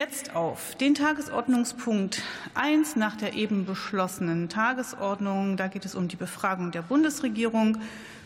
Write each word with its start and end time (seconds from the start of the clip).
Jetzt 0.00 0.36
auf 0.36 0.76
den 0.76 0.94
Tagesordnungspunkt 0.94 2.22
1 2.54 2.94
nach 2.94 3.16
der 3.16 3.34
eben 3.34 3.66
beschlossenen 3.66 4.48
Tagesordnung. 4.48 5.56
Da 5.56 5.66
geht 5.66 5.84
es 5.84 5.96
um 5.96 6.06
die 6.06 6.14
Befragung 6.14 6.70
der 6.70 6.82
Bundesregierung. 6.82 7.78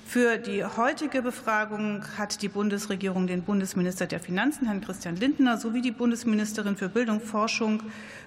Für 0.04 0.36
die 0.36 0.66
heutige 0.66 1.22
Befragung 1.22 2.04
hat 2.18 2.42
die 2.42 2.50
Bundesregierung 2.50 3.26
den 3.26 3.42
Bundesminister 3.42 4.06
der 4.06 4.20
Finanzen, 4.20 4.66
Herrn 4.66 4.82
Christian 4.82 5.16
Lindner, 5.16 5.56
sowie 5.56 5.80
die 5.80 5.92
Bundesministerin 5.92 6.76
für 6.76 6.90
Bildung 6.90 7.20
und 7.20 7.24
Forschung, 7.24 7.82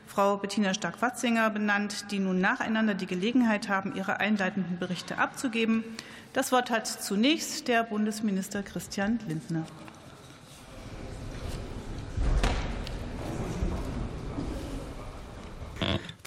Frau 0.08 0.38
Bettina 0.38 0.74
Stark-Watzinger, 0.74 1.52
benannt, 1.52 2.10
die 2.10 2.18
nun 2.18 2.42
nacheinander 2.42 2.96
die 2.96 3.06
Gelegenheit 3.06 3.70
haben, 3.70 3.94
ihre 3.96 4.20
einleitenden 4.20 4.80
Berichte 4.80 5.20
abzugeben. 5.20 5.84
Das 6.34 6.52
Wort 6.52 6.72
hat 6.72 6.88
zunächst 6.88 7.68
der 7.68 7.84
Bundesminister 7.84 8.64
Christian 8.64 9.20
Lindner. 9.28 9.68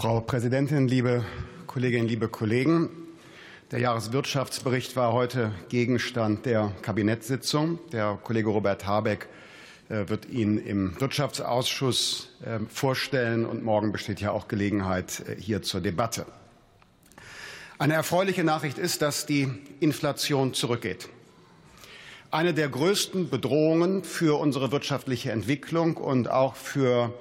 Frau 0.01 0.21
Präsidentin, 0.21 0.87
liebe 0.87 1.25
Kolleginnen, 1.67 2.07
liebe 2.07 2.29
Kollegen! 2.29 2.89
Der 3.73 3.81
Jahreswirtschaftsbericht 3.81 4.95
war 4.95 5.13
heute 5.13 5.51
Gegenstand 5.71 6.47
der 6.47 6.71
Kabinettssitzung. 6.83 7.81
Der 7.91 8.17
Kollege 8.23 8.49
Robert 8.49 8.87
Habeck 8.87 9.27
äh, 9.89 10.09
wird 10.09 10.31
ihn 10.31 10.57
im 10.59 11.01
Wirtschaftsausschuss 11.01 12.29
äh, 12.47 12.61
vorstellen, 12.73 13.45
und 13.45 13.65
morgen 13.65 13.91
besteht 13.91 14.21
ja 14.21 14.31
auch 14.31 14.47
Gelegenheit 14.47 15.25
äh, 15.27 15.35
hier 15.35 15.63
zur 15.63 15.81
Debatte. 15.81 16.27
Eine 17.81 17.95
erfreuliche 17.95 18.45
Nachricht 18.45 18.79
ist, 18.79 19.03
dass 19.03 19.27
die 19.27 19.51
Inflation 19.81 20.55
zurückgeht. 20.55 21.09
Eine 22.31 22.55
der 22.55 22.69
größten 22.69 23.31
Bedrohungen 23.31 24.05
für 24.05 24.39
unsere 24.39 24.71
wirtschaftliche 24.71 25.33
Entwicklung 25.33 25.97
und 25.97 26.31
auch 26.31 26.55
für 26.55 27.13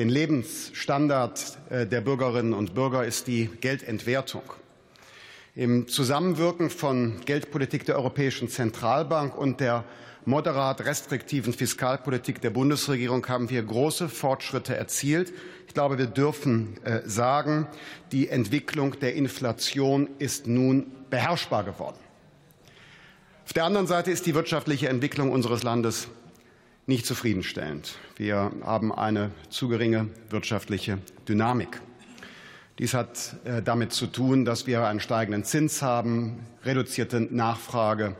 den 0.00 0.08
Lebensstandard 0.08 1.58
äh, 1.68 1.86
der 1.86 2.00
Bürgerinnen 2.00 2.54
und 2.54 2.74
Bürger 2.74 3.04
ist 3.04 3.26
die 3.26 3.50
Geldentwertung. 3.60 4.42
Im 5.54 5.88
Zusammenwirken 5.88 6.70
von 6.70 7.20
Geldpolitik 7.26 7.84
der 7.84 7.96
Europäischen 7.96 8.48
Zentralbank 8.48 9.36
und 9.36 9.60
der 9.60 9.84
moderat 10.24 10.86
restriktiven 10.86 11.52
Fiskalpolitik 11.52 12.40
der 12.40 12.48
Bundesregierung 12.48 13.28
haben 13.28 13.50
wir 13.50 13.62
große 13.62 14.08
Fortschritte 14.08 14.74
erzielt. 14.74 15.34
Ich 15.68 15.74
glaube, 15.74 15.98
wir 15.98 16.06
dürfen 16.06 16.82
äh, 16.82 17.02
sagen, 17.04 17.66
die 18.10 18.30
Entwicklung 18.30 18.98
der 19.00 19.14
Inflation 19.14 20.08
ist 20.18 20.46
nun 20.46 20.86
beherrschbar 21.10 21.64
geworden. 21.64 21.98
Auf 23.44 23.52
der 23.52 23.64
anderen 23.64 23.86
Seite 23.86 24.10
ist 24.10 24.24
die 24.24 24.34
wirtschaftliche 24.34 24.88
Entwicklung 24.88 25.30
unseres 25.30 25.62
Landes 25.62 26.08
nicht 26.86 27.04
zufriedenstellend. 27.04 27.98
Wir 28.20 28.52
haben 28.62 28.92
eine 28.92 29.30
zu 29.48 29.68
geringe 29.68 30.10
wirtschaftliche 30.28 30.98
Dynamik. 31.26 31.80
Dies 32.78 32.92
hat 32.92 33.36
äh, 33.44 33.62
damit 33.62 33.94
zu 33.94 34.06
tun, 34.08 34.44
dass 34.44 34.66
wir 34.66 34.86
einen 34.86 35.00
steigenden 35.00 35.42
Zins 35.44 35.80
haben, 35.80 36.46
reduzierte 36.62 37.22
Nachfrage 37.22 38.16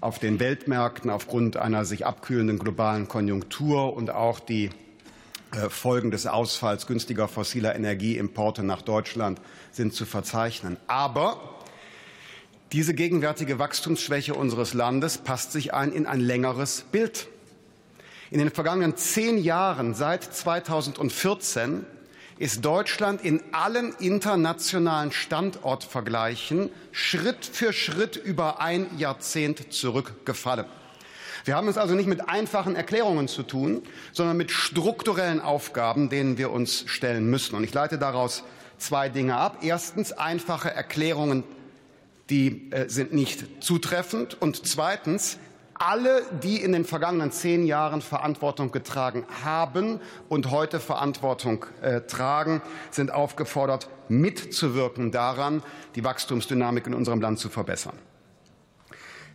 auf 0.00 0.18
den 0.18 0.40
Weltmärkten 0.40 1.10
aufgrund 1.10 1.58
einer 1.58 1.84
sich 1.84 2.06
abkühlenden 2.06 2.58
globalen 2.58 3.08
Konjunktur 3.08 3.94
und 3.94 4.08
auch 4.08 4.40
die 4.40 4.70
äh, 5.52 5.68
Folgen 5.68 6.10
des 6.10 6.26
Ausfalls 6.26 6.86
günstiger 6.86 7.28
fossiler 7.28 7.76
Energieimporte 7.76 8.62
nach 8.62 8.80
Deutschland 8.80 9.38
sind 9.70 9.92
zu 9.92 10.06
verzeichnen. 10.06 10.78
Aber 10.86 11.60
diese 12.72 12.94
gegenwärtige 12.94 13.58
Wachstumsschwäche 13.58 14.32
unseres 14.32 14.72
Landes 14.72 15.18
passt 15.18 15.52
sich 15.52 15.74
ein 15.74 15.92
in 15.92 16.06
ein 16.06 16.20
längeres 16.20 16.86
Bild. 16.90 17.28
In 18.30 18.38
den 18.38 18.50
vergangenen 18.50 18.96
zehn 18.96 19.38
Jahren 19.38 19.94
seit 19.94 20.24
2014 20.24 21.86
ist 22.38 22.64
Deutschland 22.64 23.24
in 23.24 23.40
allen 23.52 23.94
internationalen 24.00 25.12
Standortvergleichen 25.12 26.70
Schritt 26.90 27.44
für 27.44 27.72
Schritt 27.72 28.16
über 28.16 28.60
ein 28.60 28.98
Jahrzehnt 28.98 29.72
zurückgefallen. 29.72 30.66
Wir 31.44 31.54
haben 31.54 31.68
es 31.68 31.78
also 31.78 31.94
nicht 31.94 32.08
mit 32.08 32.28
einfachen 32.28 32.74
Erklärungen 32.74 33.28
zu 33.28 33.44
tun, 33.44 33.82
sondern 34.12 34.36
mit 34.36 34.50
strukturellen 34.50 35.40
Aufgaben, 35.40 36.08
denen 36.08 36.36
wir 36.36 36.50
uns 36.50 36.82
stellen 36.88 37.30
müssen. 37.30 37.54
Und 37.54 37.62
ich 37.62 37.72
leite 37.72 37.96
daraus 37.96 38.42
zwei 38.76 39.08
Dinge 39.08 39.36
ab. 39.36 39.58
Erstens, 39.62 40.10
einfache 40.10 40.72
Erklärungen, 40.72 41.44
die 42.28 42.72
äh, 42.72 42.88
sind 42.88 43.14
nicht 43.14 43.62
zutreffend. 43.62 44.42
Und 44.42 44.66
zweitens, 44.66 45.38
alle, 45.78 46.22
die 46.42 46.62
in 46.62 46.72
den 46.72 46.84
vergangenen 46.84 47.30
zehn 47.30 47.66
Jahren 47.66 48.02
Verantwortung 48.02 48.72
getragen 48.72 49.24
haben 49.44 50.00
und 50.28 50.50
heute 50.50 50.80
Verantwortung 50.80 51.66
äh, 51.82 52.02
tragen, 52.02 52.62
sind 52.90 53.12
aufgefordert, 53.12 53.88
mitzuwirken 54.08 55.10
daran, 55.10 55.62
die 55.94 56.04
Wachstumsdynamik 56.04 56.86
in 56.86 56.94
unserem 56.94 57.20
Land 57.20 57.38
zu 57.38 57.48
verbessern. 57.48 57.98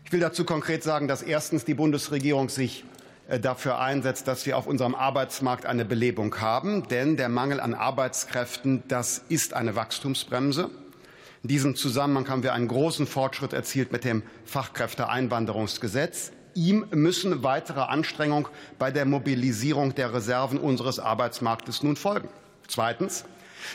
Ich 0.06 0.12
will 0.12 0.20
dazu 0.20 0.44
konkret 0.44 0.84
sagen, 0.84 1.08
dass 1.08 1.22
erstens 1.22 1.64
die 1.64 1.74
Bundesregierung 1.74 2.50
sich 2.50 2.84
äh, 3.28 3.40
dafür 3.40 3.80
einsetzt, 3.80 4.28
dass 4.28 4.46
wir 4.46 4.58
auf 4.58 4.68
unserem 4.68 4.96
Arbeitsmarkt 4.96 5.66
eine 5.66 5.86
Belebung 5.86 6.36
haben. 6.42 6.88
Denn 6.90 7.18
der 7.18 7.30
Mangel 7.30 7.60
an 7.60 7.74
Arbeitskräften, 7.74 8.84
das 8.88 9.24
ist 9.30 9.54
eine 9.54 9.76
Wachstumsbremse. 9.76 10.70
In 11.44 11.48
diesem 11.48 11.76
Zusammenhang 11.76 12.30
haben 12.30 12.44
wir 12.44 12.54
einen 12.54 12.68
großen 12.68 13.08
Fortschritt 13.08 13.52
erzielt 13.52 13.92
mit 13.92 14.04
dem 14.04 14.22
Fachkräfteeinwanderungsgesetz. 14.46 16.32
Ihm 16.54 16.86
müssen 16.92 17.42
weitere 17.42 17.82
Anstrengungen 17.82 18.48
bei 18.78 18.92
der 18.92 19.06
Mobilisierung 19.06 19.96
der 19.96 20.14
Reserven 20.14 20.60
unseres 20.60 21.00
Arbeitsmarktes 21.00 21.82
nun 21.82 21.96
folgen. 21.96 22.30
Zweitens. 22.68 23.26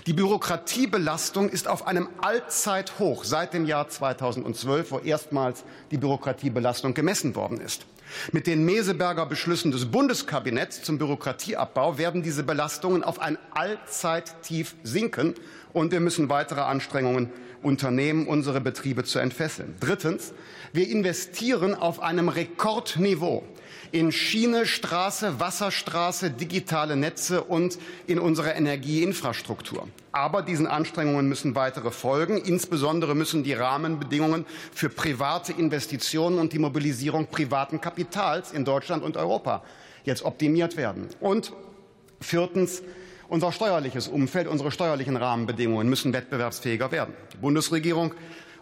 Die 0.07 0.13
Bürokratiebelastung 0.13 1.49
ist 1.49 1.69
auf 1.69 1.87
einem 1.87 2.09
Allzeithoch 2.21 3.25
seit 3.25 3.55
dem 3.55 3.67
Jahr 3.67 3.89
2012, 3.89 4.91
wo 4.91 4.99
erstmals 4.99 5.65
die 5.91 5.97
Bürokratiebelastung 5.97 6.93
gemessen 6.93 7.35
worden 7.35 7.61
ist. 7.61 7.87
Mit 8.33 8.47
den 8.47 8.65
Meseberger 8.65 9.27
Beschlüssen 9.27 9.73
des 9.73 9.87
Bundeskabinetts 9.87 10.83
zum 10.83 10.99
Bürokratieabbau 10.99 11.99
werden 11.99 12.23
diese 12.23 12.43
Belastungen 12.43 13.03
auf 13.03 13.21
ein 13.21 13.39
Allzeittief 13.53 14.75
sinken, 14.83 15.35
und 15.73 15.93
wir 15.93 16.01
müssen 16.01 16.31
weitere 16.31 16.63
Anstrengungen 16.63 17.31
unternehmen, 17.63 18.27
unsere 18.27 18.61
Betriebe 18.61 19.05
zu 19.05 19.19
entfesseln. 19.19 19.75
Drittens. 19.81 20.33
Wir 20.73 20.89
investieren 20.89 21.75
auf 21.75 22.01
einem 22.01 22.29
Rekordniveau 22.29 23.45
in 23.93 24.13
Schiene, 24.13 24.67
Straße, 24.67 25.41
Wasserstraße, 25.41 26.31
digitale 26.31 26.97
Netze 26.97 27.43
und 27.43 27.79
in 28.07 28.19
unsere 28.19 28.51
Energieinfrastruktur. 28.51 29.89
Aber 30.13 30.43
diesen 30.43 30.67
Anstrengungen 30.67 31.29
müssen 31.29 31.55
weitere 31.55 31.91
folgen. 31.91 32.39
Insbesondere 32.39 33.15
müssen 33.15 33.45
die 33.45 33.53
Rahmenbedingungen 33.53 34.47
für 34.73 34.89
private 34.89 35.53
Investitionen 35.53 36.39
und 36.39 36.53
die 36.53 36.59
Mobilisierung 36.59 37.27
privaten 37.27 37.81
Kapitals 37.81 38.53
in 38.53 38.65
Deutschland 38.65 39.03
und 39.03 39.17
Europa 39.17 39.63
jetzt 40.05 40.25
optimiert 40.25 40.77
werden. 40.77 41.09
Und 41.21 41.53
viertens 42.21 42.83
unser 43.29 43.53
steuerliches 43.53 44.09
Umfeld, 44.09 44.47
unsere 44.47 44.71
steuerlichen 44.71 45.17
Rahmenbedingungen 45.17 45.89
müssen 45.89 46.13
wettbewerbsfähiger 46.13 46.93
werden. 46.93 47.15
Die 47.33 47.39
Bundesregierung 47.39 48.15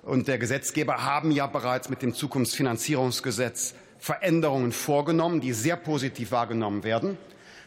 und 0.02 0.28
der 0.28 0.38
Gesetzgeber 0.38 1.04
haben 1.04 1.30
ja 1.30 1.46
bereits 1.46 1.88
mit 1.88 2.02
dem 2.02 2.14
Zukunftsfinanzierungsgesetz 2.14 3.74
Veränderungen 4.04 4.72
vorgenommen, 4.72 5.40
die 5.40 5.54
sehr 5.54 5.76
positiv 5.76 6.30
wahrgenommen 6.30 6.84
werden. 6.84 7.16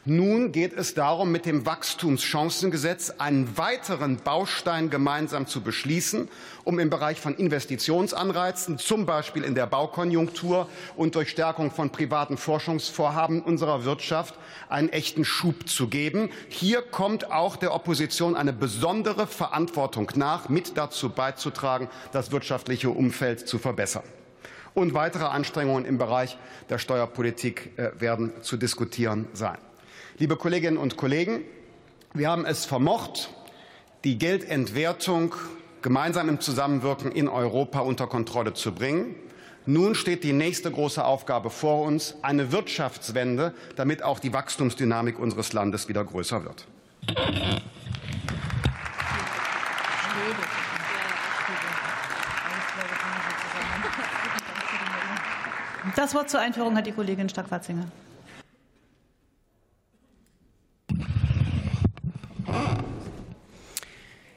Nun 0.06 0.52
geht 0.52 0.78
es 0.78 0.94
darum, 0.94 1.32
mit 1.32 1.48
dem 1.48 1.66
Wachstumschancengesetz 1.66 3.16
einen 3.18 3.58
weiteren 3.58 4.18
Baustein 4.18 4.92
gemeinsam 4.92 5.48
zu 5.48 5.62
beschließen, 5.62 6.30
um 6.64 6.78
im 6.78 6.92
Bereich 6.92 7.20
von 7.20 7.34
Investitionsanreizen, 7.34 8.78
zum 8.78 9.08
Beispiel 9.08 9.44
in 9.44 9.56
der 9.56 9.66
Baukonjunktur 9.66 10.70
und 10.96 11.16
durch 11.16 11.30
Stärkung 11.32 11.72
von 11.72 11.90
privaten 11.90 12.38
Forschungsvorhaben 12.38 13.42
unserer 13.42 13.84
Wirtschaft 13.84 14.36
einen 14.70 14.90
echten 14.90 15.26
Schub 15.26 15.68
zu 15.68 15.88
geben. 15.88 16.30
Hier 16.50 16.84
kommt 16.84 17.32
auch 17.32 17.56
der 17.56 17.74
Opposition 17.74 18.36
eine 18.36 18.54
besondere 18.54 19.26
Verantwortung 19.26 20.12
nach, 20.14 20.50
mit 20.50 20.78
dazu 20.78 21.10
beizutragen, 21.10 21.90
das 22.12 22.32
wirtschaftliche 22.32 22.92
Umfeld 22.92 23.48
zu 23.48 23.58
verbessern 23.58 24.04
und 24.78 24.94
weitere 24.94 25.26
Anstrengungen 25.26 25.86
im 25.86 25.98
Bereich 25.98 26.38
der 26.70 26.78
Steuerpolitik 26.78 27.72
äh, 27.78 28.00
werden 28.00 28.32
zu 28.42 28.58
diskutieren 28.58 29.28
sein. 29.34 29.58
Liebe 30.20 30.36
Kolleginnen 30.36 30.78
und 30.78 30.98
Kollegen, 30.98 31.42
wir 32.14 32.30
haben 32.30 32.46
es 32.46 32.66
vermocht, 32.66 33.32
die 34.04 34.20
Geldentwertung 34.20 35.34
gemeinsam 35.82 36.30
im 36.30 36.40
Zusammenwirken 36.40 37.12
in 37.12 37.28
Europa 37.28 37.80
unter 37.80 38.06
Kontrolle 38.06 38.54
zu 38.54 38.72
bringen. 38.72 39.16
Nun 39.66 39.96
steht 39.96 40.24
die 40.24 40.34
nächste 40.34 40.70
große 40.70 41.04
Aufgabe 41.04 41.50
vor 41.50 41.82
uns, 41.82 42.14
eine 42.22 42.52
Wirtschaftswende, 42.52 43.56
damit 43.78 44.04
auch 44.04 44.20
die 44.20 44.32
Wachstumsdynamik 44.32 45.18
unseres 45.18 45.54
Landes 45.54 45.90
wieder 45.90 46.04
größer 46.06 46.46
wird. 46.46 46.68
Das 55.96 56.14
Wort 56.14 56.30
zur 56.30 56.40
Einführung 56.40 56.76
hat 56.76 56.88
die 56.88 56.92
Kollegin 56.92 57.30
Stark-Watzinger. 57.30 57.86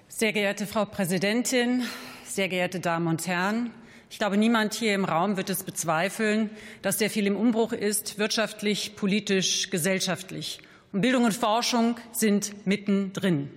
Sehr 0.09 0.33
geehrte 0.33 0.67
Frau 0.67 0.85
Präsidentin, 0.85 1.85
sehr 2.25 2.49
geehrte 2.49 2.79
Damen 2.79 3.07
und 3.07 3.27
Herren, 3.27 3.71
ich 4.11 4.19
glaube, 4.19 4.37
niemand 4.37 4.75
hier 4.75 4.95
im 4.95 5.05
Raum 5.05 5.37
wird 5.37 5.51
es 5.51 5.63
bezweifeln, 5.63 6.51
dass 6.83 6.99
sehr 6.99 7.11
viel 7.11 7.27
im 7.29 7.37
Umbruch 7.37 7.73
ist, 7.73 8.19
wirtschaftlich, 8.19 8.97
politisch, 8.97 9.71
gesellschaftlich. 9.71 10.61
Und 10.93 11.01
Bildung 11.01 11.25
und 11.25 11.33
Forschung 11.33 11.97
sind 12.11 12.67
mittendrin. 12.67 13.49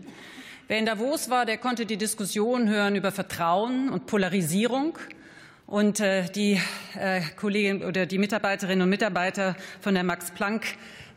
Wer 0.68 0.78
in 0.78 0.86
Davos 0.86 1.32
war, 1.32 1.48
der 1.48 1.58
konnte 1.58 1.88
die 1.88 1.98
Diskussion 1.98 2.70
hören 2.70 2.96
über 2.96 3.12
Vertrauen 3.12 3.90
und 3.90 4.06
Polarisierung. 4.06 4.98
hören. 4.98 5.23
Und 5.66 6.00
äh, 6.00 6.26
die 6.30 6.60
äh, 7.00 7.22
Kolleginnen 7.38 7.84
oder 7.84 8.06
die 8.06 8.18
Mitarbeiterinnen 8.18 8.82
und 8.82 8.90
Mitarbeiter 8.90 9.56
von 9.82 9.94
der 9.94 10.04
Max 10.04 10.32
Planck 10.32 10.66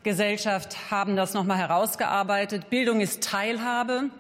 Gesellschaft 0.02 0.90
haben 0.90 1.16
das 1.16 1.34
noch 1.34 1.42
mal 1.42 1.58
herausgearbeitet. 1.58 2.70
Bildung 2.70 3.00
ist 3.00 3.24
Teilhabe 3.24 4.10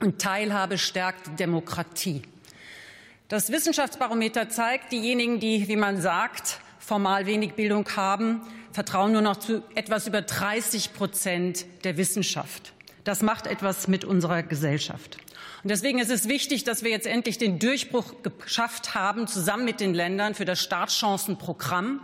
und 0.00 0.20
Teilhabe 0.20 0.76
stärkt 0.76 1.38
Demokratie. 1.38 2.22
Das 3.28 3.52
Wissenschaftsbarometer 3.52 4.48
zeigt, 4.48 4.90
diejenigen, 4.90 5.38
die, 5.38 5.68
wie 5.68 5.76
man 5.76 6.00
sagt, 6.00 6.58
formal 6.80 7.26
wenig 7.26 7.52
Bildung 7.52 7.88
haben, 7.94 8.40
vertrauen 8.72 9.12
nur 9.12 9.22
noch 9.22 9.36
zu 9.36 9.62
etwas 9.76 10.08
über 10.08 10.20
30 10.20 10.94
Prozent 10.94 11.64
der 11.84 11.96
Wissenschaft. 11.96 12.72
Das 13.04 13.22
macht 13.22 13.46
etwas 13.46 13.86
mit 13.86 14.04
unserer 14.04 14.42
Gesellschaft. 14.42 15.18
Und 15.62 15.70
deswegen 15.70 15.98
ist 15.98 16.10
es 16.10 16.26
wichtig, 16.28 16.64
dass 16.64 16.82
wir 16.82 16.90
jetzt 16.90 17.06
endlich 17.06 17.36
den 17.36 17.58
Durchbruch 17.58 18.14
geschafft 18.40 18.94
haben, 18.94 19.26
zusammen 19.26 19.66
mit 19.66 19.80
den 19.80 19.92
Ländern 19.92 20.34
für 20.34 20.46
das 20.46 20.62
Startchancenprogramm, 20.62 22.00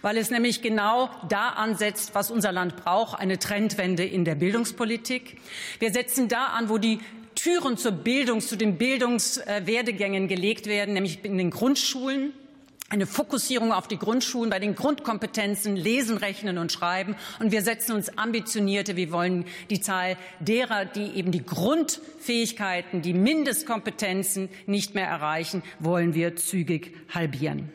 weil 0.00 0.16
es 0.16 0.30
nämlich 0.30 0.62
genau 0.62 1.10
da 1.28 1.50
ansetzt, 1.50 2.14
was 2.14 2.30
unser 2.30 2.52
Land 2.52 2.76
braucht, 2.76 3.18
eine 3.18 3.38
Trendwende 3.38 4.04
in 4.04 4.24
der 4.24 4.36
Bildungspolitik. 4.36 5.38
Wir 5.80 5.92
setzen 5.92 6.28
da 6.28 6.46
an, 6.46 6.68
wo 6.68 6.78
die 6.78 7.00
Türen 7.34 7.76
zur 7.76 7.92
Bildung, 7.92 8.40
zu 8.40 8.56
den 8.56 8.78
Bildungswerdegängen 8.78 10.28
gelegt 10.28 10.66
werden, 10.66 10.94
nämlich 10.94 11.24
in 11.24 11.38
den 11.38 11.50
Grundschulen. 11.50 12.32
Eine 12.92 13.06
Fokussierung 13.06 13.72
auf 13.72 13.86
die 13.86 13.98
Grundschulen 13.98 14.50
bei 14.50 14.58
den 14.58 14.74
Grundkompetenzen 14.74 15.76
Lesen, 15.76 16.16
Rechnen 16.16 16.58
und 16.58 16.72
Schreiben. 16.72 17.14
Und 17.38 17.52
wir 17.52 17.62
setzen 17.62 17.92
uns 17.92 18.18
ambitionierte, 18.18 18.96
wir 18.96 19.12
wollen 19.12 19.44
die 19.70 19.80
Zahl 19.80 20.16
derer, 20.40 20.86
die 20.86 21.12
eben 21.14 21.30
die 21.30 21.46
Grundfähigkeiten, 21.46 23.00
die 23.00 23.14
Mindestkompetenzen 23.14 24.48
nicht 24.66 24.96
mehr 24.96 25.06
erreichen, 25.06 25.62
wollen 25.78 26.14
wir 26.14 26.34
zügig 26.34 26.96
halbieren. 27.14 27.68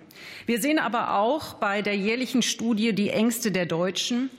Wir 0.47 0.59
sehen 0.59 0.79
aber 0.79 1.17
auch 1.17 1.53
bei 1.53 1.81
der 1.81 1.95
jährlichen 1.95 2.41
Studie 2.41 2.91
die 2.93 3.09
Ängste 3.09 3.53
der 3.53 3.65
Deutschen 3.65 4.29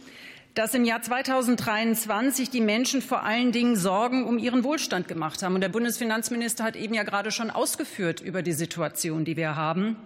dass 0.53 0.73
im 0.73 0.87
Jahr 0.87 1.03
2023 1.03 2.49
die 2.49 2.63
Menschen 2.63 3.03
vor 3.03 3.25
allen 3.25 3.53
Dingen 3.53 3.77
Sorgen 3.77 4.25
um 4.25 4.39
ihren 4.39 4.65
Wohlstand 4.65 5.07
gemacht 5.07 5.43
haben. 5.43 5.55
Und 5.55 5.61
der 5.61 5.69
Bundesfinanzminister 5.69 6.65
hat 6.65 6.77
eben 6.77 6.95
ja 6.95 7.03
gerade 7.03 7.31
schon 7.31 7.51
ausgeführt 7.51 8.23
über 8.23 8.41
die 8.41 8.55
Situation, 8.55 9.27
die 9.27 9.37
wir 9.37 9.55
haben. 9.55 9.99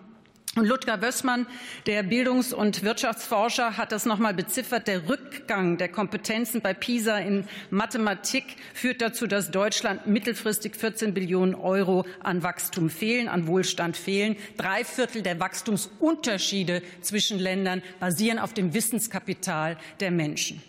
Und 0.57 0.67
Ludger 0.67 1.01
Wössmann, 1.01 1.47
der 1.87 2.03
Bildungs- 2.03 2.53
und 2.53 2.83
Wirtschaftsforscher, 2.83 3.77
hat 3.77 3.93
das 3.93 4.05
nochmal 4.05 4.35
beziffert. 4.35 4.89
Der 4.89 5.09
Rückgang 5.09 5.79
der 5.79 5.89
Kompetenzen 5.89 6.61
bei 6.61 6.75
PISA 6.75 7.19
in 7.19 7.47
Mathematik 7.71 8.57
führt 8.75 9.01
dazu, 9.01 9.29
dass 9.29 9.53
Deutschland 9.53 10.09
mittelfristig 10.09 10.75
14 10.75 11.15
Billionen 11.15 11.55
Euro 11.55 12.05
an 12.19 12.43
Wachstum 12.43 12.91
fehlen, 12.91 13.29
an 13.29 13.47
Wohlstand 13.47 13.97
fehlen. 13.97 14.35
Drei 14.57 14.83
Viertel 14.83 15.23
der 15.23 15.39
Wachstumsunterschiede 15.39 16.83
zwischen 17.01 17.39
Ländern 17.39 17.81
basieren 18.01 18.41
auf 18.41 18.53
dem 18.53 18.75
Wissenskapital 18.75 19.77
der 20.01 20.11
Menschen. 20.11 20.61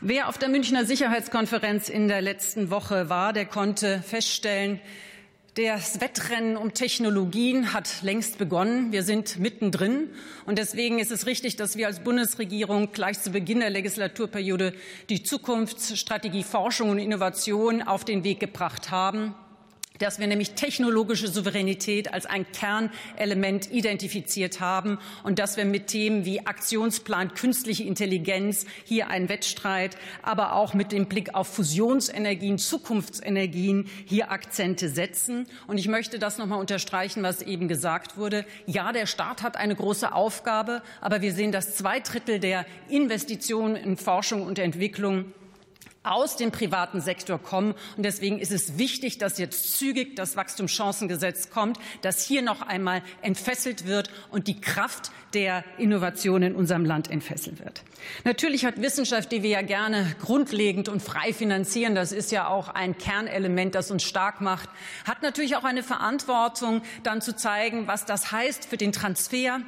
Wer 0.00 0.28
auf 0.28 0.38
der 0.38 0.48
Münchner 0.48 0.86
Sicherheitskonferenz 0.86 1.90
in 1.90 2.08
der 2.08 2.22
letzten 2.22 2.70
Woche 2.70 3.10
war, 3.10 3.34
der 3.34 3.44
konnte 3.44 4.00
feststellen, 4.00 4.80
das 5.54 6.00
Wettrennen 6.00 6.56
um 6.56 6.72
Technologien 6.72 7.74
hat 7.74 8.02
längst 8.02 8.38
begonnen. 8.38 8.90
Wir 8.90 9.02
sind 9.02 9.38
mittendrin. 9.38 10.08
Und 10.46 10.58
deswegen 10.58 10.98
ist 10.98 11.10
es 11.10 11.26
richtig, 11.26 11.56
dass 11.56 11.76
wir 11.76 11.88
als 11.88 12.00
Bundesregierung 12.00 12.92
gleich 12.92 13.20
zu 13.20 13.30
Beginn 13.30 13.60
der 13.60 13.68
Legislaturperiode 13.68 14.72
die 15.10 15.22
Zukunftsstrategie 15.22 16.42
Forschung 16.42 16.88
und 16.88 16.98
Innovation 16.98 17.82
auf 17.82 18.04
den 18.06 18.24
Weg 18.24 18.40
gebracht 18.40 18.90
haben 18.90 19.34
dass 19.98 20.18
wir 20.18 20.26
nämlich 20.26 20.52
technologische 20.52 21.28
Souveränität 21.28 22.12
als 22.12 22.26
ein 22.26 22.46
Kernelement 22.52 23.70
identifiziert 23.70 24.60
haben 24.60 24.98
und 25.22 25.38
dass 25.38 25.56
wir 25.56 25.64
mit 25.64 25.88
Themen 25.88 26.24
wie 26.24 26.46
Aktionsplan 26.46 27.34
künstliche 27.34 27.84
Intelligenz 27.84 28.66
hier 28.84 29.08
einen 29.08 29.28
Wettstreit, 29.28 29.96
aber 30.22 30.54
auch 30.54 30.74
mit 30.74 30.92
dem 30.92 31.06
Blick 31.06 31.34
auf 31.34 31.48
Fusionsenergien, 31.48 32.58
Zukunftsenergien 32.58 33.88
hier 34.06 34.30
Akzente 34.30 34.88
setzen. 34.88 35.46
Und 35.66 35.78
ich 35.78 35.88
möchte 35.88 36.18
das 36.18 36.38
noch 36.38 36.46
mal 36.46 36.56
unterstreichen, 36.56 37.22
was 37.22 37.42
eben 37.42 37.68
gesagt 37.68 38.16
wurde. 38.16 38.44
Ja, 38.66 38.92
der 38.92 39.06
Staat 39.06 39.42
hat 39.42 39.56
eine 39.56 39.74
große 39.74 40.12
Aufgabe, 40.12 40.82
aber 41.00 41.20
wir 41.20 41.32
sehen, 41.32 41.52
dass 41.52 41.76
zwei 41.76 42.00
Drittel 42.00 42.40
der 42.40 42.66
Investitionen 42.88 43.76
in 43.76 43.96
Forschung 43.96 44.42
und 44.42 44.58
Entwicklung 44.58 45.32
aus 46.04 46.36
dem 46.36 46.50
privaten 46.50 47.00
Sektor 47.00 47.38
kommen. 47.38 47.74
Und 47.96 48.04
deswegen 48.04 48.38
ist 48.38 48.52
es 48.52 48.78
wichtig, 48.78 49.18
dass 49.18 49.38
jetzt 49.38 49.78
zügig 49.78 50.16
das 50.16 50.36
Wachstumschancengesetz 50.36 51.50
kommt, 51.50 51.78
dass 52.02 52.24
hier 52.24 52.42
noch 52.42 52.62
einmal 52.62 53.02
entfesselt 53.20 53.86
wird 53.86 54.10
und 54.30 54.48
die 54.48 54.60
Kraft 54.60 55.10
der 55.34 55.64
Innovation 55.78 56.42
in 56.42 56.54
unserem 56.54 56.84
Land 56.84 57.10
entfesselt 57.10 57.64
wird. 57.64 57.82
Natürlich 58.24 58.64
hat 58.64 58.80
Wissenschaft, 58.82 59.32
die 59.32 59.42
wir 59.42 59.50
ja 59.50 59.62
gerne 59.62 60.14
grundlegend 60.20 60.88
und 60.88 61.02
frei 61.02 61.32
finanzieren, 61.32 61.94
das 61.94 62.12
ist 62.12 62.32
ja 62.32 62.48
auch 62.48 62.68
ein 62.68 62.98
Kernelement, 62.98 63.74
das 63.74 63.90
uns 63.90 64.02
stark 64.02 64.40
macht, 64.40 64.68
hat 65.06 65.22
natürlich 65.22 65.56
auch 65.56 65.64
eine 65.64 65.82
Verantwortung, 65.82 66.82
dann 67.02 67.22
zu 67.22 67.34
zeigen, 67.34 67.86
was 67.86 68.04
das 68.04 68.32
heißt 68.32 68.66
für 68.66 68.76
den 68.76 68.92
Transfer 68.92 69.60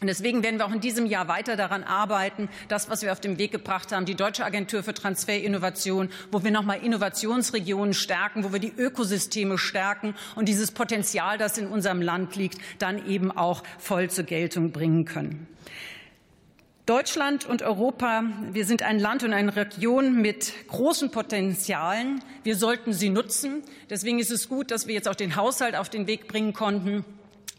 und 0.00 0.08
deswegen 0.08 0.42
werden 0.42 0.58
wir 0.58 0.66
auch 0.66 0.72
in 0.72 0.80
diesem 0.80 1.06
Jahr 1.06 1.28
weiter 1.28 1.54
daran 1.54 1.84
arbeiten, 1.84 2.48
das, 2.66 2.90
was 2.90 3.02
wir 3.02 3.12
auf 3.12 3.20
den 3.20 3.38
Weg 3.38 3.52
gebracht 3.52 3.92
haben, 3.92 4.04
die 4.04 4.16
Deutsche 4.16 4.44
Agentur 4.44 4.82
für 4.82 4.94
Transferinnovation, 4.94 6.08
wo 6.32 6.42
wir 6.42 6.50
nochmal 6.50 6.82
Innovationsregionen 6.82 7.94
stärken, 7.94 8.42
wo 8.42 8.52
wir 8.52 8.58
die 8.58 8.72
Ökosysteme 8.76 9.58
stärken 9.58 10.16
und 10.34 10.48
dieses 10.48 10.72
Potenzial, 10.72 11.38
das 11.38 11.56
in 11.56 11.68
unserem 11.68 12.02
Land 12.02 12.34
liegt, 12.34 12.58
dann 12.80 13.06
eben 13.06 13.30
auch 13.30 13.62
voll 13.78 14.10
zur 14.10 14.24
Geltung 14.24 14.72
bringen 14.72 15.04
können. 15.04 15.46
Deutschland 16.84 17.46
und 17.46 17.62
Europa, 17.62 18.24
wir 18.50 18.66
sind 18.66 18.82
ein 18.82 18.98
Land 18.98 19.22
und 19.22 19.32
eine 19.32 19.54
Region 19.54 20.20
mit 20.20 20.52
großen 20.66 21.12
Potenzialen. 21.12 22.20
Wir 22.42 22.56
sollten 22.56 22.92
sie 22.92 23.08
nutzen. 23.08 23.62
Deswegen 23.88 24.18
ist 24.18 24.32
es 24.32 24.48
gut, 24.48 24.72
dass 24.72 24.88
wir 24.88 24.94
jetzt 24.94 25.08
auch 25.08 25.14
den 25.14 25.36
Haushalt 25.36 25.76
auf 25.76 25.90
den 25.90 26.08
Weg 26.08 26.26
bringen 26.26 26.52
konnten 26.52 27.04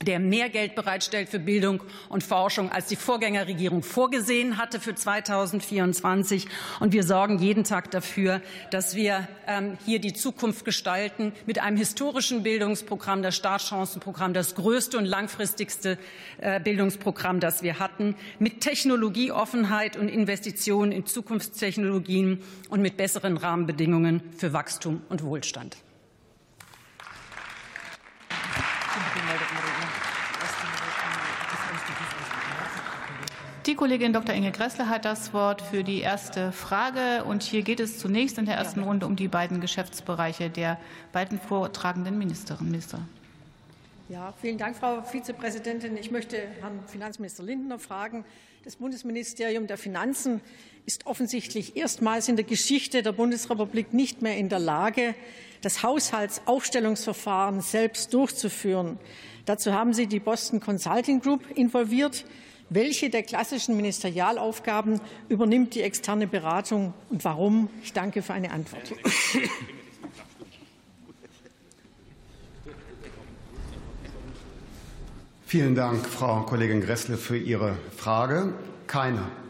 der 0.05 0.19
mehr 0.19 0.49
Geld 0.49 0.75
bereitstellt 0.75 1.29
für 1.29 1.39
Bildung 1.39 1.83
und 2.09 2.23
Forschung, 2.23 2.71
als 2.71 2.87
die 2.87 2.95
Vorgängerregierung 2.95 3.83
vorgesehen 3.83 4.57
hatte 4.57 4.79
für 4.79 4.95
2024. 4.95 6.47
Und 6.79 6.93
wir 6.93 7.03
sorgen 7.03 7.39
jeden 7.39 7.63
Tag 7.63 7.91
dafür, 7.91 8.41
dass 8.71 8.95
wir 8.95 9.27
ähm, 9.47 9.77
hier 9.85 9.99
die 9.99 10.13
Zukunft 10.13 10.65
gestalten 10.65 11.33
mit 11.45 11.59
einem 11.59 11.77
historischen 11.77 12.43
Bildungsprogramm, 12.43 13.21
das 13.21 13.35
Startchancenprogramm, 13.35 14.33
das 14.33 14.55
größte 14.55 14.97
und 14.97 15.05
langfristigste 15.05 15.97
äh, 16.39 16.59
Bildungsprogramm, 16.59 17.39
das 17.39 17.63
wir 17.63 17.79
hatten, 17.79 18.15
mit 18.39 18.61
Technologieoffenheit 18.61 19.97
und 19.97 20.07
Investitionen 20.07 20.91
in 20.91 21.05
Zukunftstechnologien 21.05 22.41
und 22.69 22.81
mit 22.81 22.97
besseren 22.97 23.37
Rahmenbedingungen 23.37 24.21
für 24.37 24.53
Wachstum 24.53 25.01
und 25.09 25.23
Wohlstand. 25.23 25.77
Die 33.65 33.75
Kollegin 33.75 34.11
Dr. 34.11 34.35
Inge 34.35 34.51
Gressler 34.51 34.89
hat 34.89 35.05
das 35.05 35.33
Wort 35.33 35.61
für 35.61 35.85
die 35.85 36.01
erste 36.01 36.51
Frage. 36.51 37.23
Und 37.23 37.43
hier 37.43 37.61
geht 37.61 37.79
es 37.79 37.97
zunächst 37.97 38.37
in 38.37 38.45
der 38.45 38.55
ersten 38.55 38.83
Runde 38.83 39.05
um 39.05 39.15
die 39.15 39.29
beiden 39.29 39.61
Geschäftsbereiche 39.61 40.49
der 40.49 40.77
beiden 41.13 41.39
vortragenden 41.39 42.17
Ministerinnen. 42.17 42.69
Minister. 42.69 42.99
Ja, 44.09 44.33
vielen 44.41 44.57
Dank, 44.57 44.75
Frau 44.75 45.01
Vizepräsidentin. 45.01 45.95
Ich 45.95 46.11
möchte 46.11 46.37
Herrn 46.59 46.77
Finanzminister 46.87 47.41
Lindner 47.41 47.79
fragen. 47.79 48.25
Das 48.65 48.75
Bundesministerium 48.75 49.65
der 49.65 49.77
Finanzen 49.77 50.41
ist 50.85 51.05
offensichtlich 51.05 51.77
erstmals 51.77 52.27
in 52.27 52.35
der 52.35 52.43
Geschichte 52.43 53.01
der 53.01 53.13
Bundesrepublik 53.13 53.93
nicht 53.93 54.21
mehr 54.21 54.35
in 54.35 54.49
der 54.49 54.59
Lage, 54.59 55.15
das 55.61 55.83
Haushaltsaufstellungsverfahren 55.83 57.61
selbst 57.61 58.13
durchzuführen. 58.13 58.99
Dazu 59.45 59.71
haben 59.71 59.93
Sie 59.93 60.07
die 60.07 60.19
Boston 60.19 60.59
Consulting 60.59 61.21
Group 61.21 61.49
involviert. 61.55 62.25
Welche 62.69 63.09
der 63.09 63.23
klassischen 63.23 63.75
Ministerialaufgaben 63.75 64.99
übernimmt 65.29 65.75
die 65.75 65.81
externe 65.81 66.27
Beratung 66.27 66.93
und 67.09 67.23
warum? 67.23 67.69
Ich 67.83 67.93
danke 67.93 68.21
für 68.21 68.33
eine 68.33 68.51
Antwort. 68.51 68.93
Vielen 75.45 75.75
Dank, 75.75 76.07
Frau 76.07 76.41
Kollegin 76.41 76.81
Gressle, 76.81 77.15
für 77.15 77.37
Ihre 77.37 77.77
Frage. 77.95 78.53
Keine. 78.87 79.42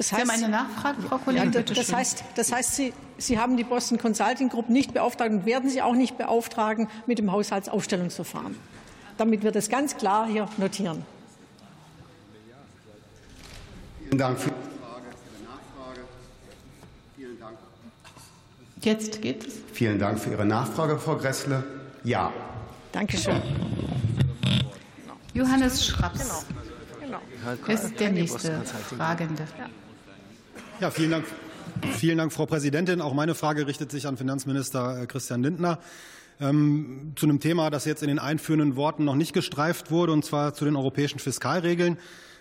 Das 0.00 0.12
heißt, 0.14 0.24
Sie 0.24 0.32
haben 0.32 0.44
eine 0.44 0.48
Nachfrage, 0.48 1.02
Frau 1.02 1.18
Kollegin. 1.18 1.52
Ja, 1.52 1.60
das, 1.60 1.92
heißt, 1.92 2.24
das 2.34 2.50
heißt 2.50 2.74
Sie, 2.74 2.94
Sie 3.18 3.38
haben 3.38 3.58
die 3.58 3.64
Boston 3.64 3.98
Consulting 3.98 4.48
Group 4.48 4.70
nicht 4.70 4.94
beauftragt 4.94 5.30
und 5.30 5.44
werden 5.44 5.68
Sie 5.68 5.82
auch 5.82 5.92
nicht 5.92 6.16
beauftragen 6.16 6.88
mit 7.06 7.18
dem 7.18 7.30
Haushaltsaufstellungsverfahren, 7.30 8.56
damit 9.18 9.42
wir 9.42 9.52
das 9.52 9.68
ganz 9.68 9.98
klar 9.98 10.26
hier 10.26 10.48
notieren. 10.56 11.04
Vielen 13.98 14.16
Dank 14.16 14.38
für 14.38 14.48
die 14.48 14.54
Frage, 14.80 15.04
für 15.10 15.36
die 15.36 15.44
Nachfrage. 15.44 16.00
Vielen 17.16 17.38
Dank. 17.38 17.58
Jetzt 18.80 19.20
geht 19.20 19.46
es. 19.46 19.54
Vielen 19.74 19.98
Dank 19.98 20.18
für 20.18 20.30
Ihre 20.30 20.46
Nachfrage, 20.46 20.98
Frau 20.98 21.16
Gressle. 21.16 21.62
Ja. 22.04 22.32
Dankeschön. 22.92 23.42
Johannes 25.34 25.84
Schraps 25.84 26.46
genau. 26.98 27.18
genau. 27.38 27.68
ist 27.68 28.00
der 28.00 28.12
nächste 28.12 28.62
Fragende. 28.96 29.44
Ja, 30.80 30.90
vielen 30.90 31.10
Dank. 31.10 31.26
Vielen 31.92 32.16
Dank, 32.16 32.32
Frau 32.32 32.46
Präsidentin. 32.46 33.02
Auch 33.02 33.12
meine 33.12 33.34
Frage 33.34 33.66
richtet 33.66 33.90
sich 33.90 34.06
an 34.06 34.16
Finanzminister 34.16 35.02
äh, 35.02 35.06
Christian 35.06 35.42
Lindner 35.42 35.78
ähm, 36.40 37.12
zu 37.16 37.26
einem 37.26 37.38
Thema, 37.38 37.68
das 37.68 37.84
jetzt 37.84 38.02
in 38.02 38.08
den 38.08 38.18
einführenden 38.18 38.76
Worten 38.76 39.04
noch 39.04 39.14
nicht 39.14 39.34
gestreift 39.34 39.90
wurde, 39.90 40.12
und 40.12 40.24
zwar 40.24 40.54
zu 40.54 40.64
den 40.64 40.76
europäischen 40.76 41.18
Fiskalregeln. 41.18 41.98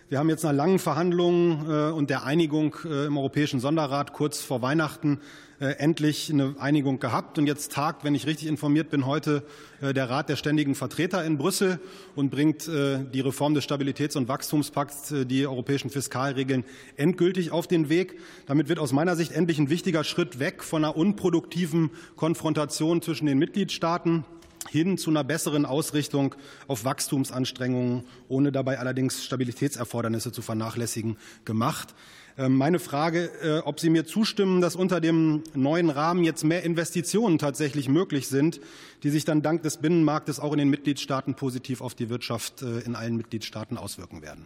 Wir 0.08 0.20
haben 0.20 0.30
jetzt 0.30 0.46
nach 0.46 0.54
langen 0.54 0.80
Verhandlungen 0.80 1.70
äh, 1.70 1.92
und 1.92 2.10
der 2.10 2.24
Einigung 2.24 2.78
äh, 2.86 3.08
im 3.08 3.18
Europäischen 3.18 3.60
Sonderrat 3.60 4.14
kurz 4.14 4.40
vor 4.42 4.62
Weihnachten 4.62 5.20
endlich 5.60 6.32
eine 6.32 6.56
Einigung 6.60 7.00
gehabt. 7.00 7.38
Und 7.38 7.46
jetzt 7.46 7.72
tagt, 7.72 8.04
wenn 8.04 8.16
ich 8.16 8.26
richtig 8.26 8.48
informiert 8.48 8.90
bin, 8.90 9.06
heute 9.06 9.44
der 9.82 10.10
Rat 10.10 10.30
der 10.30 10.36
ständigen 10.36 10.76
Vertreter 10.76 11.24
in 11.24 11.38
Brüssel 11.38 11.80
und 12.16 12.30
bringt 12.30 12.68
die 12.68 13.20
Reform 13.20 13.54
des 13.54 13.66
Stabilitäts- 13.66 14.18
und 14.18 14.28
Wachstumspakts, 14.28 15.14
die 15.26 15.46
europäischen 15.46 15.90
Fiskalregeln, 15.90 16.64
endgültig 16.96 17.52
auf 17.52 17.68
den 17.68 17.90
Weg. 17.90 18.20
Damit 18.46 18.70
wird 18.70 18.80
aus 18.80 18.94
meiner 18.94 19.16
Sicht 19.16 19.32
endlich 19.34 19.60
ein 19.60 19.70
wichtiger 19.70 20.04
Schritt 20.04 20.40
weg 20.40 20.64
von 20.64 20.84
einer 20.84 20.96
unproduktiven 20.96 21.92
Konfrontation 22.16 23.02
zwischen 23.02 23.26
den 23.26 23.38
Mitgliedstaaten 23.38 24.24
hin 24.70 24.98
zu 24.98 25.10
einer 25.10 25.24
besseren 25.24 25.66
Ausrichtung 25.66 26.36
auf 26.68 26.84
Wachstumsanstrengungen, 26.84 28.04
ohne 28.28 28.52
dabei 28.52 28.78
allerdings 28.78 29.24
Stabilitätserfordernisse 29.24 30.32
zu 30.32 30.42
vernachlässigen, 30.42 31.18
gemacht. 31.46 31.96
Ähm, 32.40 32.56
meine 32.56 32.80
Frage, 32.80 33.30
äh, 33.44 33.60
ob 33.66 33.82
Sie 33.82 33.90
mir 33.90 34.06
zustimmen, 34.06 34.62
dass 34.62 34.78
unter 34.78 35.02
dem 35.02 35.44
neuen 35.56 35.90
Rahmen 35.90 36.24
jetzt 36.24 36.46
mehr 36.46 36.64
Investitionen 36.64 37.38
tatsächlich 37.38 37.90
möglich 37.90 38.30
sind, 38.30 38.62
die 39.04 39.10
sich 39.10 39.26
dann 39.26 39.42
dank 39.42 39.62
des 39.64 39.76
Binnenmarktes 39.76 40.40
auch 40.40 40.54
in 40.54 40.60
den 40.60 40.70
Mitgliedstaaten 40.70 41.36
positiv 41.36 41.82
auf 41.82 41.96
die 41.96 42.10
Wirtschaft 42.10 42.62
äh, 42.62 42.80
in 42.80 42.96
allen 42.96 43.18
Mitgliedstaaten 43.18 43.78
auswirken 43.78 44.22
werden. 44.22 44.46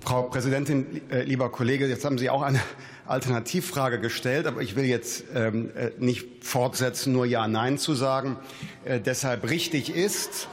Frau 0.00 0.24
Präsidentin, 0.24 1.00
äh, 1.10 1.22
lieber 1.22 1.50
Kollege, 1.50 1.86
jetzt 1.86 2.04
haben 2.04 2.18
Sie 2.18 2.28
auch 2.28 2.42
eine 2.42 2.60
Alternativfrage 3.06 4.00
gestellt, 4.00 4.46
aber 4.46 4.60
ich 4.60 4.76
will 4.76 4.84
jetzt 4.84 5.24
ähm, 5.34 5.70
äh, 5.74 5.92
nicht 5.98 6.44
fortsetzen, 6.44 7.14
nur 7.14 7.24
Ja, 7.24 7.48
Nein 7.48 7.78
zu 7.78 7.94
sagen. 7.94 8.36
Deshalb 8.84 9.48
richtig 9.48 9.94
ist, 9.94 10.48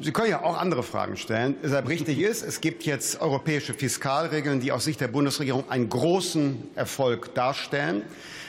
Sie 0.00 0.12
können 0.12 0.30
ja 0.30 0.42
auch 0.42 0.56
andere 0.56 0.84
Fragen 0.84 1.16
stellen. 1.16 1.56
Deshalb 1.62 1.88
richtig 1.88 2.20
ist, 2.20 2.42
es 2.42 2.60
gibt 2.60 2.84
jetzt 2.84 3.20
europäische 3.20 3.74
Fiskalregeln, 3.74 4.60
die 4.60 4.70
aus 4.70 4.84
Sicht 4.84 5.00
der 5.00 5.08
Bundesregierung 5.08 5.68
einen 5.70 5.88
großen 5.88 6.70
Erfolg 6.76 7.34
darstellen. 7.34 8.02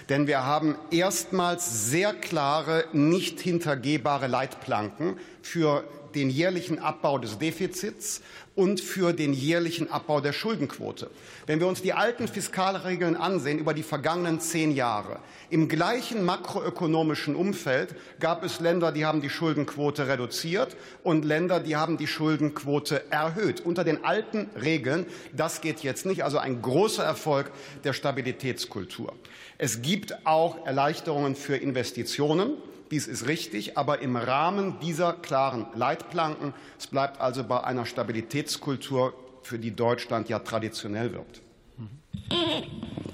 Denn 0.10 0.28
wir 0.28 0.46
haben 0.46 0.76
erstmals 0.92 1.90
sehr 1.90 2.14
klare, 2.14 2.86
nicht 2.94 3.40
hintergehbare 3.40 4.28
Leitplanken 4.28 5.18
für 5.42 5.84
den 6.14 6.30
jährlichen 6.30 6.80
Abbau 6.80 7.18
des 7.18 7.40
Defizits 7.40 8.22
und 8.60 8.82
für 8.82 9.14
den 9.14 9.32
jährlichen 9.32 9.90
Abbau 9.90 10.20
der 10.20 10.34
Schuldenquote. 10.34 11.10
Wenn 11.48 11.62
wir 11.62 11.68
uns 11.68 11.82
die 11.82 11.94
alten 11.94 12.28
Fiskalregeln 12.28 13.16
ansehen 13.16 13.58
über 13.58 13.74
die 13.74 13.84
vergangenen 13.84 14.42
zehn 14.42 14.76
Jahre, 14.76 15.20
im 15.50 15.70
gleichen 15.70 16.26
makroökonomischen 16.26 17.38
Umfeld 17.38 17.96
gab 18.20 18.44
es 18.44 18.60
Länder, 18.60 18.92
die 18.92 19.06
haben 19.06 19.22
die 19.22 19.30
Schuldenquote 19.30 20.10
reduziert 20.10 20.76
und 21.04 21.24
Länder, 21.24 21.62
die 21.62 21.78
haben 21.78 21.96
die 21.96 22.06
Schuldenquote 22.06 23.10
erhöht. 23.10 23.62
Unter 23.62 23.86
den 23.86 24.04
alten 24.04 24.50
Regeln, 24.62 25.06
das 25.32 25.62
geht 25.62 25.80
jetzt 25.80 26.06
nicht. 26.06 26.26
Also 26.26 26.38
ein 26.38 26.62
großer 26.62 27.06
Erfolg 27.06 27.52
der 27.86 27.94
Stabilitätskultur. 27.94 29.14
Es 29.58 29.82
gibt 29.82 30.26
auch 30.26 30.66
Erleichterungen 30.66 31.38
für 31.38 31.56
Investitionen. 31.56 32.58
Dies 32.92 33.08
ist 33.08 33.28
richtig, 33.28 33.78
aber 33.78 34.02
im 34.02 34.16
Rahmen 34.16 34.80
dieser 34.82 35.14
klaren 35.14 35.68
Leitplanken. 35.76 36.54
Es 36.78 36.88
bleibt 36.88 37.22
also 37.22 37.44
bei 37.44 37.64
einer 37.64 37.86
Stabilitätskultur, 37.86 39.14
für 39.44 39.60
die 39.60 39.76
Deutschland 39.76 40.30
ja 40.30 40.40
traditionell 40.40 41.14
wirkt. 41.14 41.42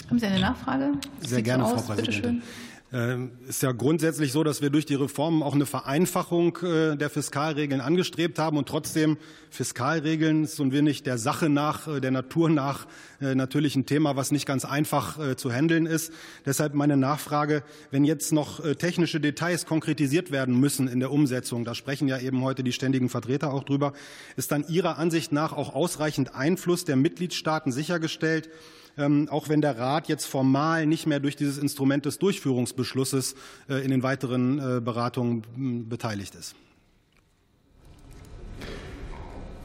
Haben 0.10 0.20
Sie 0.20 0.25
eine 0.25 0.39
Nachfrage? 0.39 0.94
Sehr 1.20 1.38
Sieht 1.38 1.46
gerne, 1.46 1.67
so 1.67 1.77
Frau 1.77 1.94
Präsidentin. 1.94 2.41
Ähm, 2.95 3.31
ist 3.45 3.61
ja 3.61 3.73
grundsätzlich 3.73 4.31
so, 4.31 4.45
dass 4.45 4.61
wir 4.61 4.69
durch 4.69 4.85
die 4.85 4.95
Reformen 4.95 5.43
auch 5.43 5.53
eine 5.53 5.65
Vereinfachung 5.65 6.57
äh, 6.63 6.95
der 6.95 7.09
Fiskalregeln 7.09 7.81
angestrebt 7.81 8.39
haben 8.39 8.55
und 8.55 8.69
trotzdem 8.69 9.17
Fiskalregeln 9.49 10.45
so 10.45 10.63
ein 10.63 10.71
wenig 10.71 11.03
der 11.03 11.17
Sache 11.17 11.49
nach, 11.49 11.89
äh, 11.89 11.99
der 11.99 12.11
Natur 12.11 12.49
nach 12.49 12.87
äh, 13.19 13.35
natürlich 13.35 13.75
ein 13.75 13.85
Thema, 13.85 14.15
was 14.15 14.31
nicht 14.31 14.45
ganz 14.45 14.63
einfach 14.63 15.35
zu 15.35 15.51
handeln 15.51 15.87
ist. 15.87 16.13
Deshalb 16.45 16.73
meine 16.73 16.95
Nachfrage, 16.95 17.63
wenn 17.91 18.05
jetzt 18.05 18.31
noch 18.31 18.61
technische 18.75 19.19
Details 19.19 19.65
konkretisiert 19.65 20.31
werden 20.31 20.57
müssen 20.57 20.87
in 20.87 20.99
der 20.99 21.11
Umsetzung, 21.11 21.65
da 21.65 21.75
sprechen 21.75 22.07
ja 22.07 22.17
eben 22.19 22.41
heute 22.43 22.63
die 22.63 22.71
ständigen 22.71 23.09
Vertreter 23.09 23.51
auch 23.51 23.63
drüber, 23.63 23.93
ist 24.37 24.51
dann 24.51 24.65
Ihrer 24.67 24.97
Ansicht 24.97 25.31
nach 25.31 25.53
auch 25.53 25.73
ausreichend 25.75 26.35
Einfluss 26.35 26.85
der 26.85 26.95
Mitgliedstaaten 26.95 27.71
sichergestellt, 27.71 28.49
auch 29.29 29.49
wenn 29.49 29.61
der 29.61 29.77
Rat 29.77 30.07
jetzt 30.07 30.25
formal 30.25 30.85
nicht 30.85 31.05
mehr 31.05 31.19
durch 31.19 31.35
dieses 31.35 31.57
Instrument 31.57 32.05
des 32.05 32.19
Durchführungsbeschlusses 32.19 33.35
äh, 33.69 33.83
in 33.83 33.91
den 33.91 34.03
weiteren 34.03 34.77
äh, 34.77 34.81
Beratungen 34.81 35.87
beteiligt 35.89 36.35
ist. 36.35 36.55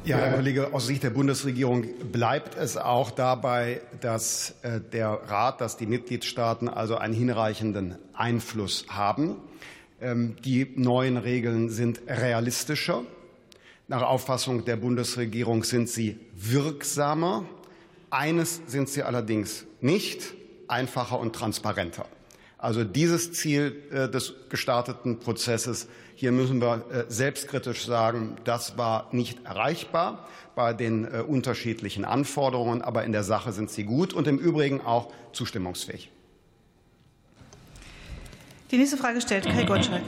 Ja, 0.02 0.16
Herr 0.16 0.36
Kollege, 0.36 0.72
aus 0.72 0.86
Sicht 0.86 1.02
der 1.02 1.10
Bundesregierung 1.10 1.84
bleibt 2.10 2.56
es 2.56 2.78
auch 2.78 3.10
dabei, 3.10 3.82
dass 4.00 4.54
äh, 4.62 4.80
der 4.80 5.08
Rat, 5.08 5.60
dass 5.60 5.76
die 5.76 5.84
Mitgliedstaaten 5.84 6.70
also 6.70 6.96
einen 6.96 7.12
hinreichenden 7.12 7.96
Einfluss 8.14 8.86
haben. 8.88 9.36
Ähm, 10.00 10.36
die 10.42 10.72
neuen 10.74 11.18
Regeln 11.18 11.68
sind 11.68 12.00
realistischer. 12.08 13.02
Nach 13.88 14.00
Auffassung 14.00 14.64
der 14.64 14.76
Bundesregierung 14.76 15.64
sind 15.64 15.90
sie 15.90 16.18
wirksamer. 16.34 17.44
Eines 18.10 18.60
sind 18.66 18.88
sie 18.88 19.02
allerdings 19.02 19.66
nicht, 19.80 20.34
einfacher 20.66 21.18
und 21.18 21.34
transparenter. 21.34 22.06
Also 22.58 22.84
dieses 22.84 23.32
Ziel 23.32 23.82
äh, 23.90 24.08
des 24.08 24.34
gestarteten 24.50 25.18
Prozesses, 25.18 25.88
hier 26.14 26.32
müssen 26.32 26.60
wir 26.60 26.84
äh, 26.90 27.04
selbstkritisch 27.08 27.86
sagen, 27.86 28.36
das 28.44 28.76
war 28.76 29.08
nicht 29.12 29.46
erreichbar 29.46 30.28
bei 30.54 30.74
den 30.74 31.06
äh, 31.06 31.22
unterschiedlichen 31.26 32.04
Anforderungen, 32.04 32.82
aber 32.82 33.04
in 33.04 33.12
der 33.12 33.24
Sache 33.24 33.52
sind 33.52 33.70
sie 33.70 33.84
gut 33.84 34.12
und 34.12 34.26
im 34.26 34.38
Übrigen 34.38 34.82
auch 34.82 35.10
zustimmungsfähig. 35.32 36.10
Die 38.70 38.76
nächste 38.76 38.98
Frage 38.98 39.20
stellt 39.20 39.46
Kai 39.46 39.64
Gottschalk. 39.64 40.02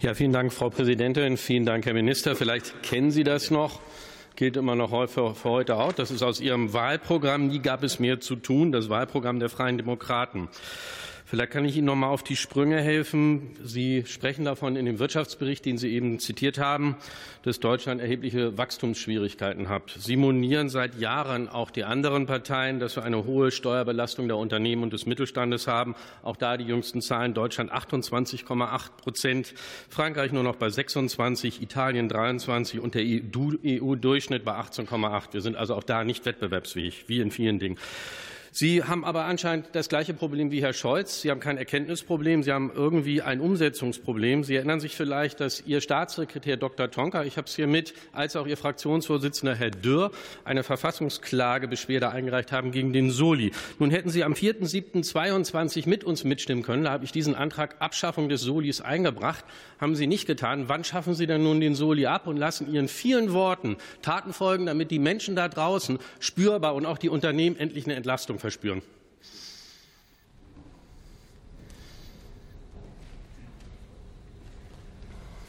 Ja, 0.00 0.14
vielen 0.14 0.32
Dank, 0.32 0.52
Frau 0.52 0.70
Präsidentin. 0.70 1.36
Vielen 1.36 1.66
Dank, 1.66 1.84
Herr 1.84 1.92
Minister. 1.92 2.36
Vielleicht 2.36 2.84
kennen 2.84 3.10
Sie 3.10 3.24
das 3.24 3.50
noch. 3.50 3.80
Gilt 4.36 4.56
immer 4.56 4.76
noch 4.76 5.08
für, 5.08 5.34
heute 5.42 5.74
auch. 5.74 5.92
Das 5.92 6.12
ist 6.12 6.22
aus 6.22 6.40
Ihrem 6.40 6.72
Wahlprogramm. 6.72 7.48
Nie 7.48 7.58
gab 7.58 7.82
es 7.82 7.98
mehr 7.98 8.20
zu 8.20 8.36
tun. 8.36 8.70
Das 8.70 8.88
Wahlprogramm 8.88 9.40
der 9.40 9.48
Freien 9.48 9.76
Demokraten. 9.76 10.48
Vielleicht 11.30 11.52
kann 11.52 11.66
ich 11.66 11.76
Ihnen 11.76 11.84
noch 11.84 11.94
mal 11.94 12.08
auf 12.08 12.22
die 12.22 12.36
Sprünge 12.36 12.80
helfen. 12.80 13.50
Sie 13.62 14.02
sprechen 14.06 14.46
davon 14.46 14.76
in 14.76 14.86
dem 14.86 14.98
Wirtschaftsbericht, 14.98 15.62
den 15.66 15.76
Sie 15.76 15.92
eben 15.92 16.18
zitiert 16.20 16.56
haben, 16.56 16.96
dass 17.42 17.60
Deutschland 17.60 18.00
erhebliche 18.00 18.56
Wachstumsschwierigkeiten 18.56 19.68
hat. 19.68 19.94
Sie 19.98 20.16
monieren 20.16 20.70
seit 20.70 20.98
Jahren 20.98 21.50
auch 21.50 21.70
die 21.70 21.84
anderen 21.84 22.24
Parteien, 22.24 22.80
dass 22.80 22.96
wir 22.96 23.04
eine 23.04 23.26
hohe 23.26 23.50
Steuerbelastung 23.50 24.26
der 24.26 24.38
Unternehmen 24.38 24.82
und 24.82 24.94
des 24.94 25.04
Mittelstandes 25.04 25.66
haben. 25.66 25.96
Auch 26.22 26.36
da 26.36 26.56
die 26.56 26.64
jüngsten 26.64 27.02
Zahlen. 27.02 27.34
Deutschland 27.34 27.74
28,8 27.74 28.92
Prozent, 28.96 29.52
Frankreich 29.90 30.32
nur 30.32 30.44
noch 30.44 30.56
bei 30.56 30.70
26, 30.70 31.60
Italien 31.60 32.08
23 32.08 32.80
und 32.80 32.94
der 32.94 33.02
EU-Durchschnitt 33.04 34.46
bei 34.46 34.52
18,8. 34.52 35.34
Wir 35.34 35.42
sind 35.42 35.56
also 35.56 35.74
auch 35.74 35.84
da 35.84 36.04
nicht 36.04 36.24
wettbewerbsfähig, 36.24 37.04
wie 37.08 37.20
in 37.20 37.30
vielen 37.30 37.58
Dingen. 37.58 37.76
Sie 38.50 38.82
haben 38.82 39.04
aber 39.04 39.24
anscheinend 39.24 39.68
das 39.72 39.88
gleiche 39.88 40.14
Problem 40.14 40.50
wie 40.50 40.62
Herr 40.62 40.72
Scholz. 40.72 41.20
Sie 41.20 41.30
haben 41.30 41.40
kein 41.40 41.58
Erkenntnisproblem, 41.58 42.42
Sie 42.42 42.52
haben 42.52 42.72
irgendwie 42.74 43.20
ein 43.22 43.40
Umsetzungsproblem. 43.40 44.44
Sie 44.44 44.56
erinnern 44.56 44.80
sich 44.80 44.96
vielleicht, 44.96 45.40
dass 45.40 45.62
Ihr 45.66 45.80
Staatssekretär 45.80 46.56
Dr. 46.56 46.90
Tonka, 46.90 47.24
ich 47.24 47.36
habe 47.36 47.46
es 47.46 47.54
hier 47.54 47.66
mit, 47.66 47.94
als 48.12 48.36
auch 48.36 48.46
Ihr 48.46 48.56
Fraktionsvorsitzender 48.56 49.54
Herr 49.54 49.70
Dürr 49.70 50.10
eine 50.44 50.62
Verfassungsklagebeschwerde 50.62 52.10
eingereicht 52.10 52.52
haben 52.52 52.72
gegen 52.72 52.92
den 52.92 53.10
Soli. 53.10 53.52
Nun 53.78 53.90
hätten 53.90 54.08
Sie 54.10 54.24
am 54.24 54.32
4.7.22 54.32 55.88
mit 55.88 56.04
uns 56.04 56.24
mitstimmen 56.24 56.64
können. 56.64 56.84
Da 56.84 56.90
habe 56.90 57.04
ich 57.04 57.12
diesen 57.12 57.34
Antrag 57.34 57.76
Abschaffung 57.80 58.28
des 58.28 58.40
Solis 58.40 58.80
eingebracht. 58.80 59.44
Haben 59.80 59.94
Sie 59.94 60.06
nicht 60.06 60.26
getan. 60.26 60.68
Wann 60.68 60.84
schaffen 60.84 61.14
Sie 61.14 61.26
denn 61.26 61.42
nun 61.42 61.60
den 61.60 61.74
Soli 61.74 62.06
ab 62.06 62.26
und 62.26 62.36
lassen 62.36 62.72
Ihren 62.72 62.88
vielen 62.88 63.32
Worten 63.32 63.76
Taten 64.02 64.32
folgen, 64.32 64.66
damit 64.66 64.90
die 64.90 64.98
Menschen 64.98 65.36
da 65.36 65.48
draußen 65.48 65.98
spürbar 66.18 66.74
und 66.74 66.86
auch 66.86 66.98
die 66.98 67.08
Unternehmen 67.08 67.56
endlich 67.56 67.84
eine 67.84 67.94
Entlastung 67.94 68.37
verspüren? 68.38 68.82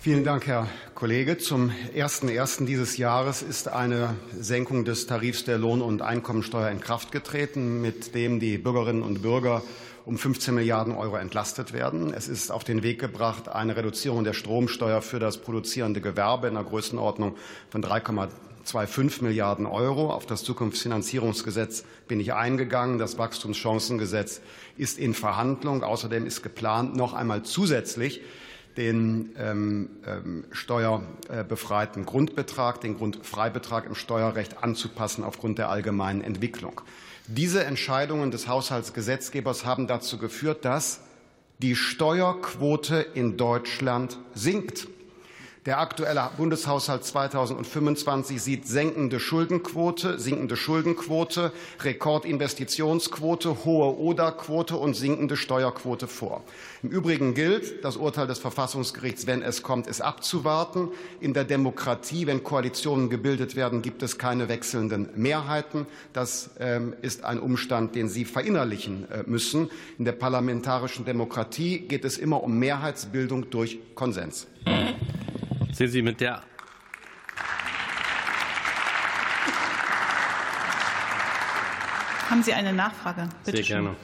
Vielen 0.02 0.24
Dank, 0.24 0.48
Herr 0.48 0.68
Kollege. 0.96 1.38
Zum 1.38 1.72
01.01. 1.94 2.66
dieses 2.66 2.96
Jahres 2.96 3.42
ist 3.42 3.68
eine 3.68 4.16
Senkung 4.34 4.86
des 4.86 5.08
Tarifs 5.08 5.44
der 5.44 5.58
Lohn- 5.58 5.82
und 5.82 6.02
Einkommensteuer 6.02 6.70
in 6.70 6.80
Kraft 6.80 7.12
getreten, 7.12 7.82
mit 7.82 8.16
dem 8.16 8.40
die 8.40 8.58
Bürgerinnen 8.58 9.04
und 9.04 9.22
Bürger 9.22 9.62
um 10.06 10.18
15 10.18 10.56
Milliarden 10.56 10.96
Euro 10.96 11.18
entlastet 11.18 11.74
werden. 11.74 12.14
Es 12.14 12.28
ist 12.28 12.50
auf 12.50 12.64
den 12.64 12.82
Weg 12.82 13.00
gebracht 13.00 13.50
eine 13.50 13.76
Reduzierung 13.76 14.24
der 14.24 14.34
Stromsteuer 14.34 15.02
für 15.02 15.20
das 15.20 15.38
produzierende 15.38 16.02
Gewerbe 16.02 16.48
in 16.48 16.54
der 16.54 16.64
Größenordnung 16.64 17.36
von 17.70 17.82
3,25 18.74 19.24
Milliarden 19.24 19.66
Euro. 19.66 20.12
Auf 20.12 20.26
das 20.26 20.44
Zukunftsfinanzierungsgesetz 20.44 21.84
bin 22.08 22.20
ich 22.20 22.34
eingegangen. 22.34 23.00
Das 23.00 23.18
Wachstumschancengesetz 23.18 24.42
ist 24.78 24.98
in 24.98 25.14
Verhandlung. 25.14 25.84
Außerdem 25.84 26.26
ist 26.26 26.42
geplant, 26.42 26.96
noch 26.96 27.14
einmal 27.14 27.44
zusätzlich 27.44 28.22
den 28.78 29.32
ähm, 29.38 29.90
ähm, 30.08 30.46
steuerbefreiten 30.52 32.06
Grundbetrag, 32.06 32.80
den 32.82 32.98
Grundfreibetrag 32.98 33.86
im 33.86 33.96
Steuerrecht 33.96 34.64
anzupassen 34.64 35.24
aufgrund 35.24 35.58
der 35.58 35.70
allgemeinen 35.70 36.22
Entwicklung. 36.22 36.82
Diese 37.28 37.64
Entscheidungen 37.64 38.32
des 38.32 38.48
Haushaltsgesetzgebers 38.48 39.66
haben 39.66 39.88
dazu 39.88 40.18
geführt, 40.18 40.66
dass 40.66 41.02
die 41.60 41.76
Steuerquote 41.76 43.06
in 43.14 43.38
Deutschland 43.38 44.18
sinkt. 44.34 44.88
Der 45.66 45.80
aktuelle 45.80 46.30
Bundeshaushalt 46.38 47.04
2025 47.04 48.42
sieht 48.42 48.66
sinkende 48.66 49.20
Schuldenquote, 49.20 50.18
sinkende 50.18 50.56
Schuldenquote, 50.56 51.52
Rekordinvestitionsquote, 51.82 53.66
hohe 53.66 53.98
ODA-Quote 54.00 54.78
und 54.78 54.94
sinkende 54.94 55.36
Steuerquote 55.36 56.08
vor. 56.08 56.46
Im 56.82 56.92
Übrigen 56.92 57.34
gilt, 57.34 57.84
das 57.84 57.98
Urteil 57.98 58.26
des 58.26 58.40
Verfassungsgerichts, 58.40 59.28
wenn 59.28 59.42
es 59.42 59.62
kommt, 59.62 59.88
ist 59.88 60.00
abzuwarten. 60.00 60.90
In 61.20 61.34
der 61.34 61.44
Demokratie, 61.44 62.26
wenn 62.26 62.42
Koalitionen 62.42 63.10
gebildet 63.10 63.58
werden, 63.58 63.82
gibt 63.82 64.02
es 64.02 64.18
keine 64.18 64.48
wechselnden 64.48 65.10
Mehrheiten. 65.16 65.88
Das 66.14 66.52
ähm, 66.62 66.96
ist 67.02 67.26
ein 67.26 67.38
Umstand, 67.38 67.96
den 67.96 68.08
Sie 68.08 68.24
verinnerlichen 68.24 69.12
äh, 69.12 69.24
müssen. 69.26 69.70
In 69.98 70.06
der 70.06 70.14
parlamentarischen 70.14 71.04
Demokratie 71.04 71.80
geht 71.80 72.06
es 72.06 72.18
immer 72.18 72.44
um 72.44 72.58
Mehrheitsbildung 72.60 73.50
durch 73.50 73.80
Konsens. 73.94 74.48
Sind 75.72 75.90
Sie 75.90 76.02
mit 76.02 76.20
der 76.20 76.42
Haben 82.30 82.44
Sie 82.44 82.54
eine 82.54 82.74
Nachfrage? 82.74 83.28
Bitte 83.44 83.58
Sehr 83.58 83.66
gerne. 83.66 83.96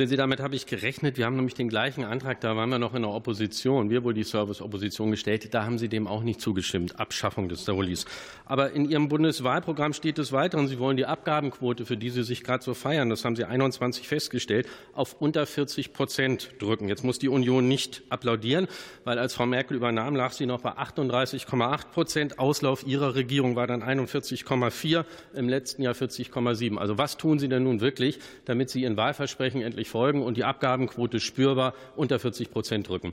Sehen 0.00 0.08
Sie, 0.08 0.16
damit 0.16 0.40
habe 0.40 0.56
ich 0.56 0.64
gerechnet. 0.64 1.18
Wir 1.18 1.26
haben 1.26 1.36
nämlich 1.36 1.52
den 1.52 1.68
gleichen 1.68 2.04
Antrag, 2.04 2.40
da 2.40 2.56
waren 2.56 2.70
wir 2.70 2.78
noch 2.78 2.94
in 2.94 3.02
der 3.02 3.10
Opposition, 3.10 3.90
wir 3.90 4.02
wohl 4.02 4.14
die 4.14 4.24
Service-Opposition 4.24 5.10
gestellt. 5.10 5.52
Da 5.52 5.66
haben 5.66 5.76
Sie 5.76 5.90
dem 5.90 6.06
auch 6.06 6.22
nicht 6.22 6.40
zugestimmt, 6.40 6.98
Abschaffung 6.98 7.50
des 7.50 7.66
Solis. 7.66 8.06
Aber 8.46 8.72
in 8.72 8.88
Ihrem 8.88 9.10
Bundeswahlprogramm 9.10 9.92
steht 9.92 10.18
es 10.18 10.32
weiter 10.32 10.56
und 10.56 10.68
Sie 10.68 10.78
wollen 10.78 10.96
die 10.96 11.04
Abgabenquote, 11.04 11.84
für 11.84 11.98
die 11.98 12.08
Sie 12.08 12.22
sich 12.22 12.42
gerade 12.42 12.64
so 12.64 12.72
feiern, 12.72 13.10
das 13.10 13.26
haben 13.26 13.36
Sie 13.36 13.44
21 13.44 14.08
festgestellt, 14.08 14.66
auf 14.94 15.20
unter 15.20 15.44
40 15.44 15.92
Prozent 15.92 16.54
drücken. 16.60 16.88
Jetzt 16.88 17.04
muss 17.04 17.18
die 17.18 17.28
Union 17.28 17.68
nicht 17.68 18.02
applaudieren, 18.08 18.68
weil 19.04 19.18
als 19.18 19.34
Frau 19.34 19.44
Merkel 19.44 19.76
übernahm, 19.76 20.16
lag 20.16 20.32
sie 20.32 20.46
noch 20.46 20.62
bei 20.62 20.78
38,8 20.78 21.88
Prozent. 21.88 22.38
Auslauf 22.38 22.86
Ihrer 22.86 23.16
Regierung 23.16 23.54
war 23.54 23.66
dann 23.66 23.82
41,4, 23.82 25.04
im 25.34 25.50
letzten 25.50 25.82
Jahr 25.82 25.92
40,7. 25.92 26.78
Also 26.78 26.96
was 26.96 27.18
tun 27.18 27.38
Sie 27.38 27.50
denn 27.50 27.64
nun 27.64 27.82
wirklich, 27.82 28.18
damit 28.46 28.70
Sie 28.70 28.80
Ihren 28.80 28.96
Wahlversprechen 28.96 29.60
endlich 29.60 29.89
folgen 29.90 30.22
und 30.22 30.36
die 30.36 30.44
Abgabenquote 30.44 31.20
spürbar 31.20 31.74
unter 31.96 32.18
40 32.18 32.50
Prozent 32.50 32.88
drücken. 32.88 33.12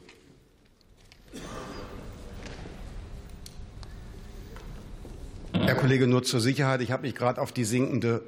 Herr 5.53 5.75
Kollege, 5.75 6.07
nur 6.07 6.23
zur 6.23 6.39
Sicherheit, 6.39 6.81
ich 6.81 6.91
habe 6.91 7.01
mich 7.01 7.15
gerade 7.15 7.41
auf 7.41 7.51
die 7.51 7.65
sinkende 7.65 8.21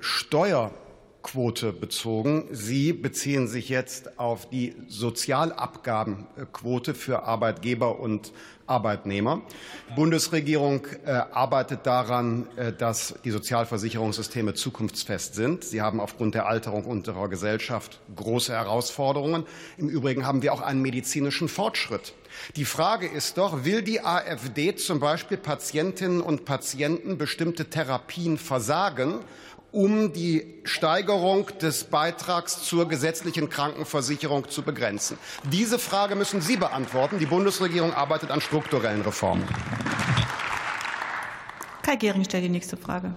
Steuerquote 1.19 1.73
bezogen. 1.73 2.47
Sie 2.51 2.93
beziehen 2.93 3.47
sich 3.47 3.69
jetzt 3.69 4.19
auf 4.19 4.47
die 4.49 4.75
Sozialabgabenquote 4.87 6.93
für 6.93 7.23
Arbeitgeber 7.23 7.99
und 7.99 8.31
Arbeitnehmer. 8.67 9.41
Die 9.89 9.95
Bundesregierung 9.95 10.85
äh, 11.05 11.11
arbeitet 11.11 11.87
daran, 11.87 12.47
äh, 12.55 12.71
dass 12.71 13.15
die 13.25 13.31
Sozialversicherungssysteme 13.31 14.53
zukunftsfest 14.53 15.33
sind. 15.33 15.63
Sie 15.63 15.81
haben 15.81 15.99
aufgrund 15.99 16.35
der 16.35 16.45
Alterung 16.45 16.85
unserer 16.85 17.29
Gesellschaft 17.29 17.99
große 18.15 18.53
Herausforderungen. 18.53 19.47
Im 19.77 19.89
Übrigen 19.89 20.27
haben 20.27 20.43
wir 20.43 20.53
auch 20.53 20.61
einen 20.61 20.83
medizinischen 20.83 21.49
Fortschritt. 21.49 22.13
Die 22.55 22.65
Frage 22.65 23.07
ist 23.07 23.39
doch, 23.39 23.65
will 23.65 23.81
die 23.81 24.01
AfD 24.01 24.75
zum 24.75 24.99
Beispiel 24.99 25.37
Patientinnen 25.37 26.21
und 26.21 26.45
Patienten 26.45 27.17
bestimmte 27.17 27.71
Therapien 27.71 28.37
versagen 28.37 29.21
um 29.71 30.13
die 30.13 30.61
Steigerung 30.63 31.47
des 31.61 31.85
Beitrags 31.85 32.63
zur 32.63 32.87
gesetzlichen 32.87 33.49
Krankenversicherung 33.49 34.49
zu 34.49 34.61
begrenzen? 34.61 35.17
Diese 35.51 35.79
Frage 35.79 36.15
müssen 36.15 36.41
Sie 36.41 36.57
beantworten. 36.57 37.19
Die 37.19 37.25
Bundesregierung 37.25 37.93
arbeitet 37.93 38.31
an 38.31 38.41
strukturellen 38.41 39.01
Reformen. 39.01 39.47
Kai 41.81 41.95
Gehring 41.95 42.23
stellt 42.23 42.43
die 42.43 42.49
nächste 42.49 42.77
Frage. 42.77 43.13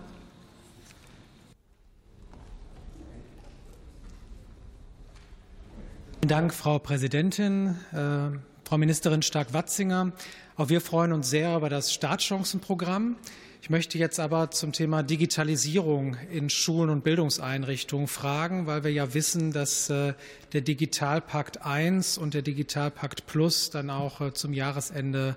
Vielen 6.21 6.29
Dank, 6.29 6.55
Frau 6.55 6.79
Präsidentin. 6.79 7.77
Äh, 7.93 8.39
Frau 8.73 8.79
Ministerin 8.79 9.21
Stark-Watzinger, 9.21 10.13
auch 10.57 10.71
wir 10.71 10.81
freuen 10.81 11.13
uns 11.13 11.29
sehr 11.29 11.57
über 11.57 11.69
das 11.69 11.93
Startchancenprogramm. 11.93 13.17
Ich 13.63 13.71
möchte 13.71 13.97
jetzt 13.97 14.19
aber 14.19 14.51
zum 14.51 14.73
Thema 14.73 15.05
Digitalisierung 15.05 16.17
in 16.33 16.51
Schulen 16.51 16.91
und 16.91 17.05
Bildungseinrichtungen 17.05 18.09
fragen, 18.09 18.67
weil 18.67 18.83
wir 18.83 18.91
ja 18.91 19.15
wissen, 19.15 19.53
dass 19.53 19.89
äh, 19.89 20.15
der 20.53 20.63
Digitalpakt 20.63 21.61
I 21.65 22.01
und 22.19 22.35
der 22.35 22.43
Digitalpakt 22.43 23.27
Plus 23.29 23.71
dann 23.71 23.89
auch 23.89 24.21
äh, 24.21 24.33
zum 24.33 24.53
Jahresende 24.53 25.37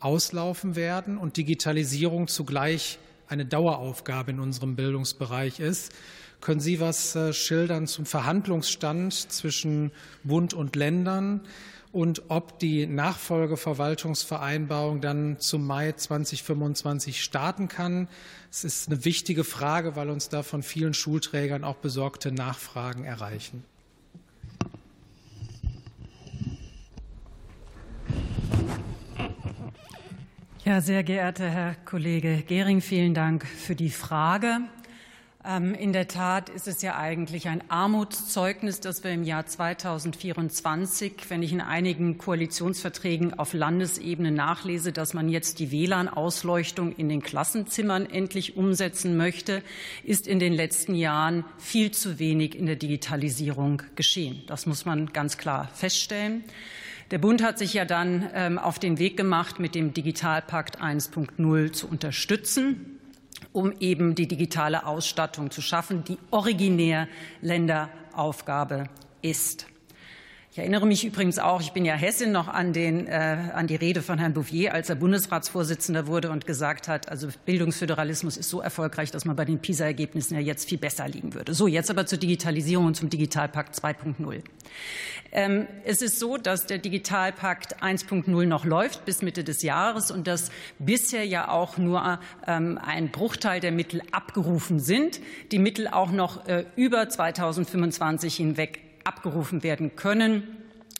auslaufen 0.00 0.76
werden 0.76 1.16
und 1.16 1.38
Digitalisierung 1.38 2.28
zugleich 2.28 2.98
eine 3.26 3.46
Daueraufgabe 3.46 4.32
in 4.32 4.40
unserem 4.40 4.76
Bildungsbereich 4.76 5.58
ist. 5.58 5.94
Können 6.42 6.60
Sie 6.60 6.78
was 6.78 7.16
äh, 7.16 7.32
schildern 7.32 7.86
zum 7.86 8.04
Verhandlungsstand 8.04 9.14
zwischen 9.14 9.92
Bund 10.24 10.52
und 10.52 10.76
Ländern? 10.76 11.40
Und 11.92 12.22
ob 12.28 12.58
die 12.58 12.86
Nachfolgeverwaltungsvereinbarung 12.86 15.02
dann 15.02 15.38
zum 15.38 15.64
Mai 15.66 15.92
2025 15.92 17.22
starten 17.22 17.68
kann. 17.68 18.08
Es 18.50 18.64
ist 18.64 18.88
eine 18.88 19.04
wichtige 19.04 19.44
Frage, 19.44 19.94
weil 19.94 20.08
uns 20.10 20.30
da 20.30 20.42
von 20.42 20.62
vielen 20.62 20.94
Schulträgern 20.94 21.64
auch 21.64 21.76
besorgte 21.76 22.32
Nachfragen 22.32 23.04
erreichen. 23.04 23.62
Ja, 30.64 30.80
sehr 30.80 31.02
geehrter 31.02 31.50
Herr 31.50 31.74
Kollege 31.84 32.44
Gehring, 32.46 32.80
vielen 32.80 33.14
Dank 33.14 33.44
für 33.46 33.74
die 33.74 33.90
Frage. 33.90 34.60
Ähm, 35.44 35.74
in 35.74 35.92
der 35.92 36.06
Tat 36.06 36.50
ist 36.50 36.68
es 36.68 36.82
ja 36.82 36.96
eigentlich 36.96 37.48
ein 37.48 37.64
Armutszeugnis, 37.68 38.78
dass 38.78 39.02
wir 39.02 39.10
im 39.10 39.24
Jahr 39.24 39.44
2024, 39.44 41.14
wenn 41.30 41.42
ich 41.42 41.52
in 41.52 41.60
einigen 41.60 42.16
Koalitionsverträgen 42.16 43.36
auf 43.36 43.52
Landesebene 43.52 44.30
nachlese, 44.30 44.92
dass 44.92 45.14
man 45.14 45.28
jetzt 45.28 45.58
die 45.58 45.72
WLAN-Ausleuchtung 45.72 46.94
in 46.94 47.08
den 47.08 47.22
Klassenzimmern 47.22 48.08
endlich 48.08 48.56
umsetzen 48.56 49.16
möchte, 49.16 49.62
ist 50.04 50.28
in 50.28 50.38
den 50.38 50.52
letzten 50.52 50.94
Jahren 50.94 51.44
viel 51.58 51.90
zu 51.90 52.20
wenig 52.20 52.56
in 52.56 52.66
der 52.66 52.76
Digitalisierung 52.76 53.82
geschehen. 53.96 54.42
Das 54.46 54.66
muss 54.66 54.84
man 54.84 55.12
ganz 55.12 55.38
klar 55.38 55.68
feststellen. 55.74 56.44
Der 57.10 57.18
Bund 57.18 57.42
hat 57.42 57.58
sich 57.58 57.74
ja 57.74 57.84
dann 57.84 58.30
ähm, 58.32 58.58
auf 58.58 58.78
den 58.78 58.98
Weg 59.00 59.16
gemacht, 59.16 59.58
mit 59.58 59.74
dem 59.74 59.92
Digitalpakt 59.92 60.80
1.0 60.80 61.72
zu 61.72 61.88
unterstützen. 61.88 63.00
Um 63.52 63.72
eben 63.80 64.14
die 64.14 64.28
digitale 64.28 64.86
Ausstattung 64.86 65.50
zu 65.50 65.62
schaffen, 65.62 66.04
die 66.04 66.18
originär 66.30 67.08
Länderaufgabe 67.40 68.88
ist. 69.22 69.66
Ich 70.52 70.58
erinnere 70.58 70.86
mich 70.86 71.02
übrigens 71.02 71.38
auch, 71.38 71.62
ich 71.62 71.72
bin 71.72 71.86
ja 71.86 71.94
Hessin, 71.94 72.30
noch 72.30 72.46
an, 72.46 72.74
den, 72.74 73.06
äh, 73.06 73.38
an 73.54 73.68
die 73.68 73.74
Rede 73.74 74.02
von 74.02 74.18
Herrn 74.18 74.34
Bouvier, 74.34 74.74
als 74.74 74.90
er 74.90 74.96
Bundesratsvorsitzender 74.96 76.06
wurde 76.06 76.30
und 76.30 76.46
gesagt 76.46 76.88
hat, 76.88 77.08
also 77.08 77.28
Bildungsföderalismus 77.46 78.36
ist 78.36 78.50
so 78.50 78.60
erfolgreich, 78.60 79.10
dass 79.10 79.24
man 79.24 79.34
bei 79.34 79.46
den 79.46 79.60
PISA-Ergebnissen 79.60 80.34
ja 80.34 80.40
jetzt 80.42 80.68
viel 80.68 80.76
besser 80.76 81.08
liegen 81.08 81.32
würde. 81.32 81.54
So, 81.54 81.68
jetzt 81.68 81.88
aber 81.88 82.04
zur 82.04 82.18
Digitalisierung 82.18 82.84
und 82.84 82.96
zum 82.96 83.08
Digitalpakt 83.08 83.74
2.0. 83.74 84.42
Ähm, 85.32 85.66
es 85.86 86.02
ist 86.02 86.18
so, 86.18 86.36
dass 86.36 86.66
der 86.66 86.76
Digitalpakt 86.76 87.82
1.0 87.82 88.44
noch 88.44 88.66
läuft 88.66 89.06
bis 89.06 89.22
Mitte 89.22 89.44
des 89.44 89.62
Jahres 89.62 90.10
und 90.10 90.26
dass 90.26 90.50
bisher 90.78 91.24
ja 91.24 91.48
auch 91.48 91.78
nur 91.78 92.20
ähm, 92.46 92.78
ein 92.84 93.10
Bruchteil 93.10 93.60
der 93.60 93.72
Mittel 93.72 94.02
abgerufen 94.12 94.80
sind. 94.80 95.18
Die 95.50 95.58
Mittel 95.58 95.88
auch 95.88 96.10
noch 96.10 96.46
äh, 96.46 96.66
über 96.76 97.08
2025 97.08 98.36
hinweg 98.36 98.91
abgerufen 99.04 99.62
werden 99.62 99.96
können 99.96 100.44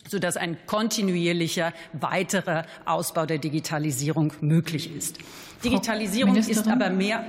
sodass 0.09 0.37
ein 0.37 0.57
kontinuierlicher 0.67 1.73
weiterer 1.93 2.67
Ausbau 2.85 3.27
der 3.27 3.39
Digitalisierung 3.39 4.33
möglich 4.41 4.95
ist. 4.95 5.19
Digitalisierung 5.65 6.37
ist 6.37 6.69
aber 6.69 6.91
mehr. 6.91 7.25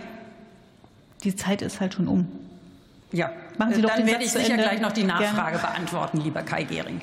Die 1.23 1.36
Zeit 1.36 1.62
ist 1.62 1.79
halt 1.79 1.93
schon 1.93 2.07
um. 2.07 2.27
Ja, 3.12 3.31
Machen 3.57 3.75
Sie 3.75 3.81
doch 3.81 3.95
dann 3.95 4.07
werde 4.07 4.23
ich 4.23 4.31
sicher 4.31 4.57
gleich 4.57 4.81
noch 4.81 4.91
die 4.91 5.03
Nachfrage 5.03 5.57
Gerne. 5.57 5.73
beantworten, 5.73 6.17
lieber 6.19 6.41
Kai 6.41 6.63
Gehring. 6.63 6.99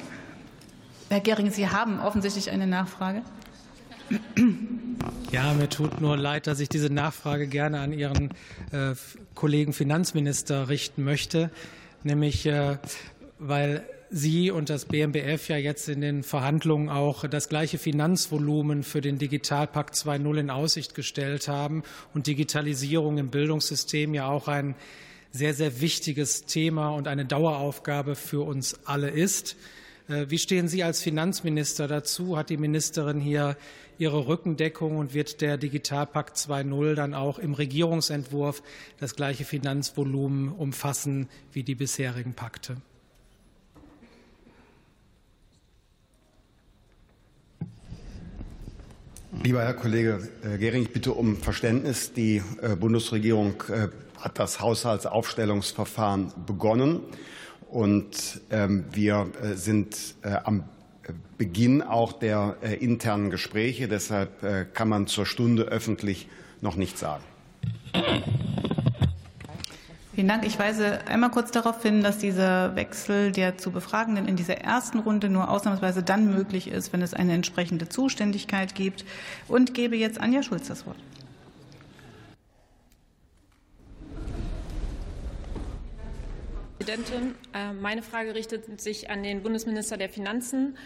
Herr 1.08 1.20
Gehring, 1.20 1.50
Sie 1.50 1.68
haben 1.68 2.00
offensichtlich 2.00 2.50
eine 2.50 2.66
Nachfrage. 2.66 3.22
Ja, 5.30 5.54
mir 5.54 5.68
tut 5.68 6.00
nur 6.00 6.16
leid, 6.16 6.48
dass 6.48 6.58
ich 6.58 6.68
diese 6.68 6.92
Nachfrage 6.92 7.46
gerne 7.46 7.78
an 7.78 7.92
Ihren 7.92 8.30
äh, 8.72 8.94
Kollegen 9.36 9.72
Finanzminister 9.72 10.68
richten 10.68 11.04
möchte, 11.04 11.50
nämlich 12.02 12.44
äh, 12.46 12.78
weil 13.40 13.84
Sie 14.10 14.50
und 14.50 14.70
das 14.70 14.84
BMBF 14.84 15.48
ja 15.48 15.56
jetzt 15.56 15.88
in 15.88 16.00
den 16.00 16.22
Verhandlungen 16.22 16.88
auch 16.88 17.26
das 17.26 17.48
gleiche 17.48 17.78
Finanzvolumen 17.78 18.82
für 18.82 19.00
den 19.00 19.18
Digitalpakt 19.18 19.94
2.0 19.94 20.38
in 20.38 20.50
Aussicht 20.50 20.94
gestellt 20.94 21.48
haben 21.48 21.82
und 22.12 22.26
Digitalisierung 22.26 23.18
im 23.18 23.30
Bildungssystem 23.30 24.12
ja 24.12 24.28
auch 24.28 24.48
ein 24.48 24.74
sehr, 25.32 25.54
sehr 25.54 25.80
wichtiges 25.80 26.44
Thema 26.44 26.90
und 26.90 27.08
eine 27.08 27.24
Daueraufgabe 27.24 28.14
für 28.14 28.44
uns 28.44 28.80
alle 28.84 29.10
ist. 29.10 29.56
Äh, 30.08 30.26
wie 30.28 30.38
stehen 30.38 30.68
Sie 30.68 30.82
als 30.82 31.00
Finanzminister 31.00 31.88
dazu? 31.88 32.36
Hat 32.36 32.50
die 32.50 32.56
Ministerin 32.56 33.20
hier 33.20 33.56
ihre 33.96 34.26
Rückendeckung 34.26 34.96
und 34.96 35.14
wird 35.14 35.40
der 35.40 35.56
Digitalpakt 35.56 36.36
2.0 36.36 36.94
dann 36.94 37.14
auch 37.14 37.38
im 37.38 37.54
Regierungsentwurf 37.54 38.62
das 38.98 39.14
gleiche 39.14 39.44
Finanzvolumen 39.44 40.48
umfassen 40.48 41.28
wie 41.52 41.62
die 41.62 41.76
bisherigen 41.76 42.34
Pakte? 42.34 42.76
Lieber 49.42 49.62
Herr 49.62 49.72
Kollege 49.72 50.28
äh, 50.44 50.58
Gehring, 50.58 50.82
ich 50.82 50.92
bitte 50.92 51.12
um 51.12 51.38
Verständnis. 51.38 52.12
Die 52.12 52.42
äh, 52.60 52.76
Bundesregierung 52.76 53.54
äh, 53.70 53.88
hat 54.18 54.38
das 54.38 54.60
Haushaltsaufstellungsverfahren 54.60 56.30
begonnen 56.44 57.00
und 57.70 58.42
ähm, 58.50 58.84
wir 58.92 59.28
sind 59.54 59.96
am 60.22 60.64
Beginn 61.38 61.80
auch 61.80 62.12
der 62.12 62.56
internen 62.80 63.30
Gespräche. 63.30 63.88
Deshalb 63.88 64.74
kann 64.74 64.88
man 64.88 65.06
zur 65.06 65.24
Stunde 65.24 65.62
öffentlich 65.62 66.28
noch 66.60 66.76
nichts 66.76 67.00
sagen. 67.00 67.22
Vielen 70.20 70.28
Dank. 70.28 70.44
Ich 70.44 70.58
weise 70.58 70.98
einmal 71.06 71.30
kurz 71.30 71.50
darauf 71.50 71.80
hin, 71.80 72.02
dass 72.02 72.18
dieser 72.18 72.76
Wechsel 72.76 73.32
der 73.32 73.56
zu 73.56 73.70
Befragenden 73.70 74.28
in 74.28 74.36
dieser 74.36 74.58
ersten 74.58 74.98
Runde 74.98 75.30
nur 75.30 75.48
ausnahmsweise 75.48 76.02
dann 76.02 76.30
möglich 76.34 76.68
ist, 76.68 76.92
wenn 76.92 77.00
es 77.00 77.14
eine 77.14 77.32
entsprechende 77.32 77.88
Zuständigkeit 77.88 78.74
gibt. 78.74 79.06
Und 79.48 79.72
gebe 79.72 79.96
jetzt 79.96 80.20
Anja 80.20 80.42
Schulz 80.42 80.68
das 80.68 80.84
Wort. 80.84 80.98
Präsidentin, 86.78 87.34
äh, 87.54 87.72
meine 87.72 88.02
Frage 88.02 88.34
richtet 88.34 88.78
sich 88.78 89.08
an 89.08 89.22
den 89.22 89.42
Bundesminister 89.42 89.96
der 89.96 90.10
Finanzen. 90.10 90.76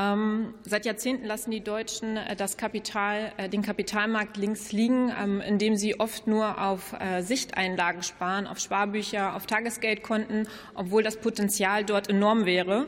Ähm, 0.00 0.54
seit 0.62 0.86
Jahrzehnten 0.86 1.26
lassen 1.26 1.50
die 1.50 1.62
Deutschen 1.62 2.16
äh, 2.16 2.34
das 2.34 2.56
Kapital, 2.56 3.32
äh, 3.36 3.48
den 3.50 3.60
Kapitalmarkt 3.60 4.38
links 4.38 4.72
liegen, 4.72 5.12
ähm, 5.20 5.42
indem 5.42 5.76
sie 5.76 6.00
oft 6.00 6.26
nur 6.26 6.62
auf 6.62 6.94
äh, 6.98 7.20
Sichteinlagen 7.22 8.02
sparen, 8.02 8.46
auf 8.46 8.58
Sparbücher, 8.58 9.36
auf 9.36 9.46
Tagesgeldkonten, 9.46 10.48
obwohl 10.74 11.02
das 11.02 11.16
Potenzial 11.16 11.84
dort 11.84 12.08
enorm 12.08 12.46
wäre. 12.46 12.86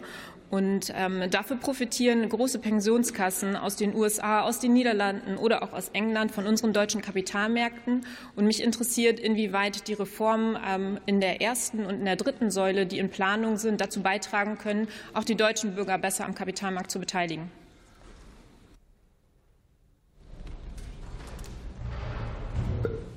Und 0.53 0.93
ähm, 0.95 1.31
dafür 1.31 1.57
profitieren 1.57 2.29
große 2.29 2.59
Pensionskassen 2.59 3.57
aus 3.57 3.77
den 3.77 3.95
USA, 3.95 4.43
aus 4.43 4.59
den 4.59 4.75
Niederlanden 4.75 5.39
oder 5.39 5.63
auch 5.63 5.73
aus 5.73 5.89
England 5.95 6.31
von 6.31 6.47
unseren 6.47 6.75
deutschen 6.75 7.01
Kapitalmärkten. 7.01 8.05
Und 8.37 8.45
mich 8.45 8.63
interessiert, 8.63 9.19
inwieweit 9.19 9.89
die 9.89 9.95
Reformen 9.95 10.59
ähm, 10.63 11.01
in 11.07 11.23
der 11.23 11.41
ersten 11.41 11.87
und 11.87 12.01
in 12.01 12.05
der 12.05 12.17
dritten 12.17 12.51
Säule, 12.51 12.85
die 12.85 12.99
in 12.99 13.09
Planung 13.09 13.57
sind, 13.57 13.81
dazu 13.81 14.03
beitragen 14.03 14.59
können, 14.59 14.89
auch 15.15 15.25
die 15.25 15.37
deutschen 15.37 15.75
Bürger 15.75 15.97
besser 15.97 16.27
am 16.27 16.35
Kapitalmarkt 16.35 16.91
zu 16.91 17.01
beteiligen. 17.01 17.62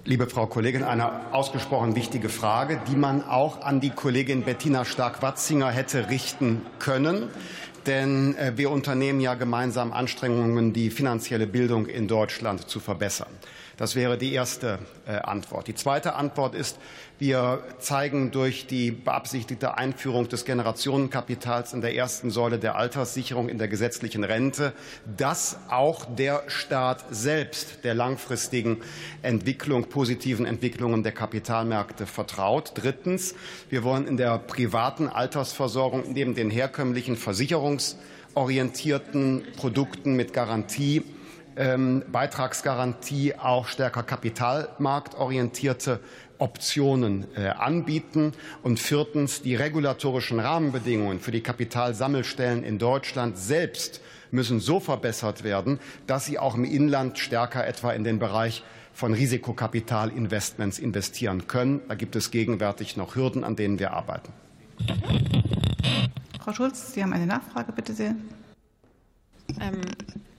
Liebe 0.07 0.27
Frau 0.27 0.45
Kollegin, 0.45 0.83
eine 0.83 1.33
ausgesprochen 1.33 1.95
wichtige 1.95 2.29
Frage, 2.29 2.79
die 2.87 2.95
man 2.95 3.23
auch 3.23 3.63
an 3.63 3.79
die 3.79 3.89
Kollegin 3.89 4.43
Bettina 4.43 4.85
Stark-Watzinger 4.85 5.71
hätte 5.71 6.11
richten 6.11 6.61
können. 6.77 7.27
Denn 7.87 8.37
äh, 8.37 8.53
wir 8.55 8.69
unternehmen 8.69 9.19
ja 9.19 9.33
gemeinsam 9.33 9.91
Anstrengungen, 9.91 10.73
die 10.73 10.91
finanzielle 10.91 11.47
Bildung 11.47 11.87
in 11.87 12.07
Deutschland 12.07 12.69
zu 12.69 12.79
verbessern. 12.79 13.31
Das 13.77 13.95
wäre 13.95 14.17
die 14.17 14.33
erste 14.33 14.79
äh, 15.05 15.17
Antwort. 15.17 15.67
Die 15.67 15.75
zweite 15.75 16.15
Antwort 16.15 16.55
ist, 16.55 16.79
wir 17.19 17.61
zeigen 17.79 18.31
durch 18.31 18.67
die 18.67 18.91
beabsichtigte 18.91 19.77
Einführung 19.77 20.29
des 20.29 20.45
Generationenkapitals 20.45 21.73
in 21.73 21.81
der 21.81 21.93
ersten 21.93 22.31
Säule 22.31 22.57
der 22.57 22.77
Alterssicherung 22.77 23.49
in 23.49 23.57
der 23.57 23.67
gesetzlichen 23.67 24.23
Rente, 24.23 24.71
dass 25.17 25.57
auch 25.69 26.05
der 26.05 26.43
Staat 26.47 27.03
selbst 27.09 27.83
der 27.83 27.95
langfristigen 27.95 28.77
Entwicklung, 29.21 29.89
positiven 29.89 30.45
Entwicklungen 30.45 31.03
der 31.03 31.11
Kapitalmärkte 31.11 32.05
vertraut. 32.05 32.71
Drittens, 32.75 33.35
wir 33.69 33.83
wollen 33.83 34.07
in 34.07 34.15
der 34.15 34.37
privaten 34.37 35.09
Altersversorgung 35.09 36.13
neben 36.13 36.33
den 36.33 36.49
herkömmlichen 36.49 37.17
versicherungsorientierten 37.17 39.43
Produkten 39.57 40.15
mit 40.15 40.31
Garantie 40.31 41.03
Beitragsgarantie 41.55 43.35
auch 43.35 43.67
stärker 43.67 44.03
kapitalmarktorientierte 44.03 46.01
Optionen 46.37 47.25
äh, 47.35 47.47
anbieten. 47.47 48.33
Und 48.61 48.79
viertens, 48.79 49.41
die 49.41 49.55
regulatorischen 49.55 50.39
Rahmenbedingungen 50.39 51.19
für 51.19 51.31
die 51.31 51.41
Kapitalsammelstellen 51.41 52.63
in 52.63 52.77
Deutschland 52.77 53.37
selbst 53.37 54.01
müssen 54.31 54.59
so 54.59 54.79
verbessert 54.79 55.43
werden, 55.43 55.79
dass 56.07 56.25
sie 56.25 56.39
auch 56.39 56.55
im 56.55 56.65
Inland 56.65 57.19
stärker 57.19 57.65
etwa 57.65 57.91
in 57.93 58.03
den 58.03 58.19
Bereich 58.19 58.63
von 58.93 59.13
Risikokapitalinvestments 59.13 60.79
investieren 60.79 61.47
können. 61.47 61.81
Da 61.87 61.95
gibt 61.95 62.15
es 62.15 62.31
gegenwärtig 62.31 62.97
noch 62.97 63.15
Hürden, 63.15 63.43
an 63.43 63.55
denen 63.55 63.79
wir 63.79 63.93
arbeiten. 63.93 64.31
Frau 66.41 66.53
Schulz, 66.53 66.93
Sie 66.93 67.01
haben 67.01 67.13
eine 67.13 67.25
Nachfrage, 67.25 67.71
bitte 67.71 67.93
sehr. 67.93 68.15
Ähm, 69.59 69.81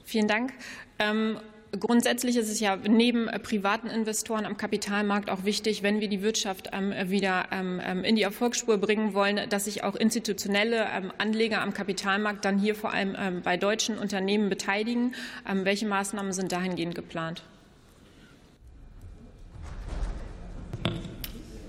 vielen 0.04 0.28
Dank. 0.28 0.52
Ähm, 0.98 1.38
grundsätzlich 1.78 2.36
ist 2.36 2.50
es 2.50 2.60
ja 2.60 2.76
neben 2.76 3.28
äh, 3.28 3.38
privaten 3.38 3.88
Investoren 3.88 4.46
am 4.46 4.56
Kapitalmarkt 4.56 5.30
auch 5.30 5.44
wichtig, 5.44 5.82
wenn 5.82 6.00
wir 6.00 6.08
die 6.08 6.22
Wirtschaft 6.22 6.70
ähm, 6.72 6.92
wieder 7.10 7.46
ähm, 7.50 7.80
in 8.04 8.16
die 8.16 8.22
Erfolgsspur 8.22 8.78
bringen 8.78 9.14
wollen, 9.14 9.48
dass 9.48 9.64
sich 9.64 9.84
auch 9.84 9.94
institutionelle 9.94 10.86
Anleger 11.18 11.60
am 11.60 11.74
Kapitalmarkt 11.74 12.44
dann 12.44 12.58
hier 12.58 12.74
vor 12.74 12.92
allem 12.92 13.42
bei 13.42 13.56
deutschen 13.56 13.98
Unternehmen 13.98 14.48
beteiligen. 14.48 15.14
welche 15.44 15.86
Maßnahmen 15.86 16.32
sind 16.32 16.52
dahingehend 16.52 16.94
geplant? 16.94 17.42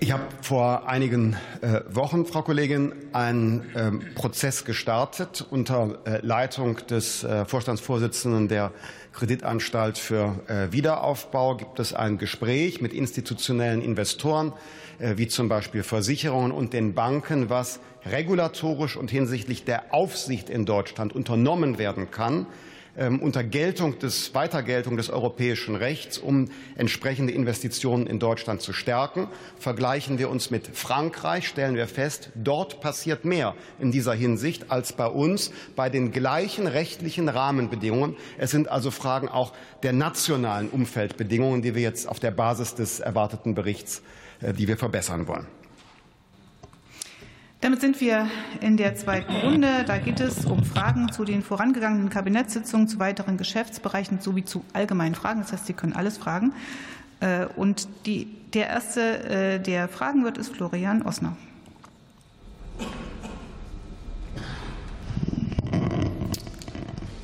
Ich 0.00 0.12
habe 0.12 0.22
vor 0.42 0.88
einigen 0.88 1.36
äh, 1.60 1.80
Wochen, 1.90 2.24
Frau 2.24 2.42
Kollegin, 2.42 2.92
einen 3.12 3.68
ähm, 3.74 4.00
Prozess 4.14 4.64
gestartet 4.64 5.44
unter 5.50 5.98
äh, 6.06 6.24
Leitung 6.24 6.76
des 6.86 7.26
Vorstandsvorsitzenden 7.46 8.48
der 8.48 8.72
Kreditanstalt 9.18 9.98
für 9.98 10.36
Wiederaufbau. 10.70 11.56
Gibt 11.56 11.80
es 11.80 11.92
ein 11.92 12.18
Gespräch 12.18 12.80
mit 12.80 12.92
institutionellen 12.92 13.82
Investoren, 13.82 14.52
wie 15.00 15.26
zum 15.26 15.48
Beispiel 15.48 15.82
Versicherungen 15.82 16.52
und 16.52 16.72
den 16.72 16.94
Banken, 16.94 17.50
was 17.50 17.80
regulatorisch 18.06 18.96
und 18.96 19.10
hinsichtlich 19.10 19.64
der 19.64 19.92
Aufsicht 19.92 20.48
in 20.48 20.66
Deutschland 20.66 21.14
unternommen 21.14 21.78
werden 21.78 22.12
kann, 22.12 22.46
unter 22.98 23.44
Geltung 23.44 23.98
des, 23.98 24.34
Weitergeltung 24.34 24.96
des 24.96 25.08
europäischen 25.08 25.76
Rechts, 25.76 26.18
um 26.18 26.50
entsprechende 26.76 27.32
Investitionen 27.32 28.06
in 28.06 28.18
Deutschland 28.18 28.60
zu 28.60 28.72
stärken. 28.72 29.28
Vergleichen 29.58 30.18
wir 30.18 30.30
uns 30.30 30.50
mit 30.50 30.66
Frankreich, 30.76 31.46
stellen 31.46 31.76
wir 31.76 31.86
fest, 31.86 32.30
dort 32.34 32.80
passiert 32.80 33.24
mehr 33.24 33.54
in 33.78 33.92
dieser 33.92 34.14
Hinsicht 34.14 34.70
als 34.70 34.92
bei 34.92 35.06
uns 35.06 35.52
bei 35.76 35.90
den 35.90 36.10
gleichen 36.12 36.66
rechtlichen 36.66 37.28
Rahmenbedingungen. 37.28 38.16
Es 38.36 38.50
sind 38.50 38.68
also 38.68 38.90
Fragen 38.90 39.28
auch 39.28 39.52
der 39.82 39.92
nationalen 39.92 40.68
Umfeldbedingungen, 40.68 41.62
die 41.62 41.74
wir 41.74 41.82
jetzt 41.82 42.08
auf 42.08 42.18
der 42.18 42.32
Basis 42.32 42.74
des 42.74 43.00
erwarteten 43.00 43.54
Berichts, 43.54 44.02
äh, 44.40 44.52
die 44.52 44.66
wir 44.66 44.76
verbessern 44.76 45.28
wollen. 45.28 45.46
Damit 47.60 47.80
sind 47.80 48.00
wir 48.00 48.30
in 48.60 48.76
der 48.76 48.94
zweiten 48.94 49.34
Runde. 49.34 49.82
Da 49.84 49.98
geht 49.98 50.20
es 50.20 50.44
um 50.44 50.64
Fragen 50.64 51.10
zu 51.10 51.24
den 51.24 51.42
vorangegangenen 51.42 52.08
Kabinettssitzungen, 52.08 52.86
zu 52.86 53.00
weiteren 53.00 53.36
Geschäftsbereichen 53.36 54.20
sowie 54.20 54.44
zu 54.44 54.64
allgemeinen 54.72 55.16
Fragen. 55.16 55.40
Das 55.40 55.52
heißt, 55.52 55.66
Sie 55.66 55.72
können 55.72 55.92
alles 55.92 56.18
fragen. 56.18 56.52
Äh, 57.18 57.46
und 57.56 57.88
die, 58.06 58.28
der 58.54 58.68
erste, 58.68 59.00
äh, 59.24 59.58
der 59.58 59.88
fragen 59.88 60.22
wird, 60.22 60.38
ist 60.38 60.54
Florian 60.54 61.02
Osner. 61.02 61.36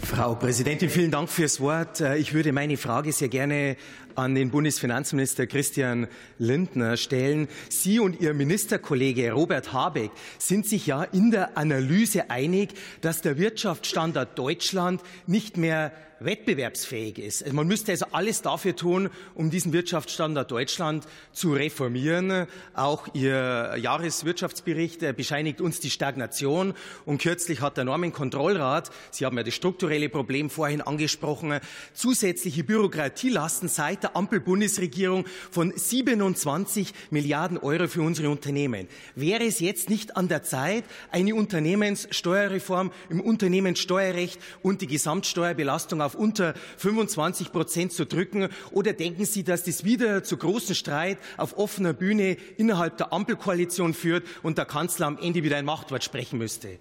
Frau 0.02 0.34
Präsidentin, 0.34 0.90
vielen 0.90 1.10
Dank 1.10 1.28
fürs 1.28 1.60
Wort. 1.60 2.00
Äh, 2.00 2.18
ich 2.18 2.34
würde 2.34 2.52
meine 2.52 2.76
Frage 2.76 3.12
sehr 3.12 3.28
gerne 3.28 3.76
an 4.16 4.34
den 4.34 4.50
Bundesfinanzminister 4.50 5.46
Christian 5.46 6.08
Lindner 6.38 6.96
stellen. 6.96 7.48
Sie 7.68 8.00
und 8.00 8.20
Ihr 8.20 8.34
Ministerkollege 8.34 9.32
Robert 9.32 9.72
Habeck 9.72 10.10
sind 10.38 10.66
sich 10.66 10.86
ja 10.86 11.02
in 11.04 11.30
der 11.30 11.56
Analyse 11.56 12.30
einig, 12.30 12.70
dass 13.00 13.20
der 13.20 13.38
Wirtschaftsstandort 13.38 14.38
Deutschland 14.38 15.02
nicht 15.26 15.56
mehr 15.56 15.92
wettbewerbsfähig 16.20 17.18
ist. 17.18 17.42
Also 17.42 17.54
man 17.54 17.66
müsste 17.66 17.92
also 17.92 18.06
alles 18.12 18.42
dafür 18.42 18.76
tun, 18.76 19.10
um 19.34 19.50
diesen 19.50 19.72
Wirtschaftsstandort 19.72 20.50
Deutschland 20.50 21.06
zu 21.32 21.52
reformieren. 21.52 22.46
Auch 22.74 23.08
Ihr 23.14 23.76
Jahreswirtschaftsbericht 23.76 25.16
bescheinigt 25.16 25.60
uns 25.60 25.80
die 25.80 25.90
Stagnation. 25.90 26.74
Und 27.04 27.20
kürzlich 27.20 27.60
hat 27.60 27.76
der 27.76 27.84
Normenkontrollrat, 27.84 28.90
Sie 29.10 29.26
haben 29.26 29.36
ja 29.36 29.42
das 29.42 29.54
strukturelle 29.54 30.08
Problem 30.08 30.50
vorhin 30.50 30.80
angesprochen, 30.80 31.60
zusätzliche 31.92 32.64
Bürokratielasten 32.64 33.68
seit 33.68 34.03
der 34.04 34.16
Ampel-Bundesregierung 34.16 35.24
von 35.50 35.72
27 35.74 36.92
Milliarden 37.10 37.58
Euro 37.58 37.88
für 37.88 38.02
unsere 38.02 38.30
Unternehmen. 38.30 38.86
Wäre 39.16 39.44
es 39.44 39.60
jetzt 39.60 39.90
nicht 39.90 40.16
an 40.16 40.28
der 40.28 40.42
Zeit, 40.42 40.84
eine 41.10 41.34
Unternehmenssteuerreform 41.34 42.92
im 43.08 43.20
Unternehmenssteuerrecht 43.20 44.40
und 44.62 44.82
die 44.82 44.86
Gesamtsteuerbelastung 44.86 46.00
auf 46.00 46.14
unter 46.14 46.54
25 46.76 47.50
Prozent 47.50 47.92
zu 47.92 48.06
drücken? 48.06 48.48
Oder 48.70 48.92
denken 48.92 49.24
Sie, 49.24 49.42
dass 49.42 49.64
das 49.64 49.84
wieder 49.84 50.22
zu 50.22 50.36
großen 50.36 50.74
Streit 50.74 51.18
auf 51.36 51.56
offener 51.58 51.94
Bühne 51.94 52.36
innerhalb 52.56 52.98
der 52.98 53.12
Ampelkoalition 53.12 53.94
führt 53.94 54.24
und 54.42 54.58
der 54.58 54.66
Kanzler 54.66 55.06
am 55.06 55.18
Ende 55.18 55.42
wieder 55.42 55.56
ein 55.56 55.64
Machtwort 55.64 56.04
sprechen 56.04 56.38
müsste? 56.38 56.78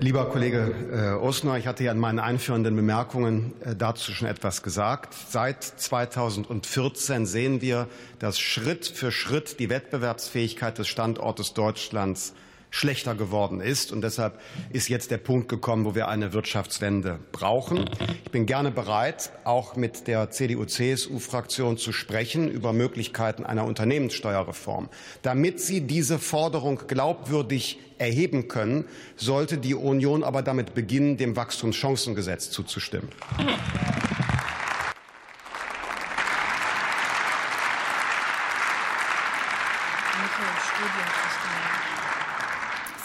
Lieber 0.00 0.26
Kollege 0.26 0.74
äh, 0.92 1.22
Osner, 1.22 1.56
ich 1.58 1.66
hatte 1.66 1.84
ja 1.84 1.92
in 1.92 1.98
meinen 1.98 2.18
einführenden 2.18 2.76
Bemerkungen 2.76 3.52
äh, 3.60 3.74
dazu 3.74 4.12
schon 4.12 4.28
etwas 4.28 4.62
gesagt. 4.62 5.14
Seit 5.28 5.62
2014 5.62 7.26
sehen 7.26 7.60
wir, 7.60 7.88
dass 8.18 8.38
Schritt 8.38 8.86
für 8.86 9.12
Schritt 9.12 9.58
die 9.58 9.70
Wettbewerbsfähigkeit 9.70 10.78
des 10.78 10.88
Standortes 10.88 11.54
Deutschlands 11.54 12.34
schlechter 12.70 13.14
geworden 13.14 13.60
ist. 13.60 13.92
Und 13.92 14.02
deshalb 14.02 14.40
ist 14.70 14.88
jetzt 14.88 15.10
der 15.10 15.18
Punkt 15.18 15.48
gekommen, 15.48 15.84
wo 15.84 15.94
wir 15.94 16.08
eine 16.08 16.32
Wirtschaftswende 16.32 17.18
brauchen. 17.32 17.88
Ich 18.24 18.30
bin 18.30 18.46
gerne 18.46 18.70
bereit, 18.70 19.30
auch 19.44 19.76
mit 19.76 20.06
der 20.08 20.30
CDU-CSU-Fraktion 20.30 21.78
zu 21.78 21.92
sprechen 21.92 22.50
über 22.50 22.72
Möglichkeiten 22.72 23.44
einer 23.44 23.64
Unternehmenssteuerreform. 23.64 24.88
Damit 25.22 25.60
Sie 25.60 25.82
diese 25.82 26.18
Forderung 26.18 26.82
glaubwürdig 26.86 27.80
erheben 27.98 28.48
können, 28.48 28.84
sollte 29.16 29.58
die 29.58 29.74
Union 29.74 30.22
aber 30.22 30.42
damit 30.42 30.74
beginnen, 30.74 31.16
dem 31.16 31.36
Wachstumschancengesetz 31.36 32.50
zuzustimmen. 32.50 33.08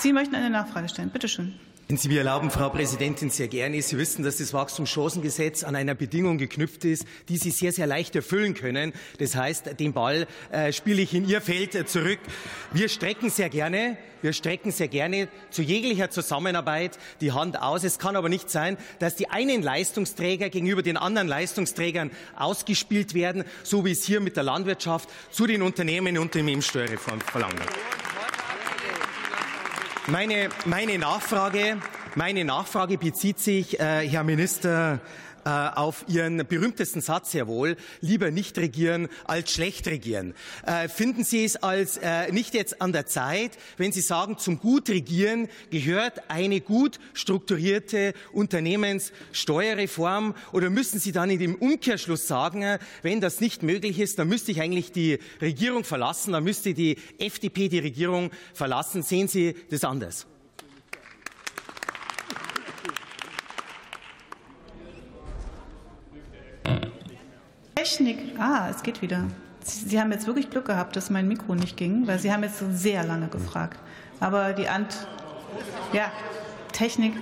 Sie 0.02 0.14
möchten 0.14 0.34
eine 0.34 0.50
Nachfrage 0.50 0.90
stellen. 0.90 1.12
Bitte 1.12 1.28
schön. 1.28 1.54
Wenn 1.88 1.98
Sie 1.98 2.08
mir 2.08 2.20
erlauben, 2.20 2.50
Frau 2.50 2.70
Präsidentin, 2.70 3.30
sehr 3.30 3.48
gerne. 3.50 3.80
Sie 3.84 4.00
wissen, 4.00 4.24
dass 4.24 4.38
das 4.38 4.52
Wachstumschancengesetz 4.52 5.64
an 5.64 5.76
einer 5.76 5.94
Bedingung 5.94 6.40
geknüpft 6.40 6.86
ist, 6.86 7.06
die 7.30 7.38
Sie 7.38 7.52
sehr, 7.52 7.72
sehr 7.72 7.86
leicht 7.86 8.16
erfüllen 8.16 8.56
können. 8.56 8.94
Das 9.20 9.36
heißt, 9.36 9.80
den 9.80 9.94
Ball 9.94 10.26
äh, 10.52 10.74
spiele 10.74 11.04
ich 11.04 11.14
in 11.14 11.28
Ihr 11.28 11.40
Feld 11.40 11.76
äh, 11.76 11.86
zurück. 11.86 12.18
Wir 12.72 12.90
strecken 12.90 13.30
sehr 13.30 13.50
gerne, 13.50 13.96
wir 14.24 14.34
strecken 14.34 14.72
sehr 14.72 14.88
gerne 14.88 15.28
zu 15.52 15.62
jeglicher 15.62 16.10
Zusammenarbeit 16.10 16.98
die 17.20 17.32
Hand 17.32 17.62
aus. 17.62 17.84
Es 17.84 18.00
kann 18.00 18.16
aber 18.16 18.30
nicht 18.30 18.50
sein, 18.50 18.78
dass 18.98 19.16
die 19.16 19.30
einen 19.30 19.62
Leistungsträger 19.62 20.50
gegenüber 20.50 20.82
den 20.82 20.98
anderen 20.98 21.28
Leistungsträgern 21.28 22.10
ausgespielt 22.36 23.14
werden, 23.14 23.44
so 23.62 23.86
wie 23.86 23.92
es 23.92 24.04
hier 24.04 24.20
mit 24.20 24.36
der 24.36 24.44
Landwirtschaft 24.44 25.10
zu 25.30 25.46
den 25.46 25.62
Unternehmen 25.62 26.18
und 26.18 26.34
dem 26.34 26.48
Impfsteuerreform 26.48 27.22
verlangt. 27.22 27.62
Meine, 30.12 30.50
meine, 30.66 30.98
Nachfrage, 30.98 31.78
meine 32.16 32.44
Nachfrage 32.44 32.98
bezieht 32.98 33.40
sich, 33.40 33.80
äh, 33.80 34.06
Herr 34.10 34.26
Minister, 34.26 35.00
auf 35.50 36.06
Ihren 36.08 36.46
berühmtesten 36.48 37.02
Satz 37.02 37.32
sehr 37.32 37.48
wohl, 37.48 37.78
lieber 38.02 38.32
nicht 38.32 38.58
regieren 38.58 39.08
als 39.26 39.52
schlecht 39.52 39.88
regieren. 39.88 40.34
Äh, 40.66 40.88
finden 40.88 41.24
Sie 41.24 41.44
es 41.44 41.58
als 41.58 41.98
äh, 41.98 42.32
nicht 42.32 42.54
jetzt 42.54 42.82
an 42.82 42.92
der 42.92 43.06
Zeit, 43.06 43.58
wenn 43.78 43.92
Sie 43.92 44.02
sagen, 44.02 44.38
zum 44.38 44.60
gut 44.60 44.90
regieren 44.90 45.48
gehört 45.70 46.30
eine 46.30 46.62
gut 46.62 47.00
strukturierte 47.14 48.14
Unternehmenssteuerreform 48.32 50.36
oder 50.52 50.70
müssen 50.70 51.00
Sie 51.00 51.12
dann 51.12 51.30
in 51.30 51.40
dem 51.40 51.56
Umkehrschluss 51.56 52.28
sagen, 52.28 52.78
wenn 53.02 53.22
das 53.22 53.42
nicht 53.42 53.64
möglich 53.64 54.00
ist, 54.00 54.20
dann 54.20 54.28
müsste 54.28 54.52
ich 54.52 54.62
eigentlich 54.62 54.92
die 54.92 55.20
Regierung 55.42 55.84
verlassen, 55.84 56.34
dann 56.34 56.44
müsste 56.44 56.74
die 56.74 56.98
FDP 57.18 57.70
die 57.70 57.80
Regierung 57.80 58.32
verlassen. 58.54 59.04
Sehen 59.04 59.28
Sie 59.28 59.56
das 59.70 59.84
anders? 59.84 60.28
Technik. 67.82 68.40
Ah, 68.40 68.70
es 68.70 68.84
geht 68.84 69.02
wieder. 69.02 69.24
Sie 69.64 70.00
haben 70.00 70.12
jetzt 70.12 70.28
wirklich 70.28 70.52
Glück 70.52 70.66
gehabt, 70.66 70.96
dass 70.96 71.10
mein 71.10 71.28
Mikro 71.28 71.56
nicht 71.56 71.78
ging, 71.78 72.06
weil 72.06 72.20
Sie 72.20 72.32
haben 72.32 72.44
jetzt 72.44 72.62
sehr 72.74 73.04
lange 73.04 73.28
gefragt. 73.28 73.80
Aber 74.20 74.54
die 74.54 74.68
Ant, 74.68 75.08
ja, 75.92 76.12
Technik, 76.74 77.14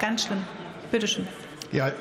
ganz 0.00 0.24
schlimm. 0.24 0.42
Bitte 0.90 1.06
schön. 1.06 1.28
Ja. 1.70 1.92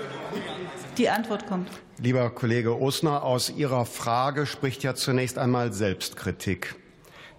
Die 0.97 1.09
Antwort 1.09 1.45
kommt. 1.45 1.67
Lieber 1.97 2.29
Kollege 2.29 2.79
Osner, 2.79 3.21
aus 3.23 3.49
Ihrer 3.49 3.85
Frage 3.85 4.45
spricht 4.45 4.81
ja 4.83 4.95
zunächst 4.95 5.37
einmal 5.37 5.73
Selbstkritik. 5.73 6.75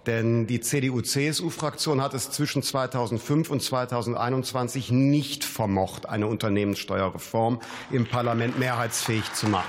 Denn 0.05 0.45
die 0.45 0.61
CDU-CSU-Fraktion 0.61 2.01
hat 2.03 2.13
es 2.13 2.29
zwischen 2.29 2.61
2005 2.61 3.49
und 3.49 3.63
2021 3.63 4.91
nicht 4.91 5.43
vermocht, 5.43 6.07
eine 6.07 6.27
Unternehmenssteuerreform 6.27 7.61
im 7.89 8.05
Parlament 8.05 8.59
mehrheitsfähig 8.59 9.33
zu 9.33 9.47
machen. 9.47 9.65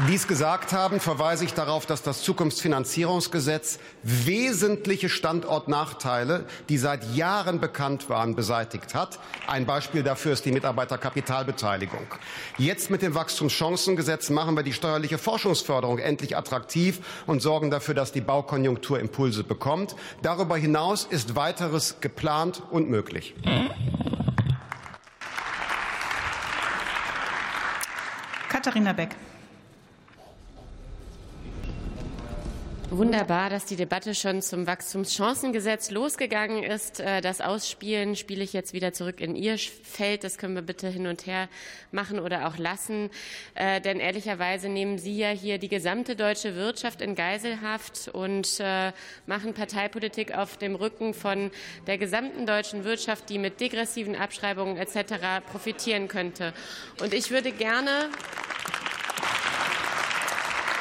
Dies 0.00 0.28
gesagt 0.28 0.74
haben, 0.74 1.00
verweise 1.00 1.46
ich 1.46 1.54
darauf, 1.54 1.86
dass 1.86 2.02
das 2.02 2.20
Zukunftsfinanzierungsgesetz 2.20 3.78
wesentliche 4.02 5.08
Standortnachteile, 5.08 6.44
die 6.68 6.76
seit 6.76 7.14
Jahren 7.14 7.60
bekannt 7.60 8.10
waren, 8.10 8.36
beseitigt 8.36 8.94
hat. 8.94 9.18
Ein 9.46 9.64
Beispiel 9.64 10.02
dafür 10.02 10.34
ist 10.34 10.44
die 10.44 10.52
Mitarbeiterkapitalbeteiligung. 10.52 12.06
Jetzt 12.58 12.90
mit 12.90 13.00
dem 13.00 13.14
Wachstumschancengesetz 13.14 14.28
machen 14.28 14.54
wir 14.54 14.62
die 14.62 14.74
steuerliche 14.74 15.16
Forschungsförderung 15.16 15.98
endlich 15.98 16.36
attraktiv 16.36 17.00
und 17.24 17.40
sorgen 17.40 17.70
dafür, 17.70 17.94
dass 17.94 18.12
die 18.12 18.20
Baukonjunktur 18.20 19.00
Impulse 19.00 19.44
bekommt. 19.44 19.96
Darüber 20.20 20.58
hinaus 20.58 21.04
ist 21.08 21.36
weiteres 21.36 22.02
geplant 22.02 22.62
und 22.70 22.90
möglich. 22.90 23.34
Katharina 28.50 28.92
Beck. 28.92 29.16
Wunderbar, 32.90 33.50
dass 33.50 33.64
die 33.64 33.74
Debatte 33.74 34.14
schon 34.14 34.42
zum 34.42 34.68
Wachstumschancengesetz 34.68 35.90
losgegangen 35.90 36.62
ist. 36.62 37.00
Äh, 37.00 37.20
das 37.20 37.40
Ausspielen 37.40 38.14
spiele 38.14 38.44
ich 38.44 38.52
jetzt 38.52 38.74
wieder 38.74 38.92
zurück 38.92 39.20
in 39.20 39.34
Ihr 39.34 39.58
Feld. 39.58 40.22
Das 40.22 40.38
können 40.38 40.54
wir 40.54 40.62
bitte 40.62 40.88
hin 40.88 41.08
und 41.08 41.26
her 41.26 41.48
machen 41.90 42.20
oder 42.20 42.46
auch 42.46 42.58
lassen. 42.58 43.10
Äh, 43.56 43.80
denn 43.80 43.98
ehrlicherweise 43.98 44.68
nehmen 44.68 44.98
Sie 44.98 45.18
ja 45.18 45.30
hier 45.30 45.58
die 45.58 45.68
gesamte 45.68 46.14
deutsche 46.14 46.54
Wirtschaft 46.54 47.02
in 47.02 47.16
Geiselhaft 47.16 48.06
und 48.06 48.60
äh, 48.60 48.92
machen 49.26 49.52
Parteipolitik 49.52 50.36
auf 50.36 50.56
dem 50.56 50.76
Rücken 50.76 51.12
von 51.12 51.50
der 51.88 51.98
gesamten 51.98 52.46
deutschen 52.46 52.84
Wirtschaft, 52.84 53.28
die 53.30 53.38
mit 53.38 53.60
degressiven 53.60 54.14
Abschreibungen 54.14 54.76
etc. 54.76 55.44
profitieren 55.50 56.06
könnte. 56.06 56.52
Und 57.00 57.14
ich 57.14 57.32
würde 57.32 57.50
gerne 57.50 58.10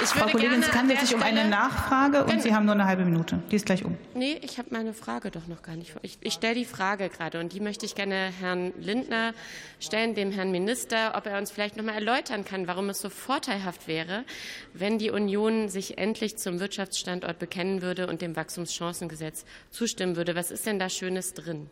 Frau 0.04 0.28
Kollegin, 0.28 0.62
es 0.62 0.72
handelt 0.74 1.00
sich 1.00 1.16
um 1.16 1.22
eine 1.22 1.48
Nachfrage 1.48 2.26
und 2.26 2.42
Sie 2.42 2.54
haben 2.54 2.66
nur 2.66 2.76
eine 2.76 2.86
halbe 2.86 3.06
Minute. 3.06 3.40
Die 3.52 3.56
ist 3.56 3.66
gleich 3.66 3.86
um. 3.86 3.98
Nee, 4.14 4.40
ich 4.42 4.58
habe 4.58 4.70
meine 4.72 4.94
Frage 4.94 5.32
doch 5.32 5.48
noch 5.48 5.62
gar 5.62 5.76
nicht 5.76 5.92
vor. 5.92 6.02
Ich, 6.04 6.18
ich 6.22 6.34
stelle 6.34 6.56
die 6.56 6.66
Frage 6.66 7.10
gerade 7.10 7.40
und 7.40 7.54
die 7.54 7.60
möchte 7.60 7.86
ich 7.86 7.96
gerne 7.96 8.32
Herrn 8.40 8.74
Lindner 8.80 9.34
stellen, 9.80 10.14
dem 10.16 10.32
Herrn 10.32 10.52
Minister, 10.52 11.14
ob 11.16 11.26
er 11.26 11.38
uns 11.38 11.52
vielleicht 11.52 11.78
noch 11.78 11.84
mal 11.84 11.94
erläutern 11.94 12.46
kann, 12.46 12.68
warum 12.68 12.90
es 12.90 13.00
so 13.00 13.10
vorteilhaft 13.10 13.88
wäre, 13.88 14.26
wenn 14.74 14.98
die 14.98 15.12
Union 15.12 15.70
sich 15.70 15.98
endlich 15.98 16.38
zum 16.38 16.60
Wirtschaftsstandort 16.60 17.40
bekennen 17.40 17.82
würde 17.82 18.08
und 18.08 18.22
dem 18.22 18.36
Wachstumschancengesetz 18.36 19.46
zustimmen 19.72 20.16
würde. 20.16 20.36
Was 20.36 20.52
ist 20.52 20.66
denn 20.66 20.80
da 20.80 20.90
Schönes 20.90 21.34
drin? 21.34 21.70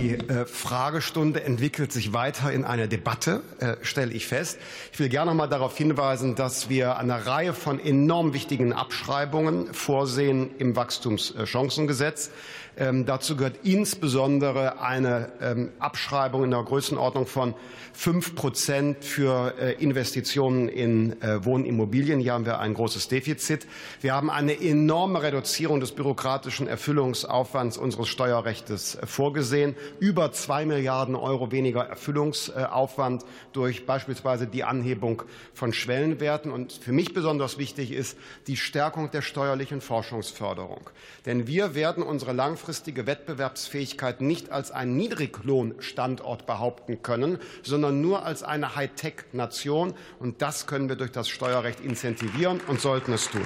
Die 0.00 0.14
äh, 0.14 0.46
Fragestunde 0.46 1.42
entwickelt 1.42 1.90
sich 1.90 2.12
weiter 2.12 2.52
in 2.52 2.64
eine 2.64 2.86
Debatte, 2.86 3.42
äh, 3.58 3.74
stelle 3.82 4.12
ich 4.12 4.28
fest. 4.28 4.56
Ich 4.92 5.00
will 5.00 5.08
gerne 5.08 5.32
noch 5.32 5.36
mal 5.36 5.48
darauf 5.48 5.76
hinweisen, 5.76 6.36
dass 6.36 6.68
wir 6.68 6.98
eine 6.98 7.26
Reihe 7.26 7.52
von 7.52 7.80
enorm 7.80 8.32
wichtigen 8.32 8.72
Abschreibungen 8.72 9.74
vorsehen 9.74 10.50
im 10.58 10.76
Wachstumschancengesetz. 10.76 12.30
Ähm, 12.78 13.06
dazu 13.06 13.36
gehört 13.36 13.56
insbesondere 13.64 14.80
eine 14.80 15.32
ähm, 15.40 15.70
Abschreibung 15.80 16.44
in 16.44 16.52
der 16.52 16.62
Größenordnung 16.62 17.26
von 17.26 17.54
fünf 17.92 18.36
Prozent 18.36 19.04
für 19.04 19.54
äh, 19.58 19.72
Investitionen 19.82 20.68
in 20.68 21.20
äh, 21.20 21.44
Wohnimmobilien. 21.44 22.20
Hier 22.20 22.34
haben 22.34 22.46
wir 22.46 22.60
ein 22.60 22.74
großes 22.74 23.08
Defizit. 23.08 23.66
Wir 24.00 24.14
haben 24.14 24.30
eine 24.30 24.60
enorme 24.60 25.20
Reduzierung 25.20 25.80
des 25.80 25.90
bürokratischen 25.90 26.68
Erfüllungsaufwands 26.68 27.76
unseres 27.76 28.06
Steuerrechts 28.06 28.94
äh, 28.94 29.06
vorgesehen. 29.06 29.74
Über 29.98 30.30
zwei 30.30 30.64
Milliarden 30.64 31.16
Euro 31.16 31.50
weniger 31.50 31.82
Erfüllungsaufwand 31.82 33.24
durch 33.52 33.86
beispielsweise 33.86 34.46
die 34.46 34.62
Anhebung 34.62 35.24
von 35.52 35.72
Schwellenwerten. 35.72 36.52
Und 36.52 36.72
für 36.74 36.92
mich 36.92 37.12
besonders 37.12 37.58
wichtig 37.58 37.90
ist 37.90 38.16
die 38.46 38.56
Stärkung 38.56 39.10
der 39.10 39.22
steuerlichen 39.22 39.80
Forschungsförderung. 39.80 40.88
Denn 41.26 41.48
wir 41.48 41.74
werden 41.74 42.04
unsere 42.04 42.32
langfristige 42.68 43.06
Wettbewerbsfähigkeit 43.06 44.20
nicht 44.20 44.52
als 44.52 44.70
ein 44.70 44.94
Niedriglohnstandort 44.94 46.44
behaupten 46.44 47.00
können, 47.00 47.38
sondern 47.62 48.02
nur 48.02 48.26
als 48.26 48.42
eine 48.42 48.76
Hightech-Nation. 48.76 49.94
Und 50.18 50.42
das 50.42 50.66
können 50.66 50.90
wir 50.90 50.96
durch 50.96 51.10
das 51.10 51.30
Steuerrecht 51.30 51.80
incentivieren 51.80 52.60
und 52.66 52.78
sollten 52.78 53.14
es 53.14 53.30
tun. 53.30 53.40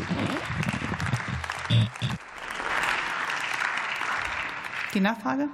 Die 4.93 5.01
Nachfrage? 5.01 5.49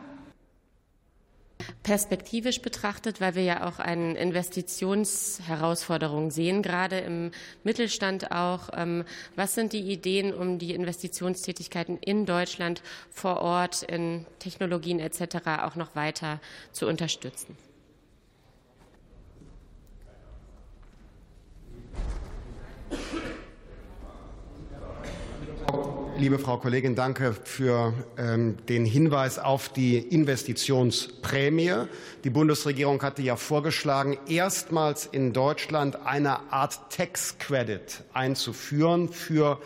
Perspektivisch 1.82 2.62
betrachtet, 2.62 3.20
weil 3.20 3.34
wir 3.34 3.42
ja 3.42 3.68
auch 3.68 3.78
eine 3.78 4.16
Investitionsherausforderung 4.16 6.30
sehen, 6.30 6.62
gerade 6.62 6.98
im 6.98 7.32
Mittelstand 7.64 8.30
auch. 8.32 8.70
Ähm, 8.74 9.04
was 9.36 9.54
sind 9.54 9.72
die 9.72 9.90
Ideen, 9.90 10.34
um 10.34 10.58
die 10.58 10.74
Investitionstätigkeiten 10.74 11.96
in 11.98 12.26
Deutschland 12.26 12.82
vor 13.10 13.40
Ort 13.40 13.82
in 13.82 14.26
Technologien 14.38 15.00
etc. 15.00 15.38
auch 15.62 15.76
noch 15.76 15.96
weiter 15.96 16.40
zu 16.72 16.86
unterstützen? 16.86 17.56
Liebe 26.18 26.40
Frau 26.40 26.56
Kollegin, 26.56 26.96
danke 26.96 27.32
für 27.32 27.94
ähm, 28.16 28.56
den 28.68 28.84
Hinweis 28.84 29.38
auf 29.38 29.68
die 29.68 29.98
Investitionsprämie. 29.98 31.84
Die 32.24 32.30
Bundesregierung 32.30 33.00
hatte 33.02 33.22
ja 33.22 33.36
vorgeschlagen, 33.36 34.18
erstmals 34.26 35.06
in 35.06 35.32
Deutschland 35.32 36.04
eine 36.04 36.52
Art 36.52 36.90
Tax 36.90 37.38
Credit 37.38 38.02
einzuführen 38.14 39.10
für 39.10 39.60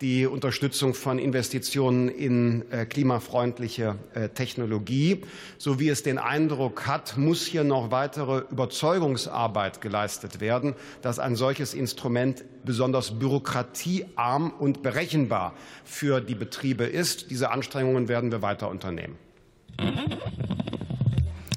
die 0.00 0.26
Unterstützung 0.26 0.94
von 0.94 1.18
Investitionen 1.18 2.08
in 2.08 2.70
äh, 2.70 2.86
klimafreundliche 2.86 3.96
äh, 4.14 4.28
Technologie. 4.28 5.22
So 5.58 5.80
wie 5.80 5.88
es 5.88 6.02
den 6.02 6.18
Eindruck 6.18 6.86
hat, 6.86 7.16
muss 7.16 7.46
hier 7.46 7.64
noch 7.64 7.90
weitere 7.90 8.42
Überzeugungsarbeit 8.50 9.80
geleistet 9.80 10.40
werden, 10.40 10.74
dass 11.02 11.18
ein 11.18 11.36
solches 11.36 11.74
Instrument 11.74 12.44
besonders 12.64 13.18
bürokratiearm 13.18 14.52
und 14.58 14.82
berechenbar 14.82 15.54
für 15.84 16.20
die 16.20 16.34
Betriebe 16.34 16.84
ist. 16.84 17.30
Diese 17.30 17.50
Anstrengungen 17.50 18.08
werden 18.08 18.30
wir 18.30 18.42
weiter 18.42 18.68
unternehmen. 18.68 19.16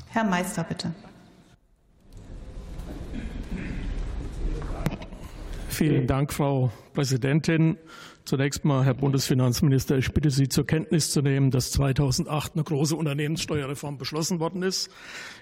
Herr 0.09 0.23
Meister, 0.23 0.63
bitte. 0.63 0.93
Vielen 5.69 6.05
Dank, 6.05 6.33
Frau 6.33 6.71
Präsidentin. 6.93 7.77
Zunächst 8.31 8.63
mal, 8.63 8.85
Herr 8.85 8.93
Bundesfinanzminister, 8.93 9.97
ich 9.97 10.13
bitte 10.13 10.29
Sie 10.29 10.47
zur 10.47 10.65
Kenntnis 10.65 11.11
zu 11.11 11.21
nehmen, 11.21 11.51
dass 11.51 11.69
2008 11.71 12.53
eine 12.53 12.63
große 12.63 12.95
Unternehmenssteuerreform 12.95 13.97
beschlossen 13.97 14.39
worden 14.39 14.63
ist. 14.63 14.89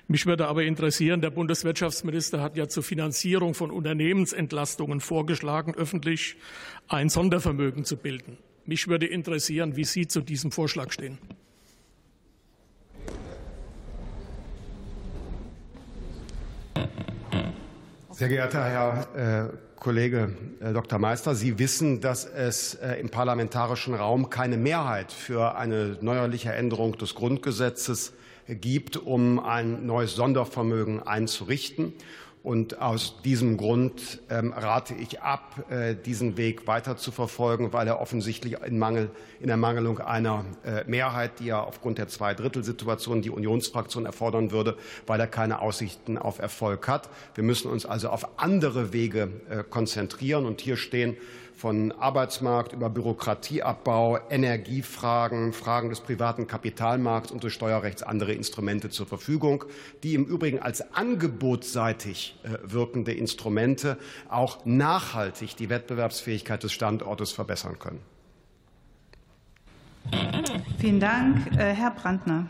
Mich 0.07 0.25
würde 0.25 0.47
aber 0.47 0.63
interessieren, 0.63 1.21
der 1.21 1.29
Bundeswirtschaftsminister 1.29 2.41
hat 2.41 2.57
ja 2.57 2.67
zur 2.67 2.81
Finanzierung 2.81 3.53
von 3.53 3.69
Unternehmensentlastungen 3.69 5.01
vorgeschlagen, 5.01 5.75
öffentlich 5.75 6.37
ein 6.87 7.09
Sondervermögen 7.09 7.85
zu 7.85 7.95
bilden. 7.95 8.39
Mich 8.65 8.87
würde 8.87 9.05
interessieren, 9.05 9.75
wie 9.75 9.85
Sie 9.85 10.07
zu 10.07 10.21
diesem 10.21 10.51
Vorschlag 10.51 10.91
stehen. 10.91 11.19
Sehr 18.19 18.27
geehrter 18.27 18.65
Herr 18.65 19.47
äh, 19.47 19.77
Kollege 19.77 20.35
äh, 20.59 20.73
Dr. 20.73 20.99
Meister, 20.99 21.35
Sie 21.35 21.57
wissen, 21.57 22.01
dass 22.01 22.25
es 22.25 22.73
äh, 22.73 22.95
im 22.95 23.07
parlamentarischen 23.07 23.93
Raum 23.93 24.29
keine 24.29 24.57
Mehrheit 24.57 25.13
für 25.13 25.55
eine 25.55 25.97
neuerliche 26.01 26.51
Änderung 26.51 26.97
des 26.97 27.15
Grundgesetzes 27.15 28.11
gibt, 28.49 28.97
um 28.97 29.39
ein 29.39 29.85
neues 29.85 30.15
Sondervermögen 30.15 31.01
einzurichten. 31.01 31.93
Und 32.41 32.79
aus 32.79 33.21
diesem 33.21 33.57
Grund 33.57 34.21
ähm, 34.29 34.53
rate 34.53 34.93
ich 34.93 35.21
ab, 35.21 35.65
äh, 35.69 35.93
diesen 35.93 36.37
Weg 36.37 36.67
weiter 36.67 36.95
zu 36.95 37.11
verfolgen, 37.11 37.73
weil 37.73 37.85
er 37.85 37.99
offensichtlich 37.99 38.55
in, 38.65 38.79
Mangel, 38.79 39.11
in 39.41 39.49
Ermangelung 39.49 39.99
einer 39.99 40.45
äh, 40.63 40.85
Mehrheit, 40.85 41.39
die 41.39 41.47
ja 41.47 41.61
aufgrund 41.61 41.97
der 41.97 42.07
Zweidrittelsituation 42.07 43.21
die 43.21 43.29
Unionsfraktion 43.29 44.05
erfordern 44.05 44.51
würde, 44.51 44.77
weil 45.05 45.19
er 45.19 45.27
keine 45.27 45.61
Aussichten 45.61 46.17
auf 46.17 46.39
Erfolg 46.39 46.87
hat. 46.87 47.09
Wir 47.35 47.43
müssen 47.43 47.69
uns 47.69 47.85
also 47.85 48.07
auf 48.07 48.39
andere 48.39 48.93
Wege 48.93 49.31
äh, 49.49 49.63
konzentrieren. 49.69 50.45
Und 50.45 50.61
hier 50.61 50.77
stehen 50.77 51.17
von 51.59 51.91
Arbeitsmarkt 51.91 52.71
über 52.71 52.89
Bürokratieabbau, 52.89 54.17
Energiefragen, 54.29 55.51
Fragen 55.51 55.89
des 55.89 55.99
privaten 55.99 56.47
Kapitalmarkts 56.47 57.31
und 57.33 57.43
des 57.43 57.51
Steuerrechts 57.51 58.01
andere 58.01 58.31
Instrumente 58.31 58.89
zur 58.89 59.05
Verfügung, 59.05 59.65
die 60.01 60.13
im 60.13 60.23
Übrigen 60.23 60.59
als 60.59 60.93
angebotsseitig 60.93 62.39
äh, 62.43 62.57
wirkende 62.63 63.11
Instrumente 63.11 63.97
auch 64.29 64.65
nachhaltig 64.65 65.57
die 65.57 65.69
Wettbewerbsfähigkeit 65.69 66.63
des 66.63 66.71
Standortes 66.71 67.33
verbessern 67.33 67.77
können. 67.77 67.99
Vielen 70.79 71.01
Dank. 71.01 71.45
Äh, 71.57 71.73
Herr 71.73 71.91
Brandner. 71.91 72.47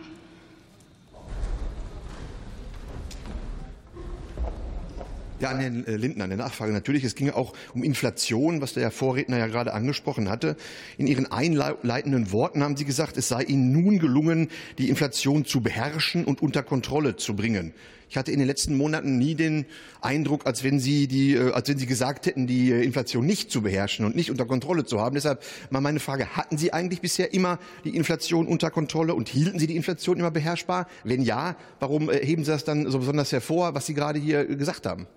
Ja, 5.39 5.51
an 5.51 5.59
Herrn 5.59 5.87
äh, 5.87 5.95
Lindner 5.95 6.25
eine 6.25 6.35
Nachfrage. 6.35 6.73
Natürlich, 6.73 7.05
es 7.05 7.15
ging 7.15 7.29
auch 7.29 7.53
um 7.73 7.81
Inflation, 7.81 8.59
was 8.59 8.73
der 8.73 8.91
Vorredner 8.91 9.37
ja 9.37 9.47
gerade 9.47 9.73
angesprochen 9.73 10.29
hatte. 10.29 10.57
In 10.97 11.07
Ihren 11.07 11.31
einleitenden 11.31 12.33
Worten 12.33 12.61
haben 12.61 12.75
Sie 12.75 12.83
gesagt, 12.83 13.15
es 13.15 13.29
sei 13.29 13.43
Ihnen 13.43 13.71
nun 13.71 13.99
gelungen, 13.99 14.49
die 14.77 14.89
Inflation 14.89 15.45
zu 15.45 15.61
beherrschen 15.61 16.25
und 16.25 16.41
unter 16.41 16.61
Kontrolle 16.61 17.15
zu 17.15 17.37
bringen. 17.37 17.73
Ich 18.09 18.17
hatte 18.17 18.33
in 18.33 18.39
den 18.39 18.47
letzten 18.49 18.75
Monaten 18.75 19.17
nie 19.17 19.33
den 19.33 19.65
Eindruck, 20.01 20.45
als 20.45 20.65
wenn 20.65 20.77
Sie, 20.77 21.07
die, 21.07 21.35
äh, 21.35 21.53
als 21.53 21.69
wenn 21.69 21.77
Sie 21.77 21.85
gesagt 21.85 22.25
hätten, 22.25 22.45
die 22.45 22.71
äh, 22.71 22.83
Inflation 22.83 23.25
nicht 23.25 23.49
zu 23.49 23.61
beherrschen 23.61 24.05
und 24.05 24.17
nicht 24.17 24.31
unter 24.31 24.45
Kontrolle 24.45 24.83
zu 24.83 24.99
haben. 24.99 25.15
Deshalb 25.15 25.41
mal 25.69 25.79
meine 25.79 26.01
Frage, 26.01 26.35
hatten 26.35 26.57
Sie 26.57 26.73
eigentlich 26.73 26.99
bisher 26.99 27.33
immer 27.33 27.59
die 27.85 27.95
Inflation 27.95 28.45
unter 28.45 28.71
Kontrolle 28.71 29.13
und 29.13 29.29
hielten 29.29 29.57
Sie 29.57 29.67
die 29.67 29.77
Inflation 29.77 30.19
immer 30.19 30.31
beherrschbar? 30.31 30.85
Wenn 31.05 31.21
ja, 31.21 31.55
warum 31.79 32.11
heben 32.11 32.43
Sie 32.43 32.51
das 32.51 32.65
dann 32.65 32.91
so 32.91 32.99
besonders 32.99 33.31
hervor, 33.31 33.73
was 33.73 33.85
Sie 33.85 33.93
gerade 33.93 34.19
hier 34.19 34.43
gesagt 34.43 34.85
haben? 34.85 35.07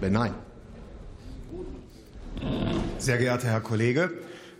Wenn 0.00 0.12
nein. 0.12 0.32
Sehr 2.98 3.18
geehrter 3.18 3.48
Herr 3.48 3.60
Kollege, 3.60 4.12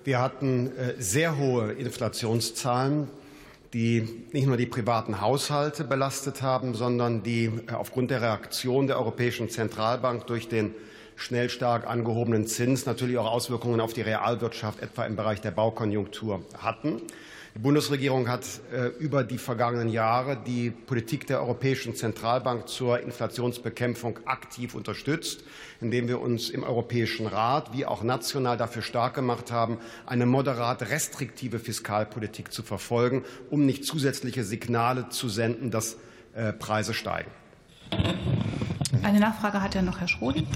wir 0.03 0.21
hatten 0.21 0.77
äh, 0.77 0.95
sehr 0.99 1.39
hohe 1.39 1.73
Inflationszahlen, 1.73 3.07
die 3.73 4.25
nicht 4.33 4.49
nur 4.49 4.57
die 4.57 4.67
privaten 4.67 5.21
Haushalte 5.21 5.85
belastet 5.85 6.43
haben, 6.43 6.75
sondern 6.75 7.23
die 7.23 7.53
äh, 7.69 7.73
aufgrund 7.73 8.11
der 8.11 8.21
Reaktion 8.21 8.89
der 8.89 8.99
Europäischen 8.99 9.49
Zentralbank 9.49 10.27
durch 10.27 10.49
den 10.49 10.75
schnell 11.15 11.51
stark 11.51 11.87
angehobenen 11.87 12.49
Zins 12.49 12.85
natürlich 12.85 13.17
auch 13.19 13.31
Auswirkungen 13.31 13.81
auf 13.81 13.93
die 13.93 14.03
Realwirtschaft, 14.03 14.83
etwa 14.83 15.05
im 15.05 15.15
Bereich 15.15 15.41
der 15.41 15.53
Baukonjunktur 15.53 16.43
hatten. 16.59 17.03
Die 17.59 17.63
Bundesregierung 17.63 18.29
hat 18.29 18.45
äh, 18.73 18.87
über 19.01 19.25
die 19.25 19.37
vergangenen 19.37 19.89
Jahre 19.89 20.37
die 20.37 20.71
Politik 20.71 21.27
der 21.27 21.41
Europäischen 21.41 21.97
Zentralbank 21.97 22.69
zur 22.69 23.01
Inflationsbekämpfung 23.01 24.21
aktiv 24.27 24.77
unterstützt, 24.77 25.43
indem 25.81 26.07
wir 26.07 26.21
uns 26.21 26.51
im 26.51 26.63
Europäischen 26.63 27.27
Rat 27.27 27.73
wie 27.73 27.85
auch 27.85 28.05
national 28.05 28.57
dafür 28.57 28.83
stark 28.83 29.15
gemacht 29.15 29.51
haben, 29.51 29.79
eine 30.07 30.25
moderat 30.25 30.83
restriktive 30.83 31.59
Fiskalpolitik 31.59 32.53
zu 32.53 32.63
verfolgen, 32.63 33.25
um 33.51 33.67
nicht 33.67 33.85
zusätzliche 33.85 34.45
Signale 34.45 35.09
zu 35.09 35.29
senden, 35.29 35.73
dass 35.73 35.97
äh, 36.35 36.53
Preise 36.53 36.95
steigen. 36.95 37.33
Eine 39.03 39.19
Nachfrage 39.19 39.61
hat 39.61 39.75
ja 39.75 39.83
noch 39.83 39.99
Herr 39.99 40.07
Schrodi. 40.07 40.47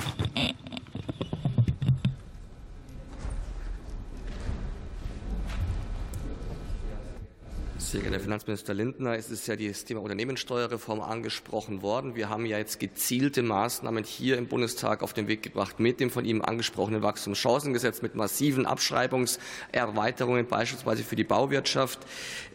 Sehr 7.92 8.00
geehrter 8.00 8.20
Finanzminister 8.20 8.72
Lindner, 8.72 9.18
es 9.18 9.30
ist 9.30 9.46
ja 9.46 9.54
das 9.54 9.84
Thema 9.84 10.00
Unternehmenssteuerreform 10.00 11.02
angesprochen 11.02 11.82
worden. 11.82 12.16
Wir 12.16 12.30
haben 12.30 12.46
ja 12.46 12.56
jetzt 12.56 12.80
gezielte 12.80 13.42
Maßnahmen 13.42 14.02
hier 14.02 14.38
im 14.38 14.46
Bundestag 14.46 15.02
auf 15.02 15.12
den 15.12 15.28
Weg 15.28 15.42
gebracht 15.42 15.78
mit 15.78 16.00
dem 16.00 16.08
von 16.08 16.24
Ihnen 16.24 16.40
angesprochenen 16.40 17.02
Wachstumschancengesetz, 17.02 18.00
mit 18.00 18.14
massiven 18.14 18.64
Abschreibungserweiterungen, 18.64 20.46
beispielsweise 20.46 21.04
für 21.04 21.16
die 21.16 21.24
Bauwirtschaft, 21.24 21.98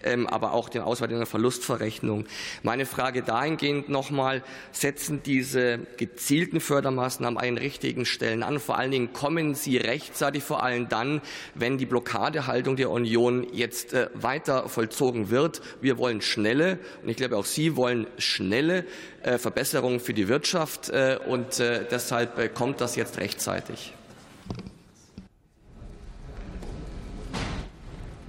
ähm, 0.03 0.25
aber 0.25 0.53
auch 0.53 0.69
den 0.69 0.81
Ausweitungen 0.81 1.19
der 1.19 1.27
Verlustverrechnung. 1.27 2.25
Meine 2.63 2.88
Frage 2.88 3.21
dahingehend 3.21 3.89
nochmal, 3.89 4.43
setzen 4.71 5.21
diese 5.23 5.77
gezielten 5.97 6.59
Fördermaßnahmen 6.59 7.38
an 7.38 7.45
den 7.45 7.57
richtigen 7.59 8.05
Stellen 8.05 8.41
an? 8.41 8.59
Vor 8.59 8.79
allen 8.79 8.89
Dingen 8.89 9.13
kommen 9.13 9.53
sie 9.53 9.77
rechtzeitig, 9.77 10.43
vor 10.43 10.63
allem 10.63 10.89
dann, 10.89 11.21
wenn 11.53 11.77
die 11.77 11.85
Blockadehaltung 11.85 12.75
der 12.75 12.89
Union 12.89 13.45
jetzt 13.53 13.93
äh, 13.93 14.09
weiter 14.15 14.67
vollzogen 14.67 15.26
wird. 15.30 15.61
Wir 15.82 15.97
wollen 15.97 16.21
schnelle, 16.21 16.80
und 17.03 17.09
ich 17.09 17.17
glaube 17.17 17.38
auch 17.38 17.45
Sie 17.45 17.75
wollen 17.75 18.07
schnelle 18.17 18.86
äh, 19.23 19.38
Verbesserungen 19.38 19.99
für 19.99 20.13
die 20.13 20.28
Wirtschaft. 20.28 20.89
Äh, 20.89 21.17
und 21.28 21.59
äh, 21.59 21.86
deshalb 21.89 22.53
kommt 22.55 22.82
das 22.82 22.95
jetzt 22.95 23.17
rechtzeitig. 23.17 23.93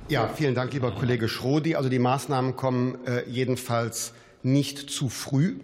Ja, 0.08 0.28
vielen 0.28 0.54
Dank, 0.54 0.72
lieber 0.72 0.90
Kollege 0.92 1.28
Schrodi. 1.28 1.74
Also 1.74 1.90
die 1.90 1.98
Maßnahmen 1.98 2.56
kommen 2.56 2.98
jedenfalls 3.26 4.14
nicht 4.42 4.88
zu 4.88 5.10
früh. 5.10 5.56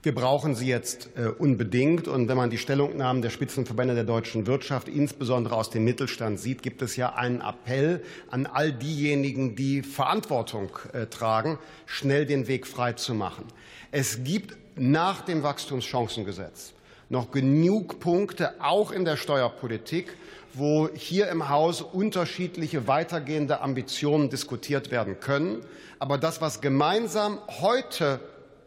Wir 0.00 0.14
brauchen 0.14 0.54
sie 0.54 0.68
jetzt 0.68 1.10
äh, 1.16 1.26
unbedingt. 1.26 2.06
Und 2.06 2.28
wenn 2.28 2.36
man 2.36 2.50
die 2.50 2.58
Stellungnahmen 2.58 3.20
der 3.20 3.30
Spitzenverbände 3.30 3.96
der 3.96 4.04
deutschen 4.04 4.46
Wirtschaft, 4.46 4.88
insbesondere 4.88 5.56
aus 5.56 5.70
dem 5.70 5.84
Mittelstand, 5.84 6.38
sieht, 6.38 6.62
gibt 6.62 6.82
es 6.82 6.94
ja 6.94 7.14
einen 7.14 7.40
Appell 7.40 8.02
an 8.30 8.46
all 8.46 8.72
diejenigen, 8.72 9.56
die 9.56 9.82
Verantwortung 9.82 10.70
äh, 10.92 11.06
tragen, 11.06 11.58
schnell 11.86 12.26
den 12.26 12.46
Weg 12.46 12.66
frei 12.66 12.92
zu 12.92 13.12
machen. 13.12 13.44
Es 13.90 14.22
gibt 14.22 14.56
nach 14.76 15.22
dem 15.22 15.42
Wachstumschancengesetz 15.42 16.74
noch 17.08 17.30
genug 17.32 17.98
Punkte, 17.98 18.52
auch 18.60 18.92
in 18.92 19.04
der 19.04 19.16
Steuerpolitik, 19.16 20.14
wo 20.54 20.88
hier 20.94 21.28
im 21.28 21.48
Haus 21.48 21.82
unterschiedliche 21.82 22.86
weitergehende 22.86 23.60
Ambitionen 23.60 24.30
diskutiert 24.30 24.90
werden 24.90 25.18
können. 25.18 25.64
Aber 25.98 26.18
das, 26.18 26.40
was 26.40 26.60
gemeinsam 26.60 27.38
heute 27.60 28.20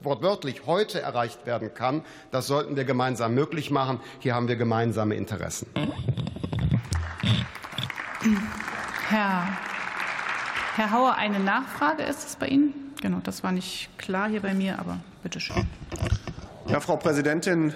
wortwörtlich 0.04 0.66
heute 0.66 1.02
erreicht 1.02 1.46
werden 1.46 1.74
kann. 1.74 2.04
Das 2.32 2.48
sollten 2.48 2.76
wir 2.76 2.86
gemeinsam 2.86 3.34
möglich 3.34 3.72
machen. 3.72 4.00
Hier 4.20 4.36
haben 4.36 4.48
wir 4.48 4.56
gemeinsame 4.56 5.16
Interessen. 5.16 5.68
Herr, 9.10 9.48
Herr 10.76 10.92
Hauer, 10.92 11.16
eine 11.16 11.40
Nachfrage 11.40 12.04
ist 12.04 12.28
es 12.28 12.36
bei 12.36 12.48
Ihnen? 12.48 12.74
Genau, 13.02 13.20
das 13.24 13.44
war 13.44 13.52
nicht 13.52 13.90
klar 13.98 14.30
hier 14.30 14.42
bei 14.42 14.54
mir, 14.54 14.80
aber 14.80 15.00
bitte 15.24 15.40
schön. 15.40 15.68
Ja, 16.68 16.80
Frau 16.80 16.98
Präsidentin, 16.98 17.74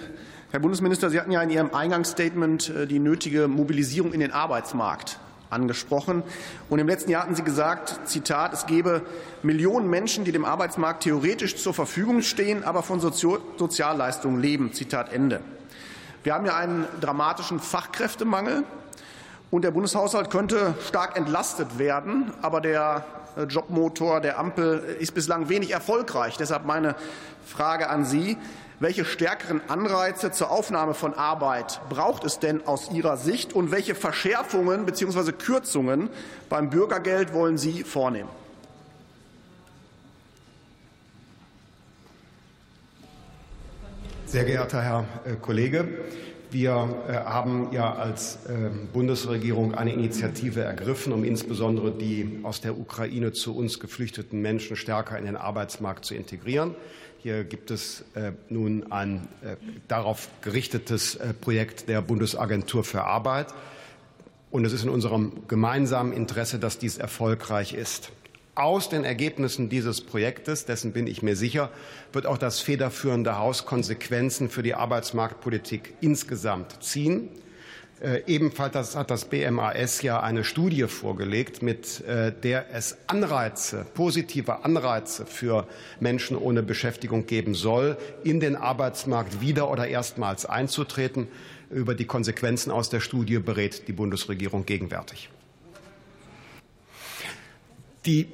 Herr 0.52 0.60
Bundesminister, 0.60 1.10
Sie 1.10 1.18
hatten 1.18 1.32
ja 1.32 1.42
in 1.42 1.50
Ihrem 1.50 1.74
Eingangsstatement 1.74 2.70
äh, 2.70 2.86
die 2.86 3.00
nötige 3.00 3.48
Mobilisierung 3.48 4.12
in 4.12 4.20
den 4.20 4.32
Arbeitsmarkt 4.32 5.18
angesprochen. 5.50 6.22
Und 6.68 6.78
im 6.78 6.88
letzten 6.88 7.10
Jahr 7.10 7.22
hatten 7.22 7.34
Sie 7.34 7.42
gesagt, 7.42 8.00
Zitat, 8.04 8.52
es 8.52 8.66
gebe 8.66 9.02
Millionen 9.42 9.88
Menschen, 9.88 10.24
die 10.24 10.32
dem 10.32 10.44
Arbeitsmarkt 10.44 11.02
theoretisch 11.02 11.56
zur 11.56 11.74
Verfügung 11.74 12.22
stehen, 12.22 12.64
aber 12.64 12.82
von 12.82 13.00
Sozialleistungen 13.00 14.40
leben. 14.40 14.72
Zitat 14.72 15.12
Ende. 15.12 15.40
Wir 16.22 16.34
haben 16.34 16.46
ja 16.46 16.56
einen 16.56 16.86
dramatischen 17.00 17.60
Fachkräftemangel. 17.60 18.64
Und 19.50 19.62
der 19.62 19.70
Bundeshaushalt 19.70 20.30
könnte 20.30 20.74
stark 20.86 21.16
entlastet 21.16 21.78
werden. 21.78 22.32
Aber 22.42 22.60
der 22.60 23.04
äh, 23.36 23.44
Jobmotor 23.44 24.20
der 24.20 24.38
Ampel 24.38 24.96
ist 24.98 25.14
bislang 25.14 25.48
wenig 25.48 25.70
erfolgreich. 25.70 26.36
Deshalb 26.36 26.66
meine 26.66 26.96
Frage 27.46 27.88
an 27.88 28.04
Sie. 28.04 28.36
Welche 28.78 29.06
stärkeren 29.06 29.62
Anreize 29.68 30.32
zur 30.32 30.50
Aufnahme 30.50 30.92
von 30.92 31.14
Arbeit 31.14 31.80
braucht 31.88 32.24
es 32.24 32.40
denn 32.40 32.66
aus 32.66 32.90
Ihrer 32.90 33.16
Sicht 33.16 33.54
und 33.54 33.70
welche 33.70 33.94
Verschärfungen 33.94 34.84
bzw. 34.84 35.32
Kürzungen 35.32 36.10
beim 36.50 36.68
Bürgergeld 36.68 37.32
wollen 37.32 37.56
Sie 37.56 37.84
vornehmen? 37.84 38.28
Sehr 44.26 44.44
geehrter 44.44 44.82
Herr 44.82 45.04
äh, 45.24 45.36
Kollege, 45.36 45.88
wir 46.50 46.88
äh, 47.08 47.12
haben 47.12 47.68
ja 47.72 47.94
als 47.94 48.46
äh, 48.46 48.70
Bundesregierung 48.92 49.74
eine 49.74 49.92
Initiative 49.92 50.62
ergriffen, 50.62 51.12
um 51.12 51.24
insbesondere 51.24 51.92
die 51.92 52.40
aus 52.42 52.60
der 52.60 52.78
Ukraine 52.78 53.32
zu 53.32 53.56
uns 53.56 53.80
geflüchteten 53.80 54.42
Menschen 54.42 54.76
stärker 54.76 55.18
in 55.18 55.24
den 55.24 55.36
Arbeitsmarkt 55.36 56.04
zu 56.04 56.14
integrieren. 56.14 56.74
Hier 57.26 57.42
gibt 57.42 57.72
es 57.72 58.04
äh, 58.14 58.30
nun 58.50 58.92
ein 58.92 59.26
äh, 59.42 59.56
darauf 59.88 60.28
gerichtetes 60.42 61.16
äh, 61.16 61.34
Projekt 61.34 61.88
der 61.88 62.00
Bundesagentur 62.00 62.84
für 62.84 63.02
Arbeit. 63.02 63.48
Und 64.52 64.64
es 64.64 64.72
ist 64.72 64.84
in 64.84 64.90
unserem 64.90 65.32
gemeinsamen 65.48 66.12
Interesse, 66.12 66.60
dass 66.60 66.78
dies 66.78 66.98
erfolgreich 66.98 67.74
ist. 67.74 68.12
Aus 68.54 68.90
den 68.90 69.02
Ergebnissen 69.02 69.68
dieses 69.68 70.02
Projektes, 70.02 70.66
dessen 70.66 70.92
bin 70.92 71.08
ich 71.08 71.20
mir 71.20 71.34
sicher, 71.34 71.70
wird 72.12 72.26
auch 72.26 72.38
das 72.38 72.60
federführende 72.60 73.38
Haus 73.38 73.66
Konsequenzen 73.66 74.48
für 74.48 74.62
die 74.62 74.74
Arbeitsmarktpolitik 74.74 75.94
insgesamt 76.00 76.80
ziehen. 76.80 77.28
Äh, 78.00 78.24
ebenfalls 78.26 78.94
hat 78.94 79.10
das 79.10 79.24
BMAS 79.24 80.02
ja 80.02 80.20
eine 80.20 80.44
Studie 80.44 80.82
vorgelegt, 80.82 81.62
mit 81.62 82.02
äh, 82.02 82.30
der 82.30 82.70
es 82.74 82.98
Anreize, 83.06 83.86
positive 83.94 84.64
Anreize 84.64 85.24
für 85.24 85.66
Menschen 85.98 86.36
ohne 86.36 86.62
Beschäftigung 86.62 87.24
geben 87.24 87.54
soll, 87.54 87.96
in 88.22 88.38
den 88.38 88.54
Arbeitsmarkt 88.54 89.40
wieder 89.40 89.70
oder 89.70 89.88
erstmals 89.88 90.44
einzutreten. 90.44 91.28
Über 91.70 91.94
die 91.94 92.04
Konsequenzen 92.04 92.70
aus 92.70 92.90
der 92.90 93.00
Studie 93.00 93.38
berät 93.38 93.88
die 93.88 93.92
Bundesregierung 93.92 94.66
gegenwärtig. 94.66 95.30
Die 98.04 98.28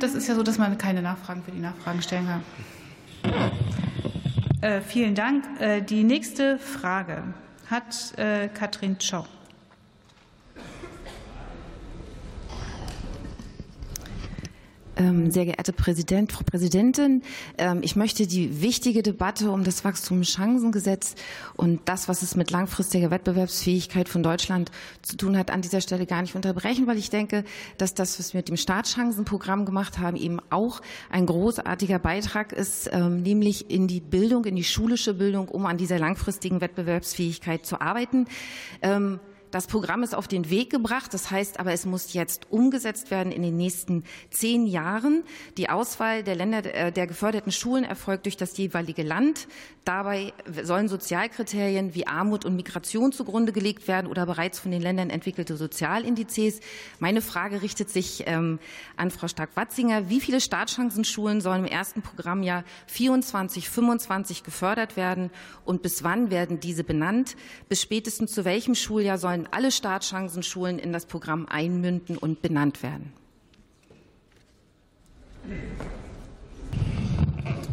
das 0.00 0.14
ist 0.14 0.28
ja 0.28 0.34
so, 0.34 0.42
dass 0.42 0.58
man 0.58 0.76
keine 0.76 1.00
Nachfragen 1.00 1.42
für 1.42 1.50
die 1.50 1.60
Nachfragen 1.60 2.02
stellen 2.02 2.26
kann. 2.26 3.52
Äh, 4.60 4.82
vielen 4.82 5.14
Dank. 5.14 5.44
Äh, 5.60 5.80
die 5.80 6.04
nächste 6.04 6.58
Frage 6.58 7.22
hat 7.70 8.18
äh, 8.18 8.48
Katrin 8.48 8.98
Tschow. 8.98 9.24
Sehr 15.30 15.44
geehrte 15.44 15.72
Präsident, 15.72 16.32
Frau 16.32 16.42
Präsidentin, 16.44 17.22
ähm, 17.56 17.80
ich 17.82 17.94
möchte 17.94 18.26
die 18.26 18.60
wichtige 18.62 19.02
Debatte 19.02 19.50
um 19.50 19.62
das 19.62 19.84
Wachstumschancengesetz 19.84 21.14
und 21.56 21.80
das, 21.84 22.08
was 22.08 22.22
es 22.22 22.34
mit 22.34 22.50
langfristiger 22.50 23.10
Wettbewerbsfähigkeit 23.10 24.08
von 24.08 24.22
Deutschland 24.22 24.72
zu 25.02 25.16
tun 25.16 25.38
hat, 25.38 25.50
an 25.50 25.62
dieser 25.62 25.80
Stelle 25.80 26.06
gar 26.06 26.22
nicht 26.22 26.34
unterbrechen, 26.34 26.86
weil 26.86 26.98
ich 26.98 27.10
denke, 27.10 27.44
dass 27.76 27.94
das, 27.94 28.18
was 28.18 28.32
wir 28.34 28.38
mit 28.38 28.48
dem 28.48 28.56
Startchancenprogramm 28.56 29.64
gemacht 29.64 29.98
haben, 29.98 30.16
eben 30.16 30.40
auch 30.50 30.80
ein 31.10 31.26
großartiger 31.26 31.98
Beitrag 31.98 32.52
ist, 32.52 32.90
ähm, 32.92 33.22
nämlich 33.22 33.70
in 33.70 33.86
die 33.86 34.00
Bildung, 34.00 34.44
in 34.46 34.56
die 34.56 34.64
schulische 34.64 35.14
Bildung, 35.14 35.48
um 35.48 35.66
an 35.66 35.76
dieser 35.76 35.98
langfristigen 35.98 36.60
Wettbewerbsfähigkeit 36.60 37.64
zu 37.64 37.80
arbeiten. 37.80 38.26
Das 39.50 39.66
Programm 39.66 40.02
ist 40.02 40.14
auf 40.14 40.28
den 40.28 40.50
Weg 40.50 40.70
gebracht. 40.70 41.12
Das 41.14 41.30
heißt 41.30 41.60
aber, 41.60 41.72
es 41.72 41.86
muss 41.86 42.12
jetzt 42.12 42.50
umgesetzt 42.50 43.10
werden 43.10 43.32
in 43.32 43.42
den 43.42 43.56
nächsten 43.56 44.04
zehn 44.30 44.66
Jahren. 44.66 45.24
Die 45.56 45.68
Auswahl 45.68 46.22
der 46.22 46.36
Länder 46.36 46.64
äh, 46.74 46.92
der 46.92 47.06
geförderten 47.06 47.52
Schulen 47.52 47.84
erfolgt 47.84 48.26
durch 48.26 48.36
das 48.36 48.56
jeweilige 48.56 49.02
Land. 49.02 49.48
Dabei 49.84 50.34
sollen 50.62 50.88
Sozialkriterien 50.88 51.94
wie 51.94 52.06
Armut 52.06 52.44
und 52.44 52.56
Migration 52.56 53.10
zugrunde 53.10 53.52
gelegt 53.52 53.88
werden 53.88 54.06
oder 54.06 54.26
bereits 54.26 54.58
von 54.58 54.70
den 54.70 54.82
Ländern 54.82 55.08
entwickelte 55.08 55.56
Sozialindizes. 55.56 56.60
Meine 56.98 57.22
Frage 57.22 57.62
richtet 57.62 57.88
sich 57.88 58.24
ähm, 58.26 58.58
an 58.96 59.10
Frau 59.10 59.28
Stark-Watzinger. 59.28 60.10
Wie 60.10 60.20
viele 60.20 60.42
Startchancenschulen 60.42 61.40
sollen 61.40 61.64
im 61.64 61.70
ersten 61.70 62.02
Programmjahr 62.02 62.64
24, 62.88 63.70
25 63.70 64.42
gefördert 64.42 64.96
werden 64.96 65.30
und 65.64 65.80
bis 65.80 66.04
wann 66.04 66.30
werden 66.30 66.60
diese 66.60 66.84
benannt? 66.84 67.36
Bis 67.70 67.80
spätestens 67.80 68.32
zu 68.32 68.44
welchem 68.44 68.74
Schuljahr 68.74 69.16
sollen 69.16 69.37
alle 69.50 69.70
Startchancenschulen 69.70 70.78
in 70.78 70.92
das 70.92 71.06
Programm 71.06 71.46
einmünden 71.46 72.16
und 72.18 72.42
benannt 72.42 72.82
werden? 72.82 73.12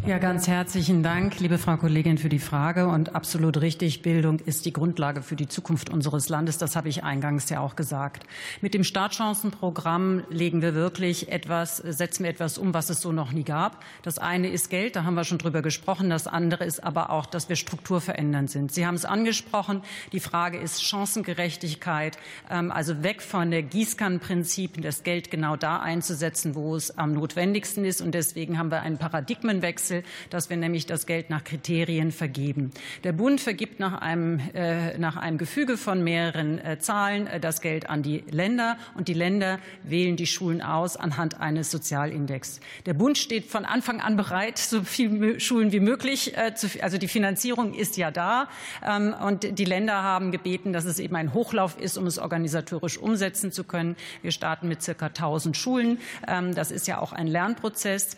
Ja, 0.07 0.19
ganz 0.19 0.47
herzlichen 0.47 1.01
Dank, 1.01 1.39
liebe 1.39 1.57
Frau 1.57 1.77
Kollegin, 1.77 2.19
für 2.19 2.29
die 2.29 2.37
Frage. 2.37 2.87
Und 2.87 3.15
absolut 3.15 3.59
richtig, 3.61 4.03
Bildung 4.03 4.37
ist 4.37 4.67
die 4.67 4.71
Grundlage 4.71 5.23
für 5.23 5.35
die 5.35 5.47
Zukunft 5.47 5.89
unseres 5.89 6.29
Landes. 6.29 6.59
Das 6.59 6.75
habe 6.75 6.89
ich 6.89 7.03
eingangs 7.03 7.49
ja 7.49 7.59
auch 7.59 7.75
gesagt. 7.75 8.23
Mit 8.61 8.75
dem 8.75 8.83
Startchancenprogramm 8.83 10.23
legen 10.29 10.61
wir 10.61 10.75
wirklich 10.75 11.31
etwas, 11.31 11.77
setzen 11.77 12.23
wir 12.23 12.29
etwas 12.29 12.59
um, 12.59 12.75
was 12.75 12.91
es 12.91 13.01
so 13.01 13.11
noch 13.11 13.31
nie 13.31 13.43
gab. 13.43 13.83
Das 14.03 14.19
eine 14.19 14.49
ist 14.49 14.69
Geld, 14.69 14.95
da 14.95 15.05
haben 15.05 15.15
wir 15.15 15.23
schon 15.23 15.39
drüber 15.39 15.63
gesprochen. 15.63 16.11
Das 16.11 16.27
andere 16.27 16.65
ist 16.65 16.83
aber 16.83 17.09
auch, 17.09 17.25
dass 17.25 17.49
wir 17.49 17.55
strukturverändernd 17.55 18.51
sind. 18.51 18.71
Sie 18.71 18.85
haben 18.85 18.95
es 18.95 19.05
angesprochen. 19.05 19.81
Die 20.11 20.19
Frage 20.19 20.59
ist 20.59 20.83
Chancengerechtigkeit, 20.83 22.19
ähm, 22.51 22.71
also 22.71 23.01
weg 23.01 23.23
von 23.23 23.49
der 23.49 23.63
Gießkannenprinzip, 23.63 24.83
das 24.83 25.01
Geld 25.01 25.31
genau 25.31 25.55
da 25.55 25.79
einzusetzen, 25.79 26.53
wo 26.53 26.75
es 26.75 26.95
am 26.95 27.13
notwendigsten 27.13 27.85
ist. 27.85 28.01
Und 28.01 28.13
deswegen 28.13 28.59
haben 28.59 28.69
wir 28.69 28.83
einen 28.83 28.99
Paradigmenwechsel 28.99 29.64
Wechsel, 29.65 30.03
dass 30.29 30.51
wir 30.51 30.57
nämlich 30.57 30.85
das 30.85 31.07
Geld 31.07 31.31
nach 31.31 31.43
Kriterien 31.43 32.11
vergeben. 32.11 32.69
Der 33.03 33.13
Bund 33.13 33.41
vergibt 33.41 33.79
nach 33.79 33.99
einem, 33.99 34.39
äh, 34.53 34.95
nach 34.99 35.17
einem 35.17 35.39
Gefüge 35.39 35.75
von 35.75 36.03
mehreren 36.03 36.59
äh, 36.59 36.77
Zahlen 36.77 37.25
äh, 37.25 37.39
das 37.39 37.61
Geld 37.61 37.89
an 37.89 38.03
die 38.03 38.23
Länder 38.29 38.77
und 38.93 39.07
die 39.07 39.15
Länder 39.15 39.57
wählen 39.83 40.17
die 40.17 40.27
Schulen 40.27 40.61
aus 40.61 40.97
anhand 40.97 41.41
eines 41.41 41.71
Sozialindex. 41.71 42.59
Der 42.85 42.93
Bund 42.93 43.17
steht 43.17 43.47
von 43.47 43.65
Anfang 43.65 44.01
an 44.01 44.17
bereit, 44.17 44.59
so 44.59 44.83
viele 44.83 45.39
Schulen 45.39 45.71
wie 45.71 45.79
möglich 45.79 46.37
äh, 46.37 46.53
zu, 46.53 46.67
also 46.81 46.99
die 46.99 47.07
Finanzierung 47.07 47.73
ist 47.73 47.97
ja 47.97 48.11
da 48.11 48.47
ähm, 48.85 49.15
und 49.19 49.57
die 49.57 49.65
Länder 49.65 50.03
haben 50.03 50.31
gebeten, 50.31 50.73
dass 50.73 50.85
es 50.85 50.99
eben 50.99 51.15
ein 51.15 51.33
Hochlauf 51.33 51.79
ist, 51.79 51.97
um 51.97 52.05
es 52.05 52.19
organisatorisch 52.19 52.99
umsetzen 52.99 53.51
zu 53.51 53.63
können. 53.63 53.95
Wir 54.21 54.31
starten 54.31 54.67
mit 54.67 54.83
circa 54.83 55.07
1000 55.07 55.57
Schulen. 55.57 55.97
Ähm, 56.27 56.53
das 56.53 56.69
ist 56.69 56.87
ja 56.87 56.99
auch 56.99 57.13
ein 57.13 57.25
Lernprozess 57.25 58.17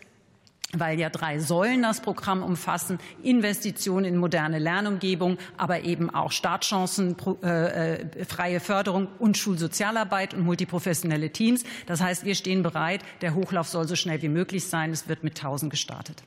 weil 0.72 0.98
ja 1.00 1.08
drei 1.08 1.38
Säulen 1.38 1.82
das 1.82 2.00
Programm 2.00 2.42
umfassen, 2.42 2.98
Investitionen 3.22 4.04
in 4.04 4.16
moderne 4.16 4.58
Lernumgebung, 4.58 5.38
aber 5.56 5.80
eben 5.84 6.10
auch 6.10 6.30
Startchancen, 6.30 7.16
äh, 7.42 7.94
äh, 7.94 8.24
freie 8.24 8.60
Förderung 8.60 9.08
und 9.18 9.38
Schulsozialarbeit 9.38 10.34
und 10.34 10.44
multiprofessionelle 10.44 11.30
Teams. 11.30 11.64
Das 11.86 12.00
heißt, 12.00 12.24
wir 12.24 12.34
stehen 12.34 12.62
bereit. 12.62 13.02
Der 13.22 13.34
Hochlauf 13.34 13.68
soll 13.68 13.88
so 13.88 13.96
schnell 13.96 14.20
wie 14.20 14.28
möglich 14.28 14.66
sein. 14.66 14.90
Es 14.90 15.08
wird 15.08 15.24
mit 15.24 15.36
1000 15.36 15.70
gestartet. 15.70 16.22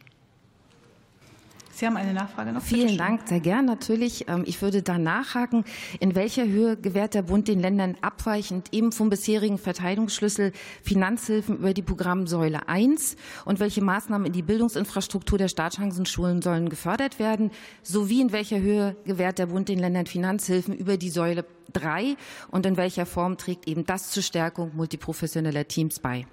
Sie 1.81 1.87
haben 1.87 1.97
eine 1.97 2.13
Nachfrage 2.13 2.51
noch. 2.51 2.61
Vielen 2.61 2.95
Dank, 2.95 3.27
sehr 3.27 3.39
gern 3.39 3.65
natürlich. 3.65 4.27
Ähm, 4.27 4.43
ich 4.45 4.61
würde 4.61 4.83
da 4.83 4.99
nachhaken, 4.99 5.65
in 5.99 6.13
welcher 6.13 6.45
Höhe 6.45 6.77
gewährt 6.77 7.15
der 7.15 7.23
Bund 7.23 7.47
den 7.47 7.59
Ländern 7.59 7.97
abweichend 8.01 8.67
eben 8.71 8.91
vom 8.91 9.09
bisherigen 9.09 9.57
Verteilungsschlüssel 9.57 10.51
Finanzhilfen 10.83 11.57
über 11.57 11.73
die 11.73 11.81
Programmsäule 11.81 12.69
1 12.69 13.15
und 13.45 13.59
welche 13.59 13.81
Maßnahmen 13.81 14.27
in 14.27 14.33
die 14.33 14.43
Bildungsinfrastruktur 14.43 15.39
der 15.39 15.47
Startchancenschulen 15.47 16.43
sollen 16.43 16.69
gefördert 16.69 17.17
werden, 17.17 17.49
sowie 17.81 18.21
in 18.21 18.31
welcher 18.31 18.59
Höhe 18.59 18.95
gewährt 19.05 19.39
der 19.39 19.47
Bund 19.47 19.67
den 19.67 19.79
Ländern 19.79 20.05
Finanzhilfen 20.05 20.75
über 20.75 20.97
die 20.97 21.09
Säule 21.09 21.45
3 21.73 22.15
und 22.51 22.67
in 22.67 22.77
welcher 22.77 23.07
Form 23.07 23.37
trägt 23.37 23.67
eben 23.67 23.87
das 23.87 24.11
zur 24.11 24.21
Stärkung 24.21 24.69
multiprofessioneller 24.75 25.67
Teams 25.67 25.99
bei. 25.99 26.27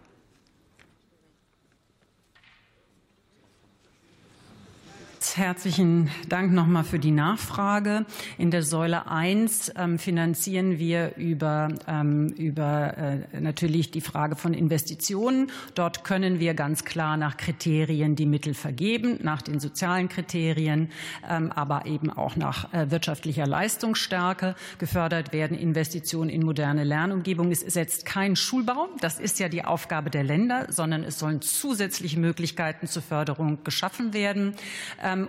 Herzlichen 5.39 6.11
Dank 6.29 6.53
nochmal 6.53 6.83
für 6.83 6.99
die 6.99 7.13
Nachfrage. 7.13 8.07
In 8.39 8.51
der 8.51 8.65
Säule 8.65 9.07
1 9.07 9.73
ähm, 9.77 10.01
finanzieren 10.01 10.81
wir 10.81 11.15
über, 11.15 11.69
ähm, 11.87 12.27
über 12.31 12.99
äh, 12.99 13.41
natürlich 13.41 13.93
die 13.93 14.01
Frage 14.01 14.35
von 14.35 14.53
Investitionen. 14.53 15.53
Dort 15.77 16.03
können 16.03 16.41
wir 16.41 16.55
ganz 16.55 16.85
klar 16.85 17.17
nach 17.17 17.37
Kriterien 17.37 18.17
die 18.17 18.27
Mittel 18.27 18.53
vergeben, 18.53 19.21
nach 19.23 19.41
den 19.41 19.61
sozialen 19.61 20.09
Kriterien, 20.09 20.91
ähm, 21.31 21.53
aber 21.53 21.87
eben 21.87 22.11
auch 22.11 22.35
nach 22.35 22.75
äh, 22.75 22.91
wirtschaftlicher 22.91 23.47
Leistungsstärke 23.47 24.57
gefördert 24.79 25.33
werden. 25.33 25.57
Investitionen 25.57 26.31
in 26.31 26.45
moderne 26.45 26.83
Lernumgebung. 26.83 27.53
Es 27.53 27.61
setzt 27.61 28.05
kein 28.07 28.35
Schulbau. 28.35 28.89
Das 29.01 29.21
ist 29.21 29.39
ja 29.39 29.49
die 29.49 29.65
Aufgabe 29.65 30.11
der 30.11 30.25
Länder, 30.25 30.67
sondern 30.71 31.05
es 31.05 31.21
sollen 31.21 31.43
zusätzliche 31.43 32.19
Möglichkeiten 32.19 32.89
zur 32.89 33.03
Förderung 33.03 33.63
geschaffen 33.63 34.13
werden. 34.13 34.57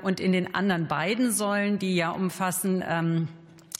Und 0.01 0.19
in 0.19 0.31
den 0.31 0.53
anderen 0.55 0.87
beiden 0.87 1.31
Säulen, 1.31 1.79
die 1.79 1.95
ja 1.95 2.11
umfassen, 2.11 2.83
ähm, 2.87 3.27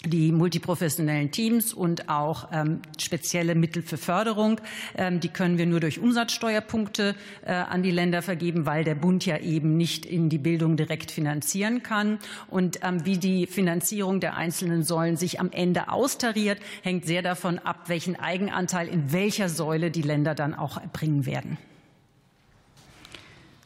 die 0.05 0.32
multiprofessionellen 0.32 1.32
Teams 1.32 1.74
und 1.74 2.07
auch 2.07 2.49
ähm, 2.53 2.82
spezielle 2.97 3.53
Mittel 3.55 3.84
für 3.84 3.97
Förderung. 3.97 4.61
Ähm, 4.97 5.20
die 5.20 5.28
können 5.28 5.57
wir 5.57 5.65
nur 5.65 5.82
durch 5.82 5.99
Umsatzsteuerpunkte 5.99 7.15
äh, 7.45 7.51
an 7.51 7.84
die 7.84 7.91
Länder 7.91 8.22
vergeben, 8.22 8.65
weil 8.65 8.84
der 8.84 8.95
Bund 8.95 9.26
ja 9.26 9.38
eben 9.38 9.76
nicht 9.76 10.05
in 10.05 10.30
die 10.30 10.38
Bildung 10.38 10.78
direkt 10.78 11.11
finanzieren 11.11 11.84
kann. 11.84 12.20
Und 12.47 12.80
ähm, 12.82 13.05
wie 13.05 13.17
die 13.17 13.45
Finanzierung 13.45 14.22
der 14.22 14.38
einzelnen 14.38 14.84
Säulen 14.84 15.17
sich 15.17 15.39
am 15.39 15.51
Ende 15.51 15.89
austariert, 15.89 16.59
hängt 16.82 17.05
sehr 17.05 17.22
davon 17.22 17.59
ab, 17.59 17.84
welchen 17.88 18.15
Eigenanteil 18.15 18.88
in 18.88 19.11
welcher 19.11 19.49
Säule 19.49 19.91
die 19.91 20.01
Länder 20.01 20.34
dann 20.34 20.53
auch 20.53 20.78
erbringen 20.78 21.26
werden. 21.26 21.57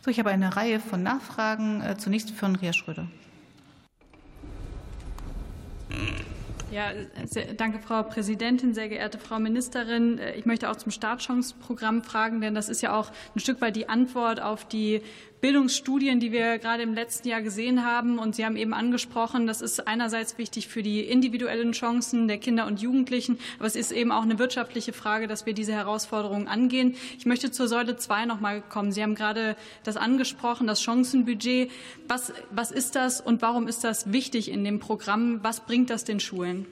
So, 0.04 0.12
ich 0.12 0.20
habe 0.20 0.32
eine 0.32 0.58
Reihe 0.58 0.82
von 0.82 1.02
Nachfragen. 1.02 1.82
Äh, 1.82 1.98
zunächst 1.98 2.32
von 2.32 2.58
Ria 2.58 2.74
Schröder. 2.74 3.08
Ja, 6.72 6.92
sehr, 7.24 7.54
danke, 7.54 7.80
Frau 7.80 8.04
Präsidentin, 8.04 8.74
sehr 8.74 8.90
geehrte 8.90 9.18
Frau 9.18 9.40
Ministerin. 9.40 10.18
Äh, 10.18 10.34
ich 10.34 10.46
möchte 10.46 10.70
auch 10.70 10.76
zum 10.76 10.92
Startchancenprogramm 10.92 12.04
fragen, 12.04 12.42
denn 12.42 12.54
das 12.54 12.68
ist 12.68 12.82
ja 12.82 13.00
auch 13.00 13.12
ein 13.34 13.40
Stück 13.40 13.62
weit 13.62 13.78
die 13.78 13.88
Antwort 13.88 14.42
auf 14.42 14.68
die 14.68 15.02
Bildungsstudien, 15.44 16.22
die 16.22 16.32
wir 16.32 16.58
gerade 16.58 16.84
im 16.84 16.94
letzten 16.94 17.28
Jahr 17.28 17.42
gesehen 17.42 17.84
haben. 17.84 18.18
Und 18.18 18.34
Sie 18.34 18.46
haben 18.46 18.56
eben 18.56 18.74
angesprochen, 18.74 19.46
das 19.46 19.60
ist 19.62 19.90
einerseits 19.90 20.38
wichtig 20.38 20.70
für 20.70 20.82
die 20.82 21.02
individuellen 21.02 21.74
Chancen 21.74 22.30
der 22.30 22.38
Kinder 22.38 22.66
und 22.66 22.82
Jugendlichen, 22.82 23.38
aber 23.60 23.68
es 23.68 23.76
ist 23.76 23.92
eben 23.92 24.14
auch 24.14 24.22
eine 24.22 24.40
wirtschaftliche 24.40 24.94
Frage, 24.94 25.28
dass 25.28 25.46
wir 25.46 25.54
diese 25.54 25.74
Herausforderungen 25.74 26.48
angehen. 26.48 26.96
Ich 27.18 27.26
möchte 27.26 27.52
zur 27.52 27.68
Säule 27.68 27.98
2 27.98 28.24
noch 28.24 28.40
mal 28.40 28.62
kommen. 28.62 28.94
Sie 28.94 29.04
haben 29.04 29.16
gerade 29.16 29.58
das 29.84 29.98
angesprochen, 29.98 30.66
das 30.66 30.82
Chancenbudget. 30.82 31.70
Was, 32.08 32.32
was 32.50 32.72
ist 32.72 32.96
das 32.96 33.20
und 33.20 33.42
warum 33.42 33.68
ist 33.68 33.84
das 33.84 34.14
wichtig 34.14 34.50
in 34.50 34.64
dem 34.64 34.80
Programm? 34.80 35.42
Was 35.44 35.60
bringt 35.60 35.90
das 35.90 36.06
den 36.06 36.22
Schulen? 36.22 36.68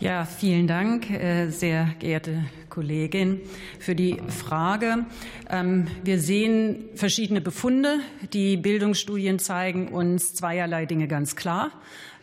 Ja, 0.00 0.24
vielen 0.24 0.66
Dank, 0.66 1.08
äh, 1.08 1.50
sehr 1.50 1.94
geehrte 2.00 2.42
Kollegin, 2.72 3.42
für 3.78 3.94
die 3.94 4.16
Frage. 4.28 5.04
Ähm, 5.50 5.88
wir 6.04 6.18
sehen 6.18 6.86
verschiedene 6.94 7.42
Befunde. 7.42 8.00
Die 8.32 8.56
Bildungsstudien 8.56 9.38
zeigen 9.38 9.88
uns 9.88 10.32
zweierlei 10.32 10.86
Dinge 10.86 11.06
ganz 11.06 11.36
klar, 11.36 11.70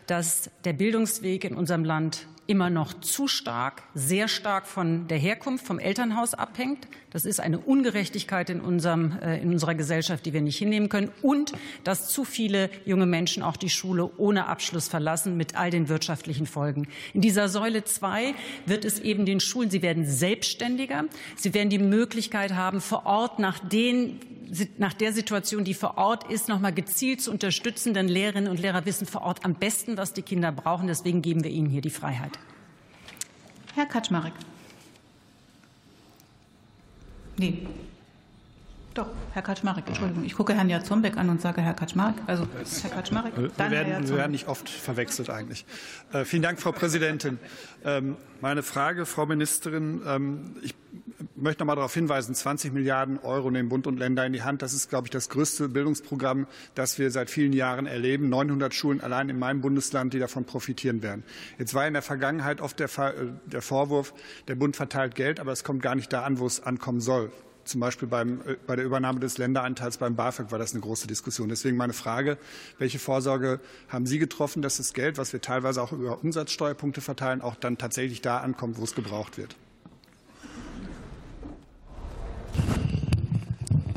dass 0.08 0.50
der 0.64 0.72
Bildungsweg 0.72 1.44
in 1.44 1.54
unserem 1.54 1.84
Land 1.84 2.26
immer 2.50 2.68
noch 2.68 2.94
zu 2.94 3.28
stark, 3.28 3.84
sehr 3.94 4.26
stark 4.26 4.66
von 4.66 5.06
der 5.06 5.18
Herkunft, 5.18 5.64
vom 5.64 5.78
Elternhaus 5.78 6.34
abhängt. 6.34 6.88
Das 7.10 7.24
ist 7.24 7.38
eine 7.38 7.60
Ungerechtigkeit 7.60 8.50
in, 8.50 8.60
unserem, 8.60 9.16
äh, 9.22 9.40
in 9.40 9.50
unserer 9.50 9.76
Gesellschaft, 9.76 10.26
die 10.26 10.32
wir 10.32 10.40
nicht 10.40 10.58
hinnehmen 10.58 10.88
können. 10.88 11.12
Und 11.22 11.52
dass 11.84 12.08
zu 12.08 12.24
viele 12.24 12.68
junge 12.84 13.06
Menschen 13.06 13.44
auch 13.44 13.56
die 13.56 13.70
Schule 13.70 14.10
ohne 14.16 14.46
Abschluss 14.46 14.88
verlassen, 14.88 15.36
mit 15.36 15.54
all 15.54 15.70
den 15.70 15.88
wirtschaftlichen 15.88 16.46
Folgen. 16.46 16.88
In 17.14 17.20
dieser 17.20 17.48
Säule 17.48 17.84
2 17.84 18.34
wird 18.66 18.84
es 18.84 18.98
eben 18.98 19.26
den 19.26 19.38
Schulen, 19.38 19.70
sie 19.70 19.82
werden 19.82 20.04
selbstständiger. 20.04 21.04
Sie 21.36 21.54
werden 21.54 21.70
die 21.70 21.78
Möglichkeit 21.78 22.54
haben, 22.54 22.80
vor 22.80 23.06
Ort 23.06 23.38
nach 23.38 23.60
den 23.60 24.18
nach 24.78 24.92
der 24.92 25.12
Situation, 25.12 25.64
die 25.64 25.74
vor 25.74 25.96
Ort 25.98 26.30
ist, 26.30 26.48
noch 26.48 26.60
mal 26.60 26.72
gezielt 26.72 27.20
zu 27.20 27.30
unterstützen. 27.30 27.94
Denn 27.94 28.08
Lehrerinnen 28.08 28.50
und 28.50 28.58
Lehrer 28.60 28.84
wissen 28.84 29.06
vor 29.06 29.22
Ort 29.22 29.44
am 29.44 29.54
besten, 29.54 29.96
was 29.96 30.12
die 30.12 30.22
Kinder 30.22 30.52
brauchen. 30.52 30.86
Deswegen 30.86 31.22
geben 31.22 31.44
wir 31.44 31.50
ihnen 31.50 31.68
hier 31.68 31.82
die 31.82 31.90
Freiheit. 31.90 32.32
Herr 33.74 33.86
Kaczmarek. 33.86 34.32
Nee. 37.36 37.66
Doch, 38.94 39.06
Herr 39.32 39.42
Kaczmarek, 39.42 39.86
Entschuldigung. 39.86 40.24
Ich 40.24 40.34
gucke 40.34 40.52
Herrn 40.52 40.68
Jatzombeck 40.68 41.16
an 41.16 41.28
und 41.28 41.40
sage 41.40 41.60
Herr 41.60 41.74
Kaczmarek. 41.74 42.16
Also 42.26 42.46
Herr 42.82 42.90
Kaczmarek, 42.90 43.36
wir 43.36 43.50
dann 43.56 43.70
werden, 43.70 43.92
Herr 43.92 44.08
wir 44.08 44.16
werden 44.16 44.32
nicht 44.32 44.48
oft 44.48 44.68
verwechselt 44.68 45.30
eigentlich. 45.30 45.64
Äh, 46.12 46.24
vielen 46.24 46.42
Dank, 46.42 46.60
Frau 46.60 46.72
Präsidentin. 46.72 47.38
Ähm, 47.84 48.16
meine 48.40 48.64
Frage, 48.64 49.06
Frau 49.06 49.26
Ministerin, 49.26 50.02
ähm, 50.04 50.56
ich 50.62 50.74
möchte 51.36 51.62
noch 51.62 51.68
mal 51.68 51.76
darauf 51.76 51.94
hinweisen, 51.94 52.34
20 52.34 52.72
Milliarden 52.72 53.20
Euro 53.20 53.52
nehmen 53.52 53.68
Bund 53.68 53.86
und 53.86 53.96
Länder 53.96 54.26
in 54.26 54.32
die 54.32 54.42
Hand. 54.42 54.60
Das 54.60 54.72
ist, 54.72 54.88
glaube 54.88 55.06
ich, 55.06 55.10
das 55.10 55.28
größte 55.28 55.68
Bildungsprogramm, 55.68 56.48
das 56.74 56.98
wir 56.98 57.12
seit 57.12 57.30
vielen 57.30 57.52
Jahren 57.52 57.86
erleben. 57.86 58.28
900 58.28 58.74
Schulen 58.74 59.00
allein 59.00 59.28
in 59.28 59.38
meinem 59.38 59.60
Bundesland, 59.60 60.14
die 60.14 60.18
davon 60.18 60.46
profitieren 60.46 61.00
werden. 61.00 61.22
Jetzt 61.58 61.74
war 61.74 61.86
in 61.86 61.92
der 61.92 62.02
Vergangenheit 62.02 62.60
oft 62.60 62.80
der, 62.80 62.88
äh, 62.98 63.12
der 63.46 63.62
Vorwurf, 63.62 64.14
der 64.48 64.56
Bund 64.56 64.74
verteilt 64.74 65.14
Geld, 65.14 65.38
aber 65.38 65.52
es 65.52 65.62
kommt 65.62 65.80
gar 65.80 65.94
nicht 65.94 66.12
da 66.12 66.24
an, 66.24 66.40
wo 66.40 66.46
es 66.46 66.60
ankommen 66.60 67.00
soll. 67.00 67.30
Zum 67.64 67.80
Beispiel 67.80 68.08
beim, 68.08 68.40
äh, 68.46 68.56
bei 68.66 68.76
der 68.76 68.84
Übernahme 68.84 69.20
des 69.20 69.38
Länderanteils 69.38 69.98
beim 69.98 70.16
BAföG 70.16 70.50
war 70.50 70.58
das 70.58 70.72
eine 70.72 70.80
große 70.80 71.06
Diskussion. 71.06 71.48
Deswegen 71.48 71.76
meine 71.76 71.92
Frage, 71.92 72.38
welche 72.78 72.98
Vorsorge 72.98 73.60
haben 73.88 74.06
Sie 74.06 74.18
getroffen, 74.18 74.62
dass 74.62 74.78
das 74.78 74.92
Geld, 74.92 75.18
was 75.18 75.32
wir 75.32 75.40
teilweise 75.40 75.82
auch 75.82 75.92
über 75.92 76.22
Umsatzsteuerpunkte 76.22 77.00
verteilen, 77.00 77.40
auch 77.40 77.56
dann 77.56 77.78
tatsächlich 77.78 78.22
da 78.22 78.38
ankommt, 78.38 78.78
wo 78.78 78.84
es 78.84 78.94
gebraucht 78.94 79.38
wird? 79.38 79.56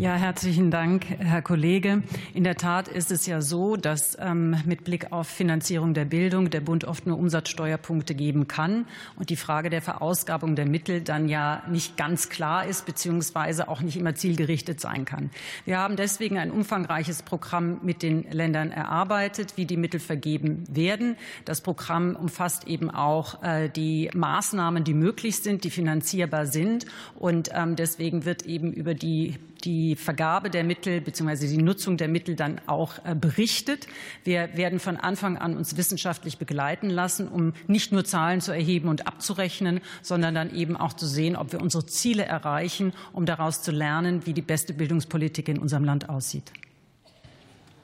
Ja, 0.04 0.16
herzlichen 0.16 0.70
Dank, 0.70 1.06
Herr 1.06 1.42
Kollege. 1.42 2.04
In 2.34 2.44
der 2.44 2.58
Tat 2.58 2.90
ist 2.90 3.10
es 3.10 3.26
ja 3.26 3.40
so, 3.40 3.78
dass 3.78 4.18
ähm, 4.20 4.58
mit 4.66 4.84
Blick 4.84 5.14
auf 5.14 5.30
Finanzierung 5.30 5.94
der 5.94 6.04
Bildung 6.04 6.50
der 6.50 6.60
Bund 6.60 6.84
oft 6.84 7.08
nur 7.08 7.18
Umsatzsteuerpunkte 7.18 8.14
geben 8.14 8.50
kann 8.50 8.86
und 9.16 9.30
die 9.30 9.38
Frage 9.38 9.70
der 9.70 9.82
Verausgabung 9.82 10.58
der 10.58 10.66
Mittel 10.66 11.00
dann 11.00 11.30
ja 11.30 11.64
nicht 11.70 11.96
ganz 11.96 12.28
klar 12.28 12.66
ist 12.66 12.86
beziehungsweise 12.86 13.70
auch 13.70 13.80
nicht 13.80 13.96
immer 13.96 14.14
zielgerichtet 14.14 14.82
sein 14.82 15.06
kann. 15.06 15.30
Wir 15.64 15.78
haben 15.78 15.96
deswegen 15.96 16.38
ein 16.38 16.52
umfangreiches 16.52 17.24
Programm 17.24 17.80
mit 17.82 18.04
den 18.04 18.30
Ländern 18.30 18.72
erarbeitet, 18.72 19.54
wie 19.56 19.66
die 19.66 19.78
Mittel 19.78 20.02
vergeben 20.02 20.66
werden. 20.70 21.16
Das 21.46 21.62
Programm 21.62 22.18
umfasst 22.18 22.68
eben 22.68 22.92
auch 22.92 23.42
äh, 23.42 23.70
die 23.70 24.12
Maßnahmen, 24.14 24.84
die 24.84 24.96
möglich 24.96 25.38
sind, 25.38 25.64
die 25.64 25.70
finanzierbar 25.70 26.46
sind 26.46 26.88
und 27.16 27.52
ähm, 27.54 27.78
deswegen 27.78 28.26
wird 28.26 28.46
eben 28.46 28.74
über 28.74 28.96
die 28.96 29.38
die 29.64 29.96
Vergabe 29.96 30.50
der 30.50 30.64
Mittel 30.64 31.02
bzw. 31.02 31.48
die 31.48 31.62
Nutzung 31.62 31.98
der 31.98 32.08
Mittel 32.08 32.36
dann 32.36 32.60
auch 32.68 33.04
äh, 33.06 33.16
berichtet. 33.16 33.88
Wir 34.24 34.56
werden 34.56 34.80
von 34.80 34.98
Anfang 34.98 35.38
an 35.38 35.56
uns 35.56 35.78
wissenschaftlich 35.78 36.38
begleiten 36.38 36.90
lassen, 36.90 37.28
um 37.28 37.54
nicht 37.68 37.92
nur 37.92 38.06
Zahlen 38.06 38.42
zu 38.42 38.52
erheben 38.52 38.90
und 38.90 39.08
abzurechnen, 39.08 39.82
sondern 40.02 40.36
dann 40.36 40.54
eben 40.54 40.76
auch 40.76 40.94
zu 40.94 41.08
sehen, 41.08 41.36
ob 41.36 41.52
wir 41.52 41.62
unsere 41.62 41.86
Ziele 41.86 42.26
erreichen, 42.26 42.94
um 43.14 43.26
daraus 43.26 43.62
zu 43.62 43.72
lernen, 43.72 44.26
wie 44.26 44.34
die 44.34 44.42
beste 44.42 44.74
Bildungspolitik 44.74 45.48
in 45.48 45.60
unserem 45.60 45.86
Land 45.86 46.10
aussieht. 46.10 46.52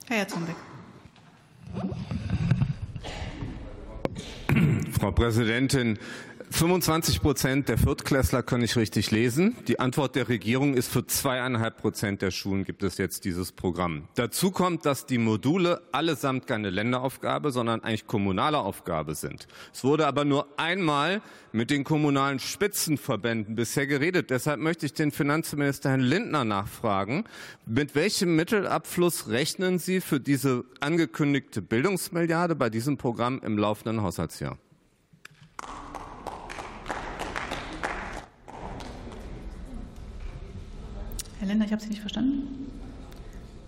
Herr 0.07 0.17
Herzogbeck. 0.17 0.55
Frau 4.99 5.11
Präsidentin, 5.11 5.99
25 6.51 7.21
Prozent 7.21 7.69
der 7.69 7.77
Viertklässler 7.77 8.41
können 8.41 8.63
nicht 8.63 8.75
richtig 8.75 9.11
lesen. 9.11 9.55
Die 9.67 9.79
Antwort 9.79 10.15
der 10.15 10.29
Regierung 10.29 10.73
ist, 10.73 10.87
für 10.91 11.05
zweieinhalb 11.05 11.77
Prozent 11.77 12.21
der 12.21 12.31
Schulen 12.31 12.63
gibt 12.63 12.81
es 12.83 12.97
jetzt 12.97 13.23
dieses 13.23 13.51
Programm. 13.51 14.07
Dazu 14.15 14.49
kommt, 14.51 14.85
dass 14.85 15.05
die 15.05 15.19
Module 15.19 15.81
allesamt 15.91 16.47
keine 16.47 16.69
Länderaufgabe, 16.71 17.51
sondern 17.51 17.83
eigentlich 17.83 18.07
kommunale 18.07 18.57
Aufgabe 18.57 19.15
sind. 19.15 19.47
Es 19.73 19.83
wurde 19.83 20.07
aber 20.07 20.25
nur 20.25 20.47
einmal 20.57 21.21
mit 21.51 21.69
den 21.69 21.83
kommunalen 21.83 22.39
Spitzenverbänden 22.39 23.55
bisher 23.55 23.87
geredet. 23.87 24.29
Deshalb 24.31 24.59
möchte 24.59 24.85
ich 24.85 24.93
den 24.93 25.11
Finanzminister 25.11 25.91
Herrn 25.91 26.01
Lindner 26.01 26.45
nachfragen, 26.45 27.25
mit 27.67 27.95
welchem 27.95 28.35
Mittelabfluss 28.35 29.29
rechnen 29.29 29.77
Sie 29.77 30.01
für 30.01 30.19
diese 30.19 30.65
angekündigte 30.79 31.61
Bildungsmilliarde 31.61 32.55
bei 32.55 32.69
diesem 32.69 32.97
Programm 32.97 33.39
im 33.43 33.57
laufenden 33.57 34.01
Haushaltsjahr? 34.01 34.57
Herr 41.39 41.47
Lindner, 41.47 41.65
ich 41.65 41.71
habe 41.71 41.81
Sie 41.81 41.89
nicht 41.89 42.01
verstanden. 42.01 42.69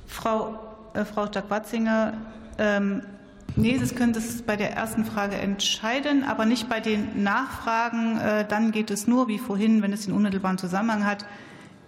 Frau, 0.05 0.59
äh, 0.93 1.05
Frau 1.05 1.25
Stark-Watzinger, 1.25 2.13
ähm, 2.57 3.01
nee, 3.55 3.77
Sie 3.77 3.95
können 3.95 4.11
das 4.11 4.41
bei 4.41 4.57
der 4.57 4.73
ersten 4.73 5.05
Frage 5.05 5.35
entscheiden, 5.37 6.25
aber 6.25 6.45
nicht 6.45 6.67
bei 6.67 6.81
den 6.81 7.23
Nachfragen. 7.23 8.17
Äh, 8.17 8.45
dann 8.45 8.73
geht 8.73 8.91
es 8.91 9.07
nur, 9.07 9.29
wie 9.29 9.37
vorhin, 9.37 9.81
wenn 9.81 9.93
es 9.93 10.03
den 10.03 10.13
unmittelbaren 10.13 10.57
Zusammenhang 10.57 11.05
hat. 11.05 11.25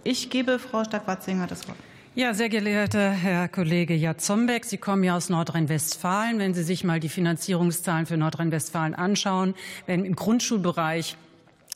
Ich 0.04 0.30
gebe 0.30 0.58
Frau 0.58 0.84
Stark-Watzinger 0.84 1.46
das 1.46 1.68
Wort. 1.68 1.76
Ja, 2.14 2.32
sehr 2.32 2.48
geehrter 2.48 3.10
Herr 3.10 3.48
Kollege 3.48 3.94
Jatzombeck, 3.94 4.64
Sie 4.64 4.78
kommen 4.78 5.04
ja 5.04 5.16
aus 5.16 5.28
Nordrhein-Westfalen. 5.28 6.38
Wenn 6.38 6.54
Sie 6.54 6.62
sich 6.62 6.84
mal 6.84 7.00
die 7.00 7.08
Finanzierungszahlen 7.10 8.06
für 8.06 8.16
Nordrhein-Westfalen 8.16 8.94
anschauen, 8.94 9.54
wenn 9.86 10.04
im 10.04 10.16
Grundschulbereich 10.16 11.16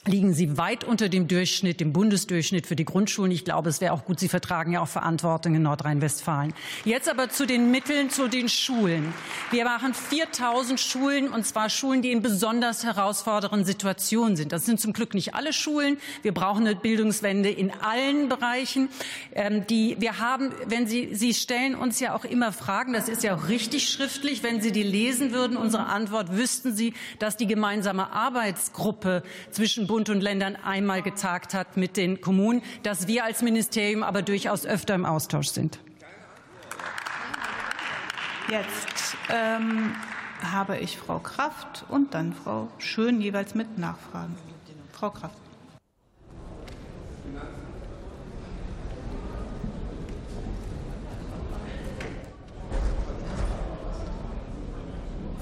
liegen 0.08 0.32
Sie 0.32 0.56
weit 0.56 0.84
unter 0.84 1.08
dem 1.08 1.28
Durchschnitt, 1.28 1.80
dem 1.80 1.92
Bundesdurchschnitt 1.92 2.66
für 2.66 2.76
die 2.76 2.84
Grundschulen. 2.84 3.30
Ich 3.30 3.44
glaube, 3.44 3.68
es 3.68 3.80
wäre 3.80 3.92
auch 3.92 4.04
gut, 4.04 4.18
Sie 4.18 4.28
vertragen 4.28 4.72
ja 4.72 4.80
auch 4.80 4.88
Verantwortung 4.88 5.54
in 5.54 5.62
Nordrhein-Westfalen. 5.62 6.54
Jetzt 6.84 7.08
aber 7.08 7.28
zu 7.28 7.46
den 7.46 7.70
Mitteln, 7.70 8.10
zu 8.10 8.28
den 8.28 8.48
Schulen. 8.48 9.12
Wir 9.50 9.64
machen 9.64 9.94
4000 9.94 10.80
Schulen, 10.80 11.28
und 11.28 11.46
zwar 11.46 11.68
Schulen, 11.68 12.02
die 12.02 12.10
in 12.10 12.22
besonders 12.22 12.84
herausfordernden 12.84 13.64
Situationen 13.64 14.36
sind. 14.36 14.52
Das 14.52 14.64
sind 14.64 14.80
zum 14.80 14.92
Glück 14.92 15.14
nicht 15.14 15.34
alle 15.34 15.52
Schulen. 15.52 15.98
Wir 16.22 16.32
brauchen 16.32 16.66
eine 16.66 16.74
Bildungswende 16.74 17.50
in 17.50 17.70
allen 17.70 18.28
Bereichen. 18.28 18.88
Ähm, 19.34 19.66
die, 19.66 19.96
wir 20.00 20.18
haben, 20.18 20.52
wenn 20.66 20.86
Sie, 20.86 21.14
Sie 21.14 21.34
stellen 21.34 21.74
uns 21.74 22.00
ja 22.00 22.14
auch 22.14 22.24
immer 22.24 22.52
Fragen, 22.52 22.92
das 22.92 23.08
ist 23.08 23.22
ja 23.22 23.36
auch 23.36 23.48
richtig 23.48 23.88
schriftlich. 23.88 24.42
Wenn 24.42 24.60
Sie 24.60 24.72
die 24.72 24.82
lesen 24.82 25.32
würden, 25.32 25.56
unsere 25.56 25.86
Antwort, 25.86 26.36
wüssten 26.36 26.74
Sie, 26.74 26.94
dass 27.18 27.36
die 27.36 27.46
gemeinsame 27.46 28.12
Arbeitsgruppe 28.12 29.22
zwischen 29.50 29.86
Bund 29.86 29.97
und 30.06 30.20
Ländern 30.22 30.54
einmal 30.54 31.02
getagt 31.02 31.54
hat 31.54 31.76
mit 31.76 31.96
den 31.96 32.20
Kommunen, 32.20 32.62
dass 32.84 33.08
wir 33.08 33.24
als 33.24 33.42
Ministerium 33.42 34.02
aber 34.02 34.22
durchaus 34.22 34.64
öfter 34.64 34.94
im 34.94 35.04
Austausch 35.04 35.48
sind. 35.48 35.80
Jetzt 38.48 39.16
ähm, 39.30 39.94
habe 40.42 40.78
ich 40.78 40.96
Frau 40.96 41.18
Kraft 41.18 41.84
und 41.88 42.14
dann 42.14 42.32
Frau 42.32 42.68
Schön 42.78 43.20
jeweils 43.20 43.54
mit 43.54 43.76
Nachfragen. 43.76 44.36
Frau 44.92 45.10
Kraft. 45.10 45.34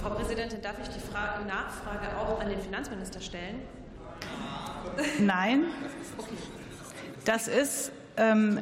Frau 0.02 0.10
Präsidentin, 0.10 0.62
darf 0.62 0.76
ich 0.82 0.88
die 0.88 1.00
Frage, 1.00 1.44
Nachfrage 1.46 2.16
auch 2.18 2.40
an 2.40 2.48
den 2.48 2.60
Finanzminister 2.60 3.20
stellen? 3.20 3.60
Nein. 5.18 5.64
Das 7.24 7.48
ist, 7.48 7.90
ähm, 8.16 8.60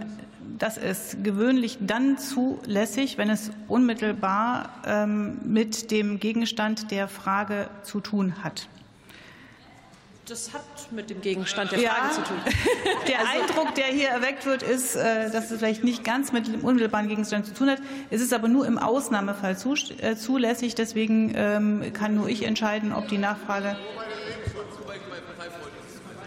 das 0.59 0.77
ist 0.77 1.23
gewöhnlich 1.23 1.79
dann 1.81 2.19
zulässig, 2.19 3.19
wenn 3.19 3.31
es 3.31 3.51
unmittelbar 3.69 4.71
ähm, 4.87 5.39
mit 5.45 5.91
dem 5.91 6.19
Gegenstand 6.19 6.91
der 6.91 7.09
Frage 7.09 7.69
zu 7.83 8.01
tun 8.01 8.43
hat. 8.43 8.69
Das 10.27 10.55
hat 10.55 10.63
mit 10.91 11.11
dem 11.11 11.21
Gegenstand 11.21 11.73
der 11.73 11.81
Frage 11.81 12.07
ja, 12.07 12.11
zu 12.11 12.23
tun. 12.23 12.37
Der 13.09 13.19
also, 13.19 13.43
Eindruck, 13.43 13.75
der 13.75 13.85
hier 13.85 14.09
erweckt 14.09 14.47
wird, 14.47 14.63
ist, 14.63 14.97
äh, 14.97 15.31
dass 15.31 15.51
es 15.51 15.59
vielleicht 15.59 15.85
nicht 15.85 16.03
ganz 16.03 16.33
mit 16.33 16.47
dem 16.47 16.65
unmittelbaren 16.65 17.09
Gegenstand 17.09 17.45
zu 17.45 17.53
tun 17.53 17.69
hat. 17.69 17.79
Es 18.09 18.23
ist 18.23 18.33
aber 18.33 18.49
nur 18.49 18.67
im 18.67 18.79
Ausnahmefall 18.79 19.55
äh, 20.01 20.17
zulässig. 20.17 20.75
Deswegen 20.75 21.35
ähm, 21.37 21.93
kann 21.93 22.15
nur 22.15 22.31
ich 22.31 22.45
entscheiden, 22.45 22.95
ob 22.95 23.09
die 23.09 23.19
Nachfrage 23.19 23.77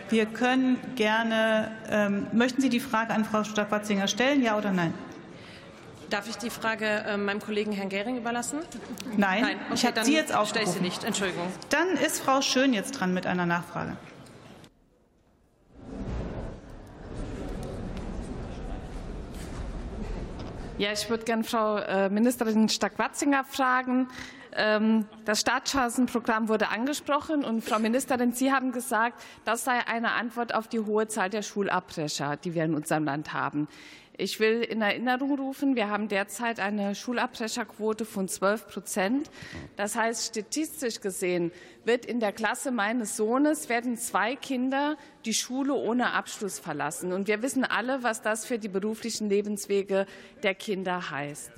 wir 0.09 0.25
können 0.25 0.77
gerne, 0.95 1.71
ähm, 1.89 2.27
möchten 2.31 2.61
Sie 2.61 2.69
die 2.69 2.79
Frage 2.79 3.13
an 3.13 3.25
Frau 3.25 3.43
Stark-Watzinger 3.43 4.07
stellen, 4.07 4.41
ja 4.43 4.57
oder 4.57 4.71
nein? 4.71 4.93
Darf 6.09 6.29
ich 6.29 6.37
die 6.37 6.49
Frage 6.49 6.85
äh, 6.85 7.17
meinem 7.17 7.41
Kollegen 7.41 7.73
Herrn 7.73 7.89
Gehring 7.89 8.17
überlassen? 8.17 8.59
Nein, 9.17 9.41
nein. 9.41 9.57
Okay, 9.65 9.73
ich 9.73 9.85
habe 9.85 10.05
Sie 10.05 10.13
jetzt 10.13 10.33
aufgerufen. 10.33 10.47
Stelle 10.47 10.65
ich 10.65 10.71
Sie 10.71 10.81
nicht, 10.81 11.03
Entschuldigung. 11.03 11.47
Dann 11.69 11.89
ist 11.97 12.21
Frau 12.21 12.41
Schön 12.41 12.73
jetzt 12.73 12.91
dran 12.93 13.13
mit 13.13 13.27
einer 13.27 13.45
Nachfrage. 13.45 13.97
Ja, 20.77 20.91
ich 20.91 21.09
würde 21.09 21.23
gerne 21.25 21.43
Frau 21.43 21.77
äh, 21.77 22.07
Ministerin 22.09 22.69
Stark-Watzinger 22.69 23.43
fragen. 23.43 24.07
Ähm, 24.57 25.05
das 25.23 25.39
Startchancenprogramm 25.41 26.49
wurde 26.49 26.69
angesprochen 26.69 27.45
und 27.45 27.63
Frau 27.63 27.77
Ministerin, 27.77 28.31
Sie 28.31 28.51
haben 28.51 28.71
gesagt, 28.71 29.23
das 29.45 29.63
sei 29.63 29.85
eine 29.87 30.13
Antwort 30.13 30.53
auf 30.55 30.67
die 30.67 30.79
hohe 30.79 31.07
Zahl 31.07 31.29
der 31.29 31.43
Schulabbrecher, 31.43 32.37
die 32.37 32.55
wir 32.55 32.65
in 32.65 32.73
unserem 32.73 33.05
Land 33.05 33.33
haben. 33.33 33.67
Ich 34.19 34.39
will 34.39 34.63
in 34.63 34.81
Erinnerung 34.81 35.37
rufen, 35.37 35.75
wir 35.75 35.91
haben 35.91 36.07
derzeit 36.07 36.59
eine 36.59 36.95
Schulabbrecherquote 36.95 38.03
von 38.03 38.27
12 38.27 38.67
Prozent. 38.67 39.29
Das 39.75 39.95
heißt, 39.95 40.29
statistisch 40.29 41.01
gesehen 41.01 41.51
wird 41.85 42.03
in 42.03 42.19
der 42.19 42.31
Klasse 42.31 42.71
meines 42.71 43.15
Sohnes 43.15 43.69
werden 43.69 43.95
zwei 43.95 44.35
Kinder 44.35 44.97
die 45.25 45.35
Schule 45.35 45.75
ohne 45.75 46.13
Abschluss 46.13 46.57
verlassen. 46.57 47.13
Und 47.13 47.27
wir 47.27 47.43
wissen 47.43 47.63
alle, 47.63 48.01
was 48.01 48.23
das 48.23 48.43
für 48.47 48.57
die 48.57 48.69
beruflichen 48.69 49.29
Lebenswege 49.29 50.07
der 50.41 50.55
Kinder 50.55 51.11
heißt. 51.11 51.51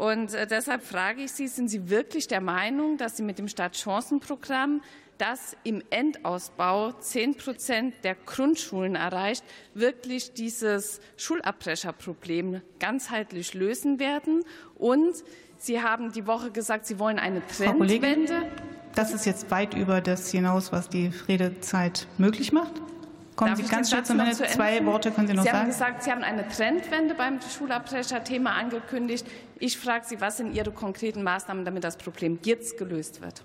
Und 0.00 0.32
äh, 0.32 0.46
deshalb 0.46 0.82
frage 0.82 1.24
ich 1.24 1.32
Sie, 1.32 1.46
sind 1.46 1.68
Sie 1.68 1.90
wirklich 1.90 2.26
der 2.26 2.40
Meinung, 2.40 2.96
dass 2.96 3.18
Sie 3.18 3.22
mit 3.22 3.38
dem 3.38 3.48
Stadtchancenprogramm 3.48 4.80
das 5.18 5.54
im 5.62 5.82
Endausbau 5.90 6.92
10 6.92 7.36
Prozent 7.36 7.94
der 8.02 8.14
Grundschulen 8.14 8.94
erreicht, 8.94 9.44
wirklich 9.74 10.32
dieses 10.32 11.02
Schulabbrecherproblem 11.18 12.62
ganzheitlich 12.78 13.52
lösen 13.52 14.00
werden. 14.00 14.42
Und 14.78 15.16
Sie 15.58 15.82
haben 15.82 16.12
die 16.12 16.26
Woche 16.26 16.50
gesagt, 16.50 16.86
Sie 16.86 16.98
wollen 16.98 17.18
eine 17.18 17.46
Trendwende. 17.46 18.46
Das 18.94 19.12
ist 19.12 19.26
jetzt 19.26 19.50
weit 19.50 19.74
über 19.74 20.00
das 20.00 20.30
hinaus, 20.30 20.72
was 20.72 20.88
die 20.88 21.12
Redezeit 21.28 22.08
möglich 22.16 22.52
macht. 22.52 22.80
Kommen 23.36 23.50
Darf 23.52 23.60
Sie 23.60 23.68
ganz 23.70 23.90
schnell 23.90 24.04
zum 24.04 24.20
Ende. 24.20 24.32
Zu 24.32 24.44
Zwei? 24.46 24.84
Worte 24.84 25.10
können 25.10 25.28
Sie 25.28 25.34
noch 25.34 25.42
Sie 25.42 25.48
sagen. 25.48 25.58
haben 25.60 25.68
gesagt, 25.68 26.02
Sie 26.02 26.10
haben 26.10 26.22
eine 26.22 26.46
Trendwende 26.48 27.14
beim 27.14 27.40
Schulabbrecher-Thema 27.40 28.52
angekündigt. 28.52 29.26
Ich 29.58 29.78
frage 29.78 30.04
Sie, 30.06 30.20
was 30.20 30.36
sind 30.36 30.54
Ihre 30.54 30.72
konkreten 30.72 31.22
Maßnahmen, 31.22 31.64
damit 31.64 31.84
das 31.84 31.96
Problem 31.96 32.38
jetzt 32.42 32.76
gelöst 32.76 33.22
wird? 33.22 33.42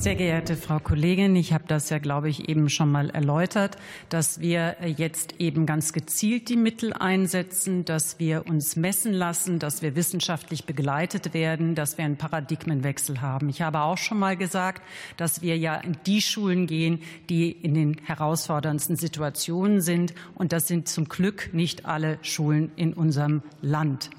Sehr 0.00 0.14
geehrte 0.14 0.54
Frau 0.54 0.78
Kollegin, 0.78 1.34
ich 1.34 1.52
habe 1.52 1.64
das 1.66 1.90
ja, 1.90 1.98
glaube 1.98 2.28
ich, 2.28 2.48
eben 2.48 2.70
schon 2.70 2.88
mal 2.88 3.10
erläutert, 3.10 3.76
dass 4.10 4.40
wir 4.40 4.76
jetzt 4.86 5.40
eben 5.40 5.66
ganz 5.66 5.92
gezielt 5.92 6.48
die 6.48 6.56
Mittel 6.56 6.92
einsetzen, 6.92 7.84
dass 7.84 8.20
wir 8.20 8.46
uns 8.46 8.76
messen 8.76 9.12
lassen, 9.12 9.58
dass 9.58 9.82
wir 9.82 9.96
wissenschaftlich 9.96 10.66
begleitet 10.66 11.34
werden, 11.34 11.74
dass 11.74 11.98
wir 11.98 12.04
einen 12.04 12.16
Paradigmenwechsel 12.16 13.20
haben. 13.20 13.48
Ich 13.48 13.60
habe 13.60 13.80
auch 13.80 13.98
schon 13.98 14.20
mal 14.20 14.36
gesagt, 14.36 14.82
dass 15.16 15.42
wir 15.42 15.58
ja 15.58 15.74
in 15.74 15.96
die 16.06 16.22
Schulen 16.22 16.68
gehen, 16.68 17.02
die 17.28 17.50
in 17.50 17.74
den 17.74 17.96
herausforderndsten 18.04 18.94
Situationen 18.94 19.80
sind. 19.80 20.14
Und 20.36 20.52
das 20.52 20.68
sind 20.68 20.88
zum 20.88 21.08
Glück 21.08 21.50
nicht 21.52 21.86
alle 21.86 22.18
Schulen 22.22 22.70
in 22.76 22.92
unserem 22.92 23.42
Land. 23.62 24.10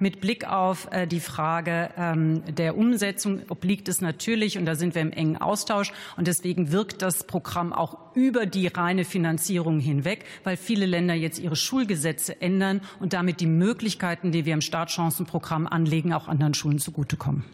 Mit 0.00 0.20
Blick 0.20 0.48
auf 0.48 0.88
äh, 0.90 1.06
die 1.06 1.20
Frage 1.20 1.90
ähm, 1.96 2.42
der 2.54 2.76
Umsetzung 2.76 3.42
obliegt 3.48 3.88
es 3.88 4.00
natürlich, 4.00 4.58
und 4.58 4.64
da 4.64 4.74
sind 4.74 4.94
wir 4.94 5.02
im 5.02 5.12
engen 5.12 5.27
Austausch, 5.36 5.92
und 6.16 6.26
deswegen 6.26 6.72
wirkt 6.72 7.02
das 7.02 7.24
Programm 7.24 7.72
auch 7.72 7.98
über 8.14 8.46
die 8.46 8.66
reine 8.66 9.04
Finanzierung 9.04 9.80
hinweg, 9.80 10.24
weil 10.44 10.56
viele 10.56 10.86
Länder 10.86 11.14
jetzt 11.14 11.38
ihre 11.38 11.56
Schulgesetze 11.56 12.40
ändern 12.40 12.80
und 13.00 13.12
damit 13.12 13.40
die 13.40 13.46
Möglichkeiten, 13.46 14.32
die 14.32 14.44
wir 14.44 14.54
im 14.54 14.60
Startchancenprogramm 14.60 15.66
anlegen, 15.66 16.12
auch 16.12 16.28
anderen 16.28 16.54
Schulen 16.54 16.78
zugutekommen. 16.78 17.44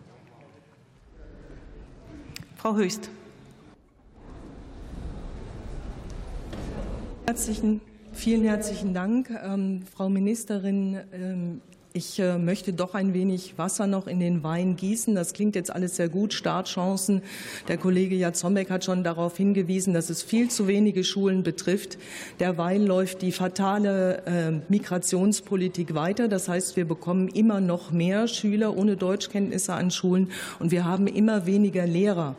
Frau 2.57 2.77
Höchst. 2.77 3.11
Herzlichen, 7.27 7.81
vielen 8.13 8.45
herzlichen 8.45 8.95
Dank, 8.95 9.31
ähm, 9.31 9.83
Frau 9.95 10.09
Ministerin. 10.09 11.01
Ähm, 11.13 11.61
ich 11.97 12.19
äh, 12.19 12.39
möchte 12.39 12.73
doch 12.73 12.95
ein 12.95 13.15
wenig 13.15 13.57
Wasser 13.57 13.87
noch 13.87 14.09
in 14.09 14.19
den 14.19 14.43
Wein 14.43 14.75
gießen. 14.75 15.15
Das 15.15 15.33
klingt 15.33 15.55
jetzt 15.55 15.73
alles 15.73 15.95
sehr 15.95 16.09
gut. 16.09 16.33
Startchancen. 16.33 17.23
Der 17.69 17.77
Kollege 17.77 18.17
Jatzombeck 18.17 18.69
hat 18.69 18.85
schon 18.85 19.05
darauf 19.05 19.37
hingewiesen, 19.37 19.95
dass 19.95 20.11
es 20.11 20.21
viel 20.21 20.51
zu 20.51 20.67
wenige 20.67 21.05
Schulen 21.05 21.45
betrifft. 21.45 21.97
Derweil 22.41 22.85
läuft 22.85 23.23
die 23.23 23.31
fatale 23.31 24.27
äh, 24.27 24.51
Migrationspolitik 24.69 25.95
weiter. 25.95 26.27
Das 26.27 26.49
heißt, 26.49 26.75
wir 26.75 26.85
bekommen 26.85 27.29
immer 27.29 27.61
noch 27.61 27.93
mehr 27.93 28.27
Schüler 28.27 28.77
ohne 28.77 28.97
Deutschkenntnisse 28.97 29.75
an 29.75 29.93
Schulen 29.93 30.33
und 30.59 30.73
wir 30.73 30.85
haben 30.85 31.07
immer 31.07 31.47
weniger 31.47 31.87
Lehrer. 31.87 32.35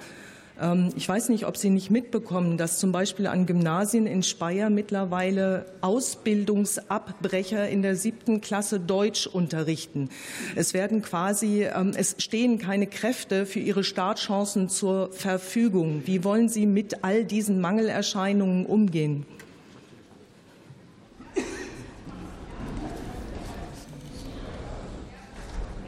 Ähm, 0.61 0.89
Ich 0.95 1.07
weiß 1.07 1.29
nicht, 1.29 1.45
ob 1.45 1.57
Sie 1.57 1.69
nicht 1.69 1.91
mitbekommen, 1.91 2.57
dass 2.57 2.79
zum 2.79 2.91
Beispiel 2.91 3.27
an 3.27 3.45
Gymnasien 3.45 4.07
in 4.07 4.23
Speyer 4.23 4.69
mittlerweile 4.69 5.65
Ausbildungsabbrecher 5.81 7.67
in 7.69 7.81
der 7.81 7.95
siebten 7.95 8.41
Klasse 8.41 8.79
Deutsch 8.79 9.27
unterrichten. 9.27 10.09
Es 10.55 10.73
werden 10.73 11.01
quasi, 11.01 11.63
ähm, 11.63 11.91
es 11.95 12.15
stehen 12.19 12.57
keine 12.59 12.87
Kräfte 12.87 13.45
für 13.45 13.59
ihre 13.59 13.83
Startchancen 13.83 14.69
zur 14.69 15.11
Verfügung. 15.11 16.03
Wie 16.05 16.23
wollen 16.23 16.49
Sie 16.49 16.65
mit 16.65 17.03
all 17.03 17.25
diesen 17.25 17.61
Mangelerscheinungen 17.61 18.65
umgehen? 18.65 19.25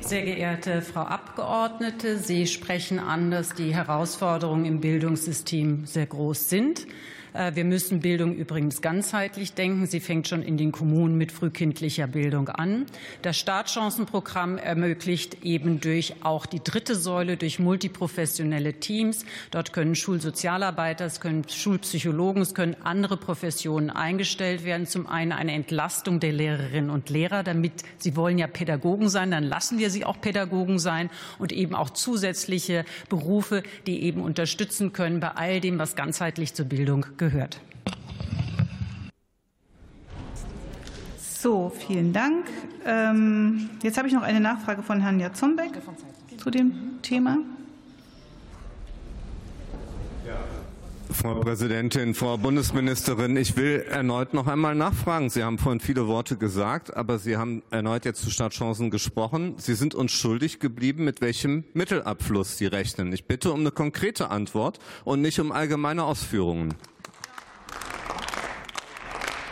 Sehr 0.08 0.24
geehrte 0.24 0.82
Frau 0.82 1.02
Abgeordnete, 1.02 2.18
Sie 2.18 2.48
sprechen 2.48 2.98
an, 2.98 3.30
dass 3.30 3.50
die 3.50 3.76
Herausforderungen 3.76 4.64
im 4.64 4.80
Bildungssystem 4.80 5.86
sehr 5.86 6.06
groß 6.06 6.48
sind. 6.48 6.88
Äh, 7.38 7.56
Wir 7.56 7.66
müssen 7.66 8.00
Bildung 8.00 8.36
übrigens 8.36 8.82
ganzheitlich 8.82 9.54
denken. 9.54 9.86
Sie 9.86 10.00
fängt 10.00 10.28
schon 10.28 10.42
in 10.42 10.58
den 10.58 10.72
Kommunen 10.72 11.18
mit 11.18 11.32
frühkindlicher 11.32 12.08
Bildung 12.08 12.50
an. 12.50 12.86
Das 13.22 13.38
Startchancenprogramm 13.38 14.58
ermöglicht 14.58 15.44
eben 15.44 15.80
durch 15.80 16.16
auch 16.24 16.46
die 16.46 16.62
dritte 16.64 16.96
Säule, 16.96 17.38
durch 17.38 17.60
multiprofessionelle 17.60 18.74
Teams. 18.74 19.26
Dort 19.52 19.72
können 19.72 19.96
Schulsozialarbeiter, 19.96 21.06
es 21.06 21.20
können 21.20 21.48
Schulpsychologen, 21.48 22.42
es 22.42 22.56
können 22.56 22.76
andere 22.84 23.18
Professionen 23.18 23.90
eingestellt 23.90 24.64
werden. 24.64 24.88
Zum 24.88 25.08
einen 25.08 25.32
eine 25.32 25.54
Entlastung 25.54 26.20
der 26.20 26.32
Lehrerinnen 26.32 26.90
und 26.90 27.10
Lehrer, 27.10 27.44
damit 27.44 27.84
sie 27.98 28.16
wollen 28.16 28.40
ja 28.40 28.48
Pädagogen 28.48 29.10
sein, 29.10 29.32
dann 29.32 29.44
lassen 29.44 29.78
wir 29.78 29.92
sie 29.92 30.06
auch 30.06 30.20
Pädagogen 30.20 30.80
sein 30.80 31.10
und 31.38 31.52
eben 31.52 31.76
auch 31.76 31.92
zusätzliche 31.92 32.86
Berufe, 33.10 33.62
die 33.86 34.02
eben 34.04 34.22
unterstützen 34.22 34.94
können 34.94 35.20
bei 35.20 35.30
all 35.30 35.62
dem, 35.62 35.78
was 35.78 35.96
ganzheitlich 35.96 36.54
zur 36.54 36.66
Bildung 36.66 37.06
gehört. 37.18 37.27
So, 41.18 41.70
vielen 41.70 42.14
Dank. 42.14 42.46
Ähm, 42.86 43.70
jetzt 43.84 43.98
habe 43.98 44.08
ich 44.08 44.14
noch 44.14 44.24
eine 44.24 44.40
Nachfrage 44.40 44.82
von 44.82 45.02
Herrn 45.02 45.20
Jatzombeck 45.20 45.72
zu 46.38 46.50
dem 46.50 47.02
Thema. 47.02 47.38
Frau 51.12 51.36
Präsidentin, 51.36 52.14
Frau 52.14 52.38
Bundesministerin, 52.38 53.38
ich 53.38 53.56
will 53.56 53.86
erneut 53.90 54.34
noch 54.34 54.46
einmal 54.48 54.76
nachfragen. 54.76 55.30
Sie 55.30 55.44
haben 55.44 55.58
vorhin 55.58 55.80
viele 55.80 56.06
Worte 56.08 56.38
gesagt, 56.38 56.96
aber 56.96 57.18
Sie 57.18 57.38
haben 57.38 57.64
erneut 57.72 58.06
jetzt 58.06 58.22
zu 58.22 58.30
Startchancen 58.30 58.92
gesprochen. 58.92 59.56
Sie 59.58 59.74
sind 59.74 59.96
uns 59.96 60.12
schuldig 60.12 60.60
geblieben, 60.60 61.06
mit 61.06 61.22
welchem 61.22 61.64
Mittelabfluss 61.74 62.58
Sie 62.58 62.68
rechnen. 62.68 63.12
Ich 63.14 63.26
bitte 63.26 63.52
um 63.52 63.62
eine 63.62 63.72
konkrete 63.72 64.30
Antwort 64.30 64.80
und 65.06 65.22
nicht 65.22 65.40
um 65.40 65.52
allgemeine 65.52 66.04
Ausführungen. 66.04 66.76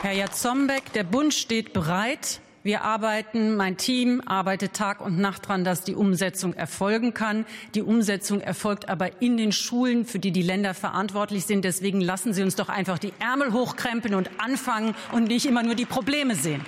Herr 0.05 0.13
Jatzombeck, 0.13 0.93
der 0.93 1.03
Bund 1.03 1.33
steht 1.33 1.73
bereit. 1.73 2.39
Wir 2.61 2.83
arbeiten, 2.83 3.55
mein 3.55 3.75
Team 3.75 4.21
arbeitet 4.23 4.73
Tag 4.73 5.01
und 5.01 5.17
Nacht 5.17 5.45
daran, 5.45 5.63
dass 5.63 5.83
die 5.83 5.95
Umsetzung 5.95 6.53
erfolgen 6.53 7.15
kann. 7.15 7.43
Die 7.73 7.81
Umsetzung 7.81 8.39
erfolgt 8.39 8.87
aber 8.87 9.19
in 9.19 9.35
den 9.35 9.51
Schulen, 9.51 10.05
für 10.05 10.19
die 10.19 10.29
die 10.29 10.43
Länder 10.43 10.75
verantwortlich 10.75 11.47
sind. 11.47 11.65
Deswegen 11.65 12.01
lassen 12.01 12.35
Sie 12.35 12.43
uns 12.43 12.53
doch 12.53 12.69
einfach 12.69 12.99
die 12.99 13.13
Ärmel 13.17 13.51
hochkrempeln 13.51 14.13
und 14.13 14.29
anfangen 14.37 14.93
und 15.11 15.23
nicht 15.27 15.47
immer 15.47 15.63
nur 15.63 15.73
die 15.73 15.85
Probleme 15.85 16.35
sehen. 16.35 16.61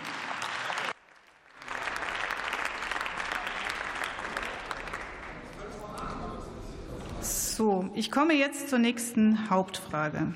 So, 7.21 7.87
ich 7.93 8.09
komme 8.09 8.33
jetzt 8.33 8.71
zur 8.71 8.79
nächsten 8.79 9.47
Hauptfrage. 9.51 10.33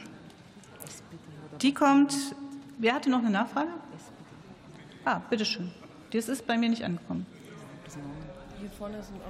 Die 1.64 1.74
kommt. 1.74 2.14
Wer 2.82 2.96
hatte 2.96 3.12
noch 3.12 3.20
eine 3.20 3.30
Nachfrage? 3.30 3.70
Ah, 5.06 5.20
bitteschön. 5.30 5.72
Das 6.12 6.28
ist 6.28 6.48
bei 6.48 6.58
mir 6.58 6.68
nicht 6.68 6.84
angekommen. 6.84 7.28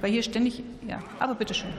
Weil 0.00 0.10
hier 0.10 0.22
ständig. 0.22 0.64
Ja, 0.88 1.02
aber 1.18 1.34
bitteschön. 1.34 1.70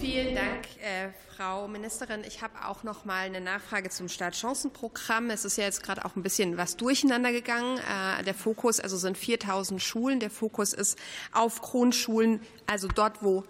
Vielen 0.00 0.34
Dank, 0.34 0.64
äh, 0.80 1.10
Frau 1.36 1.68
Ministerin. 1.68 2.24
Ich 2.26 2.40
habe 2.40 2.54
auch 2.66 2.82
noch 2.82 3.04
mal 3.04 3.26
eine 3.26 3.42
Nachfrage 3.42 3.90
zum 3.90 4.08
Startchancenprogramm. 4.08 5.28
Es 5.28 5.44
ist 5.44 5.58
ja 5.58 5.64
jetzt 5.64 5.82
gerade 5.82 6.06
auch 6.06 6.16
ein 6.16 6.22
bisschen 6.22 6.56
was 6.56 6.78
durcheinander 6.78 7.30
gegangen. 7.30 7.78
Äh, 7.78 8.24
der 8.24 8.32
Fokus, 8.32 8.80
also 8.80 8.96
sind 8.96 9.18
4000 9.18 9.82
Schulen. 9.82 10.18
Der 10.18 10.30
Fokus 10.30 10.72
ist 10.72 10.98
auf 11.32 11.60
Grundschulen, 11.60 12.40
also 12.66 12.88
dort, 12.88 13.22
wo 13.22 13.44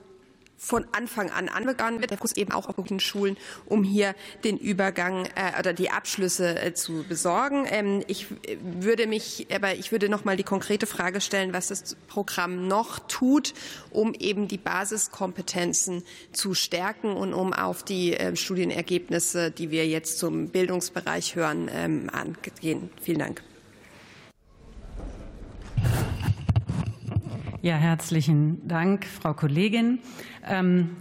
von 0.59 0.87
Anfang 0.93 1.31
an 1.31 1.49
anbegangen 1.49 2.01
wird, 2.01 2.11
der 2.11 2.19
Fokus 2.19 2.37
eben 2.37 2.53
auch 2.53 2.69
auf 2.69 2.87
den 2.87 3.01
Schulen, 3.01 3.37
um 3.67 3.85
hier 3.85 4.15
den 4.45 4.59
Übergang 4.59 5.27
äh, 5.35 5.59
oder 5.59 5.73
die 5.73 5.91
Abschlüsse 5.91 6.61
äh, 6.61 6.75
zu 6.75 7.05
besorgen. 7.09 7.65
Ähm, 7.71 8.03
ich 8.09 8.27
äh, 8.47 8.59
würde 8.61 9.07
mich, 9.07 9.47
aber 9.53 9.75
ich 9.75 9.93
würde 9.93 10.09
noch 10.09 10.25
mal 10.25 10.37
die 10.37 10.43
konkrete 10.43 10.87
Frage 10.87 11.21
stellen, 11.21 11.53
was 11.53 11.69
das 11.69 11.97
Programm 12.09 12.67
noch 12.67 12.99
tut, 12.99 13.55
um 13.91 14.15
eben 14.15 14.49
die 14.49 14.59
Basiskompetenzen 14.59 16.03
zu 16.33 16.55
stärken 16.55 17.13
und 17.13 17.33
um 17.33 17.53
auf 17.53 17.85
die 17.85 18.15
äh, 18.15 18.35
Studienergebnisse, 18.35 19.51
die 19.51 19.71
wir 19.71 19.87
jetzt 19.87 20.19
zum 20.19 20.49
Bildungsbereich 20.49 21.37
hören, 21.37 21.71
ähm, 21.73 22.11
angehen. 22.13 22.91
Vielen 23.01 23.21
Dank. 23.21 23.43
Ja, 27.61 27.75
herzlichen 27.75 28.69
Dank, 28.69 29.05
Frau 29.05 29.35
Kollegin. 29.35 29.99
Ähm, 30.49 30.97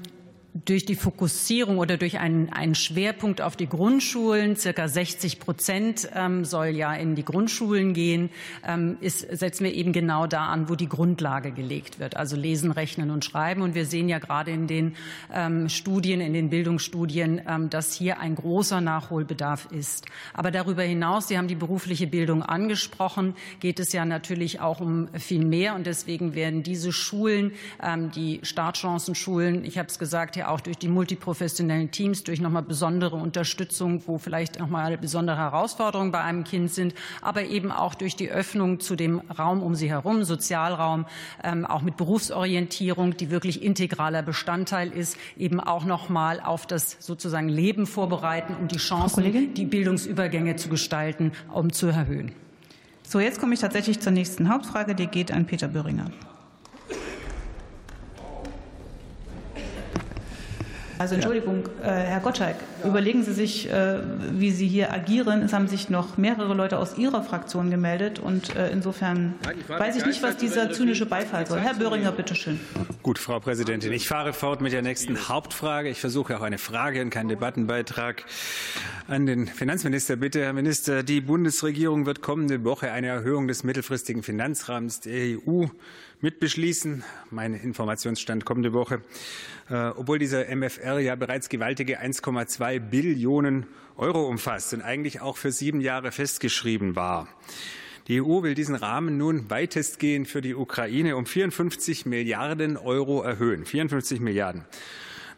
durch 0.66 0.86
die 0.86 0.96
Fokussierung 0.96 1.78
oder 1.78 1.98
durch 1.98 2.20
einen, 2.20 2.50
einen 2.50 2.76
Schwerpunkt 2.76 3.42
auf 3.42 3.56
die 3.56 3.68
Grundschulen, 3.68 4.56
circa 4.56 4.88
60 4.88 5.40
Prozent 5.40 6.10
ähm, 6.16 6.46
soll 6.46 6.68
ja 6.68 6.94
in 6.94 7.16
die 7.16 7.26
Grundschulen 7.26 7.94
gehen, 7.94 8.30
ähm, 8.66 8.98
ist, 9.02 9.20
setzen 9.20 9.66
wir 9.66 9.74
eben 9.74 9.92
genau 9.92 10.28
da 10.28 10.48
an, 10.48 10.70
wo 10.70 10.76
die 10.76 10.88
Grundlage 10.88 11.52
gelegt 11.52 12.00
wird, 12.00 12.16
also 12.16 12.36
Lesen, 12.36 12.72
Rechnen 12.72 13.12
und 13.12 13.26
Schreiben. 13.26 13.62
Und 13.62 13.76
wir 13.76 13.86
sehen 13.86 14.10
ja 14.10 14.20
gerade 14.20 14.52
in 14.52 14.68
den 14.68 14.96
ähm, 15.34 15.70
Studien, 15.70 16.22
in 16.22 16.34
den 16.34 16.50
Bildungsstudien, 16.50 17.42
ähm, 17.48 17.70
dass 17.70 17.94
hier 17.94 18.20
ein 18.20 18.36
großer 18.36 18.82
Nachholbedarf 18.82 19.68
ist. 19.72 20.06
Aber 20.34 20.52
darüber 20.52 20.84
hinaus, 20.84 21.28
Sie 21.28 21.38
haben 21.38 21.48
die 21.48 21.56
berufliche 21.56 22.08
Bildung 22.08 22.42
angesprochen, 22.44 23.36
geht 23.60 23.80
es 23.80 23.92
ja 23.92 24.06
natürlich 24.06 24.62
auch 24.62 24.80
um 24.80 25.10
viel 25.14 25.44
mehr. 25.44 25.76
Und 25.76 25.88
deswegen 25.88 26.36
werden 26.36 26.64
diese 26.64 26.94
Schulen, 26.94 27.52
ähm, 27.84 28.12
die 28.12 28.40
Startchancenschulen, 28.44 29.66
ich 29.66 29.78
habe 29.78 29.90
es 29.90 30.00
gesagt, 30.00 30.38
auch 30.48 30.62
durch 30.62 30.78
die 30.78 30.88
multiprofessionellen 30.88 31.92
Teams, 31.92 32.24
durch 32.24 32.42
nochmal 32.42 32.64
besondere 32.64 33.16
Unterstützung, 33.16 34.04
wo 34.08 34.18
vielleicht 34.18 34.60
nochmal 34.60 34.98
besondere 34.98 35.38
Herausforderungen 35.38 36.12
bei 36.12 36.22
einem 36.22 36.44
Kind 36.44 36.72
sind, 36.72 36.94
aber 37.22 37.44
eben 37.44 37.72
auch 37.72 37.96
durch 37.96 38.16
die 38.16 38.30
Öffnung 38.30 38.80
zu 38.80 38.96
dem 38.96 39.20
Raum 39.38 39.62
um 39.62 39.76
sie 39.76 39.90
herum, 39.90 40.24
Sozialraum, 40.24 41.06
ähm, 41.44 41.66
auch 41.66 41.82
mit 41.82 41.98
Berufsorientierung, 41.98 43.18
die 43.18 43.30
wirklich 43.30 43.64
integraler 43.64 44.24
Bestandteil 44.24 44.92
ist, 44.92 45.18
eben 45.38 45.60
auch 45.60 45.86
nochmal 45.86 46.40
auf 46.40 46.66
das 46.66 46.98
sozusagen 47.00 47.50
Leben 47.50 47.86
vorbereiten 47.86 48.56
und 48.56 48.72
die 48.72 48.78
Chancen, 48.78 49.54
die 49.54 49.66
Bildungsübergänge 49.66 50.56
zu 50.56 50.70
gestalten, 50.70 51.32
um 51.54 51.72
zu 51.72 51.88
erhöhen. 51.88 52.32
So, 53.04 53.20
jetzt 53.20 53.40
komme 53.40 53.54
ich 53.54 53.62
tatsächlich 53.62 54.02
zur 54.02 54.12
nächsten 54.12 54.50
Hauptfrage. 54.50 54.94
Die 54.94 55.08
geht 55.08 55.32
an 55.32 55.46
Peter 55.46 55.70
Böhringer. 55.70 56.12
Also 61.00 61.14
Entschuldigung, 61.16 61.68
äh, 61.84 61.86
Herr 61.90 62.20
Gottschalk, 62.20 62.56
überlegen 62.84 63.24
Sie 63.24 63.34
sich, 63.34 63.70
äh, 63.70 64.00
wie 64.32 64.52
Sie 64.52 64.68
hier 64.68 64.92
agieren. 64.92 65.44
Es 65.44 65.54
haben 65.54 65.68
sich 65.68 65.90
noch 65.90 66.18
mehrere 66.18 66.54
Leute 66.56 66.80
aus 66.80 66.98
Ihrer 66.98 67.22
Fraktion 67.22 67.70
gemeldet 67.70 68.20
und 68.20 68.56
äh, 68.56 68.72
insofern 68.72 69.36
weiß 69.68 69.96
ich 69.98 70.06
nicht, 70.06 70.24
was 70.24 70.38
dieser 70.38 70.72
zynische 70.72 71.06
Beifall 71.06 71.46
soll. 71.46 71.60
Herr 71.60 71.76
Böhringer, 71.76 72.12
bitteschön. 72.12 72.60
Gut, 73.04 73.20
Frau 73.20 73.40
Präsidentin, 73.40 73.92
ich 73.94 74.08
fahre 74.08 74.34
fort 74.34 74.62
mit 74.62 74.74
der 74.74 74.82
nächsten 74.82 75.30
Hauptfrage. 75.30 75.90
Ich 75.90 76.00
versuche 76.00 76.38
auch 76.38 76.42
eine 76.42 76.58
Frage 76.58 77.02
und 77.02 77.12
keinen 77.12 77.30
Debattenbeitrag 77.30 78.24
an 79.08 79.26
den 79.28 79.46
Finanzminister. 79.48 80.16
Bitte, 80.16 80.44
Herr 80.44 80.54
Minister, 80.54 81.04
die 81.04 81.22
Bundesregierung 81.22 82.06
wird 82.08 82.22
kommende 82.22 82.64
Woche 82.64 82.92
eine 82.92 83.08
Erhöhung 83.08 83.48
des 83.48 83.64
mittelfristigen 83.64 84.24
Finanzrahmens 84.24 85.00
der 85.02 85.38
EU 85.38 85.66
mitbeschließen. 86.22 87.04
Mein 87.30 87.54
Informationsstand 87.54 88.46
kommende 88.46 88.74
Woche. 88.74 89.02
Äh, 89.70 89.90
obwohl 89.96 90.20
dieser 90.20 90.46
MFR 90.56 91.00
ja 91.00 91.16
bereits 91.16 91.50
gewaltige 91.50 92.02
1,2 92.02 92.80
Billionen 92.80 93.66
Euro 93.98 94.28
umfasst 94.28 94.74
und 94.74 94.82
eigentlich 94.82 95.22
auch 95.22 95.38
für 95.38 95.52
sieben 95.52 95.82
Jahre 95.82 96.12
festgeschrieben 96.12 96.96
war. 96.96 97.28
Die 98.08 98.22
EU 98.22 98.44
will 98.44 98.54
diesen 98.54 98.76
Rahmen 98.76 99.18
nun 99.18 99.50
weitestgehend 99.50 100.30
für 100.30 100.42
die 100.42 100.56
Ukraine 100.56 101.18
um 101.18 101.26
54 101.26 102.06
Milliarden 102.06 102.78
Euro 102.78 103.22
erhöhen. 103.22 103.66
54 103.66 104.22
Milliarden. 104.22 104.64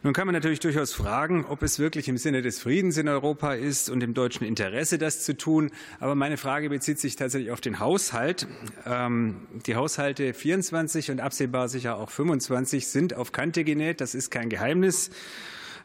Nun 0.02 0.14
kann 0.14 0.26
man 0.26 0.32
natürlich 0.32 0.60
durchaus 0.60 0.94
fragen, 0.94 1.44
ob 1.44 1.62
es 1.62 1.78
wirklich 1.78 2.08
im 2.08 2.16
Sinne 2.16 2.40
des 2.40 2.58
Friedens 2.58 2.96
in 2.96 3.06
Europa 3.06 3.52
ist 3.52 3.90
und 3.90 4.02
im 4.02 4.14
deutschen 4.14 4.46
Interesse, 4.46 4.96
das 4.96 5.22
zu 5.24 5.36
tun. 5.36 5.70
Aber 5.98 6.14
meine 6.14 6.38
Frage 6.38 6.70
bezieht 6.70 6.98
sich 6.98 7.16
tatsächlich 7.16 7.50
auf 7.50 7.60
den 7.60 7.80
Haushalt. 7.80 8.48
Ähm, 8.86 9.46
die 9.66 9.74
Haushalte 9.74 10.32
24 10.32 11.10
und 11.10 11.20
absehbar 11.20 11.68
sicher 11.68 11.98
auch 11.98 12.08
25 12.08 12.88
sind 12.88 13.12
auf 13.12 13.32
Kante 13.32 13.62
genäht. 13.62 14.00
Das 14.00 14.14
ist 14.14 14.30
kein 14.30 14.48
Geheimnis. 14.48 15.10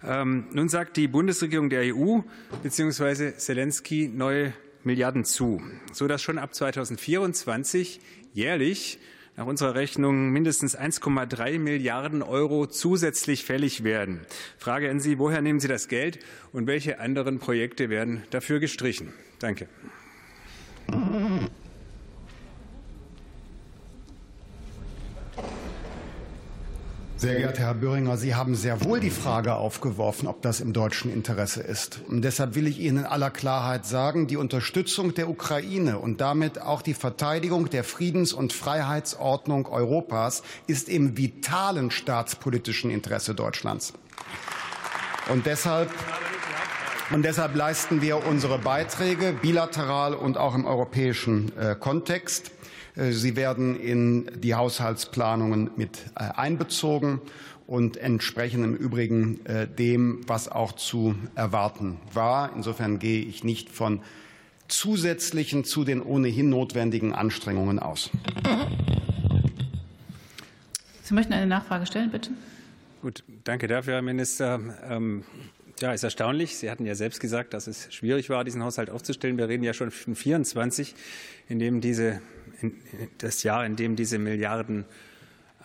Ähm, 0.01 0.47
nun 0.53 0.69
sagt 0.69 0.95
die 0.95 1.09
Bundesregierung 1.09 1.69
der 1.69 1.93
EU 1.93 2.19
bzw. 2.63 3.35
Zelensky 3.35 4.07
neue 4.07 4.53
Milliarden 4.85 5.25
zu, 5.25 5.61
sodass 5.91 6.21
schon 6.21 6.37
ab 6.37 6.53
2024 6.53 7.99
jährlich 8.31 8.97
nach 9.37 9.45
unserer 9.45 9.75
Rechnung 9.75 10.29
mindestens 10.29 10.77
1,3 10.77 11.59
Milliarden 11.59 12.21
Euro 12.21 12.67
zusätzlich 12.67 13.43
fällig 13.43 13.83
werden. 13.83 14.21
Frage 14.57 14.89
an 14.89 14.99
Sie, 14.99 15.19
woher 15.19 15.41
nehmen 15.41 15.59
Sie 15.59 15.67
das 15.67 15.87
Geld 15.87 16.19
und 16.51 16.67
welche 16.67 16.99
anderen 16.99 17.39
Projekte 17.39 17.89
werden 17.89 18.23
dafür 18.29 18.59
gestrichen? 18.59 19.13
Danke. 19.39 19.67
Sehr 27.25 27.37
geehrter 27.37 27.63
Herr 27.63 27.73
Böhringer, 27.73 28.17
Sie 28.17 28.35
haben 28.35 28.53
sehr 28.53 28.83
wohl 28.83 28.99
die 28.99 29.09
Frage 29.09 29.55
aufgeworfen, 29.55 30.27
ob 30.27 30.43
das 30.43 30.59
im 30.59 30.73
deutschen 30.73 31.11
Interesse 31.11 31.63
ist. 31.63 32.01
Und 32.07 32.21
deshalb 32.21 32.53
will 32.53 32.67
ich 32.67 32.77
Ihnen 32.77 32.99
in 32.99 33.05
aller 33.05 33.31
Klarheit 33.31 33.87
sagen, 33.87 34.27
die 34.27 34.37
Unterstützung 34.37 35.15
der 35.15 35.27
Ukraine 35.27 35.97
und 35.97 36.21
damit 36.21 36.61
auch 36.61 36.83
die 36.83 36.93
Verteidigung 36.93 37.67
der 37.71 37.83
Friedens- 37.83 38.31
und 38.31 38.53
Freiheitsordnung 38.53 39.65
Europas 39.65 40.43
ist 40.67 40.87
im 40.87 41.17
vitalen 41.17 41.89
staatspolitischen 41.89 42.91
Interesse 42.91 43.33
Deutschlands. 43.33 43.93
Und 45.27 45.47
deshalb 45.47 45.89
und 47.09 47.23
deshalb 47.23 47.55
leisten 47.55 48.03
wir 48.03 48.23
unsere 48.25 48.59
Beiträge 48.59 49.33
bilateral 49.33 50.13
und 50.13 50.37
auch 50.37 50.53
im 50.53 50.65
europäischen 50.65 51.57
äh, 51.57 51.75
Kontext. 51.75 52.51
Äh, 52.95 53.11
sie 53.11 53.35
werden 53.35 53.79
in 53.79 54.29
die 54.39 54.55
Haushaltsplanungen 54.55 55.71
mit 55.75 55.99
äh, 56.15 56.23
einbezogen 56.35 57.21
und 57.67 57.97
entsprechen 57.97 58.63
im 58.63 58.75
Übrigen 58.75 59.45
äh, 59.45 59.67
dem, 59.67 60.21
was 60.27 60.49
auch 60.49 60.73
zu 60.73 61.15
erwarten 61.35 61.97
war. 62.13 62.51
Insofern 62.55 62.99
gehe 62.99 63.23
ich 63.23 63.43
nicht 63.43 63.69
von 63.69 64.01
zusätzlichen 64.67 65.63
zu 65.63 65.83
den 65.83 66.01
ohnehin 66.01 66.49
notwendigen 66.49 67.13
Anstrengungen 67.13 67.79
aus. 67.79 68.09
Sie 71.03 71.13
möchten 71.13 71.33
eine 71.33 71.45
Nachfrage 71.45 71.85
stellen, 71.85 72.09
bitte. 72.09 72.31
Gut, 73.01 73.23
danke 73.43 73.67
dafür, 73.67 73.95
Herr 73.95 74.01
Minister. 74.01 74.59
Ähm 74.89 75.23
ja, 75.81 75.91
ist 75.91 76.03
erstaunlich. 76.03 76.55
Sie 76.55 76.71
hatten 76.71 76.85
ja 76.85 76.95
selbst 76.95 77.19
gesagt, 77.19 77.53
dass 77.53 77.67
es 77.67 77.93
schwierig 77.93 78.29
war, 78.29 78.43
diesen 78.43 78.63
Haushalt 78.63 78.89
aufzustellen. 78.89 79.37
Wir 79.37 79.49
reden 79.49 79.63
ja 79.63 79.73
schon 79.73 79.91
von 79.91 80.15
24, 80.15 80.95
in 81.49 81.59
dem 81.59 81.81
diese 81.81 82.21
das 83.17 83.43
Jahr, 83.43 83.65
in 83.65 83.75
dem 83.75 83.95
diese 83.95 84.17
Milliarden 84.17 84.85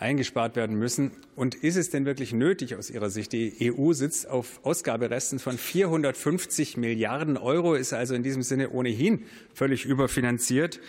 eingespart 0.01 0.55
werden 0.55 0.77
müssen. 0.77 1.11
Und 1.35 1.53
ist 1.53 1.75
es 1.75 1.91
denn 1.91 2.05
wirklich 2.05 2.33
nötig 2.33 2.75
aus 2.75 2.89
Ihrer 2.89 3.09
Sicht? 3.09 3.33
Die 3.33 3.71
EU 3.71 3.93
sitzt 3.93 4.27
auf 4.27 4.59
Ausgaberesten 4.63 5.37
von 5.37 5.57
450 5.57 6.75
Milliarden 6.75 7.37
Euro, 7.37 7.75
ist 7.75 7.93
also 7.93 8.15
in 8.15 8.23
diesem 8.23 8.41
Sinne 8.41 8.71
ohnehin 8.71 9.25
völlig 9.53 9.85
überfinanziert. 9.85 10.79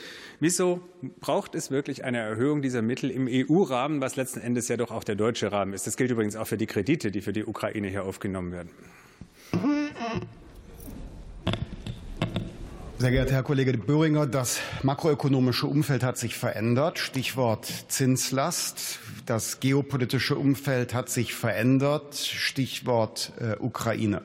Wieso 0.41 0.81
braucht 1.21 1.55
es 1.55 1.71
wirklich 1.71 2.05
eine 2.05 2.19
Erhöhung 2.19 2.63
dieser 2.63 2.81
Mittel 2.81 3.11
im 3.11 3.29
EU-Rahmen, 3.31 4.01
was 4.01 4.17
letzten 4.17 4.41
Endes 4.41 4.69
ja 4.69 4.79
doch 4.79 4.91
auch 4.91 5.05
der 5.05 5.15
deutsche 5.15 5.53
Rahmen 5.53 5.75
ist? 5.75 5.87
Das 5.87 5.97
gilt 5.99 6.11
übrigens 6.11 6.35
auch 6.35 6.47
für 6.47 6.57
die 6.57 6.67
Kredite, 6.67 7.11
die 7.11 7.21
für 7.21 7.35
die 7.35 7.45
Ukraine 7.45 7.89
hier 7.89 8.05
aufgenommen 8.05 8.53
werden. 8.53 8.71
Sehr 13.03 13.11
geehrter 13.11 13.35
Herr 13.35 13.43
Kollege 13.43 13.77
Böhringer, 13.77 14.29
das 14.29 14.61
makroökonomische 14.85 15.67
Umfeld 15.67 16.05
hat 16.05 16.19
sich 16.19 16.37
verändert. 16.37 17.01
Stichwort 17.01 17.67
Zinslast. 17.89 19.01
Das 19.27 19.59
geopolitische 19.59 20.37
Umfeld 20.37 20.95
hat 20.95 21.11
sich 21.11 21.35
verändert. 21.35 22.15
Stichwort 22.15 23.33
äh, 23.41 23.57
Ukraine. 23.59 24.23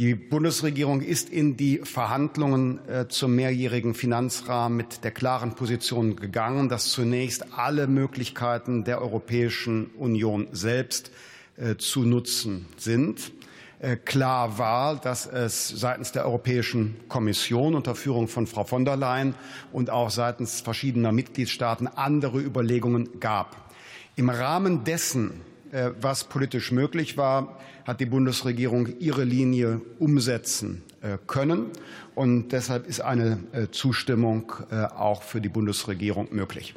Die 0.00 0.16
Bundesregierung 0.16 1.00
ist 1.00 1.30
in 1.30 1.56
die 1.56 1.78
Verhandlungen 1.84 2.80
äh, 2.88 3.06
zum 3.06 3.36
mehrjährigen 3.36 3.94
Finanzrahmen 3.94 4.76
mit 4.76 5.04
der 5.04 5.12
klaren 5.12 5.54
Position 5.54 6.16
gegangen, 6.16 6.68
dass 6.68 6.88
zunächst 6.88 7.52
alle 7.56 7.86
Möglichkeiten 7.86 8.82
der 8.82 9.00
Europäischen 9.00 9.90
Union 9.90 10.48
selbst 10.50 11.12
äh, 11.56 11.76
zu 11.76 12.02
nutzen 12.02 12.66
sind. 12.78 13.30
Äh, 13.78 13.96
klar 13.96 14.58
war, 14.58 14.96
dass 14.96 15.26
es 15.26 15.68
seitens 15.68 16.12
der 16.12 16.24
Europäischen 16.24 16.96
Kommission 17.08 17.74
unter 17.74 17.94
Führung 17.94 18.26
von 18.26 18.46
Frau 18.46 18.64
von 18.64 18.86
der 18.86 18.96
Leyen 18.96 19.34
und 19.70 19.90
auch 19.90 20.08
seitens 20.08 20.62
verschiedener 20.62 21.12
Mitgliedstaaten 21.12 21.86
andere 21.86 22.40
Überlegungen 22.40 23.20
gab. 23.20 23.70
Im 24.16 24.30
Rahmen 24.30 24.84
dessen 24.84 25.42
äh, 25.72 25.90
was 26.00 26.24
politisch 26.24 26.72
möglich 26.72 27.18
war, 27.18 27.58
hat 27.84 28.00
die 28.00 28.06
Bundesregierung 28.06 28.88
ihre 28.98 29.24
Linie 29.24 29.82
umsetzen 29.98 30.82
äh, 31.02 31.18
können. 31.26 31.66
Und 32.14 32.52
deshalb 32.52 32.86
ist 32.86 33.00
eine 33.02 33.38
Zustimmung 33.72 34.50
auch 34.70 35.22
für 35.22 35.42
die 35.42 35.50
Bundesregierung 35.50 36.28
möglich. 36.30 36.74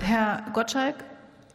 Herr 0.00 0.46
Gottschalk, 0.54 1.04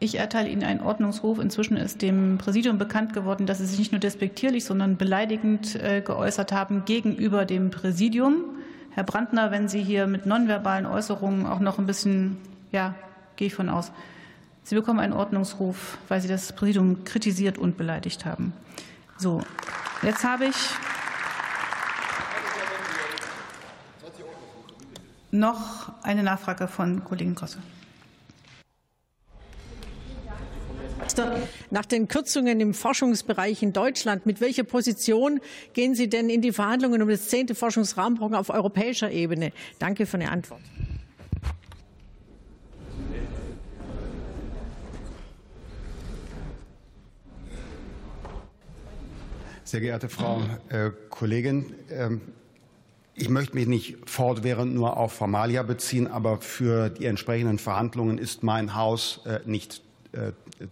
ich 0.04 0.20
erteile 0.20 0.49
Ihnen 0.49 0.64
einen 0.64 0.82
Ordnungsruf. 0.82 1.39
Inzwischen 1.39 1.78
ist 1.78 2.01
dem 2.01 2.38
Präsidium 2.38 2.78
bekannt 2.78 3.14
geworden, 3.14 3.45
dass 3.45 3.60
Sie 3.60 3.66
sich 3.66 3.80
nicht 3.80 3.91
nur 3.91 3.99
despektierlich, 3.99 4.66
sondern 4.66 4.97
beleidigend 4.97 5.80
geäußert 6.06 6.51
haben 6.51 6.86
gegenüber 6.86 7.45
dem 7.45 7.72
Präsidium. 7.72 8.43
Herr 8.91 9.04
Brandner, 9.04 9.51
wenn 9.51 9.70
Sie 9.70 9.82
hier 9.82 10.06
mit 10.06 10.26
nonverbalen 10.26 10.86
Äußerungen 10.86 11.45
auch 11.45 11.60
noch 11.60 11.80
ein 11.80 11.86
bisschen, 11.86 12.38
ja, 12.72 12.95
gehe 13.38 13.47
ich 13.47 13.56
von 13.56 13.70
aus. 13.70 13.91
Sie 14.64 14.76
bekommen 14.76 14.99
einen 14.99 15.14
Ordnungsruf, 15.14 15.97
weil 16.10 16.22
Sie 16.22 16.28
das 16.28 16.54
Präsidium 16.54 17.04
kritisiert 17.06 17.58
und 17.58 17.78
beleidigt 17.78 18.26
haben. 18.26 18.54
So, 19.18 19.41
jetzt 20.01 20.24
habe 20.24 20.45
ich 20.45 20.56
noch 25.32 25.91
eine 26.04 26.24
Nachfrage 26.24 26.68
von 26.68 27.04
Kollegin 27.04 27.36
Grosse. 27.36 27.58
Nach 31.70 31.86
den 31.86 32.08
Kürzungen 32.08 32.60
im 32.62 32.74
Forschungsbereich 32.74 33.62
in 33.62 33.74
Deutschland, 33.74 34.26
mit 34.26 34.41
welcher 34.41 34.64
Position 34.64 35.41
gehen 35.74 35.95
Sie 35.95 36.10
denn 36.10 36.30
in 36.30 36.41
die 36.41 36.51
Verhandlungen 36.51 37.01
um 37.01 37.10
das 37.10 37.28
zehnte 37.28 37.56
Forschungsrahmenprogramm 37.56 38.39
auf 38.39 38.49
europäischer 38.49 39.12
Ebene? 39.12 39.51
Danke 39.80 40.06
für 40.06 40.18
eine 40.18 40.32
Antwort. 40.32 40.62
Sehr 49.66 49.82
geehrte 49.82 50.08
Frau 50.08 50.41
äh, 50.70 50.91
Kollegin, 51.10 51.74
ähm, 51.89 52.22
ich 53.16 53.30
möchte 53.30 53.56
mich 53.56 53.68
nicht 53.68 54.10
fortwährend 54.10 54.74
nur 54.74 54.97
auf 54.97 55.14
Formalia 55.14 55.64
beziehen, 55.64 56.08
aber 56.08 56.41
für 56.41 56.89
die 56.89 57.06
entsprechenden 57.06 57.60
Verhandlungen 57.60 58.18
ist 58.18 58.43
mein 58.43 58.76
Haus 58.76 59.22
äh, 59.26 59.39
nicht 59.45 59.82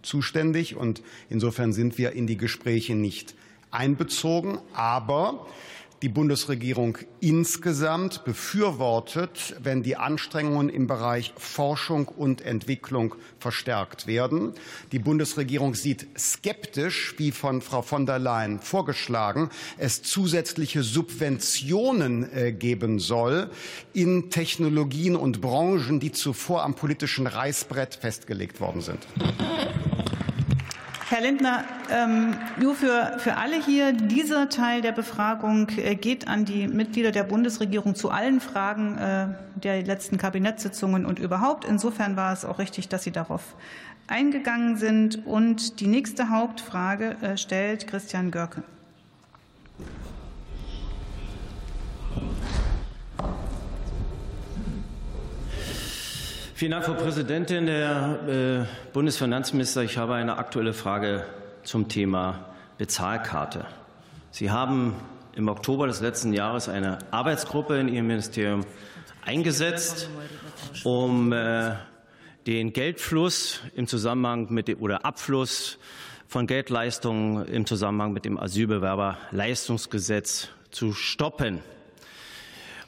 zuständig. 0.02 0.76
Und 0.76 1.02
insofern 1.28 1.72
sind 1.72 1.98
wir 1.98 2.12
in 2.12 2.26
die 2.26 2.36
Gespräche 2.36 2.94
nicht 2.94 3.34
einbezogen. 3.70 4.58
Aber 4.74 5.46
die 6.02 6.08
Bundesregierung 6.08 6.98
insgesamt 7.20 8.24
befürwortet, 8.24 9.54
wenn 9.62 9.84
die 9.84 9.96
Anstrengungen 9.96 10.68
im 10.68 10.88
Bereich 10.88 11.32
Forschung 11.36 12.08
und 12.08 12.42
Entwicklung 12.42 13.14
verstärkt 13.38 14.08
werden. 14.08 14.52
Die 14.90 14.98
Bundesregierung 14.98 15.76
sieht 15.76 16.08
skeptisch, 16.18 17.14
wie 17.18 17.30
von 17.30 17.62
Frau 17.62 17.82
von 17.82 18.04
der 18.04 18.18
Leyen 18.18 18.58
vorgeschlagen, 18.58 19.50
es 19.78 20.02
zusätzliche 20.02 20.82
Subventionen 20.82 22.30
äh, 22.32 22.52
geben 22.52 22.98
soll 22.98 23.50
in 23.92 24.30
Technologien 24.30 25.14
und 25.14 25.40
Branchen, 25.40 26.00
die 26.00 26.10
zuvor 26.10 26.64
am 26.64 26.74
politischen 26.74 27.28
Reißbrett 27.28 27.94
festgelegt 27.94 28.60
worden 28.60 28.80
sind. 28.80 29.06
Herr 31.12 31.20
Lindner, 31.20 31.64
ähm, 31.90 32.34
nur 32.58 32.74
für, 32.74 33.18
für 33.18 33.36
alle 33.36 33.62
hier, 33.62 33.92
dieser 33.92 34.48
Teil 34.48 34.80
der 34.80 34.92
Befragung 34.92 35.68
äh, 35.76 35.94
geht 35.94 36.26
an 36.26 36.46
die 36.46 36.66
Mitglieder 36.66 37.10
der 37.10 37.24
Bundesregierung 37.24 37.94
zu 37.94 38.10
allen 38.10 38.40
Fragen 38.40 38.96
äh, 38.96 39.26
der 39.56 39.82
letzten 39.82 40.16
Kabinettssitzungen 40.16 41.04
und 41.04 41.18
überhaupt. 41.18 41.66
Insofern 41.66 42.16
war 42.16 42.32
es 42.32 42.46
auch 42.46 42.58
richtig, 42.58 42.88
dass 42.88 43.02
Sie 43.02 43.10
darauf 43.10 43.56
eingegangen 44.06 44.78
sind. 44.78 45.26
Und 45.26 45.80
die 45.80 45.86
nächste 45.86 46.30
Hauptfrage 46.30 47.18
äh, 47.20 47.36
stellt 47.36 47.86
Christian 47.86 48.30
Görke. 48.30 48.62
Vielen 56.62 56.70
Dank, 56.70 56.84
Frau 56.84 56.94
Präsidentin. 56.94 57.66
Herr 57.66 58.60
äh, 58.60 58.66
Bundesfinanzminister, 58.92 59.82
ich 59.82 59.98
habe 59.98 60.14
eine 60.14 60.36
aktuelle 60.36 60.74
Frage 60.74 61.26
zum 61.64 61.88
Thema 61.88 62.54
Bezahlkarte. 62.78 63.66
Sie 64.30 64.52
haben 64.52 64.94
im 65.34 65.48
Oktober 65.48 65.88
des 65.88 66.00
letzten 66.00 66.32
Jahres 66.32 66.68
eine 66.68 66.98
Arbeitsgruppe 67.10 67.80
in 67.80 67.88
Ihrem 67.88 68.06
Ministerium 68.06 68.64
eingesetzt, 69.26 70.08
um 70.84 71.32
äh, 71.32 71.72
den 72.46 72.72
Geldfluss 72.72 73.58
im 73.74 73.88
Zusammenhang 73.88 74.46
mit 74.52 74.68
dem, 74.68 74.80
oder 74.80 75.04
Abfluss 75.04 75.80
von 76.28 76.46
Geldleistungen 76.46 77.44
im 77.44 77.66
Zusammenhang 77.66 78.12
mit 78.12 78.24
dem 78.24 78.38
Asylbewerberleistungsgesetz 78.38 80.50
zu 80.70 80.92
stoppen. 80.92 81.58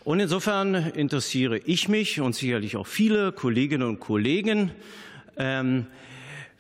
Und 0.05 0.21
insofern 0.21 0.75
interessiere 0.75 1.59
ich 1.59 1.89
mich 1.89 2.21
und 2.21 2.35
sicherlich 2.35 2.77
auch 2.77 2.87
viele 2.87 3.33
Kolleginnen 3.33 3.89
und 3.89 4.01
Kollegen. 4.01 4.71
Ähm, 5.39 5.87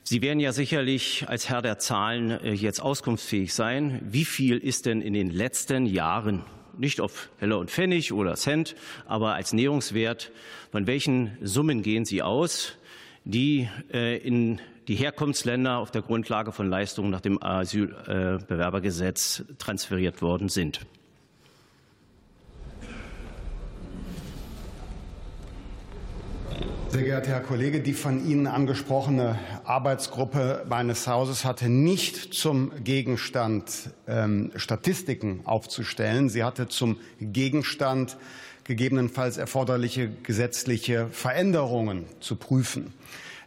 Sie 0.03 0.23
werden 0.23 0.41
ja 0.41 0.53
sicherlich 0.53 1.27
als 1.29 1.51
Herr 1.51 1.61
der 1.61 1.79
Zahlen 1.79 2.31
äh, 2.31 2.53
jetzt 2.53 2.81
auskunftsfähig 2.81 3.53
sein. 3.53 4.01
Wie 4.03 4.25
viel 4.25 4.57
ist 4.57 4.87
denn 4.87 5.03
in 5.03 5.13
den 5.13 5.31
letzten 5.31 5.85
Jahren, 5.85 6.43
nicht 6.79 7.03
auf 7.03 7.29
Heller 7.39 7.59
und 7.59 7.71
Pfennig 7.71 8.15
oder 8.15 8.35
Cent, 8.35 8.77
aber 9.07 9.35
als 9.35 9.53
Näherungswert, 9.53 10.33
von 10.73 10.87
welchen 10.87 11.37
Summen 11.43 11.83
gehen 11.83 12.07
Sie 12.07 12.23
aus, 12.23 12.79
die 13.25 13.69
äh, 13.93 14.17
in 14.19 14.59
die 14.89 14.97
Herkunftsländer 14.97 15.79
auf 15.79 15.91
der 15.91 16.01
Grundlage 16.01 16.51
von 16.51 16.71
Leistungen 16.71 17.11
nach 17.11 17.21
dem 17.21 17.43
Asylbewerbergesetz 17.43 19.45
transferiert 19.59 20.23
worden 20.23 20.49
sind? 20.49 20.81
Sehr 26.95 27.03
geehrter 27.03 27.31
Herr 27.33 27.41
Kollege, 27.41 27.81
die 27.81 27.93
von 27.93 28.25
Ihnen 28.25 28.47
angesprochene 28.47 29.37
Arbeitsgruppe 29.65 30.65
meines 30.69 31.09
Hauses 31.09 31.45
hatte 31.45 31.69
nicht 31.69 32.33
zum 32.33 32.71
Gegenstand, 32.85 33.91
ähm, 34.07 34.53
Statistiken 34.55 35.41
aufzustellen. 35.45 36.29
Sie 36.29 36.45
hatte 36.45 36.69
zum 36.69 36.99
Gegenstand, 37.21 38.17
gegebenenfalls 38.63 39.39
erforderliche 39.39 40.09
gesetzliche 40.23 41.09
Veränderungen 41.09 42.05
zu 42.21 42.37
prüfen. 42.37 42.93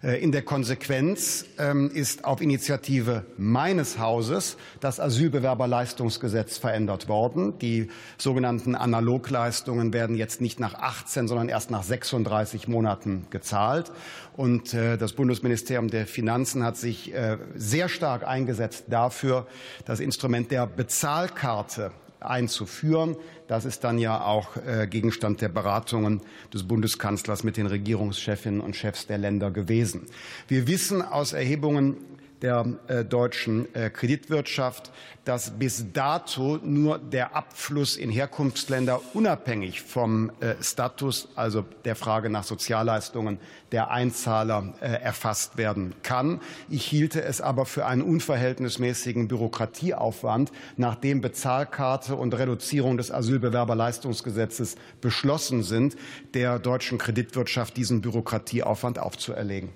Äh, 0.03 0.21
in 0.21 0.31
der 0.31 0.43
Konsequenz 0.43 1.45
ähm, 1.57 1.89
ist 1.91 2.25
auf 2.25 2.41
Initiative 2.41 3.25
meines 3.37 3.99
Hauses 3.99 4.57
das 4.79 4.99
Asylbewerberleistungsgesetz 4.99 6.57
verändert 6.57 7.07
worden. 7.07 7.57
Die 7.59 7.89
sogenannten 8.17 8.75
Analogleistungen 8.75 9.93
werden 9.93 10.15
jetzt 10.15 10.41
nicht 10.41 10.59
nach 10.59 10.75
18, 10.75 11.27
sondern 11.27 11.49
erst 11.49 11.71
nach 11.71 11.83
36 11.83 12.67
Monaten 12.67 13.25
gezahlt. 13.29 13.91
Und 14.35 14.73
äh, 14.73 14.97
das 14.97 15.13
Bundesministerium 15.13 15.89
der 15.89 16.05
Finanzen 16.05 16.63
hat 16.63 16.77
sich 16.77 17.13
äh, 17.13 17.37
sehr 17.55 17.89
stark 17.89 18.27
eingesetzt 18.27 18.85
dafür, 18.89 19.47
das 19.85 19.99
Instrument 19.99 20.51
der 20.51 20.67
Bezahlkarte 20.67 21.91
einzuführen. 22.19 23.15
Das 23.47 23.65
ist 23.65 23.83
dann 23.83 23.97
ja 23.99 24.23
auch 24.23 24.57
äh, 24.57 24.87
Gegenstand 24.87 25.41
der 25.41 25.49
Beratungen 25.49 26.21
des 26.53 26.67
Bundeskanzlers 26.67 27.43
mit 27.43 27.57
den 27.57 27.67
Regierungschefinnen 27.67 28.61
und 28.61 28.75
Chefs 28.75 29.07
der 29.07 29.17
Länder 29.17 29.51
gewesen. 29.51 30.05
Wir 30.47 30.67
wissen 30.67 31.01
aus 31.01 31.33
Erhebungen 31.33 31.97
der 32.41 32.65
äh, 32.87 33.03
deutschen 33.03 33.73
äh, 33.73 33.89
Kreditwirtschaft, 33.89 34.91
dass 35.25 35.51
bis 35.51 35.91
dato 35.91 36.59
nur 36.63 36.99
der 36.99 37.35
Abfluss 37.35 37.97
in 37.97 38.09
Herkunftsländer 38.09 39.01
unabhängig 39.13 39.81
vom 39.81 40.31
äh, 40.39 40.55
Status, 40.61 41.29
also 41.35 41.65
der 41.83 41.95
Frage 41.95 42.29
nach 42.29 42.43
Sozialleistungen 42.43 43.39
der 43.73 43.91
Einzahler, 43.91 44.75
erfasst 44.79 45.57
werden 45.57 45.93
kann. 46.01 46.39
Ich 46.69 46.85
hielte 46.85 47.21
es 47.21 47.41
aber 47.41 47.65
für 47.65 47.85
einen 47.85 48.01
unverhältnismäßigen 48.01 49.27
Bürokratieaufwand, 49.27 50.53
nachdem 50.77 51.19
Bezahlkarte 51.19 52.15
und 52.15 52.33
Reduzierung 52.33 52.95
des 52.95 53.11
Asylbewerberleistungsgesetzes 53.11 54.77
beschlossen 55.01 55.63
sind, 55.63 55.97
der 56.33 56.59
deutschen 56.59 56.97
Kreditwirtschaft 56.97 57.75
diesen 57.75 58.01
Bürokratieaufwand 58.01 58.99
aufzuerlegen 58.99 59.69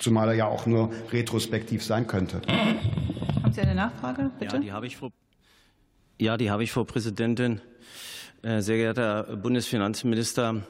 zumal 0.00 0.28
er 0.28 0.34
ja 0.34 0.46
auch 0.46 0.66
nur 0.66 0.92
retrospektiv 1.12 1.84
sein 1.84 2.06
könnte. 2.06 2.40
Haben 3.42 3.52
Sie 3.52 3.60
eine 3.60 3.74
Nachfrage, 3.74 4.30
bitte? 4.38 4.56
Ja, 4.56 4.60
die 4.60 4.72
habe 4.72 4.86
ich, 4.86 4.96
Frau, 4.96 5.10
ja, 6.18 6.36
die 6.36 6.50
habe 6.50 6.64
ich, 6.64 6.72
Frau 6.72 6.84
Präsidentin. 6.84 7.60
Äh, 8.42 8.60
sehr 8.60 8.76
geehrter 8.76 9.26
Herr 9.28 9.36
Bundesfinanzminister, 9.36 10.62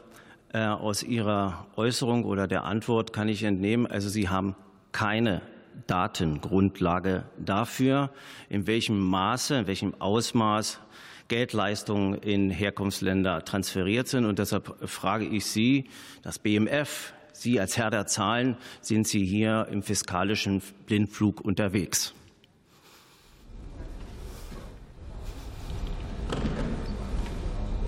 äh, 0.52 0.66
aus 0.66 1.02
Ihrer 1.02 1.66
Äußerung 1.74 2.24
oder 2.24 2.46
der 2.46 2.64
Antwort 2.64 3.12
kann 3.12 3.28
ich 3.28 3.42
entnehmen, 3.42 3.86
also 3.86 4.08
Sie 4.08 4.28
haben 4.28 4.54
keine 4.92 5.42
Datengrundlage 5.88 7.24
dafür, 7.36 8.10
in 8.48 8.68
welchem 8.68 9.00
Maße, 9.00 9.56
in 9.56 9.66
welchem 9.66 10.00
Ausmaß 10.00 10.78
Geldleistungen 11.26 12.14
in 12.14 12.50
Herkunftsländer 12.50 13.44
transferiert 13.44 14.06
sind. 14.06 14.24
Und 14.24 14.38
deshalb 14.38 14.88
frage 14.88 15.24
ich 15.24 15.46
Sie, 15.46 15.88
das 16.22 16.38
BMF 16.38 17.12
Sie 17.34 17.58
als 17.58 17.76
Herr 17.76 17.90
der 17.90 18.06
Zahlen 18.06 18.56
sind 18.80 19.08
Sie 19.08 19.24
hier 19.24 19.66
im 19.70 19.82
fiskalischen 19.82 20.62
Blindflug 20.86 21.40
unterwegs. 21.40 22.14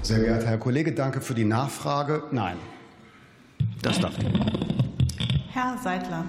Sehr 0.02 0.18
geehrter 0.18 0.48
Herr 0.48 0.58
Kollege, 0.58 0.92
danke 0.92 1.20
für 1.20 1.34
die 1.34 1.44
Nachfrage. 1.44 2.24
Nein. 2.32 2.56
Das 3.82 3.98
dachte 4.00 4.26
ich. 4.26 5.54
Herr 5.54 5.78
Seidler. 5.78 6.24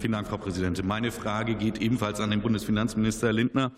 Vielen 0.00 0.12
Dank, 0.12 0.26
Frau 0.26 0.36
Präsidentin. 0.36 0.86
Meine 0.86 1.10
Frage 1.10 1.54
geht 1.54 1.78
ebenfalls 1.80 2.20
an 2.20 2.30
den 2.30 2.42
Bundesfinanzminister 2.42 3.32
Lindner. 3.32 3.72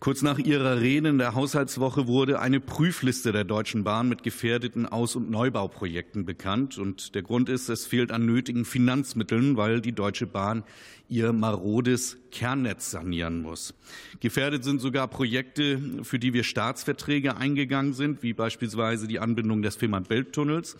Kurz 0.00 0.22
nach 0.22 0.38
Ihrer 0.38 0.80
Rede 0.80 1.08
in 1.08 1.18
der 1.18 1.34
Haushaltswoche 1.34 2.06
wurde 2.06 2.38
eine 2.38 2.60
Prüfliste 2.60 3.32
der 3.32 3.42
Deutschen 3.42 3.82
Bahn 3.82 4.08
mit 4.08 4.22
gefährdeten 4.22 4.86
Aus- 4.86 5.16
und 5.16 5.28
Neubauprojekten 5.28 6.24
bekannt. 6.24 6.78
Und 6.78 7.16
der 7.16 7.22
Grund 7.22 7.48
ist, 7.48 7.68
es 7.68 7.84
fehlt 7.84 8.12
an 8.12 8.24
nötigen 8.24 8.64
Finanzmitteln, 8.64 9.56
weil 9.56 9.80
die 9.80 9.90
Deutsche 9.90 10.28
Bahn 10.28 10.62
ihr 11.08 11.32
marodes 11.32 12.18
Kernnetz 12.30 12.90
sanieren 12.90 13.40
muss. 13.40 13.74
Gefährdet 14.20 14.64
sind 14.64 14.80
sogar 14.80 15.08
Projekte, 15.08 15.80
für 16.02 16.18
die 16.18 16.34
wir 16.34 16.44
Staatsverträge 16.44 17.36
eingegangen 17.36 17.94
sind, 17.94 18.22
wie 18.22 18.34
beispielsweise 18.34 19.08
die 19.08 19.18
Anbindung 19.18 19.62
des 19.62 19.76
Fehmarn-Belt-Tunnels. 19.76 20.76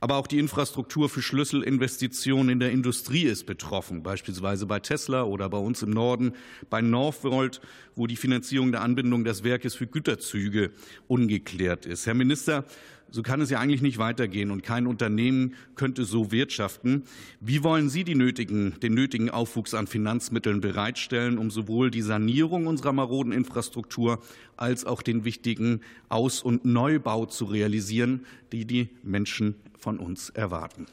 Aber 0.00 0.16
auch 0.16 0.26
die 0.26 0.38
Infrastruktur 0.38 1.08
für 1.08 1.22
Schlüsselinvestitionen 1.22 2.50
in 2.50 2.60
der 2.60 2.70
Industrie 2.70 3.24
ist 3.24 3.46
betroffen, 3.46 4.02
beispielsweise 4.02 4.66
bei 4.66 4.78
Tesla 4.78 5.22
oder 5.22 5.48
bei 5.48 5.58
uns 5.58 5.82
im 5.82 5.90
Norden 5.90 6.34
bei 6.68 6.80
Northvolt, 6.80 7.60
wo 7.96 8.06
die 8.06 8.16
Finanzierung 8.16 8.70
der 8.70 8.82
Anbindung 8.82 9.24
des 9.24 9.44
Werkes 9.44 9.74
für 9.74 9.86
Güterzüge 9.86 10.72
ungeklärt 11.08 11.86
ist. 11.86 12.06
Herr 12.06 12.14
Minister, 12.14 12.64
so 13.10 13.22
kann 13.22 13.40
es 13.40 13.50
ja 13.50 13.60
eigentlich 13.60 13.82
nicht 13.82 13.98
weitergehen 13.98 14.50
und 14.50 14.62
kein 14.62 14.86
Unternehmen 14.86 15.54
könnte 15.76 16.04
so 16.04 16.32
wirtschaften. 16.32 17.04
Wie 17.40 17.62
wollen 17.62 17.88
Sie 17.88 18.04
nötigen, 18.14 18.74
den 18.80 18.94
nötigen 18.94 19.30
Aufwuchs 19.30 19.74
an 19.74 19.86
Finanzmitteln 19.86 20.60
bereitstellen, 20.60 21.38
um 21.38 21.50
sowohl 21.50 21.90
die 21.90 22.02
Sanierung 22.02 22.66
unserer 22.66 22.92
maroden 22.92 23.32
Infrastruktur 23.32 24.20
als 24.56 24.84
auch 24.84 25.02
den 25.02 25.24
wichtigen 25.24 25.80
Aus- 26.08 26.42
und 26.42 26.64
Neubau 26.64 27.26
zu 27.26 27.44
realisieren, 27.44 28.26
die 28.52 28.64
die 28.64 28.88
Menschen 29.02 29.54
von 29.78 29.98
uns 29.98 30.30
erwarten? 30.30 30.86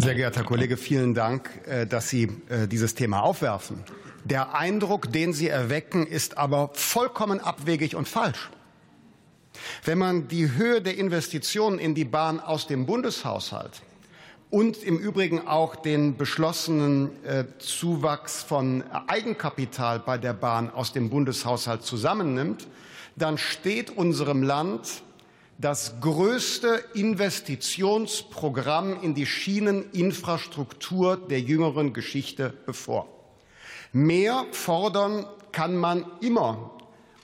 Sehr 0.00 0.14
geehrter 0.14 0.44
Kollege, 0.44 0.78
vielen 0.78 1.12
Dank, 1.12 1.50
äh, 1.66 1.86
dass 1.86 2.08
Sie 2.08 2.28
äh, 2.48 2.66
dieses 2.66 2.94
Thema 2.94 3.20
aufwerfen. 3.20 3.84
Der 4.24 4.54
Eindruck, 4.54 5.12
den 5.12 5.32
Sie 5.32 5.48
erwecken, 5.48 6.06
ist 6.06 6.36
aber 6.36 6.70
vollkommen 6.74 7.40
abwegig 7.40 7.96
und 7.96 8.08
falsch. 8.08 8.50
Wenn 9.84 9.98
man 9.98 10.28
die 10.28 10.52
Höhe 10.52 10.82
der 10.82 10.96
Investitionen 10.96 11.78
in 11.78 11.94
die 11.94 12.04
Bahn 12.04 12.40
aus 12.40 12.66
dem 12.66 12.86
Bundeshaushalt 12.86 13.82
und 14.50 14.82
im 14.82 14.98
Übrigen 14.98 15.46
auch 15.46 15.76
den 15.76 16.16
beschlossenen 16.16 17.24
äh, 17.24 17.44
Zuwachs 17.58 18.42
von 18.42 18.84
Eigenkapital 19.06 20.00
bei 20.00 20.18
der 20.18 20.34
Bahn 20.34 20.70
aus 20.70 20.92
dem 20.92 21.10
Bundeshaushalt 21.10 21.82
zusammennimmt, 21.82 22.66
dann 23.16 23.38
steht 23.38 23.96
unserem 23.96 24.42
Land 24.42 25.02
das 25.58 26.00
größte 26.00 26.82
Investitionsprogramm 26.94 29.02
in 29.02 29.14
die 29.14 29.26
Schieneninfrastruktur 29.26 31.16
der 31.16 31.40
jüngeren 31.40 31.92
Geschichte 31.92 32.54
bevor. 32.64 33.19
Mehr 33.92 34.46
fordern 34.52 35.26
kann 35.52 35.76
man 35.76 36.06
immer. 36.20 36.70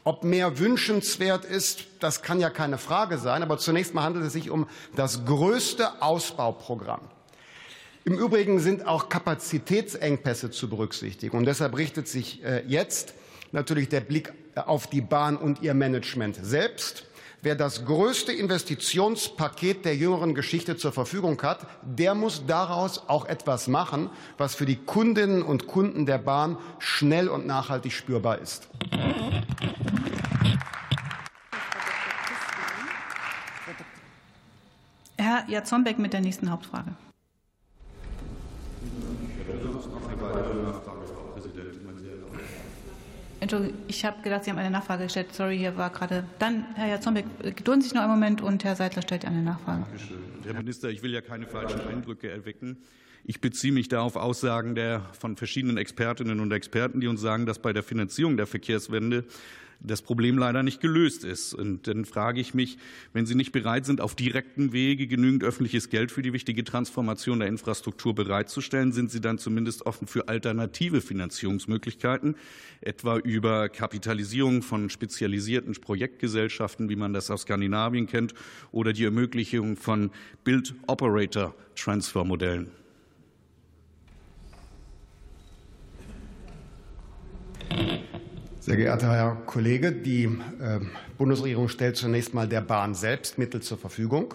Ob 0.04 0.22
mehr 0.22 0.58
wünschenswert 0.58 1.44
ist, 1.44 1.84
das 1.98 2.22
kann 2.22 2.38
ja 2.38 2.48
keine 2.48 2.78
Frage 2.78 3.18
sein. 3.18 3.42
Aber 3.42 3.58
zunächst 3.58 3.92
mal 3.92 4.04
handelt 4.04 4.24
es 4.24 4.32
sich 4.32 4.50
um 4.50 4.68
das 4.94 5.24
größte 5.24 6.00
Ausbauprogramm. 6.00 7.00
Im 8.04 8.16
Übrigen 8.16 8.60
sind 8.60 8.86
auch 8.86 9.08
Kapazitätsengpässe 9.08 10.52
zu 10.52 10.68
berücksichtigen. 10.68 11.36
Und 11.36 11.44
deshalb 11.44 11.76
richtet 11.76 12.06
sich 12.06 12.44
äh, 12.44 12.62
jetzt 12.68 13.14
natürlich 13.50 13.88
der 13.88 14.00
Blick 14.00 14.32
auf 14.54 14.86
die 14.86 15.00
Bahn 15.00 15.36
und 15.36 15.62
ihr 15.62 15.74
Management 15.74 16.38
selbst. 16.40 17.05
Wer 17.46 17.54
das 17.54 17.84
größte 17.84 18.32
Investitionspaket 18.32 19.84
der 19.84 19.94
jüngeren 19.94 20.34
Geschichte 20.34 20.76
zur 20.76 20.90
Verfügung 20.90 21.40
hat, 21.42 21.64
der 21.80 22.16
muss 22.16 22.44
daraus 22.44 23.08
auch 23.08 23.24
etwas 23.26 23.68
machen, 23.68 24.10
was 24.36 24.56
für 24.56 24.66
die 24.66 24.74
Kundinnen 24.74 25.42
und 25.42 25.68
Kunden 25.68 26.06
der 26.06 26.18
Bahn 26.18 26.58
schnell 26.80 27.28
und 27.28 27.46
nachhaltig 27.46 27.92
spürbar 27.92 28.38
ist. 28.38 28.66
Herr 35.16 35.48
Jatzombeck 35.48 36.00
mit 36.00 36.14
der 36.14 36.22
nächsten 36.22 36.50
Hauptfrage. 36.50 36.96
Entschuldigung, 43.40 43.78
ich 43.86 44.04
habe 44.04 44.22
gedacht, 44.22 44.44
Sie 44.44 44.50
haben 44.50 44.58
eine 44.58 44.70
Nachfrage 44.70 45.04
gestellt. 45.04 45.34
Sorry, 45.34 45.58
hier 45.58 45.76
war 45.76 45.90
gerade. 45.90 46.24
Dann, 46.38 46.64
Herr 46.74 46.88
Jatzombeck, 46.88 47.26
gedulden 47.56 47.82
Sie 47.82 47.88
sich 47.88 47.94
noch 47.94 48.02
einen 48.02 48.12
Moment 48.12 48.40
und 48.40 48.64
Herr 48.64 48.76
Seidler 48.76 49.02
stellt 49.02 49.24
eine 49.24 49.42
Nachfrage. 49.42 49.82
Dankeschön. 49.82 50.18
Herr 50.44 50.54
Minister, 50.54 50.88
ich 50.88 51.02
will 51.02 51.12
ja 51.12 51.20
keine 51.20 51.46
falschen 51.46 51.80
Eindrücke 51.80 52.30
erwecken. 52.30 52.78
Ich 53.24 53.40
beziehe 53.40 53.72
mich 53.72 53.88
da 53.88 54.02
auf 54.02 54.16
Aussagen 54.16 54.74
der, 54.74 55.02
von 55.18 55.36
verschiedenen 55.36 55.78
Expertinnen 55.78 56.40
und 56.40 56.52
Experten, 56.52 57.00
die 57.00 57.08
uns 57.08 57.20
sagen, 57.20 57.44
dass 57.44 57.58
bei 57.58 57.72
der 57.72 57.82
Finanzierung 57.82 58.36
der 58.36 58.46
Verkehrswende 58.46 59.24
das 59.80 60.02
Problem 60.02 60.38
leider 60.38 60.62
nicht 60.62 60.80
gelöst 60.80 61.24
ist. 61.24 61.54
Und 61.54 61.86
dann 61.86 62.04
frage 62.04 62.40
ich 62.40 62.54
mich, 62.54 62.78
wenn 63.12 63.26
Sie 63.26 63.34
nicht 63.34 63.52
bereit 63.52 63.86
sind, 63.86 64.00
auf 64.00 64.14
direktem 64.14 64.72
Wege 64.72 65.06
genügend 65.06 65.44
öffentliches 65.44 65.90
Geld 65.90 66.10
für 66.10 66.22
die 66.22 66.32
wichtige 66.32 66.64
Transformation 66.64 67.40
der 67.40 67.48
Infrastruktur 67.48 68.14
bereitzustellen, 68.14 68.92
sind 68.92 69.10
Sie 69.10 69.20
dann 69.20 69.38
zumindest 69.38 69.86
offen 69.86 70.06
für 70.06 70.28
alternative 70.28 71.00
Finanzierungsmöglichkeiten, 71.00 72.36
etwa 72.80 73.18
über 73.18 73.68
Kapitalisierung 73.68 74.62
von 74.62 74.90
spezialisierten 74.90 75.74
Projektgesellschaften, 75.74 76.88
wie 76.88 76.96
man 76.96 77.12
das 77.12 77.30
aus 77.30 77.42
Skandinavien 77.42 78.06
kennt, 78.06 78.34
oder 78.72 78.92
die 78.92 79.04
Ermöglichung 79.04 79.76
von 79.76 80.10
Build-Operator-Transfermodellen. 80.44 82.70
Sehr 88.66 88.74
geehrter 88.74 89.12
Herr 89.12 89.36
Kollege, 89.46 89.92
die 89.92 90.24
äh, 90.24 90.80
Bundesregierung 91.16 91.68
stellt 91.68 91.96
zunächst 91.96 92.34
mal 92.34 92.48
der 92.48 92.62
Bahn 92.62 92.96
selbst 92.96 93.38
Mittel 93.38 93.62
zur 93.62 93.78
Verfügung. 93.78 94.34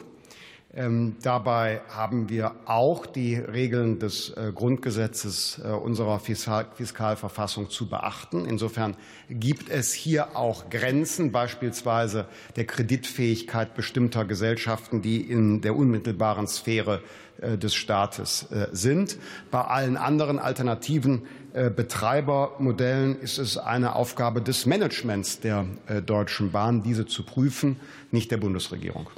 Ähm, 0.74 1.18
dabei 1.22 1.82
haben 1.90 2.30
wir 2.30 2.54
auch 2.64 3.06
die 3.06 3.36
Regeln 3.36 4.00
des 4.00 4.30
äh, 4.30 4.54
Grundgesetzes 4.56 5.60
äh, 5.62 5.68
unserer 5.68 6.18
Fiskal 6.20 6.68
Fiskalverfassung 6.76 7.70
zu 7.70 7.90
beachten. 7.90 8.46
Insofern 8.46 8.96
gibt 9.30 9.70
es 9.70 9.92
hier 9.92 10.38
auch 10.38 10.70
Grenzen, 10.70 11.34
beispielsweise 11.34 12.26
der 12.56 12.64
Kreditfähigkeit 12.64 13.76
bestimmter 13.76 14.24
Gesellschaften, 14.24 15.02
die 15.02 15.20
in 15.20 15.60
der 15.60 15.76
unmittelbaren 15.76 16.48
Sphäre 16.48 17.02
äh, 17.42 17.58
des 17.58 17.76
Staates 17.76 18.48
sind. 18.72 19.18
Bei 19.52 19.66
allen 19.66 19.98
anderen 19.98 20.40
alternativen 20.40 21.24
Betreibermodellen 21.54 23.20
ist 23.20 23.38
es 23.38 23.58
eine 23.58 23.96
Aufgabe 23.96 24.42
des 24.42 24.66
Managements 24.66 25.40
der 25.40 25.66
Deutschen 26.06 26.52
Bahn, 26.52 26.84
diese 26.84 27.06
zu 27.06 27.24
prüfen, 27.24 27.80
nicht 28.12 28.32
der 28.32 28.38
Bundesregierung. 28.38 29.10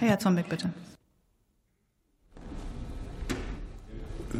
Herr 0.00 0.18
Zombeck, 0.18 0.48
bitte. 0.48 0.70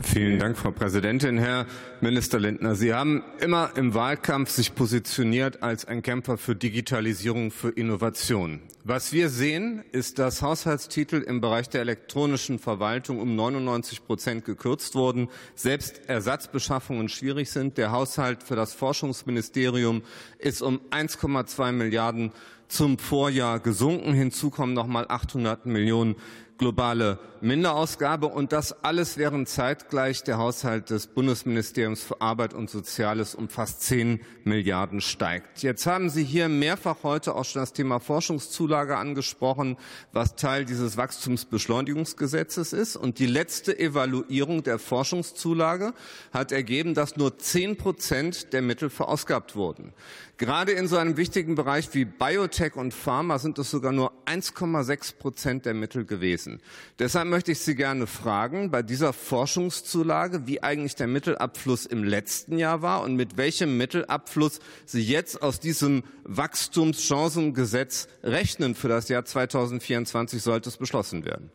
Vielen 0.01 0.39
Dank, 0.39 0.57
Frau 0.57 0.71
Präsidentin. 0.71 1.37
Herr 1.37 1.67
Minister 2.01 2.41
Lindner, 2.41 2.75
Sie 2.75 2.95
haben 2.95 3.23
immer 3.41 3.73
im 3.77 3.93
Wahlkampf 3.93 4.49
sich 4.49 4.75
positioniert 4.75 5.63
als 5.63 5.85
ein 5.85 6.01
Kämpfer 6.01 6.39
für 6.39 6.57
Digitalisierung, 6.57 7.51
für 7.51 7.69
Innovation. 7.69 8.61
Was 8.85 9.13
wir 9.13 9.29
sehen, 9.29 9.85
ist, 9.93 10.19
dass 10.19 10.41
Haushaltstitel 10.41 11.17
im 11.17 11.43
Bereich 11.43 11.69
der 11.69 11.83
elektronischen 11.83 12.59
Verwaltung 12.59 13.21
um 13.21 13.37
99 13.37 14.07
Prozent 14.07 14.45
gekürzt 14.47 14.95
wurden, 14.95 15.29
selbst 15.55 16.01
Ersatzbeschaffungen 16.09 17.11
schwierig 17.11 17.51
sind. 17.51 17.77
Der 17.77 17.93
Haushalt 17.93 18.43
für 18.43 18.57
das 18.57 18.73
Forschungsministerium 18.73 20.03
ist 20.39 20.63
um 20.63 20.81
1,2 20.91 21.71
Milliarden 21.73 22.33
zum 22.73 22.99
Vorjahr 22.99 23.61
gesunken. 23.61 24.15
Hinzu 24.15 24.49
kommen 24.49 24.73
noch 24.73 24.87
mal 24.87 25.05
800 25.07 25.67
Millionen 25.67 26.17
globale 26.63 27.19
Minderausgabe 27.41 28.29
und 28.29 28.53
das 28.53 28.85
alles 28.85 29.17
während 29.17 29.49
zeitgleich 29.49 30.23
der 30.23 30.39
Haushalt 30.39 30.91
des 30.91 31.09
Bundesministeriums 31.09 32.01
für 32.01 32.21
Arbeit 32.21 32.55
und 32.55 32.71
Soziales 32.71 33.35
um 33.35 33.49
fast 33.49 33.83
10 33.83 34.21
Milliarden 34.45 35.01
steigt. 35.01 35.61
Jetzt 35.61 35.87
haben 35.87 36.09
Sie 36.09 36.23
hier 36.23 36.49
mehrfach 36.49 36.99
heute 37.03 37.35
auch 37.35 37.45
schon 37.45 37.61
das 37.61 37.73
Thema 37.73 37.99
Forschungszulage 37.99 38.97
angesprochen, 38.97 39.77
was 40.13 40.37
Teil 40.37 40.65
dieses 40.65 40.97
Wachstumsbeschleunigungsgesetzes 40.97 42.73
ist. 42.73 42.95
Und 42.95 43.19
die 43.19 43.27
letzte 43.27 43.77
Evaluierung 43.77 44.63
der 44.63 44.79
Forschungszulage 44.79 45.95
hat 46.33 46.53
ergeben, 46.53 46.95
dass 46.95 47.17
nur 47.17 47.39
10 47.39 47.77
Prozent 47.77 48.53
der 48.53 48.63
Mittel 48.63 48.89
verausgabt 48.89 49.57
wurden. 49.57 49.93
Gerade 50.39 50.73
in 50.73 50.89
so 50.89 50.97
einem 50.97 51.17
wichtigen 51.17 51.55
Bereich 51.55 51.93
wie 51.93 52.05
Biotech 52.05 52.75
und 52.75 52.93
Pharma 52.95 53.39
sind 53.39 53.59
es 53.59 53.71
sogar 53.71 53.93
nur 53.93 54.13
1,6 54.27 55.17
Prozent 55.17 55.67
der 55.67 55.75
Mittel 55.75 56.05
gewesen. 56.05 56.61
Deshalb 56.99 57.29
möchte 57.29 57.53
ich 57.53 57.61
Sie 57.61 57.75
gerne 57.75 58.07
fragen, 58.07 58.71
bei 58.71 58.83
dieser 58.83 59.13
Forschungszulage, 59.13 60.47
wie 60.47 60.63
eigentlich 60.63 60.97
der 60.97 61.07
Mittelabfluss 61.07 61.87
im 61.87 62.03
letzten 62.03 62.59
Jahr 62.59 62.83
war 62.83 63.03
und 63.03 63.15
mit 63.15 63.37
welchem 63.37 63.77
Mittelabfluss 63.77 64.61
Sie 64.87 65.03
jetzt 65.03 65.43
aus 65.43 65.61
diesem 65.61 66.03
Wachstumschancengesetz 66.25 68.09
rechnen 68.25 68.75
für 68.75 68.89
das 68.89 69.09
Jahr 69.09 69.25
2024, 69.25 70.43
sollte 70.43 70.71
es 70.71 70.79
beschlossen 70.79 71.25
werden. 71.25 71.51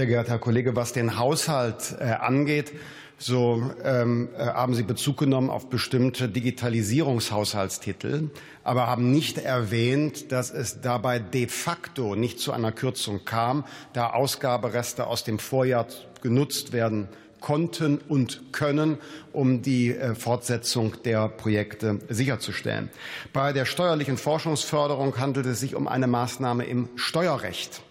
Sehr 0.00 0.06
geehrter 0.06 0.30
Herr 0.30 0.38
Kollege, 0.38 0.76
was 0.76 0.94
den 0.94 1.18
Haushalt 1.18 1.94
äh, 2.00 2.04
angeht, 2.04 2.72
so 3.18 3.70
ähm, 3.84 4.30
äh, 4.34 4.46
haben 4.46 4.72
Sie 4.72 4.82
Bezug 4.82 5.18
genommen 5.18 5.50
auf 5.50 5.68
bestimmte 5.68 6.26
Digitalisierungshaushaltstitel, 6.26 8.30
aber 8.64 8.86
haben 8.86 9.10
nicht 9.10 9.36
erwähnt, 9.36 10.32
dass 10.32 10.52
es 10.52 10.80
dabei 10.80 11.18
de 11.18 11.48
facto 11.48 12.14
nicht 12.14 12.40
zu 12.40 12.52
einer 12.52 12.72
Kürzung 12.72 13.26
kam, 13.26 13.66
da 13.92 14.14
Ausgabereste 14.14 15.06
aus 15.06 15.22
dem 15.22 15.38
Vorjahr 15.38 15.86
genutzt 16.22 16.72
werden 16.72 17.06
konnten 17.42 17.98
und 17.98 18.52
können, 18.52 18.96
um 19.34 19.60
die 19.60 19.94
äh, 19.94 20.14
Fortsetzung 20.14 20.94
der 21.04 21.28
Projekte 21.28 21.98
sicherzustellen. 22.08 22.88
Bei 23.34 23.52
der 23.52 23.66
steuerlichen 23.66 24.16
Forschungsförderung 24.16 25.18
handelt 25.18 25.44
es 25.44 25.60
sich 25.60 25.74
um 25.74 25.88
eine 25.88 26.06
Maßnahme 26.06 26.64
im 26.64 26.88
Steuerrecht. 26.96 27.82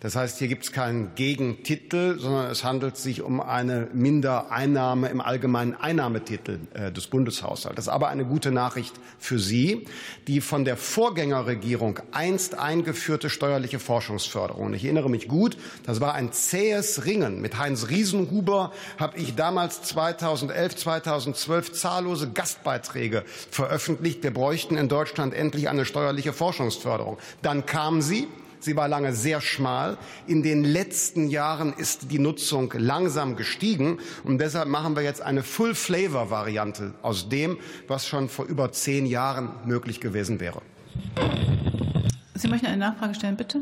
Das 0.00 0.14
heißt, 0.14 0.38
hier 0.38 0.48
gibt 0.48 0.64
es 0.64 0.72
keinen 0.72 1.14
Gegentitel, 1.14 2.18
sondern 2.18 2.50
es 2.50 2.64
handelt 2.64 2.96
sich 2.96 3.22
um 3.22 3.40
eine 3.40 3.88
Mindereinnahme 3.92 5.08
im 5.08 5.20
allgemeinen 5.20 5.74
Einnahmetitel 5.74 6.58
äh, 6.74 6.92
des 6.92 7.06
Bundeshaushalts. 7.06 7.76
Das 7.76 7.84
ist 7.86 7.92
aber 7.92 8.08
eine 8.08 8.24
gute 8.24 8.50
Nachricht 8.50 8.94
für 9.18 9.38
Sie. 9.38 9.86
Die 10.26 10.40
von 10.40 10.64
der 10.64 10.76
Vorgängerregierung 10.76 12.00
einst 12.12 12.58
eingeführte 12.58 13.30
steuerliche 13.30 13.78
Forschungsförderung. 13.78 14.74
Ich 14.74 14.84
erinnere 14.84 15.08
mich 15.08 15.28
gut, 15.28 15.56
das 15.84 16.00
war 16.00 16.14
ein 16.14 16.32
zähes 16.32 17.06
Ringen. 17.06 17.40
Mit 17.40 17.58
Heinz 17.58 17.88
Riesenhuber 17.88 18.72
habe 18.98 19.18
ich 19.18 19.34
damals 19.34 19.82
2011, 19.82 20.76
2012 20.76 21.72
zahllose 21.72 22.30
Gastbeiträge 22.30 23.24
veröffentlicht. 23.50 24.22
Wir 24.22 24.32
bräuchten 24.32 24.76
in 24.76 24.88
Deutschland 24.88 25.32
endlich 25.32 25.68
eine 25.68 25.84
steuerliche 25.84 26.32
Forschungsförderung. 26.32 27.18
Dann 27.42 27.64
kam 27.66 28.02
sie. 28.02 28.28
Sie 28.66 28.74
war 28.74 28.88
lange 28.88 29.12
sehr 29.12 29.40
schmal. 29.40 29.96
In 30.26 30.42
den 30.42 30.64
letzten 30.64 31.28
Jahren 31.28 31.72
ist 31.72 32.10
die 32.10 32.18
Nutzung 32.18 32.74
langsam 32.76 33.36
gestiegen. 33.36 34.00
Und 34.24 34.38
deshalb 34.38 34.68
machen 34.68 34.96
wir 34.96 35.04
jetzt 35.04 35.22
eine 35.22 35.44
Full-Flavor-Variante 35.44 36.92
aus 37.00 37.28
dem, 37.28 37.58
was 37.86 38.08
schon 38.08 38.28
vor 38.28 38.44
über 38.46 38.72
zehn 38.72 39.06
Jahren 39.06 39.50
möglich 39.66 40.00
gewesen 40.00 40.40
wäre. 40.40 40.62
Sie 42.34 42.48
möchten 42.48 42.66
eine 42.66 42.78
Nachfrage 42.78 43.14
stellen, 43.14 43.36
bitte? 43.36 43.60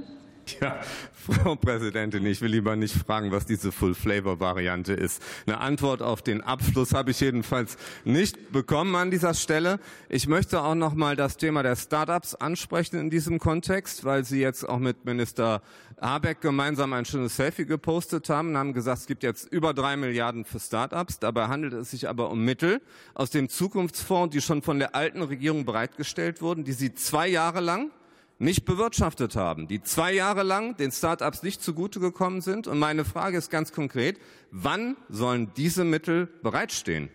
Ja, 0.60 0.80
Frau 1.12 1.54
Präsidentin, 1.56 2.26
ich 2.26 2.40
will 2.40 2.50
lieber 2.50 2.76
nicht 2.76 2.94
fragen, 2.94 3.32
was 3.32 3.46
diese 3.46 3.72
Full-Flavor-Variante 3.72 4.92
ist. 4.92 5.22
Eine 5.46 5.58
Antwort 5.58 6.02
auf 6.02 6.20
den 6.22 6.42
Abschluss 6.42 6.92
habe 6.92 7.12
ich 7.12 7.20
jedenfalls 7.20 7.76
nicht 8.04 8.52
bekommen 8.52 8.94
an 8.94 9.10
dieser 9.10 9.32
Stelle. 9.32 9.80
Ich 10.08 10.26
möchte 10.26 10.60
auch 10.60 10.74
noch 10.74 10.94
mal 10.94 11.16
das 11.16 11.36
Thema 11.38 11.62
der 11.62 11.76
Startups 11.76 12.34
ansprechen 12.34 12.98
in 12.98 13.10
diesem 13.10 13.38
Kontext, 13.38 14.04
weil 14.04 14.24
Sie 14.24 14.40
jetzt 14.40 14.68
auch 14.68 14.78
mit 14.78 15.04
Minister 15.04 15.62
Habeck 16.00 16.40
gemeinsam 16.40 16.92
ein 16.92 17.04
schönes 17.04 17.36
Selfie 17.36 17.64
gepostet 17.64 18.28
haben 18.28 18.50
und 18.50 18.58
haben 18.58 18.72
gesagt, 18.74 18.98
es 18.98 19.06
gibt 19.06 19.22
jetzt 19.22 19.50
über 19.50 19.72
drei 19.72 19.96
Milliarden 19.96 20.44
für 20.44 20.60
Startups. 20.60 21.18
Dabei 21.20 21.48
handelt 21.48 21.72
es 21.72 21.90
sich 21.92 22.08
aber 22.08 22.30
um 22.30 22.44
Mittel 22.44 22.82
aus 23.14 23.30
dem 23.30 23.48
Zukunftsfonds, 23.48 24.32
die 24.32 24.42
schon 24.42 24.60
von 24.60 24.78
der 24.78 24.94
alten 24.94 25.22
Regierung 25.22 25.64
bereitgestellt 25.64 26.42
wurden, 26.42 26.64
die 26.64 26.72
Sie 26.72 26.94
zwei 26.94 27.28
Jahre 27.28 27.60
lang 27.60 27.90
nicht 28.38 28.64
bewirtschaftet 28.64 29.36
haben, 29.36 29.68
die 29.68 29.82
zwei 29.82 30.12
Jahre 30.12 30.42
lang 30.42 30.76
den 30.76 30.90
Start-ups 30.90 31.42
nicht 31.42 31.62
zugute 31.62 32.00
gekommen 32.00 32.40
sind. 32.40 32.66
Und 32.66 32.78
meine 32.78 33.04
Frage 33.04 33.38
ist 33.38 33.50
ganz 33.50 33.72
konkret, 33.72 34.18
wann 34.50 34.96
sollen 35.08 35.52
diese 35.56 35.84
Mittel 35.84 36.26
bereitstehen? 36.42 37.08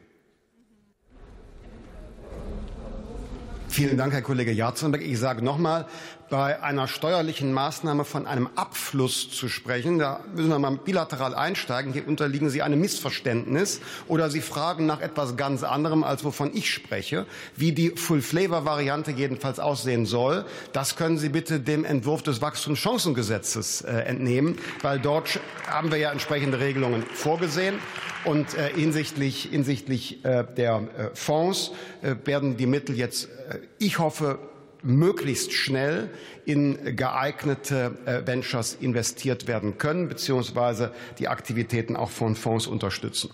Vielen 3.68 3.98
Dank, 3.98 4.14
Herr 4.14 4.24
Kollege 4.24 4.52
Jarzenbeck. 4.52 5.02
Ich 5.02 5.20
sage 5.20 5.44
nochmal, 5.44 5.86
bei 6.30 6.62
einer 6.62 6.88
steuerlichen 6.88 7.54
Maßnahme 7.54 8.06
von 8.06 8.28
einem 8.28 8.50
Abfluss 8.56 9.30
zu 9.30 9.50
sprechen. 9.50 10.00
Da 10.00 10.22
müssen 10.36 10.50
wir 10.50 10.60
mal 10.60 10.72
bilateral 10.72 11.34
einsteigen. 11.34 11.92
Hier 11.92 12.08
unterliegen 12.08 12.50
Sie 12.50 12.62
einem 12.62 12.80
Missverständnis 12.80 13.82
oder 14.08 14.30
Sie 14.30 14.42
fragen 14.42 14.86
nach 14.86 15.02
etwas 15.02 15.38
ganz 15.38 15.64
anderem, 15.64 16.04
als 16.04 16.24
wovon 16.24 16.52
ich 16.54 16.72
spreche. 16.72 17.26
Wie 17.56 17.72
die 17.72 17.92
Full-Flavor-Variante 17.92 19.12
jedenfalls 19.12 19.60
aussehen 19.60 20.06
soll, 20.06 20.46
das 20.74 20.96
können 20.96 21.18
Sie 21.18 21.30
bitte 21.30 21.60
dem 21.60 21.84
Entwurf 21.84 22.22
des 22.22 22.42
Wachstumschancengesetzes 22.42 23.82
äh, 23.82 23.92
entnehmen, 23.92 24.58
weil 24.82 25.00
dort 25.00 25.40
haben 25.68 25.92
wir 25.92 25.98
ja 25.98 26.12
entsprechende 26.12 26.60
Regelungen 26.60 27.04
vorgesehen. 27.14 27.80
Und 28.26 28.54
äh, 28.54 28.70
hinsichtlich, 28.76 29.48
hinsichtlich 29.50 30.26
äh, 30.26 30.44
der 30.58 30.90
Fonds 31.14 31.72
werden 32.02 32.58
die 32.58 32.66
Mittel 32.66 32.98
jetzt, 32.98 33.30
ich 33.78 34.00
hoffe, 34.00 34.40
möglichst 34.82 35.54
schnell 35.54 36.10
in 36.46 36.96
geeignete 36.96 37.98
äh, 38.06 38.26
Ventures 38.26 38.76
investiert 38.76 39.48
werden 39.48 39.78
können, 39.78 40.08
beziehungsweise 40.08 40.94
die 41.20 41.28
Aktivitäten 41.28 41.96
auch 41.96 42.10
von 42.10 42.36
Fonds 42.36 42.68
unterstützen. 42.68 43.32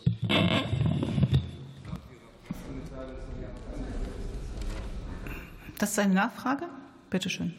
Das 5.77 5.91
ist 5.91 5.99
eine 5.99 6.13
Nachfrage? 6.13 6.65
Bitte 7.09 7.29
schön. 7.29 7.53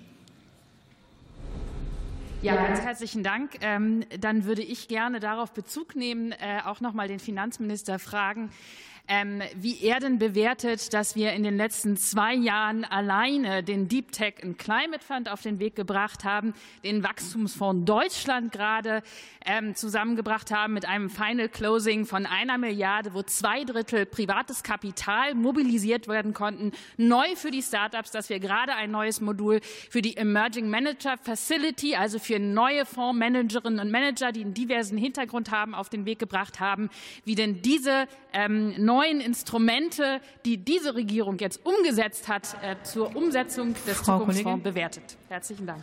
Ja, 2.42 2.54
ganz 2.54 2.80
herzlichen 2.80 3.22
Dank. 3.24 3.52
Ähm, 3.60 4.04
dann 4.20 4.44
würde 4.44 4.62
ich 4.62 4.88
gerne 4.88 5.20
darauf 5.20 5.52
Bezug 5.52 5.96
nehmen, 5.96 6.32
äh, 6.32 6.60
auch 6.64 6.80
noch 6.80 6.92
mal 6.92 7.08
den 7.08 7.18
Finanzminister 7.18 7.98
fragen 7.98 8.50
wie 9.54 9.82
er 9.82 10.00
denn 10.00 10.18
bewertet, 10.18 10.92
dass 10.92 11.14
wir 11.14 11.32
in 11.32 11.44
den 11.44 11.56
letzten 11.56 11.96
zwei 11.96 12.34
Jahren 12.34 12.84
alleine 12.84 13.62
den 13.62 13.86
Deep 13.86 14.10
Tech 14.10 14.42
and 14.42 14.58
Climate 14.58 15.04
Fund 15.04 15.30
auf 15.30 15.42
den 15.42 15.60
Weg 15.60 15.76
gebracht 15.76 16.24
haben, 16.24 16.54
den 16.82 17.04
Wachstumsfonds 17.04 17.84
Deutschland 17.84 18.50
gerade 18.50 19.02
ähm, 19.44 19.76
zusammengebracht 19.76 20.50
haben 20.50 20.74
mit 20.74 20.88
einem 20.88 21.08
Final 21.08 21.48
Closing 21.48 22.04
von 22.04 22.26
einer 22.26 22.58
Milliarde, 22.58 23.14
wo 23.14 23.22
zwei 23.22 23.62
Drittel 23.62 24.06
privates 24.06 24.64
Kapital 24.64 25.34
mobilisiert 25.34 26.08
werden 26.08 26.34
konnten, 26.34 26.72
neu 26.96 27.36
für 27.36 27.52
die 27.52 27.62
Startups, 27.62 28.10
dass 28.10 28.28
wir 28.28 28.40
gerade 28.40 28.74
ein 28.74 28.90
neues 28.90 29.20
Modul 29.20 29.60
für 29.88 30.02
die 30.02 30.16
Emerging 30.16 30.68
Manager 30.68 31.16
Facility, 31.16 31.94
also 31.94 32.18
für 32.18 32.40
neue 32.40 32.84
Fondsmanagerinnen 32.84 33.78
und 33.78 33.90
Manager, 33.92 34.32
die 34.32 34.40
einen 34.42 34.54
diversen 34.54 34.98
Hintergrund 34.98 35.52
haben, 35.52 35.76
auf 35.76 35.88
den 35.88 36.06
Weg 36.06 36.18
gebracht 36.18 36.58
haben, 36.58 36.90
wie 37.24 37.36
denn 37.36 37.62
diese 37.62 38.08
ähm, 38.32 38.74
neuen 38.84 38.95
Instrumente, 39.02 40.20
die 40.44 40.58
diese 40.58 40.94
Regierung 40.94 41.38
jetzt 41.38 41.64
umgesetzt 41.64 42.28
hat, 42.28 42.56
äh, 42.62 42.76
zur 42.82 43.14
Umsetzung 43.14 43.74
des 43.86 43.98
Frau 43.98 44.18
Zukunftsfonds 44.18 44.44
Kollegin. 44.44 44.62
bewertet. 44.62 45.16
Herzlichen 45.28 45.66
Dank. 45.66 45.82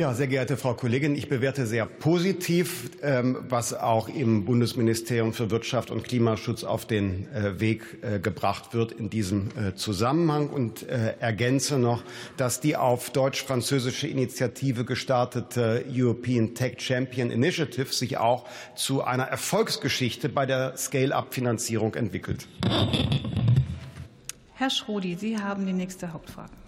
Ja, 0.00 0.14
sehr 0.14 0.28
geehrte 0.28 0.56
Frau 0.56 0.72
Kollegin, 0.72 1.14
ich 1.14 1.28
bewerte 1.28 1.66
sehr 1.66 1.84
positiv, 1.84 2.90
ähm, 3.02 3.36
was 3.50 3.74
auch 3.74 4.08
im 4.08 4.46
Bundesministerium 4.46 5.34
für 5.34 5.50
Wirtschaft 5.50 5.90
und 5.90 6.04
Klimaschutz 6.04 6.64
auf 6.64 6.86
den 6.86 7.30
äh, 7.34 7.60
Weg 7.60 7.98
äh, 8.00 8.18
gebracht 8.18 8.72
wird 8.72 8.92
in 8.92 9.10
diesem 9.10 9.48
äh, 9.58 9.74
Zusammenhang 9.74 10.48
und 10.48 10.84
ergänze 10.88 11.78
noch, 11.78 12.02
dass 12.38 12.60
die 12.60 12.76
auf 12.76 13.10
deutsch-französische 13.10 14.06
Initiative 14.06 14.86
gestartete 14.86 15.84
European 15.92 16.54
Tech 16.54 16.80
Champion 16.80 17.30
Initiative 17.30 17.92
sich 17.92 18.16
auch 18.16 18.46
zu 18.74 19.04
einer 19.04 19.24
Erfolgsgeschichte 19.24 20.30
bei 20.30 20.46
der 20.46 20.78
Scale-up-Finanzierung 20.78 21.94
entwickelt. 21.94 22.48
Herr 24.54 24.70
Schrodi, 24.70 25.16
Sie 25.16 25.36
haben 25.36 25.66
die 25.66 25.74
nächste 25.74 26.14
Hauptfrage. 26.14 26.59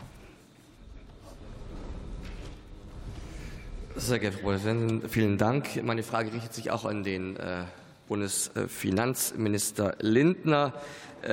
Sehr 3.94 4.18
geehrte 4.18 4.38
Frau 4.38 4.48
Präsidentin, 4.48 5.08
vielen 5.08 5.36
Dank. 5.36 5.82
Meine 5.82 6.02
Frage 6.02 6.32
richtet 6.32 6.54
sich 6.54 6.70
auch 6.70 6.86
an 6.86 7.04
den 7.04 7.36
äh, 7.36 7.64
Bundesfinanzminister 8.08 9.96
Lindner. 10.00 10.72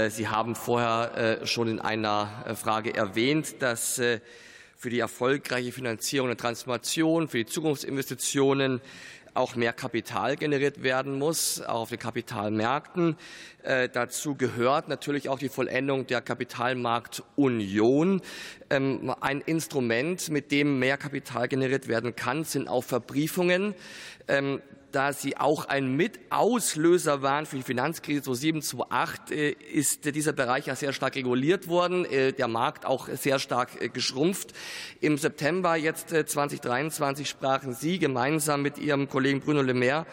Sie 0.09 0.27
haben 0.27 0.53
vorher 0.53 1.39
schon 1.47 1.67
in 1.67 1.79
einer 1.79 2.29
Frage 2.55 2.93
erwähnt, 2.93 3.55
dass 3.59 3.99
für 4.79 4.89
die 4.89 4.99
erfolgreiche 4.99 5.73
Finanzierung 5.73 6.29
der 6.29 6.37
Transformation, 6.37 7.27
für 7.27 7.39
die 7.39 7.45
Zukunftsinvestitionen 7.45 8.79
auch 9.33 9.57
mehr 9.57 9.73
Kapital 9.73 10.37
generiert 10.37 10.83
werden 10.83 11.19
muss, 11.19 11.61
auch 11.61 11.81
auf 11.81 11.89
den 11.89 11.99
Kapitalmärkten. 11.99 13.17
Äh, 13.63 13.89
dazu 13.89 14.35
gehört 14.35 14.87
natürlich 14.87 15.27
auch 15.27 15.37
die 15.37 15.49
Vollendung 15.49 16.07
der 16.07 16.21
Kapitalmarktunion. 16.21 18.21
Ähm, 18.69 19.13
ein 19.19 19.41
Instrument, 19.41 20.29
mit 20.29 20.53
dem 20.53 20.79
mehr 20.79 20.97
Kapital 20.97 21.49
generiert 21.49 21.89
werden 21.89 22.15
kann, 22.15 22.45
sind 22.45 22.69
auch 22.69 22.85
Verbriefungen. 22.85 23.75
Ähm, 24.29 24.61
da 24.91 25.13
sie 25.13 25.37
auch 25.37 25.65
ein 25.65 25.95
Mitauslöser 25.95 27.21
waren 27.21 27.45
für 27.45 27.57
die 27.57 27.63
Finanzkrise 27.63 28.23
2007, 28.23 28.61
2008, 28.61 29.31
äh, 29.31 29.51
ist 29.51 30.05
dieser 30.05 30.33
Bereich 30.33 30.67
ja 30.67 30.75
sehr 30.75 30.93
stark 30.93 31.15
reguliert 31.15 31.67
worden, 31.67 32.05
äh, 32.05 32.33
der 32.33 32.47
Markt 32.47 32.85
auch 32.85 33.07
sehr 33.09 33.39
stark 33.39 33.81
äh, 33.81 33.89
geschrumpft. 33.89 34.53
Im 35.01 35.17
September 35.17 35.75
jetzt 35.75 36.09
2023 36.09 37.27
sprachen 37.27 37.73
Sie 37.73 37.99
gemeinsam 37.99 38.61
mit 38.61 38.77
Ihrem 38.77 39.09
Kollegen 39.09 39.41
Bruno 39.41 39.61
Le 39.61 39.73
Maire 39.73 40.05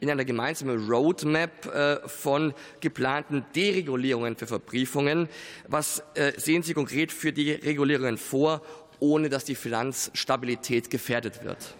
in 0.00 0.10
einer 0.10 0.24
gemeinsamen 0.24 0.90
Roadmap 0.90 2.02
von 2.06 2.54
geplanten 2.80 3.44
Deregulierungen 3.54 4.34
für 4.34 4.48
Verbriefungen. 4.48 5.28
Was 5.68 6.02
sehen 6.38 6.64
Sie 6.64 6.74
konkret 6.74 7.12
für 7.12 7.32
die 7.32 7.52
Regulierungen 7.52 8.18
vor, 8.18 8.62
ohne 8.98 9.28
dass 9.28 9.44
die 9.44 9.54
Finanzstabilität 9.54 10.90
gefährdet 10.90 11.44
wird? 11.44 11.76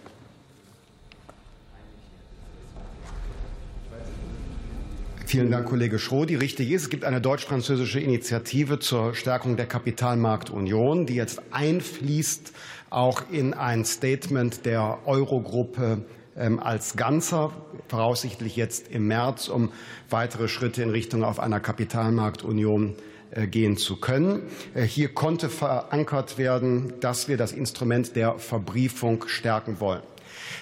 Vielen 5.32 5.50
Dank, 5.50 5.66
Kollege 5.66 5.98
Schrodi. 5.98 6.34
Richtig 6.34 6.70
ist, 6.72 6.82
es 6.82 6.90
gibt 6.90 7.06
eine 7.06 7.22
deutsch-französische 7.22 7.98
Initiative 7.98 8.80
zur 8.80 9.14
Stärkung 9.14 9.56
der 9.56 9.64
Kapitalmarktunion, 9.64 11.06
die 11.06 11.14
jetzt 11.14 11.40
einfließt 11.52 12.52
auch 12.90 13.22
in 13.30 13.54
ein 13.54 13.86
Statement 13.86 14.66
der 14.66 14.98
Eurogruppe 15.06 16.04
ähm, 16.36 16.58
als 16.58 16.96
Ganzer, 16.96 17.50
voraussichtlich 17.88 18.56
jetzt 18.56 18.88
im 18.88 19.06
März, 19.06 19.48
um 19.48 19.72
weitere 20.10 20.48
Schritte 20.48 20.82
in 20.82 20.90
Richtung 20.90 21.24
auf 21.24 21.40
einer 21.40 21.60
Kapitalmarktunion 21.60 22.94
äh, 23.30 23.46
gehen 23.46 23.78
zu 23.78 23.96
können. 23.96 24.42
Äh, 24.74 24.82
hier 24.82 25.14
konnte 25.14 25.48
verankert 25.48 26.36
werden, 26.36 26.92
dass 27.00 27.28
wir 27.28 27.38
das 27.38 27.52
Instrument 27.52 28.16
der 28.16 28.38
Verbriefung 28.38 29.24
stärken 29.28 29.80
wollen. 29.80 30.02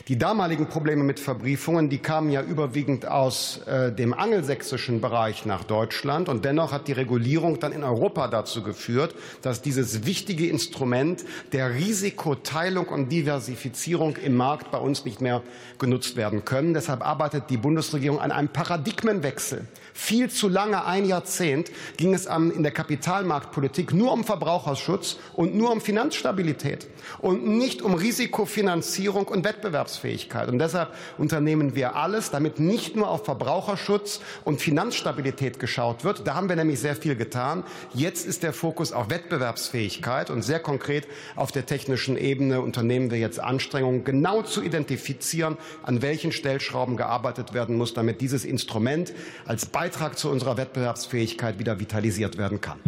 Die 0.08 0.18
damaligen 0.18 0.66
Probleme 0.66 1.04
mit 1.04 1.20
Verbriefungen, 1.20 1.88
die 1.88 1.98
kamen 1.98 2.30
ja 2.30 2.42
überwiegend 2.42 3.06
aus 3.06 3.60
äh, 3.66 3.92
dem 3.92 4.14
angelsächsischen 4.14 5.00
Bereich 5.00 5.46
nach 5.46 5.64
Deutschland. 5.64 6.28
Und 6.28 6.44
dennoch 6.44 6.72
hat 6.72 6.88
die 6.88 6.92
Regulierung 6.92 7.60
dann 7.60 7.72
in 7.72 7.84
Europa 7.84 8.28
dazu 8.28 8.62
geführt, 8.62 9.14
dass 9.42 9.62
dieses 9.62 10.06
wichtige 10.06 10.48
Instrument 10.48 11.24
der 11.52 11.74
Risikoteilung 11.74 12.88
und 12.88 13.10
Diversifizierung 13.10 14.16
im 14.16 14.36
Markt 14.36 14.70
bei 14.70 14.78
uns 14.78 15.04
nicht 15.04 15.20
mehr 15.20 15.42
genutzt 15.78 16.16
werden 16.16 16.44
können. 16.44 16.74
Deshalb 16.74 17.06
arbeitet 17.06 17.50
die 17.50 17.56
Bundesregierung 17.56 18.20
an 18.20 18.32
einem 18.32 18.48
Paradigmenwechsel. 18.48 19.66
Viel 19.92 20.30
zu 20.30 20.48
lange, 20.48 20.84
ein 20.86 21.04
Jahrzehnt, 21.04 21.70
ging 21.96 22.14
es 22.14 22.26
in 22.26 22.62
der 22.62 22.72
Kapitalmarktpolitik 22.72 23.92
nur 23.92 24.12
um 24.12 24.24
Verbraucherschutz 24.24 25.18
und 25.34 25.54
nur 25.54 25.72
um 25.72 25.80
Finanzstabilität 25.80 26.86
und 27.18 27.46
nicht 27.46 27.82
um 27.82 27.94
Risikofinanzierung 27.94 29.28
und 29.28 29.44
Wettbewerbsfähigkeit. 29.44 29.69
Und 29.72 30.58
deshalb 30.58 30.94
unternehmen 31.18 31.74
wir 31.74 31.96
alles, 31.96 32.30
damit 32.30 32.58
nicht 32.58 32.96
nur 32.96 33.08
auf 33.08 33.24
Verbraucherschutz 33.24 34.20
und 34.44 34.60
Finanzstabilität 34.60 35.58
geschaut 35.58 36.04
wird. 36.04 36.26
Da 36.26 36.34
haben 36.34 36.48
wir 36.48 36.56
nämlich 36.56 36.80
sehr 36.80 36.96
viel 36.96 37.16
getan. 37.16 37.64
Jetzt 37.94 38.26
ist 38.26 38.42
der 38.42 38.52
Fokus 38.52 38.92
auf 38.92 39.10
Wettbewerbsfähigkeit 39.10 40.30
und 40.30 40.42
sehr 40.42 40.60
konkret 40.60 41.06
auf 41.36 41.52
der 41.52 41.66
technischen 41.66 42.16
Ebene 42.16 42.60
unternehmen 42.60 43.10
wir 43.10 43.18
jetzt 43.18 43.40
Anstrengungen, 43.40 44.04
genau 44.04 44.42
zu 44.42 44.62
identifizieren, 44.62 45.56
an 45.82 46.02
welchen 46.02 46.32
Stellschrauben 46.32 46.96
gearbeitet 46.96 47.54
werden 47.54 47.76
muss, 47.76 47.94
damit 47.94 48.20
dieses 48.20 48.44
Instrument 48.44 49.12
als 49.46 49.66
Beitrag 49.66 50.18
zu 50.18 50.30
unserer 50.30 50.56
Wettbewerbsfähigkeit 50.56 51.58
wieder 51.58 51.80
vitalisiert 51.80 52.38
werden 52.38 52.60
kann. 52.60 52.78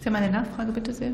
Sie 0.00 0.06
haben 0.06 0.16
eine 0.16 0.30
Nachfrage, 0.30 0.72
bitte 0.72 0.94
sehr. 0.94 1.12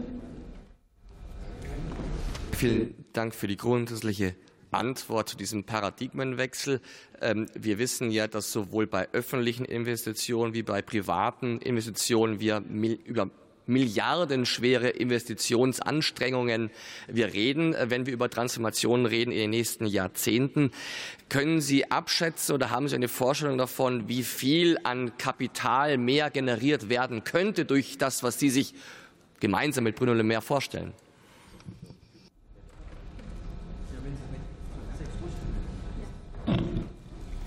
Vielen 2.52 2.94
Dank 3.16 3.34
für 3.34 3.46
die 3.46 3.56
grundsätzliche 3.56 4.34
Antwort 4.70 5.28
zu 5.28 5.36
diesem 5.36 5.64
Paradigmenwechsel. 5.64 6.80
Ähm, 7.20 7.46
wir 7.54 7.78
wissen 7.78 8.10
ja, 8.10 8.28
dass 8.28 8.52
sowohl 8.52 8.86
bei 8.86 9.08
öffentlichen 9.12 9.64
Investitionen 9.64 10.54
wie 10.54 10.62
bei 10.62 10.82
privaten 10.82 11.58
Investitionen 11.60 12.40
wir 12.40 12.62
über 13.04 13.30
milliardenschwere 13.68 14.90
Investitionsanstrengungen 14.90 16.70
wir 17.08 17.32
reden, 17.32 17.74
äh, 17.74 17.90
wenn 17.90 18.06
wir 18.06 18.12
über 18.12 18.30
Transformationen 18.30 19.06
reden 19.06 19.32
in 19.32 19.38
den 19.38 19.50
nächsten 19.50 19.86
Jahrzehnten. 19.86 20.70
Können 21.28 21.60
Sie 21.60 21.90
abschätzen 21.90 22.54
oder 22.54 22.70
haben 22.70 22.88
Sie 22.88 22.94
eine 22.94 23.08
Vorstellung 23.08 23.58
davon, 23.58 24.08
wie 24.08 24.22
viel 24.22 24.78
an 24.84 25.16
Kapital 25.18 25.98
mehr 25.98 26.30
generiert 26.30 26.88
werden 26.88 27.24
könnte 27.24 27.64
durch 27.64 27.98
das, 27.98 28.22
was 28.22 28.38
Sie 28.38 28.50
sich 28.50 28.74
gemeinsam 29.40 29.84
mit 29.84 29.96
Bruno 29.96 30.12
Le 30.12 30.22
Maire 30.22 30.42
vorstellen? 30.42 30.92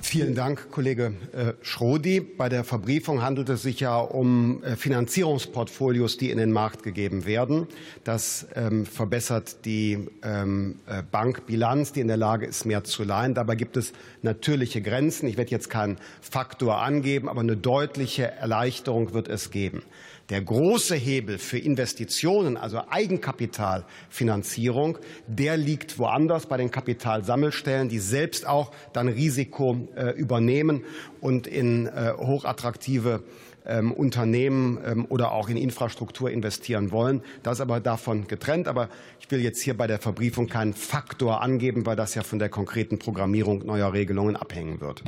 Vielen 0.09 0.33
Dank, 0.33 0.71
Kollege 0.71 1.13
äh, 1.33 1.53
Schrodi. 1.61 2.19
Bei 2.19 2.49
der 2.49 2.63
Verbriefung 2.63 3.21
handelt 3.21 3.47
es 3.49 3.61
sich 3.61 3.79
ja 3.79 3.99
um 3.99 4.63
äh, 4.63 4.75
Finanzierungsportfolios, 4.75 6.17
die 6.17 6.31
in 6.31 6.39
den 6.39 6.51
Markt 6.51 6.81
gegeben 6.81 7.27
werden. 7.27 7.67
Das 8.05 8.47
ähm, 8.55 8.87
verbessert 8.87 9.65
die 9.65 10.07
ähm, 10.23 10.79
äh, 10.87 11.03
Bankbilanz, 11.03 11.91
die 11.91 11.99
in 11.99 12.07
der 12.07 12.17
Lage 12.17 12.47
ist, 12.47 12.65
mehr 12.65 12.83
zu 12.83 13.03
leihen. 13.03 13.35
Dabei 13.35 13.53
gibt 13.53 13.77
es 13.77 13.93
natürliche 14.23 14.81
Grenzen. 14.81 15.29
Ich 15.29 15.37
werde 15.37 15.51
jetzt 15.51 15.69
keinen 15.69 15.97
Faktor 16.21 16.81
angeben, 16.81 17.29
aber 17.29 17.41
eine 17.41 17.55
deutliche 17.55 18.31
Erleichterung 18.31 19.13
wird 19.13 19.27
es 19.27 19.51
geben. 19.51 19.83
Der 20.29 20.41
große 20.41 20.95
Hebel 20.95 21.37
für 21.39 21.57
Investitionen, 21.57 22.55
also 22.55 22.81
Eigenkapitalfinanzierung, 22.89 24.99
der 25.25 25.57
liegt 25.57 25.97
woanders 25.97 26.45
bei 26.45 26.57
den 26.57 26.69
Kapitalsammelstellen, 26.69 27.89
die 27.89 27.97
selbst 27.97 28.47
auch 28.47 28.71
dann 28.93 29.07
Risiko 29.07 29.87
äh, 29.95 30.11
übernehmen 30.11 30.83
und 31.19 31.47
in 31.47 31.87
äh, 31.87 32.13
hochattraktive 32.15 33.23
ähm, 33.65 33.91
Unternehmen 33.91 34.77
ähm, 34.85 35.07
oder 35.09 35.31
auch 35.31 35.49
in 35.49 35.57
Infrastruktur 35.57 36.29
investieren 36.29 36.91
wollen. 36.91 37.23
Das 37.41 37.57
ist 37.57 37.61
aber 37.61 37.79
davon 37.79 38.27
getrennt. 38.27 38.67
Aber 38.67 38.89
ich 39.19 39.31
will 39.31 39.41
jetzt 39.41 39.61
hier 39.61 39.75
bei 39.75 39.87
der 39.87 39.97
Verbriefung 39.99 40.47
keinen 40.47 40.73
Faktor 40.73 41.41
angeben, 41.41 41.87
weil 41.87 41.95
das 41.95 42.15
ja 42.15 42.23
von 42.23 42.37
der 42.37 42.49
konkreten 42.49 42.99
Programmierung 42.99 43.65
neuer 43.65 43.93
Regelungen 43.93 44.35
abhängen 44.35 44.79
wird. 44.79 45.03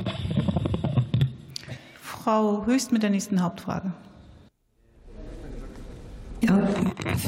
Frau 2.00 2.66
Höchst 2.66 2.92
mit 2.92 3.02
der 3.02 3.10
nächsten 3.10 3.42
Hauptfrage. 3.42 3.92
Ja, 6.42 6.66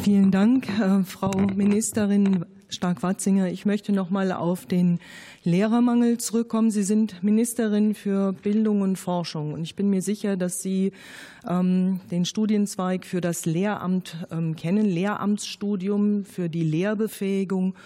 vielen 0.03 0.33
Dank, 0.33 0.69
äh, 0.81 1.05
Frau 1.05 1.31
Ministerin 1.55 2.45
Stark-Watzinger. 2.69 3.47
Ich 3.47 3.65
möchte 3.65 3.93
noch 3.93 4.11
mal 4.11 4.33
auf 4.33 4.67
den 4.67 4.99
Lehrermangel 5.45 6.19
zurückkommen. 6.19 6.73
Sie 6.73 6.83
sind 6.83 7.23
Ministerin 7.23 7.95
für 7.95 8.33
Bildung 8.33 8.81
und 8.81 8.97
Forschung. 8.97 9.53
Und 9.53 9.63
ich 9.63 9.77
bin 9.77 9.89
mir 9.89 10.03
sicher, 10.03 10.37
dass 10.37 10.63
Sie 10.63 10.91
ähm, 11.49 12.01
den 12.11 12.25
Studienzweig 12.25 13.07
für 13.07 13.21
das 13.21 13.47
Lehramt 13.47 14.17
ähm, 14.33 14.57
kennen, 14.57 14.85
Lehramtsstudium 14.85 16.25
für 16.25 16.49
die 16.49 16.65
Lehrbefähigung. 16.65 17.77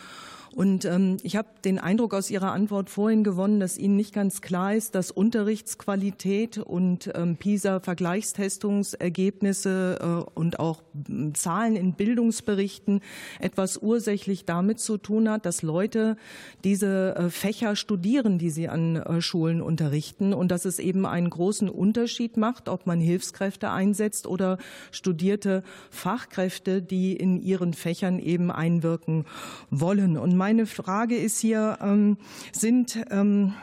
Und 0.54 0.84
ähm, 0.84 1.16
ich 1.22 1.34
habe 1.36 1.48
den 1.64 1.78
Eindruck 1.78 2.12
aus 2.14 2.30
Ihrer 2.30 2.52
Antwort 2.52 2.90
vorhin 2.90 3.24
gewonnen, 3.24 3.60
dass 3.60 3.76
Ihnen 3.76 3.96
nicht 3.96 4.14
ganz 4.14 4.40
klar 4.40 4.74
ist, 4.74 4.94
dass 4.94 5.10
Unterrichtsqualität 5.10 6.56
und 6.58 7.10
ähm, 7.14 7.36
PISA-Vergleichstestungsergebnisse 7.36 9.98
äh, 10.00 10.06
und 10.34 10.58
auch 10.58 10.82
äh, 11.08 11.32
Zahlen 11.34 11.76
in 11.76 11.92
Bildungsberichten 11.94 13.02
etwas 13.40 13.76
ursächlich 13.76 14.46
damit 14.46 14.80
zu 14.80 14.96
tun 14.96 15.28
hat, 15.28 15.44
dass 15.44 15.60
Leute 15.62 16.16
diese 16.64 17.14
äh, 17.16 17.28
Fächer 17.30 17.76
studieren, 17.76 18.38
die 18.38 18.50
sie 18.50 18.68
an 18.68 18.96
äh, 18.96 19.20
Schulen 19.20 19.60
unterrichten 19.60 20.32
und 20.32 20.50
dass 20.50 20.64
es 20.64 20.78
eben 20.78 21.04
einen 21.04 21.28
großen 21.30 21.68
Unterschied 21.68 22.38
macht, 22.38 22.68
ob 22.68 22.86
man 22.86 23.00
Hilfskräfte 23.00 23.70
einsetzt 23.70 24.26
oder 24.26 24.58
studierte 24.92 25.62
Fachkräfte, 25.90 26.80
die 26.80 27.14
in 27.14 27.42
ihren 27.42 27.74
Fächern 27.74 28.18
eben 28.18 28.50
einwirken 28.50 29.26
wollen. 29.70 30.16
Und 30.16 30.37
meine 30.38 30.64
Frage 30.66 31.16
ist 31.16 31.40
hier, 31.40 31.78
ähm, 31.82 32.16
sind, 32.52 33.04
ähm, 33.10 33.54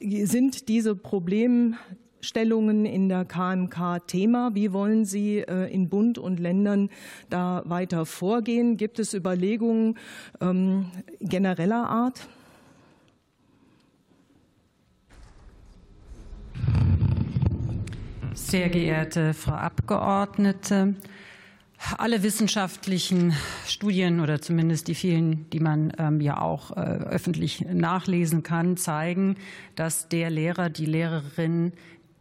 sind 0.00 0.68
diese 0.68 0.96
Problemstellungen 0.96 2.84
in 2.84 3.08
der 3.08 3.24
KMK 3.24 4.00
Thema? 4.08 4.50
Wie 4.54 4.72
wollen 4.72 5.04
Sie 5.04 5.38
äh, 5.38 5.72
in 5.72 5.88
Bund 5.88 6.18
und 6.18 6.40
Ländern 6.40 6.90
da 7.30 7.62
weiter 7.66 8.04
vorgehen? 8.04 8.76
Gibt 8.76 8.98
es 8.98 9.14
Überlegungen 9.14 9.96
ähm, 10.40 10.90
genereller 11.20 11.88
Art? 11.88 12.26
Sehr 18.34 18.68
geehrte 18.70 19.34
Frau 19.34 19.52
Abgeordnete, 19.52 20.96
alle 21.98 22.22
wissenschaftlichen 22.22 23.34
Studien 23.66 24.20
oder 24.20 24.40
zumindest 24.40 24.88
die 24.88 24.94
vielen, 24.94 25.48
die 25.50 25.60
man 25.60 25.92
ähm, 25.98 26.20
ja 26.20 26.40
auch 26.40 26.70
äh, 26.70 26.80
öffentlich 26.80 27.60
nachlesen 27.60 28.42
kann, 28.42 28.76
zeigen, 28.76 29.36
dass 29.76 30.08
der 30.08 30.30
Lehrer, 30.30 30.70
die 30.70 30.86
Lehrerin 30.86 31.72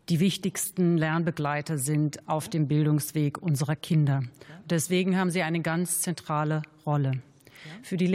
die 0.09 0.19
wichtigsten 0.19 0.97
Lernbegleiter 0.97 1.77
sind 1.77 2.27
auf 2.27 2.49
dem 2.49 2.67
Bildungsweg 2.67 3.41
unserer 3.41 3.75
Kinder. 3.75 4.23
Deswegen 4.69 5.17
haben 5.17 5.31
sie 5.31 5.43
eine 5.43 5.61
ganz 5.61 6.01
zentrale 6.01 6.61
Rolle. 6.85 7.21
Für 7.81 7.95
die 7.97 8.07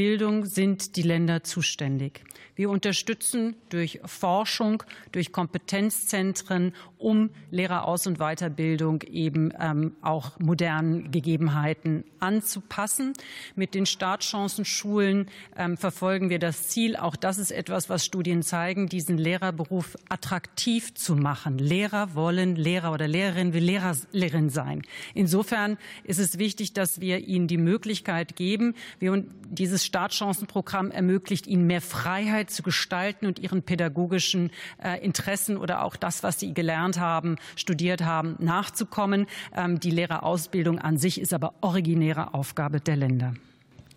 Lehrerausbildung 0.00 0.46
sind 0.46 0.96
die 0.96 1.02
Länder 1.02 1.44
zuständig. 1.44 2.22
Wir 2.60 2.68
unterstützen 2.68 3.56
durch 3.70 4.00
Forschung, 4.04 4.82
durch 5.12 5.32
Kompetenzzentren, 5.32 6.74
um 6.98 7.30
Lehreraus- 7.50 8.06
und 8.06 8.18
Weiterbildung 8.18 9.02
eben 9.02 9.50
ähm, 9.58 9.96
auch 10.02 10.38
modernen 10.38 11.10
Gegebenheiten 11.10 12.04
anzupassen. 12.18 13.14
Mit 13.54 13.74
den 13.74 13.86
Startchancenschulen 13.86 15.28
ähm, 15.56 15.78
verfolgen 15.78 16.28
wir 16.28 16.38
das 16.38 16.68
Ziel, 16.68 16.96
auch 16.96 17.16
das 17.16 17.38
ist 17.38 17.50
etwas, 17.50 17.88
was 17.88 18.04
Studien 18.04 18.42
zeigen, 18.42 18.88
diesen 18.88 19.16
Lehrerberuf 19.16 19.96
attraktiv 20.10 20.92
zu 20.92 21.16
machen. 21.16 21.56
Lehrer 21.56 22.14
wollen 22.14 22.56
Lehrer 22.56 22.92
oder 22.92 23.08
Lehrerin 23.08 23.54
will 23.54 23.64
Lehrerin 23.64 24.50
sein. 24.50 24.82
Insofern 25.14 25.78
ist 26.04 26.18
es 26.18 26.38
wichtig, 26.38 26.74
dass 26.74 27.00
wir 27.00 27.26
ihnen 27.26 27.48
die 27.48 27.56
Möglichkeit 27.56 28.36
geben. 28.36 28.74
Wir, 28.98 29.24
dieses 29.48 29.86
Startchancenprogramm 29.90 30.92
ermöglicht 30.92 31.48
ihnen 31.48 31.66
mehr 31.66 31.80
Freiheit 31.80 32.50
zu 32.50 32.62
gestalten 32.62 33.26
und 33.26 33.40
ihren 33.40 33.64
pädagogischen 33.64 34.50
äh, 34.80 35.04
Interessen 35.04 35.56
oder 35.56 35.82
auch 35.82 35.96
das, 35.96 36.22
was 36.22 36.38
sie 36.38 36.54
gelernt 36.54 37.00
haben, 37.00 37.36
studiert 37.56 38.04
haben, 38.04 38.36
nachzukommen. 38.38 39.26
Ähm, 39.52 39.80
die 39.80 39.90
Lehrerausbildung 39.90 40.78
an 40.78 40.96
sich 40.96 41.20
ist 41.20 41.34
aber 41.34 41.54
originäre 41.60 42.34
Aufgabe 42.34 42.80
der 42.80 42.94
Länder. 42.94 43.34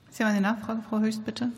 Sie 0.09 0.23
haben 0.23 0.31
eine 0.31 0.41
Nachfrage, 0.41 0.81
Frau 0.89 0.99
Höchst, 0.99 1.23
bitte. 1.25 1.51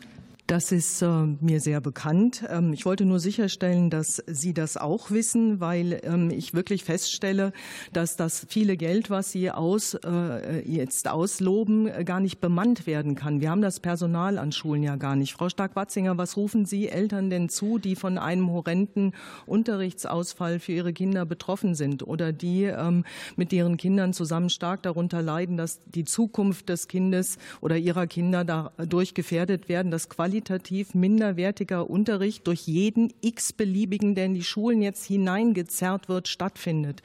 Das 0.46 0.70
ist 0.70 1.02
äh, 1.02 1.08
mir 1.40 1.60
sehr 1.60 1.80
bekannt. 1.80 2.44
Ähm, 2.48 2.72
ich 2.72 2.86
wollte 2.86 3.04
nur 3.04 3.18
sicherstellen, 3.18 3.90
dass 3.90 4.22
Sie 4.28 4.54
das 4.54 4.76
auch 4.76 5.10
wissen, 5.10 5.58
weil 5.58 6.00
ähm, 6.04 6.30
ich 6.30 6.54
wirklich 6.54 6.84
feststelle, 6.84 7.52
dass 7.92 8.16
das 8.16 8.46
viele 8.48 8.76
Geld, 8.76 9.10
was 9.10 9.32
Sie 9.32 9.50
aus, 9.50 9.94
äh, 9.94 10.60
jetzt 10.64 11.08
ausloben, 11.08 11.88
äh, 11.88 12.04
gar 12.04 12.20
nicht 12.20 12.38
bemannt 12.38 12.86
werden 12.86 13.16
kann. 13.16 13.40
Wir 13.40 13.50
haben 13.50 13.60
das 13.60 13.80
Personal 13.80 14.38
an 14.38 14.52
Schulen 14.52 14.84
ja 14.84 14.94
gar 14.94 15.16
nicht. 15.16 15.32
Frau 15.32 15.48
Stark-Watzinger, 15.48 16.16
was 16.16 16.36
rufen 16.36 16.64
Sie 16.64 16.88
Eltern 16.88 17.28
denn 17.28 17.48
zu, 17.48 17.78
die 17.78 17.96
von 17.96 18.16
einem 18.16 18.48
horrenden 18.52 19.14
Unterrichtsausfall 19.46 20.60
für 20.60 20.72
ihre 20.72 20.92
Kinder 20.92 21.26
betroffen 21.26 21.74
sind 21.74 22.06
oder 22.06 22.32
die 22.32 22.64
ähm, 22.64 23.04
mit 23.34 23.52
ihren 23.52 23.76
Kindern 23.78 24.12
zusammen 24.12 24.50
stark 24.50 24.84
darunter 24.84 25.22
leiden, 25.22 25.56
dass 25.56 25.80
die 25.86 26.04
Zukunft 26.04 26.68
des 26.68 26.86
Kindes 26.86 27.38
oder 27.60 27.76
ihrer 27.76 28.06
Kinder 28.06 28.44
dadurch 28.44 29.14
gefährdet 29.14 29.68
werden, 29.68 29.90
dass 29.90 30.08
Qualität 30.08 30.35
qualitativ 30.36 30.94
minderwertiger 30.94 31.88
Unterricht 31.88 32.46
durch 32.46 32.66
jeden 32.66 33.12
x-beliebigen, 33.22 34.14
der 34.14 34.26
in 34.26 34.34
die 34.34 34.44
Schulen 34.44 34.82
jetzt 34.82 35.04
hineingezerrt 35.04 36.10
wird, 36.10 36.28
stattfindet. 36.28 37.02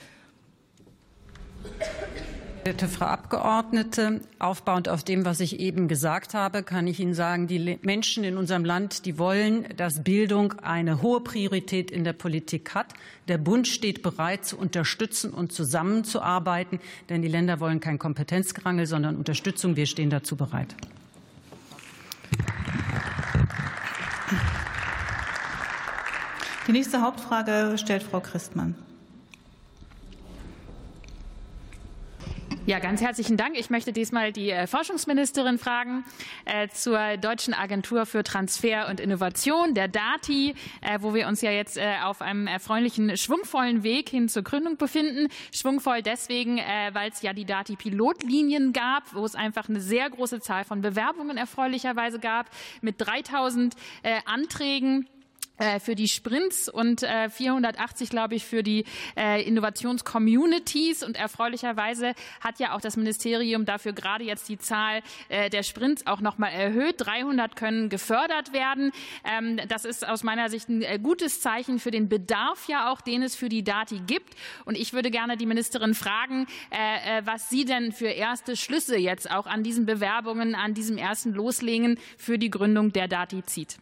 Verehrte 2.64 2.88
Frau 2.90 3.06
Abgeordnete, 3.06 4.22
aufbauend 4.38 4.90
auf 4.90 5.04
dem, 5.04 5.24
was 5.24 5.40
ich 5.40 5.62
eben 5.62 5.88
gesagt 5.88 6.34
habe, 6.34 6.62
kann 6.62 6.88
ich 6.88 7.00
Ihnen 7.00 7.14
sagen, 7.14 7.48
die 7.48 7.80
Menschen 7.82 8.24
in 8.24 8.38
unserem 8.38 8.66
Land, 8.66 9.06
die 9.06 9.18
wollen, 9.18 9.66
dass 9.78 10.04
Bildung 10.04 10.54
eine 10.60 11.02
hohe 11.02 11.22
Priorität 11.22 11.90
in 11.90 12.04
der 12.04 12.14
Politik 12.14 12.76
hat. 12.76 12.94
Der 13.30 13.38
Bund 13.38 13.68
steht 13.68 14.04
bereit, 14.04 14.46
zu 14.46 14.58
unterstützen 14.58 15.32
und 15.32 15.54
zusammenzuarbeiten, 15.54 16.80
denn 17.10 17.22
die 17.22 17.30
Länder 17.30 17.62
wollen 17.62 17.80
kein 17.80 17.98
Kompetenzgerangel, 17.98 18.86
sondern 18.86 19.16
Unterstützung. 19.16 19.78
Wir 19.78 19.86
stehen 19.86 20.10
dazu 20.10 20.36
bereit. 20.36 20.76
Die 26.68 26.72
nächste 26.74 27.02
Hauptfrage 27.02 27.76
stellt 27.78 28.04
Frau 28.04 28.20
Christmann. 28.20 28.76
Ja, 32.68 32.78
ganz 32.78 33.02
herzlichen 33.02 33.38
Dank. 33.38 33.58
Ich 33.58 33.72
möchte 33.72 33.92
diesmal 33.92 34.32
die 34.32 34.52
äh, 34.52 34.68
Forschungsministerin 34.68 35.58
fragen 35.58 36.06
äh, 36.46 36.68
zur 36.70 37.18
Deutschen 37.18 37.56
Agentur 37.56 38.06
für 38.06 38.24
Transfer 38.24 38.88
und 38.88 39.00
Innovation, 39.00 39.74
der 39.74 39.88
DATI, 39.88 40.54
äh, 40.82 41.00
wo 41.02 41.16
wir 41.16 41.28
uns 41.28 41.42
ja 41.42 41.50
jetzt 41.50 41.78
äh, 41.78 41.96
auf 42.04 42.22
einem 42.22 42.46
erfreulichen, 42.46 43.18
schwungvollen 43.18 43.82
Weg 43.82 44.10
hin 44.10 44.30
zur 44.30 44.44
Gründung 44.44 44.78
befinden. 44.78 45.30
Schwungvoll 45.52 46.04
deswegen, 46.04 46.60
äh, 46.60 46.92
weil 46.94 47.10
es 47.10 47.24
ja 47.24 47.34
die 47.34 47.46
DATI-Pilotlinien 47.46 48.74
gab, 48.74 49.16
wo 49.16 49.26
es 49.26 49.34
einfach 49.34 49.68
eine 49.68 49.82
sehr 49.82 50.08
große 50.12 50.40
Zahl 50.40 50.64
von 50.64 50.82
Bewerbungen 50.82 51.38
erfreulicherweise 51.38 52.20
gab, 52.20 52.46
mit 52.82 52.96
3000 53.00 53.76
äh, 54.04 54.20
Anträgen 54.26 55.08
für 55.80 55.96
die 55.96 56.08
Sprints 56.08 56.70
und 56.70 57.02
480, 57.02 58.08
äh, 58.08 58.10
glaube 58.10 58.36
ich, 58.36 58.46
für 58.46 58.64
die 58.64 58.86
äh, 59.18 59.44
Innovationscommunities. 59.44 61.04
Und 61.04 61.18
erfreulicherweise 61.18 62.14
hat 62.40 62.60
ja 62.60 62.74
auch 62.74 62.82
das 62.82 62.98
Ministerium 62.98 63.66
dafür 63.66 63.94
gerade 63.94 64.24
jetzt 64.24 64.50
die 64.50 64.58
Zahl 64.58 65.02
der 65.30 65.64
Sprints 65.64 66.08
auch 66.08 66.22
noch 66.22 66.38
mal 66.38 66.50
erhöht. 66.50 66.96
300 67.00 67.56
können 67.56 67.90
gefördert 67.90 68.54
werden. 68.54 68.92
Ähm, 69.24 69.60
das 69.68 69.86
ist 69.86 70.08
aus 70.08 70.24
meiner 70.24 70.50
Sicht 70.50 70.70
ein 70.70 71.02
gutes 71.02 71.42
Zeichen 71.42 71.80
für 71.80 71.92
den 71.92 72.10
Bedarf 72.10 72.68
ja 72.68 72.92
auch, 72.92 73.02
den 73.02 73.24
es 73.24 73.36
für 73.36 73.50
die 73.50 73.64
Dati 73.64 74.02
gibt. 74.06 74.36
Und 74.66 74.78
ich 74.78 74.94
würde 74.94 75.12
gerne 75.12 75.38
die 75.38 75.46
Ministerin 75.46 75.94
fragen, 75.94 76.48
was 77.24 77.50
sie 77.50 77.66
denn 77.66 77.92
für 77.92 78.08
erste 78.08 78.56
Schlüsse 78.56 78.98
jetzt 78.98 79.30
auch 79.30 79.48
an 79.48 79.64
diesen 79.64 79.86
Bewerbungen, 79.86 80.56
an 80.56 80.74
diesem 80.74 80.98
ersten 80.98 81.34
Loslegen 81.34 82.00
für 82.18 82.38
die 82.38 82.50
Gründung 82.50 82.92
der 82.92 83.08
Dati 83.08 83.44
zieht. 83.44 83.78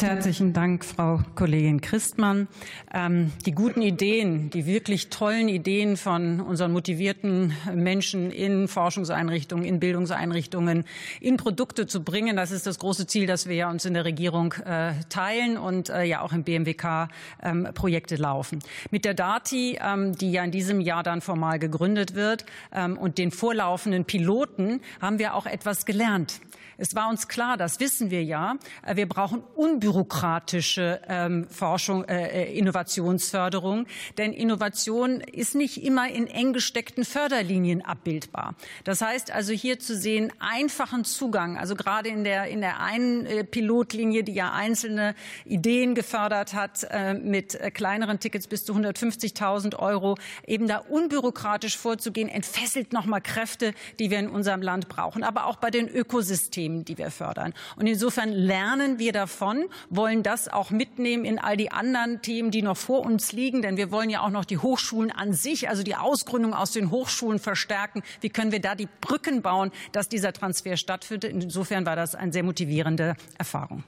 Herzlichen 0.00 0.52
Dank, 0.52 0.84
Frau 0.84 1.20
Kollegin 1.34 1.80
Christmann. 1.80 2.46
Ähm, 2.94 3.32
die 3.46 3.50
guten 3.50 3.82
Ideen, 3.82 4.48
die 4.48 4.64
wirklich 4.64 5.10
tollen 5.10 5.48
Ideen 5.48 5.96
von 5.96 6.40
unseren 6.40 6.70
motivierten 6.70 7.52
Menschen 7.74 8.30
in 8.30 8.68
Forschungseinrichtungen, 8.68 9.64
in 9.64 9.80
Bildungseinrichtungen, 9.80 10.84
in 11.20 11.36
Produkte 11.36 11.88
zu 11.88 12.04
bringen, 12.04 12.36
das 12.36 12.52
ist 12.52 12.64
das 12.68 12.78
große 12.78 13.08
Ziel, 13.08 13.26
das 13.26 13.48
wir 13.48 13.56
ja 13.56 13.70
uns 13.70 13.84
in 13.86 13.94
der 13.94 14.04
Regierung 14.04 14.52
äh, 14.64 14.92
teilen 15.08 15.58
und 15.58 15.88
äh, 15.88 16.04
ja 16.04 16.20
auch 16.20 16.32
im 16.32 16.44
BMWK 16.44 17.08
ähm, 17.42 17.68
Projekte 17.74 18.14
laufen. 18.14 18.60
Mit 18.92 19.04
der 19.04 19.14
DATI, 19.14 19.80
ähm, 19.82 20.16
die 20.16 20.30
ja 20.30 20.44
in 20.44 20.52
diesem 20.52 20.80
Jahr 20.80 21.02
dann 21.02 21.20
formal 21.20 21.58
gegründet 21.58 22.14
wird, 22.14 22.46
ähm, 22.72 22.96
und 22.96 23.18
den 23.18 23.32
vorlaufenden 23.32 24.04
Piloten 24.04 24.80
haben 25.00 25.18
wir 25.18 25.34
auch 25.34 25.46
etwas 25.46 25.86
gelernt. 25.86 26.40
Es 26.80 26.94
war 26.94 27.08
uns 27.08 27.26
klar, 27.26 27.56
das 27.56 27.80
wissen 27.80 28.12
wir 28.12 28.22
ja, 28.22 28.56
äh, 28.86 28.94
wir 28.94 29.08
brauchen 29.08 29.42
unbürokratische 29.56 31.00
ähm, 31.08 31.48
Forschung, 31.50 32.04
äh, 32.04 32.44
äh, 32.44 32.56
Innovationsförderung, 32.56 33.86
denn 34.16 34.32
Innovation 34.32 35.20
ist 35.20 35.56
nicht 35.56 35.82
immer 35.82 36.08
in 36.08 36.28
eng 36.28 36.52
gesteckten 36.52 37.04
Förderlinien 37.04 37.84
abbildbar. 37.84 38.54
Das 38.84 39.00
heißt 39.00 39.32
also 39.32 39.52
hier 39.52 39.80
zu 39.80 39.96
sehen, 39.96 40.32
einfachen 40.38 41.04
Zugang, 41.04 41.58
also 41.58 41.74
gerade 41.74 42.10
in 42.10 42.22
der, 42.22 42.46
in 42.46 42.60
der 42.60 42.78
einen 42.78 43.26
äh, 43.26 43.42
Pilotlinie, 43.42 44.22
die 44.22 44.34
ja 44.34 44.52
einzelne 44.52 45.16
Ideen 45.44 45.96
gefördert 45.96 46.54
hat, 46.54 46.86
äh, 46.90 47.14
mit 47.14 47.58
kleineren 47.74 48.20
Tickets 48.20 48.46
bis 48.46 48.64
zu 48.64 48.72
150.000 48.74 49.76
Euro, 49.80 50.16
eben 50.46 50.68
da 50.68 50.78
unbürokratisch 50.78 51.76
vorzugehen, 51.76 52.28
entfesselt 52.28 52.92
nochmal 52.92 53.20
Kräfte, 53.20 53.74
die 53.98 54.12
wir 54.12 54.20
in 54.20 54.28
unserem 54.28 54.62
Land 54.62 54.88
brauchen, 54.88 55.24
aber 55.24 55.46
auch 55.46 55.56
bei 55.56 55.72
den 55.72 55.88
Ökosystemen. 55.88 56.67
Themen, 56.68 56.84
die 56.84 56.98
wir 56.98 57.10
fördern. 57.10 57.54
Und 57.76 57.86
insofern 57.86 58.30
lernen 58.30 58.98
wir 58.98 59.12
davon, 59.12 59.64
wollen 59.88 60.22
das 60.22 60.48
auch 60.48 60.70
mitnehmen 60.70 61.24
in 61.24 61.38
all 61.38 61.56
die 61.56 61.70
anderen 61.70 62.20
Themen, 62.20 62.50
die 62.50 62.62
noch 62.62 62.76
vor 62.76 63.04
uns 63.04 63.32
liegen, 63.32 63.62
denn 63.62 63.76
wir 63.76 63.90
wollen 63.90 64.10
ja 64.10 64.20
auch 64.20 64.30
noch 64.30 64.44
die 64.44 64.58
Hochschulen 64.58 65.10
an 65.10 65.32
sich, 65.32 65.68
also 65.68 65.82
die 65.82 65.96
Ausgründung 65.96 66.52
aus 66.52 66.72
den 66.72 66.90
Hochschulen 66.90 67.38
verstärken. 67.38 68.02
Wie 68.20 68.28
können 68.28 68.52
wir 68.52 68.60
da 68.60 68.74
die 68.74 68.88
Brücken 69.00 69.42
bauen, 69.42 69.70
dass 69.92 70.08
dieser 70.08 70.32
Transfer 70.32 70.76
stattfindet? 70.76 71.32
Insofern 71.32 71.86
war 71.86 71.96
das 71.96 72.14
eine 72.14 72.32
sehr 72.32 72.42
motivierende 72.42 73.16
Erfahrung. 73.38 73.84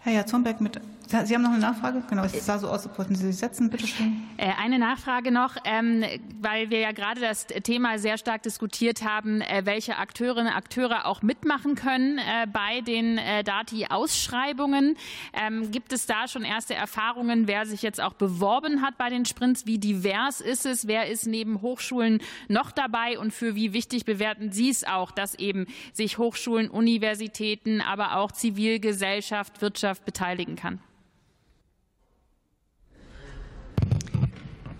Herr 0.00 0.12
Jatzombeck 0.12 0.60
mit 0.60 0.80
Sie 1.08 1.34
haben 1.34 1.42
noch 1.42 1.50
eine 1.50 1.60
Nachfrage? 1.60 2.02
Genau, 2.08 2.24
es 2.24 2.44
sah 2.44 2.58
so 2.58 2.68
aus, 2.68 2.86
als 2.86 2.98
wollten 2.98 3.14
Sie 3.14 3.26
sich 3.26 3.36
setzen. 3.36 3.70
Bitte 3.70 3.86
schön. 3.86 4.22
Äh, 4.36 4.50
eine 4.62 4.78
Nachfrage 4.78 5.30
noch, 5.30 5.56
ähm, 5.64 6.04
weil 6.40 6.70
wir 6.70 6.80
ja 6.80 6.92
gerade 6.92 7.20
das 7.20 7.46
Thema 7.46 7.98
sehr 7.98 8.18
stark 8.18 8.42
diskutiert 8.42 9.02
haben, 9.02 9.40
äh, 9.40 9.62
welche 9.64 9.96
Akteurinnen 9.96 10.48
und 10.48 10.56
Akteure 10.56 11.06
auch 11.06 11.22
mitmachen 11.22 11.74
können 11.74 12.18
äh, 12.18 12.46
bei 12.46 12.82
den 12.82 13.18
Dati-Ausschreibungen. 13.44 14.96
Ähm, 15.32 15.70
gibt 15.70 15.92
es 15.92 16.06
da 16.06 16.28
schon 16.28 16.44
erste 16.44 16.74
Erfahrungen, 16.74 17.48
wer 17.48 17.66
sich 17.66 17.82
jetzt 17.82 18.00
auch 18.00 18.14
beworben 18.14 18.82
hat 18.82 18.98
bei 18.98 19.08
den 19.08 19.24
Sprints? 19.24 19.66
Wie 19.66 19.78
divers 19.78 20.40
ist 20.40 20.66
es? 20.66 20.86
Wer 20.86 21.08
ist 21.08 21.26
neben 21.26 21.62
Hochschulen 21.62 22.20
noch 22.48 22.70
dabei? 22.70 23.18
Und 23.18 23.32
für 23.32 23.54
wie 23.54 23.72
wichtig 23.72 24.04
bewerten 24.04 24.52
Sie 24.52 24.68
es 24.68 24.84
auch, 24.84 25.10
dass 25.10 25.34
eben 25.34 25.66
sich 25.92 26.18
Hochschulen, 26.18 26.68
Universitäten, 26.68 27.80
aber 27.80 28.16
auch 28.16 28.30
Zivilgesellschaft, 28.30 29.60
Wirtschaft, 29.62 29.78
Wirtschaft 29.78 30.04
beteiligen 30.04 30.56
kann. 30.56 30.80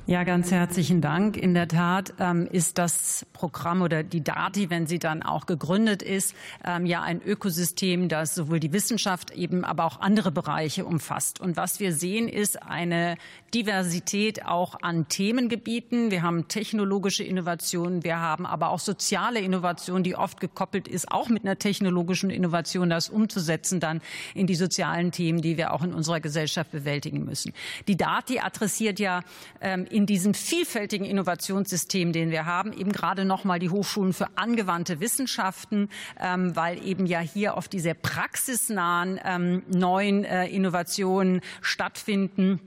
Ja, 0.09 0.25
ganz 0.25 0.51
herzlichen 0.51 1.03
Dank. 1.03 1.37
In 1.37 1.53
der 1.53 1.69
Tat 1.69 2.15
ähm, 2.19 2.49
ist 2.51 2.79
das 2.79 3.27
Programm 3.35 3.83
oder 3.83 4.03
die 4.03 4.25
Dati, 4.25 4.71
wenn 4.71 4.87
sie 4.87 4.99
dann 4.99 5.23
auch 5.23 5.45
gegründet 5.45 6.03
ist, 6.03 6.35
ähm, 6.65 6.87
ja 6.87 7.03
ein 7.03 7.21
Ökosystem, 7.21 8.09
das 8.09 8.35
sowohl 8.35 8.59
die 8.59 8.73
Wissenschaft 8.73 9.33
eben, 9.33 9.67
aber 9.67 9.85
auch 9.85 10.01
andere 10.01 10.33
Bereiche 10.33 10.87
umfasst. 10.87 11.43
Und 11.43 11.59
was 11.59 11.79
wir 11.79 11.93
sehen, 11.93 12.27
ist 12.27 12.63
eine 12.63 13.17
Diversität 13.55 14.45
auch 14.45 14.83
an 14.83 15.09
Themengebieten. 15.09 16.11
Wir 16.11 16.23
haben 16.23 16.49
technologische 16.49 17.25
Innovationen, 17.25 18.05
wir 18.05 18.19
haben 18.19 18.45
aber 18.45 18.71
auch 18.71 18.79
soziale 18.79 19.41
Innovation, 19.41 20.03
die 20.03 20.17
oft 20.17 20.41
gekoppelt 20.41 20.87
ist, 20.87 21.11
auch 21.11 21.29
mit 21.29 21.45
einer 21.45 21.59
technologischen 21.59 22.31
Innovation, 22.31 22.91
das 22.91 23.09
umzusetzen 23.09 23.81
dann 23.81 24.03
in 24.35 24.47
die 24.47 24.55
sozialen 24.55 25.13
Themen, 25.13 25.41
die 25.41 25.57
wir 25.57 25.73
auch 25.73 25.83
in 25.83 25.95
unserer 25.95 26.21
Gesellschaft 26.21 26.71
bewältigen 26.73 27.25
müssen. 27.25 27.53
Die 27.87 27.97
Dati 27.97 28.39
adressiert 28.41 29.01
ja 29.01 29.23
ähm, 29.61 29.87
in 29.87 30.05
diesem 30.05 30.35
vielfältigen 30.35 31.07
Innovationssystem, 31.07 32.13
den 32.13 32.31
wir 32.31 32.45
haben, 32.45 32.73
eben 32.73 32.93
gerade 32.93 33.25
noch 33.25 33.45
mal 33.45 33.59
die 33.59 33.71
Hochschulen 33.71 34.13
für 34.13 34.29
angewandte 34.37 35.01
Wissenschaften, 35.01 35.89
ähm, 36.21 36.55
weil 36.55 36.85
eben 36.87 37.07
ja 37.07 37.21
hier 37.21 37.57
auf 37.57 37.69
diese 37.69 37.95
praxisnahen 37.95 39.19
ähm, 39.25 39.63
neuen 39.69 40.25
äh, 40.25 40.47
Innovationen 40.47 41.41
stattfinden. 41.63 42.61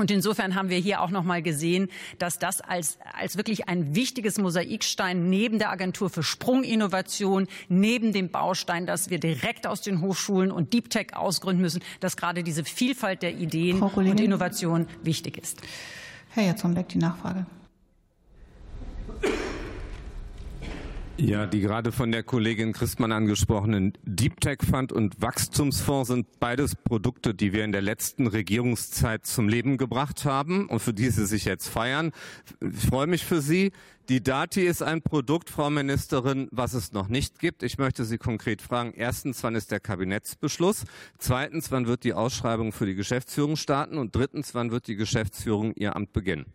Und 0.00 0.10
insofern 0.10 0.54
haben 0.54 0.70
wir 0.70 0.78
hier 0.78 1.02
auch 1.02 1.10
noch 1.10 1.24
mal 1.24 1.42
gesehen, 1.42 1.90
dass 2.18 2.38
das 2.38 2.62
als, 2.62 2.96
als 3.12 3.36
wirklich 3.36 3.68
ein 3.68 3.94
wichtiges 3.94 4.38
Mosaikstein 4.38 5.28
neben 5.28 5.58
der 5.58 5.68
Agentur 5.70 6.08
für 6.08 6.22
Sprunginnovation, 6.22 7.46
neben 7.68 8.14
dem 8.14 8.30
Baustein, 8.30 8.86
dass 8.86 9.10
wir 9.10 9.20
direkt 9.20 9.66
aus 9.66 9.82
den 9.82 10.00
Hochschulen 10.00 10.52
und 10.52 10.72
Deep 10.72 10.88
Tech 10.88 11.08
ausgründen 11.14 11.60
müssen, 11.60 11.82
dass 12.00 12.16
gerade 12.16 12.42
diese 12.42 12.64
Vielfalt 12.64 13.20
der 13.20 13.34
Ideen 13.34 13.82
und 13.82 14.20
Innovation 14.20 14.86
wichtig 15.02 15.36
ist. 15.36 15.60
Herr 16.30 16.44
Jatzombeck, 16.44 16.88
die 16.88 16.98
Nachfrage. 16.98 17.44
Ja, 21.20 21.44
die 21.44 21.60
gerade 21.60 21.92
von 21.92 22.12
der 22.12 22.22
Kollegin 22.22 22.72
Christmann 22.72 23.12
angesprochenen 23.12 23.92
Deep 24.04 24.40
Tech 24.40 24.60
Fund 24.62 24.90
und 24.90 25.20
Wachstumsfonds 25.20 26.08
sind 26.08 26.40
beides 26.40 26.74
Produkte, 26.74 27.34
die 27.34 27.52
wir 27.52 27.62
in 27.62 27.72
der 27.72 27.82
letzten 27.82 28.26
Regierungszeit 28.26 29.26
zum 29.26 29.46
Leben 29.46 29.76
gebracht 29.76 30.24
haben 30.24 30.66
und 30.66 30.80
für 30.80 30.94
die 30.94 31.10
Sie 31.10 31.26
sich 31.26 31.44
jetzt 31.44 31.68
feiern. 31.68 32.12
Ich 32.62 32.86
freue 32.86 33.06
mich 33.06 33.26
für 33.26 33.42
Sie. 33.42 33.72
Die 34.08 34.22
Dati 34.22 34.62
ist 34.62 34.82
ein 34.82 35.02
Produkt, 35.02 35.50
Frau 35.50 35.68
Ministerin, 35.68 36.48
was 36.52 36.72
es 36.72 36.92
noch 36.92 37.08
nicht 37.08 37.38
gibt. 37.38 37.62
Ich 37.62 37.76
möchte 37.76 38.06
Sie 38.06 38.16
konkret 38.16 38.62
fragen. 38.62 38.94
Erstens, 38.96 39.42
wann 39.42 39.54
ist 39.54 39.70
der 39.70 39.80
Kabinettsbeschluss? 39.80 40.84
Zweitens, 41.18 41.70
wann 41.70 41.86
wird 41.86 42.04
die 42.04 42.14
Ausschreibung 42.14 42.72
für 42.72 42.86
die 42.86 42.94
Geschäftsführung 42.94 43.56
starten? 43.56 43.98
Und 43.98 44.16
drittens, 44.16 44.54
wann 44.54 44.70
wird 44.70 44.86
die 44.86 44.96
Geschäftsführung 44.96 45.74
ihr 45.74 45.94
Amt 45.96 46.14
beginnen? 46.14 46.46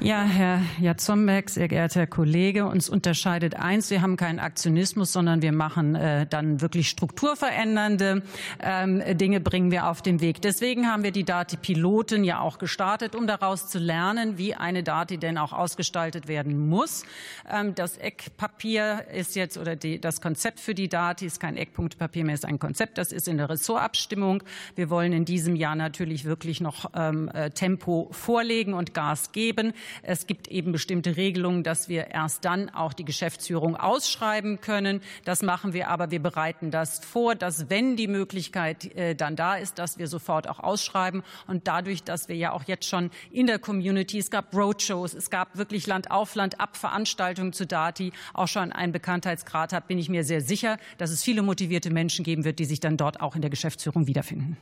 Ja, 0.00 0.22
Herr 0.22 0.62
Jatzombeck, 0.80 1.50
sehr 1.50 1.66
geehrter 1.66 2.00
Herr 2.00 2.06
Kollege, 2.06 2.66
uns 2.66 2.88
unterscheidet 2.88 3.56
eins, 3.56 3.90
wir 3.90 4.00
haben 4.00 4.16
keinen 4.16 4.38
Aktionismus, 4.38 5.12
sondern 5.12 5.42
wir 5.42 5.50
machen 5.50 5.96
äh, 5.96 6.24
dann 6.24 6.60
wirklich 6.60 6.88
strukturverändernde 6.88 8.22
ähm, 8.62 9.02
Dinge, 9.18 9.40
bringen 9.40 9.72
wir 9.72 9.88
auf 9.88 10.00
den 10.00 10.20
Weg. 10.20 10.40
Deswegen 10.40 10.86
haben 10.86 11.02
wir 11.02 11.10
die 11.10 11.24
Dati-Piloten 11.24 12.22
ja 12.22 12.38
auch 12.38 12.58
gestartet, 12.58 13.16
um 13.16 13.26
daraus 13.26 13.66
zu 13.66 13.80
lernen, 13.80 14.38
wie 14.38 14.54
eine 14.54 14.84
Dati 14.84 15.18
denn 15.18 15.36
auch 15.36 15.52
ausgestaltet 15.52 16.28
werden 16.28 16.68
muss. 16.68 17.02
Ähm, 17.50 17.74
das 17.74 17.96
Eckpapier 17.96 19.04
ist 19.12 19.34
jetzt, 19.34 19.58
oder 19.58 19.74
die, 19.74 20.00
das 20.00 20.20
Konzept 20.20 20.60
für 20.60 20.76
die 20.76 20.88
Dati 20.88 21.26
ist 21.26 21.40
kein 21.40 21.56
Eckpunktpapier 21.56 22.24
mehr, 22.24 22.36
ist 22.36 22.44
ein 22.44 22.60
Konzept, 22.60 22.98
das 22.98 23.10
ist 23.10 23.26
in 23.26 23.36
der 23.36 23.50
Ressortabstimmung. 23.50 24.44
Wir 24.76 24.90
wollen 24.90 25.12
in 25.12 25.24
diesem 25.24 25.56
Jahr 25.56 25.74
natürlich 25.74 26.24
wirklich 26.24 26.60
noch 26.60 26.92
ähm, 26.94 27.28
äh, 27.34 27.50
Tempo 27.50 28.10
vorlegen 28.12 28.74
und 28.74 28.94
Gas 28.94 29.32
geben. 29.32 29.72
Es 30.02 30.26
gibt 30.26 30.48
eben 30.48 30.72
bestimmte 30.72 31.16
Regelungen, 31.16 31.62
dass 31.62 31.88
wir 31.88 32.08
erst 32.08 32.44
dann 32.44 32.70
auch 32.70 32.92
die 32.92 33.04
Geschäftsführung 33.04 33.76
ausschreiben 33.76 34.60
können. 34.60 35.00
Das 35.24 35.42
machen 35.42 35.72
wir 35.72 35.88
aber. 35.88 36.10
Wir 36.10 36.22
bereiten 36.22 36.70
das 36.70 37.04
vor, 37.04 37.34
dass 37.34 37.70
wenn 37.70 37.96
die 37.96 38.08
Möglichkeit 38.08 38.94
äh, 38.96 39.14
dann 39.14 39.36
da 39.36 39.56
ist, 39.56 39.78
dass 39.78 39.98
wir 39.98 40.06
sofort 40.06 40.48
auch 40.48 40.60
ausschreiben. 40.60 41.22
Und 41.46 41.68
dadurch, 41.68 42.02
dass 42.02 42.28
wir 42.28 42.36
ja 42.36 42.52
auch 42.52 42.64
jetzt 42.64 42.86
schon 42.86 43.10
in 43.30 43.46
der 43.46 43.58
Community, 43.58 44.18
es 44.18 44.30
gab 44.30 44.54
Roadshows, 44.54 45.14
es 45.14 45.30
gab 45.30 45.56
wirklich 45.56 45.86
Land 45.86 46.10
auf 46.10 46.34
Land 46.34 46.60
ab 46.60 46.76
Veranstaltungen 46.76 47.52
zu 47.52 47.66
Dati, 47.66 48.12
auch 48.34 48.48
schon 48.48 48.72
einen 48.72 48.92
Bekanntheitsgrad 48.92 49.72
hat, 49.72 49.88
bin 49.88 49.98
ich 49.98 50.08
mir 50.08 50.24
sehr 50.24 50.40
sicher, 50.40 50.78
dass 50.98 51.10
es 51.10 51.22
viele 51.22 51.42
motivierte 51.42 51.90
Menschen 51.90 52.24
geben 52.24 52.44
wird, 52.44 52.58
die 52.58 52.64
sich 52.64 52.80
dann 52.80 52.96
dort 52.96 53.20
auch 53.20 53.34
in 53.34 53.42
der 53.42 53.50
Geschäftsführung 53.50 54.06
wiederfinden. 54.06 54.56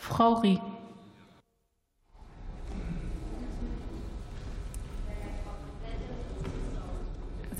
Frau 0.00 0.34
Rie. 0.34 0.58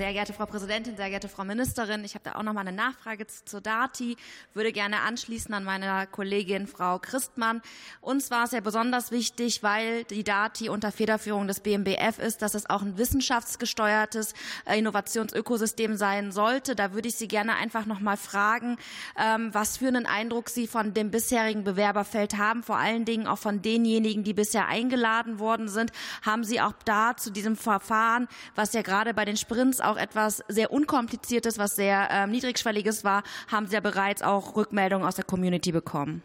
Sehr 0.00 0.14
geehrte 0.14 0.32
Frau 0.32 0.46
Präsidentin, 0.46 0.96
sehr 0.96 1.10
geehrte 1.10 1.28
Frau 1.28 1.44
Ministerin, 1.44 2.02
ich 2.06 2.14
habe 2.14 2.24
da 2.24 2.36
auch 2.36 2.42
noch 2.42 2.54
mal 2.54 2.62
eine 2.62 2.72
Nachfrage 2.72 3.26
zu 3.26 3.60
Dati, 3.60 4.16
würde 4.54 4.72
gerne 4.72 5.00
anschließen 5.00 5.52
an 5.52 5.62
meine 5.62 6.06
Kollegin 6.06 6.66
Frau 6.66 6.98
Christmann. 6.98 7.60
Uns 8.00 8.30
war 8.30 8.44
es 8.44 8.52
ja 8.52 8.60
besonders 8.60 9.10
wichtig, 9.10 9.62
weil 9.62 10.04
die 10.04 10.24
Dati 10.24 10.70
unter 10.70 10.90
Federführung 10.90 11.46
des 11.48 11.60
BMBF 11.60 12.18
ist, 12.18 12.40
dass 12.40 12.54
es 12.54 12.70
auch 12.70 12.80
ein 12.80 12.96
wissenschaftsgesteuertes 12.96 14.32
äh, 14.64 14.78
Innovationsökosystem 14.78 15.96
sein 15.96 16.32
sollte. 16.32 16.74
Da 16.74 16.94
würde 16.94 17.08
ich 17.08 17.16
Sie 17.16 17.28
gerne 17.28 17.56
einfach 17.56 17.84
noch 17.84 18.00
mal 18.00 18.16
fragen, 18.16 18.78
ähm, 19.22 19.52
was 19.52 19.76
für 19.76 19.88
einen 19.88 20.06
Eindruck 20.06 20.48
Sie 20.48 20.66
von 20.66 20.94
dem 20.94 21.10
bisherigen 21.10 21.62
Bewerberfeld 21.62 22.38
haben, 22.38 22.62
vor 22.62 22.78
allen 22.78 23.04
Dingen 23.04 23.26
auch 23.26 23.36
von 23.36 23.60
denjenigen, 23.60 24.24
die 24.24 24.32
bisher 24.32 24.66
eingeladen 24.66 25.38
worden 25.38 25.68
sind. 25.68 25.92
Haben 26.22 26.42
Sie 26.42 26.58
auch 26.58 26.72
da 26.86 27.18
zu 27.18 27.30
diesem 27.30 27.54
Verfahren, 27.54 28.28
was 28.54 28.72
ja 28.72 28.80
gerade 28.80 29.12
bei 29.12 29.26
den 29.26 29.36
Sprints 29.36 29.82
auch 29.90 29.96
etwas 29.96 30.42
sehr 30.48 30.72
Unkompliziertes, 30.72 31.58
was 31.58 31.76
sehr 31.76 32.10
äh, 32.10 32.26
Niedrigschwelliges 32.26 33.04
war, 33.04 33.22
haben 33.48 33.66
Sie 33.66 33.74
ja 33.74 33.80
bereits 33.80 34.22
auch 34.22 34.56
Rückmeldungen 34.56 35.06
aus 35.06 35.16
der 35.16 35.24
Community 35.24 35.72
bekommen. 35.72 36.22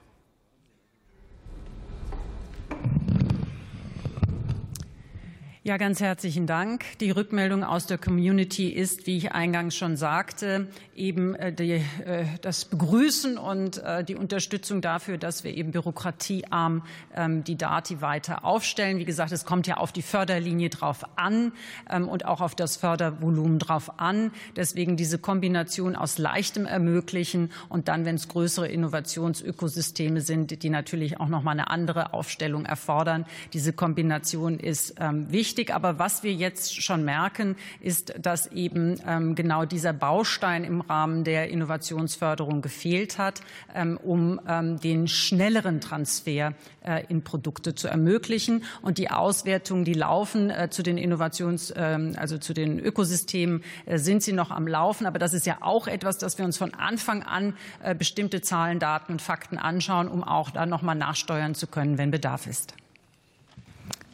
Ja, 5.68 5.78
ganz 5.78 6.00
herzlichen 6.00 6.46
Dank. 6.46 6.86
Die 7.00 7.10
Rückmeldung 7.10 7.64
aus 7.64 7.88
der 7.88 7.98
Community 7.98 8.70
ist, 8.70 9.08
wie 9.08 9.18
ich 9.18 9.32
eingangs 9.32 9.76
schon 9.76 9.98
sagte, 9.98 10.68
eben 10.96 11.34
äh, 11.34 11.52
die, 11.52 11.72
äh, 11.72 12.26
das 12.42 12.66
Begrüßen 12.66 13.40
und 13.40 13.80
äh, 13.80 14.04
die 14.04 14.14
Unterstützung 14.14 14.82
dafür, 14.82 15.18
dass 15.18 15.44
wir 15.44 15.58
eben 15.58 15.72
bürokratiearm 15.72 16.84
ähm, 17.16 17.44
die 17.44 17.56
Dati 17.56 18.00
weiter 18.00 18.46
aufstellen. 18.46 19.00
Wie 19.00 19.06
gesagt, 19.06 19.32
es 19.32 19.44
kommt 19.44 19.66
ja 19.66 19.78
auf 19.78 19.92
die 19.92 20.04
Förderlinie 20.04 20.70
drauf 20.70 21.04
an 21.16 21.52
ähm, 21.90 22.10
und 22.10 22.26
auch 22.26 22.42
auf 22.42 22.54
das 22.54 22.78
Fördervolumen 22.78 23.58
drauf 23.58 24.00
an. 24.00 24.30
Deswegen 24.56 24.98
diese 24.98 25.18
Kombination 25.18 25.96
aus 25.96 26.20
leichtem 26.20 26.68
Ermöglichen 26.68 27.50
und 27.70 27.88
dann, 27.88 28.06
wenn 28.06 28.18
es 28.18 28.28
größere 28.28 28.68
Innovationsökosysteme 28.68 30.22
sind, 30.22 30.62
die 30.62 30.70
natürlich 30.70 31.20
auch 31.20 31.28
noch 31.28 31.42
mal 31.42 31.54
eine 31.54 31.72
andere 31.72 32.14
Aufstellung 32.14 32.68
erfordern. 32.68 33.26
Diese 33.54 33.74
Kombination 33.74 34.60
ist 34.60 34.94
ähm, 35.00 35.32
wichtig 35.32 35.55
wichtig. 35.56 35.74
Aber 35.74 36.00
was 36.00 36.24
wir 36.24 36.34
jetzt 36.34 36.84
schon 36.84 37.06
merken, 37.06 37.56
ist, 37.80 38.14
dass 38.20 38.48
eben 38.48 39.00
ähm, 39.08 39.36
genau 39.36 39.64
dieser 39.64 39.94
Baustein 39.94 40.66
im 40.66 40.82
Rahmen 40.82 41.24
der 41.24 41.50
Innovationsförderung 41.50 42.62
gefehlt 42.62 43.18
hat, 43.18 43.42
ähm, 43.74 43.98
um 44.04 44.42
ähm, 44.48 44.80
den 44.82 45.08
schnelleren 45.08 45.80
Transfer 45.80 46.54
äh, 46.86 47.06
in 47.08 47.24
Produkte 47.24 47.74
zu 47.74 47.88
ermöglichen. 47.88 48.64
Und 48.82 48.98
die 48.98 49.10
Auswertungen, 49.10 49.86
die 49.86 49.94
laufen 49.94 50.50
äh, 50.50 50.70
zu 50.70 50.84
den 50.84 50.98
Innovations-, 50.98 51.74
ähm, 51.76 52.16
also 52.18 52.38
zu 52.38 52.54
den 52.54 52.78
Ökosystemen, 52.80 53.64
äh, 53.86 53.98
sind 53.98 54.24
sie 54.24 54.34
noch 54.34 54.52
am 54.52 54.68
Laufen. 54.68 55.06
Aber 55.06 55.20
das 55.20 55.34
ist 55.34 55.46
ja 55.46 55.58
auch 55.62 55.88
etwas, 55.88 56.18
dass 56.18 56.38
wir 56.38 56.44
uns 56.44 56.58
von 56.58 56.74
Anfang 56.74 57.24
an 57.24 57.54
äh, 57.82 57.96
bestimmte 57.96 58.42
Zahlen, 58.42 58.80
Daten 58.80 59.14
und 59.14 59.22
Fakten 59.22 59.58
anschauen, 59.58 60.10
um 60.10 60.22
auch 60.22 60.52
da 60.52 60.66
noch 60.66 60.82
mal 60.82 60.96
nachsteuern 60.96 61.56
zu 61.56 61.68
können, 61.68 61.98
wenn 61.98 62.12
Bedarf 62.12 62.46
ist. 62.46 62.74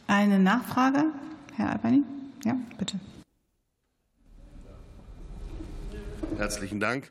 Eine 0.06 0.38
Nachfrage? 0.38 1.06
Herr 1.56 1.70
Albani? 1.70 2.02
Ja, 2.44 2.56
bitte. 2.78 2.98
Herzlichen 6.36 6.80
Dank. 6.80 7.10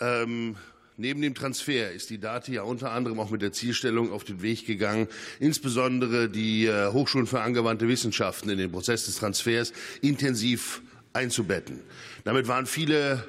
Ähm, 0.00 0.56
neben 0.96 1.20
dem 1.20 1.34
Transfer 1.34 1.92
ist 1.92 2.10
die 2.10 2.18
Dati 2.18 2.54
ja 2.54 2.62
unter 2.62 2.92
anderem 2.92 3.20
auch 3.20 3.30
mit 3.30 3.42
der 3.42 3.52
Zielstellung 3.52 4.10
auf 4.10 4.24
den 4.24 4.42
Weg 4.42 4.66
gegangen, 4.66 5.08
insbesondere 5.38 6.28
die 6.28 6.66
äh, 6.66 6.92
Hochschulen 6.92 7.26
für 7.26 7.40
angewandte 7.40 7.88
Wissenschaften 7.88 8.48
in 8.48 8.58
den 8.58 8.72
Prozess 8.72 9.06
des 9.06 9.16
Transfers 9.16 9.72
intensiv 10.00 10.82
einzubetten. 11.12 11.80
Damit 12.24 12.48
waren 12.48 12.66
viele 12.66 13.22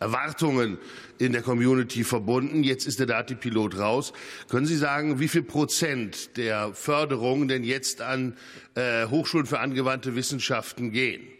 Erwartungen 0.00 0.78
in 1.18 1.32
der 1.32 1.42
Community 1.42 2.04
verbunden. 2.04 2.62
Jetzt 2.62 2.86
ist 2.86 2.98
der 2.98 3.06
Dati-Pilot 3.06 3.78
raus. 3.78 4.12
Können 4.48 4.66
Sie 4.66 4.76
sagen, 4.76 5.20
wie 5.20 5.28
viel 5.28 5.42
Prozent 5.42 6.36
der 6.36 6.72
Förderung 6.74 7.48
denn 7.48 7.64
jetzt 7.64 8.00
an 8.00 8.36
äh, 8.74 9.06
Hochschulen 9.06 9.46
für 9.46 9.60
angewandte 9.60 10.16
Wissenschaften 10.16 10.92
gehen? 10.92 11.37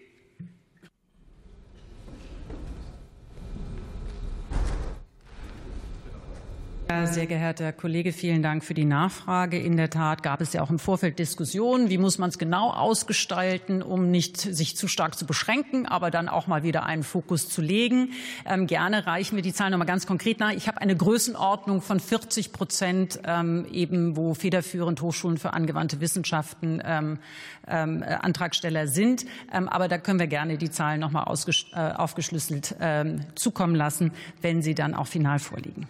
Sehr 7.05 7.27
geehrter 7.27 7.73
Kollege, 7.73 8.13
vielen 8.13 8.43
Dank 8.43 8.65
für 8.65 8.73
die 8.73 8.87
Nachfrage. 8.87 9.59
In 9.59 9.77
der 9.77 9.91
Tat 9.91 10.23
gab 10.23 10.41
es 10.41 10.55
ja 10.55 10.63
auch 10.63 10.71
im 10.71 10.79
Vorfeld 10.79 11.19
Diskussionen, 11.19 11.91
wie 11.91 11.99
muss 11.99 12.17
man 12.17 12.31
es 12.31 12.39
genau 12.39 12.71
ausgestalten, 12.71 13.83
um 13.83 14.11
nicht 14.11 14.39
sich 14.39 14.75
zu 14.75 14.89
stark 14.89 15.19
zu 15.19 15.27
beschränken, 15.27 15.85
aber 15.85 16.11
dann 16.11 16.31
auch 16.31 16.47
mal 16.47 16.63
wieder 16.63 16.87
einen 16.87 17.03
Fokus 17.03 17.51
zu 17.51 17.61
legen. 17.61 18.13
Ähm, 18.47 18.67
gerne 18.67 19.07
reichen 19.07 19.37
wir 19.37 19.43
die 19.43 19.53
Zahlen 19.53 19.73
noch 19.73 19.79
mal 19.79 19.85
ganz 19.85 20.07
konkret 20.07 20.41
nach. 20.41 20.53
Ich 20.53 20.67
habe 20.67 20.81
eine 20.81 20.97
Größenordnung 20.97 21.83
von 21.83 22.01
40 22.01 22.53
Prozent, 22.53 23.21
ähm, 23.25 23.67
eben 23.71 24.17
wo 24.17 24.33
federführend 24.33 25.03
Hochschulen 25.03 25.37
für 25.37 25.53
angewandte 25.53 26.01
Wissenschaften 26.01 26.81
ähm, 26.85 27.19
ähm, 27.67 28.03
Antragsteller 28.03 28.87
sind. 28.87 29.27
Ähm, 29.53 29.69
aber 29.69 29.89
da 29.89 29.99
können 29.99 30.21
wir 30.21 30.27
gerne 30.27 30.57
die 30.57 30.71
Zahlen 30.71 31.01
noch 31.01 31.11
mal 31.11 31.25
äh, 31.25 31.93
aufgeschlüsselt 31.93 32.77
ähm, 32.81 33.21
zukommen 33.35 33.75
lassen, 33.75 34.13
wenn 34.41 34.63
sie 34.63 34.75
dann 34.75 34.95
auch 34.95 35.07
final 35.07 35.39
vorliegen. 35.39 35.87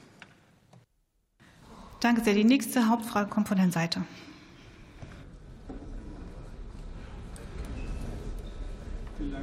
Danke 2.00 2.22
sehr. 2.22 2.34
Die 2.34 2.44
nächste 2.44 2.88
Hauptfrage 2.88 3.28
kommt 3.28 3.48
von 3.48 3.58
Herrn 3.58 3.72
Seiter. 3.72 4.04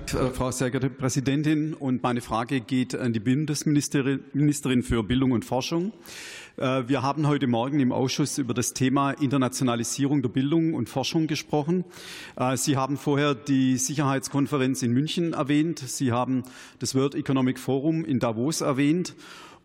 Äh, 0.07 0.29
Frau 0.31 0.51
sehr 0.51 0.71
geehrte 0.71 0.89
Präsidentin, 0.89 1.73
und 1.73 2.01
meine 2.01 2.21
Frage 2.21 2.61
geht 2.61 2.95
an 2.95 3.11
die 3.11 3.19
Bundesministerin 3.19 4.83
für 4.83 5.03
Bildung 5.03 5.31
und 5.31 5.43
Forschung. 5.43 5.91
Äh, 6.55 6.83
wir 6.87 7.01
haben 7.01 7.27
heute 7.27 7.47
Morgen 7.47 7.81
im 7.81 7.91
Ausschuss 7.91 8.37
über 8.37 8.53
das 8.53 8.73
Thema 8.73 9.11
Internationalisierung 9.11 10.21
der 10.21 10.29
Bildung 10.29 10.75
und 10.75 10.87
Forschung 10.87 11.27
gesprochen. 11.27 11.83
Äh, 12.37 12.55
Sie 12.55 12.77
haben 12.77 12.95
vorher 12.95 13.35
die 13.35 13.75
Sicherheitskonferenz 13.75 14.81
in 14.81 14.93
München 14.93 15.33
erwähnt. 15.33 15.79
Sie 15.79 16.13
haben 16.13 16.43
das 16.79 16.95
World 16.95 17.15
Economic 17.15 17.59
Forum 17.59 18.05
in 18.05 18.19
Davos 18.19 18.61
erwähnt. 18.61 19.13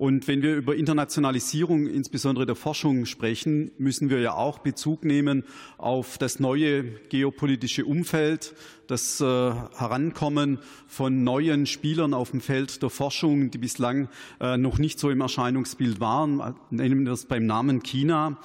Und 0.00 0.28
wenn 0.28 0.40
wir 0.40 0.56
über 0.56 0.76
Internationalisierung, 0.76 1.86
insbesondere 1.86 2.46
der 2.46 2.54
Forschung, 2.54 3.04
sprechen, 3.04 3.70
müssen 3.76 4.08
wir 4.08 4.18
ja 4.20 4.32
auch 4.32 4.60
Bezug 4.60 5.04
nehmen 5.04 5.44
auf 5.76 6.16
das 6.16 6.40
neue 6.40 6.84
geopolitische 7.10 7.84
Umfeld, 7.84 8.54
das 8.86 9.20
äh, 9.20 9.24
Herankommen 9.24 10.58
von 10.86 11.22
neuen 11.22 11.66
Spielern 11.66 12.14
auf 12.14 12.30
dem 12.30 12.40
Feld 12.40 12.80
der 12.82 12.88
Forschung, 12.88 13.50
die 13.50 13.58
bislang 13.58 14.08
äh, 14.40 14.56
noch 14.56 14.78
nicht 14.78 14.98
so 14.98 15.10
im 15.10 15.20
Erscheinungsbild 15.20 16.00
waren. 16.00 16.54
Nennen 16.70 17.00
wir 17.00 17.10
das 17.10 17.26
beim 17.26 17.44
Namen 17.44 17.82
China. 17.82 18.38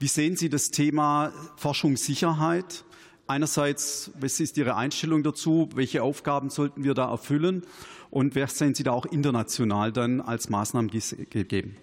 Wie 0.00 0.08
sehen 0.08 0.34
Sie 0.34 0.48
das 0.48 0.72
Thema 0.72 1.32
Forschungssicherheit? 1.54 2.84
Einerseits, 3.28 4.10
was 4.20 4.40
ist 4.40 4.56
Ihre 4.56 4.74
Einstellung 4.74 5.22
dazu? 5.22 5.68
Welche 5.76 6.02
Aufgaben 6.02 6.50
sollten 6.50 6.82
wir 6.82 6.94
da 6.94 7.08
erfüllen? 7.08 7.62
Und 8.10 8.34
wer 8.34 8.46
sehen 8.48 8.74
Sie 8.74 8.82
da 8.82 8.92
auch 8.92 9.06
international 9.06 9.92
dann 9.92 10.20
als 10.20 10.48
Maßnahmen 10.48 10.90
gegeben? 10.90 11.76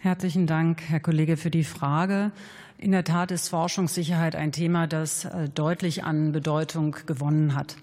Herzlichen 0.00 0.46
Dank, 0.46 0.82
Herr 0.86 1.00
Kollege, 1.00 1.38
für 1.38 1.50
die 1.50 1.64
Frage. 1.64 2.30
In 2.76 2.92
der 2.92 3.04
Tat 3.04 3.30
ist 3.30 3.48
Forschungssicherheit 3.48 4.36
ein 4.36 4.52
Thema, 4.52 4.86
das 4.86 5.24
äh, 5.24 5.48
deutlich 5.48 6.04
an 6.04 6.32
Bedeutung 6.32 6.96
gewonnen 7.06 7.54
hat. 7.54 7.76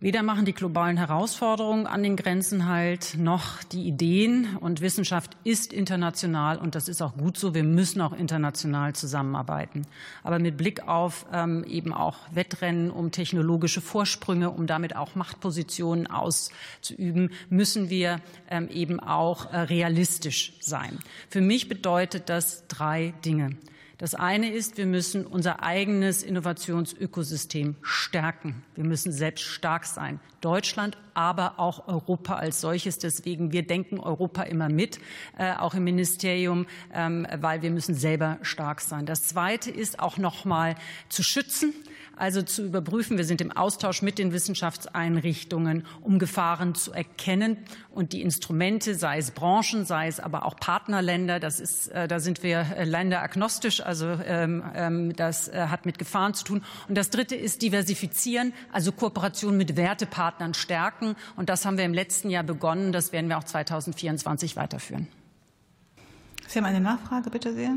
Weder 0.00 0.22
machen 0.22 0.44
die 0.44 0.52
globalen 0.52 0.96
Herausforderungen 0.96 1.88
an 1.88 2.04
den 2.04 2.14
Grenzen 2.14 2.68
halt, 2.68 3.16
noch 3.18 3.64
die 3.64 3.82
Ideen. 3.82 4.56
Und 4.60 4.80
Wissenschaft 4.80 5.36
ist 5.42 5.72
international 5.72 6.58
und 6.58 6.76
das 6.76 6.88
ist 6.88 7.02
auch 7.02 7.16
gut 7.16 7.36
so. 7.36 7.52
Wir 7.52 7.64
müssen 7.64 8.00
auch 8.00 8.12
international 8.12 8.94
zusammenarbeiten. 8.94 9.88
Aber 10.22 10.38
mit 10.38 10.56
Blick 10.56 10.86
auf 10.86 11.26
ähm, 11.32 11.64
eben 11.64 11.92
auch 11.92 12.16
Wettrennen 12.30 12.92
um 12.92 13.10
technologische 13.10 13.80
Vorsprünge, 13.80 14.50
um 14.50 14.68
damit 14.68 14.94
auch 14.94 15.16
Machtpositionen 15.16 16.06
auszuüben, 16.06 17.32
müssen 17.50 17.90
wir 17.90 18.20
ähm, 18.48 18.68
eben 18.68 19.00
auch 19.00 19.52
äh, 19.52 19.58
realistisch 19.62 20.52
sein. 20.60 21.00
Für 21.28 21.40
mich 21.40 21.68
bedeutet 21.68 22.28
das 22.28 22.68
drei 22.68 23.14
Dinge. 23.24 23.56
Das 23.98 24.14
eine 24.14 24.52
ist, 24.52 24.76
wir 24.76 24.86
müssen 24.86 25.26
unser 25.26 25.64
eigenes 25.64 26.22
Innovationsökosystem 26.22 27.74
stärken. 27.82 28.62
Wir 28.76 28.84
müssen 28.84 29.10
selbst 29.10 29.42
stark 29.42 29.86
sein. 29.86 30.20
Deutschland, 30.40 30.96
aber 31.14 31.58
auch 31.58 31.88
Europa 31.88 32.36
als 32.36 32.60
solches. 32.60 33.00
Deswegen, 33.00 33.50
wir 33.50 33.66
denken 33.66 33.98
Europa 33.98 34.42
immer 34.44 34.68
mit, 34.68 35.00
äh, 35.36 35.52
auch 35.52 35.74
im 35.74 35.82
Ministerium, 35.82 36.66
ähm, 36.94 37.26
weil 37.40 37.62
wir 37.62 37.72
müssen 37.72 37.96
selber 37.96 38.38
stark 38.42 38.80
sein. 38.82 39.04
Das 39.04 39.24
zweite 39.24 39.72
ist 39.72 39.98
auch 39.98 40.16
noch 40.16 40.44
mal 40.44 40.76
zu 41.08 41.24
schützen 41.24 41.74
also 42.18 42.42
zu 42.42 42.64
überprüfen. 42.64 43.16
Wir 43.16 43.24
sind 43.24 43.40
im 43.40 43.52
Austausch 43.52 44.02
mit 44.02 44.18
den 44.18 44.32
Wissenschaftseinrichtungen, 44.32 45.84
um 46.00 46.18
Gefahren 46.18 46.74
zu 46.74 46.92
erkennen 46.92 47.58
und 47.90 48.12
die 48.12 48.22
Instrumente, 48.22 48.94
sei 48.94 49.18
es 49.18 49.30
Branchen, 49.30 49.84
sei 49.84 50.08
es 50.08 50.20
aber 50.20 50.44
auch 50.44 50.56
Partnerländer, 50.56 51.40
das 51.40 51.60
ist, 51.60 51.88
äh, 51.88 52.08
da 52.08 52.20
sind 52.20 52.42
wir 52.42 52.60
äh, 52.76 52.84
länderagnostisch, 52.84 53.80
also 53.80 54.06
ähm, 54.06 54.62
ähm, 54.74 55.16
das 55.16 55.48
äh, 55.48 55.66
hat 55.68 55.86
mit 55.86 55.98
Gefahren 55.98 56.34
zu 56.34 56.44
tun. 56.44 56.64
Und 56.88 56.96
das 56.96 57.10
Dritte 57.10 57.36
ist 57.36 57.62
diversifizieren, 57.62 58.52
also 58.72 58.92
Kooperation 58.92 59.56
mit 59.56 59.76
Wertepartnern 59.76 60.54
stärken. 60.54 61.16
Und 61.36 61.48
das 61.48 61.64
haben 61.64 61.78
wir 61.78 61.84
im 61.84 61.94
letzten 61.94 62.30
Jahr 62.30 62.44
begonnen. 62.44 62.92
Das 62.92 63.12
werden 63.12 63.28
wir 63.28 63.38
auch 63.38 63.44
2024 63.44 64.56
weiterführen. 64.56 65.08
Sie 66.46 66.58
haben 66.58 66.66
eine 66.66 66.80
Nachfrage, 66.80 67.30
bitte 67.30 67.52
sehr. 67.52 67.74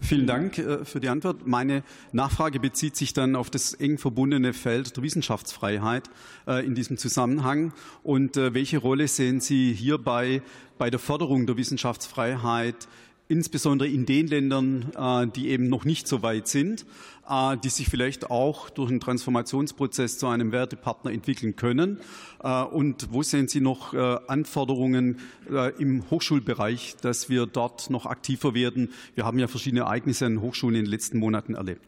Vielen 0.00 0.26
Dank 0.26 0.58
äh, 0.58 0.84
für 0.84 1.00
die 1.00 1.08
Antwort. 1.08 1.46
Meine 1.46 1.82
Nachfrage 2.12 2.60
bezieht 2.60 2.96
sich 2.96 3.12
dann 3.12 3.36
auf 3.36 3.50
das 3.50 3.74
eng 3.74 3.98
verbundene 3.98 4.52
Feld 4.52 4.96
der 4.96 5.02
Wissenschaftsfreiheit 5.02 6.08
äh, 6.46 6.64
in 6.64 6.74
diesem 6.74 6.96
Zusammenhang. 6.96 7.72
Und 8.02 8.36
äh, 8.36 8.54
welche 8.54 8.78
Rolle 8.78 9.08
sehen 9.08 9.40
Sie 9.40 9.72
hierbei 9.72 10.42
bei 10.78 10.88
der 10.90 11.00
Förderung 11.00 11.46
der 11.46 11.56
Wissenschaftsfreiheit 11.56 12.88
insbesondere 13.30 13.90
in 13.90 14.06
den 14.06 14.26
Ländern, 14.26 15.30
die 15.36 15.48
eben 15.48 15.68
noch 15.68 15.84
nicht 15.84 16.08
so 16.08 16.22
weit 16.22 16.48
sind, 16.48 16.86
die 17.62 17.68
sich 17.68 17.88
vielleicht 17.88 18.30
auch 18.30 18.70
durch 18.70 18.90
einen 18.90 19.00
Transformationsprozess 19.00 20.18
zu 20.18 20.26
einem 20.28 20.52
Wertepartner 20.52 21.12
entwickeln 21.12 21.56
können? 21.56 22.00
Äh, 22.42 22.62
und 22.62 23.12
wo 23.12 23.22
sehen 23.22 23.48
Sie 23.48 23.60
noch 23.60 23.94
Anforderungen 24.28 25.18
im 25.78 26.04
Hochschulbereich, 26.10 26.96
dass 27.00 27.28
wir 27.28 27.46
dort 27.46 27.90
noch 27.90 28.06
aktiver 28.06 28.54
werden? 28.54 28.92
Wir 29.14 29.24
haben 29.24 29.38
ja 29.38 29.48
verschiedene 29.48 29.82
Ereignisse 29.82 30.26
an 30.26 30.40
Hochschulen 30.40 30.76
in 30.76 30.84
den 30.84 30.90
letzten 30.90 31.18
Monaten 31.18 31.54
erlebt. 31.54 31.82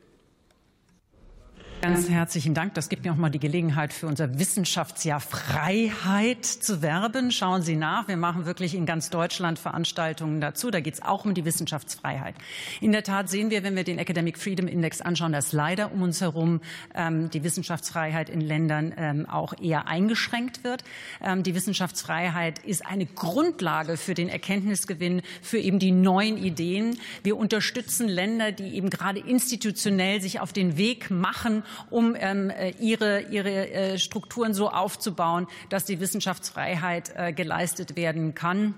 Ganz 1.81 2.11
herzlichen 2.11 2.53
Dank. 2.53 2.75
Das 2.75 2.91
gibt 2.91 3.07
mir 3.07 3.13
auch 3.13 3.17
mal 3.17 3.31
die 3.31 3.39
Gelegenheit, 3.39 3.95
für 3.95 4.07
unser 4.07 4.39
Wissenschaftsjahr 4.39 5.19
Freiheit 5.19 6.45
zu 6.45 6.83
werben. 6.83 7.31
Schauen 7.33 7.63
Sie 7.63 7.75
nach. 7.75 8.07
Wir 8.07 8.19
machen 8.19 8.45
wirklich 8.45 8.75
in 8.75 8.85
ganz 8.85 9.09
Deutschland 9.09 9.59
Veranstaltungen 9.59 10.43
dazu. 10.43 10.71
Da 10.71 10.81
geht 10.81 10.93
es 10.93 11.03
auch 11.03 11.25
um 11.25 11.33
die 11.33 11.47
Wissenschaftsfreiheit. 11.47 12.35
In 12.83 12.93
der 12.93 13.03
Tat 13.03 13.31
sehen 13.31 13.49
wir, 13.49 13.63
wenn 13.63 13.77
wir 13.77 13.85
den 13.85 13.99
Academic 13.99 14.37
Freedom 14.37 14.69
Index 14.69 15.01
anschauen, 15.01 15.33
dass 15.33 15.53
leider 15.53 15.91
um 15.91 16.03
uns 16.03 16.21
herum 16.21 16.61
ähm, 16.95 17.31
die 17.31 17.45
Wissenschaftsfreiheit 17.45 18.29
in 18.29 18.43
Ländern 18.43 18.93
ähm, 18.99 19.27
auch 19.27 19.55
eher 19.59 19.89
eingeschränkt 19.89 20.65
wird. 20.65 20.85
Ähm, 21.23 21.43
die 21.45 21.55
Wissenschaftsfreiheit 21.55 22.59
ist 22.59 22.85
eine 22.85 23.07
Grundlage 23.07 23.97
für 23.97 24.13
den 24.13 24.29
Erkenntnisgewinn, 24.29 25.23
für 25.41 25.59
eben 25.59 25.79
die 25.79 25.93
neuen 25.93 26.37
Ideen. 26.37 26.99
Wir 27.23 27.39
unterstützen 27.39 28.07
Länder, 28.07 28.53
die 28.53 28.75
eben 28.75 28.91
gerade 28.91 29.21
institutionell 29.21 30.21
sich 30.21 30.41
auf 30.41 30.53
den 30.53 30.77
Weg 30.77 31.11
machen, 31.11 31.63
um 31.91 32.17
ähm, 32.19 32.51
äh, 32.51 32.71
ihre, 32.81 33.23
ihre 33.23 33.71
äh, 33.71 33.99
Strukturen 33.99 34.55
so 34.55 34.71
aufzubauen, 34.71 35.47
dass 35.69 35.85
die 35.85 36.01
Wissenschaftsfreiheit 36.01 37.13
äh, 37.17 37.33
geleistet 37.33 37.97
werden 37.97 38.35
kann 38.35 38.75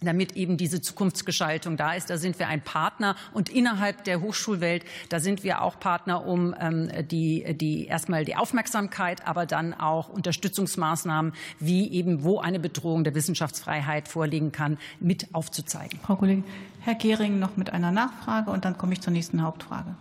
damit 0.00 0.36
eben 0.36 0.56
diese 0.56 0.80
Zukunftsgestaltung 0.80 1.76
da 1.76 1.92
ist. 1.94 2.10
Da 2.10 2.18
sind 2.18 2.38
wir 2.38 2.48
ein 2.48 2.62
Partner 2.62 3.16
und 3.32 3.48
innerhalb 3.48 4.04
der 4.04 4.20
Hochschulwelt, 4.20 4.84
da 5.08 5.20
sind 5.20 5.42
wir 5.42 5.62
auch 5.62 5.78
Partner, 5.80 6.26
um 6.26 6.54
ähm, 6.58 6.90
die, 7.08 7.56
die 7.56 7.86
erstmal 7.86 8.24
die 8.24 8.36
Aufmerksamkeit, 8.36 9.26
aber 9.26 9.46
dann 9.46 9.74
auch 9.74 10.08
Unterstützungsmaßnahmen, 10.08 11.32
wie 11.58 11.90
eben 11.90 12.22
wo 12.22 12.38
eine 12.38 12.60
Bedrohung 12.60 13.04
der 13.04 13.14
Wissenschaftsfreiheit 13.14 14.08
vorliegen 14.08 14.52
kann, 14.52 14.78
mit 15.00 15.34
aufzuzeigen. 15.34 15.98
Frau 16.02 16.16
Kollegin, 16.16 16.44
Herr 16.80 16.94
Gehring 16.94 17.38
noch 17.38 17.56
mit 17.56 17.70
einer 17.70 17.90
Nachfrage 17.90 18.50
und 18.50 18.64
dann 18.64 18.78
komme 18.78 18.92
ich 18.92 19.00
zur 19.00 19.12
nächsten 19.12 19.42
Hauptfrage. 19.42 19.96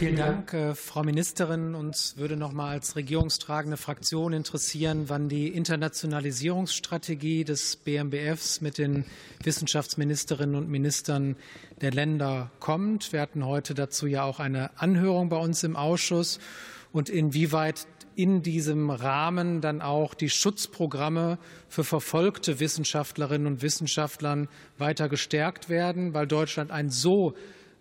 Vielen 0.00 0.16
Dank, 0.16 0.54
äh, 0.54 0.74
Frau 0.74 1.02
Ministerin. 1.02 1.74
Uns 1.74 2.16
würde 2.16 2.34
noch 2.34 2.52
mal 2.52 2.70
als 2.70 2.96
regierungstragende 2.96 3.76
Fraktion 3.76 4.32
interessieren, 4.32 5.10
wann 5.10 5.28
die 5.28 5.48
Internationalisierungsstrategie 5.48 7.44
des 7.44 7.76
BMBFs 7.76 8.62
mit 8.62 8.78
den 8.78 9.04
Wissenschaftsministerinnen 9.44 10.56
und 10.56 10.70
Ministern 10.70 11.36
der 11.82 11.90
Länder 11.90 12.50
kommt. 12.60 13.12
Wir 13.12 13.20
hatten 13.20 13.44
heute 13.44 13.74
dazu 13.74 14.06
ja 14.06 14.22
auch 14.22 14.40
eine 14.40 14.70
Anhörung 14.80 15.28
bei 15.28 15.36
uns 15.36 15.64
im 15.64 15.76
Ausschuss 15.76 16.40
und 16.92 17.10
inwieweit 17.10 17.86
in 18.16 18.40
diesem 18.40 18.88
Rahmen 18.88 19.60
dann 19.60 19.82
auch 19.82 20.14
die 20.14 20.30
Schutzprogramme 20.30 21.38
für 21.68 21.84
verfolgte 21.84 22.58
Wissenschaftlerinnen 22.58 23.46
und 23.46 23.60
Wissenschaftler 23.60 24.46
weiter 24.78 25.10
gestärkt 25.10 25.68
werden, 25.68 26.14
weil 26.14 26.26
Deutschland 26.26 26.70
ein 26.70 26.88
so 26.88 27.34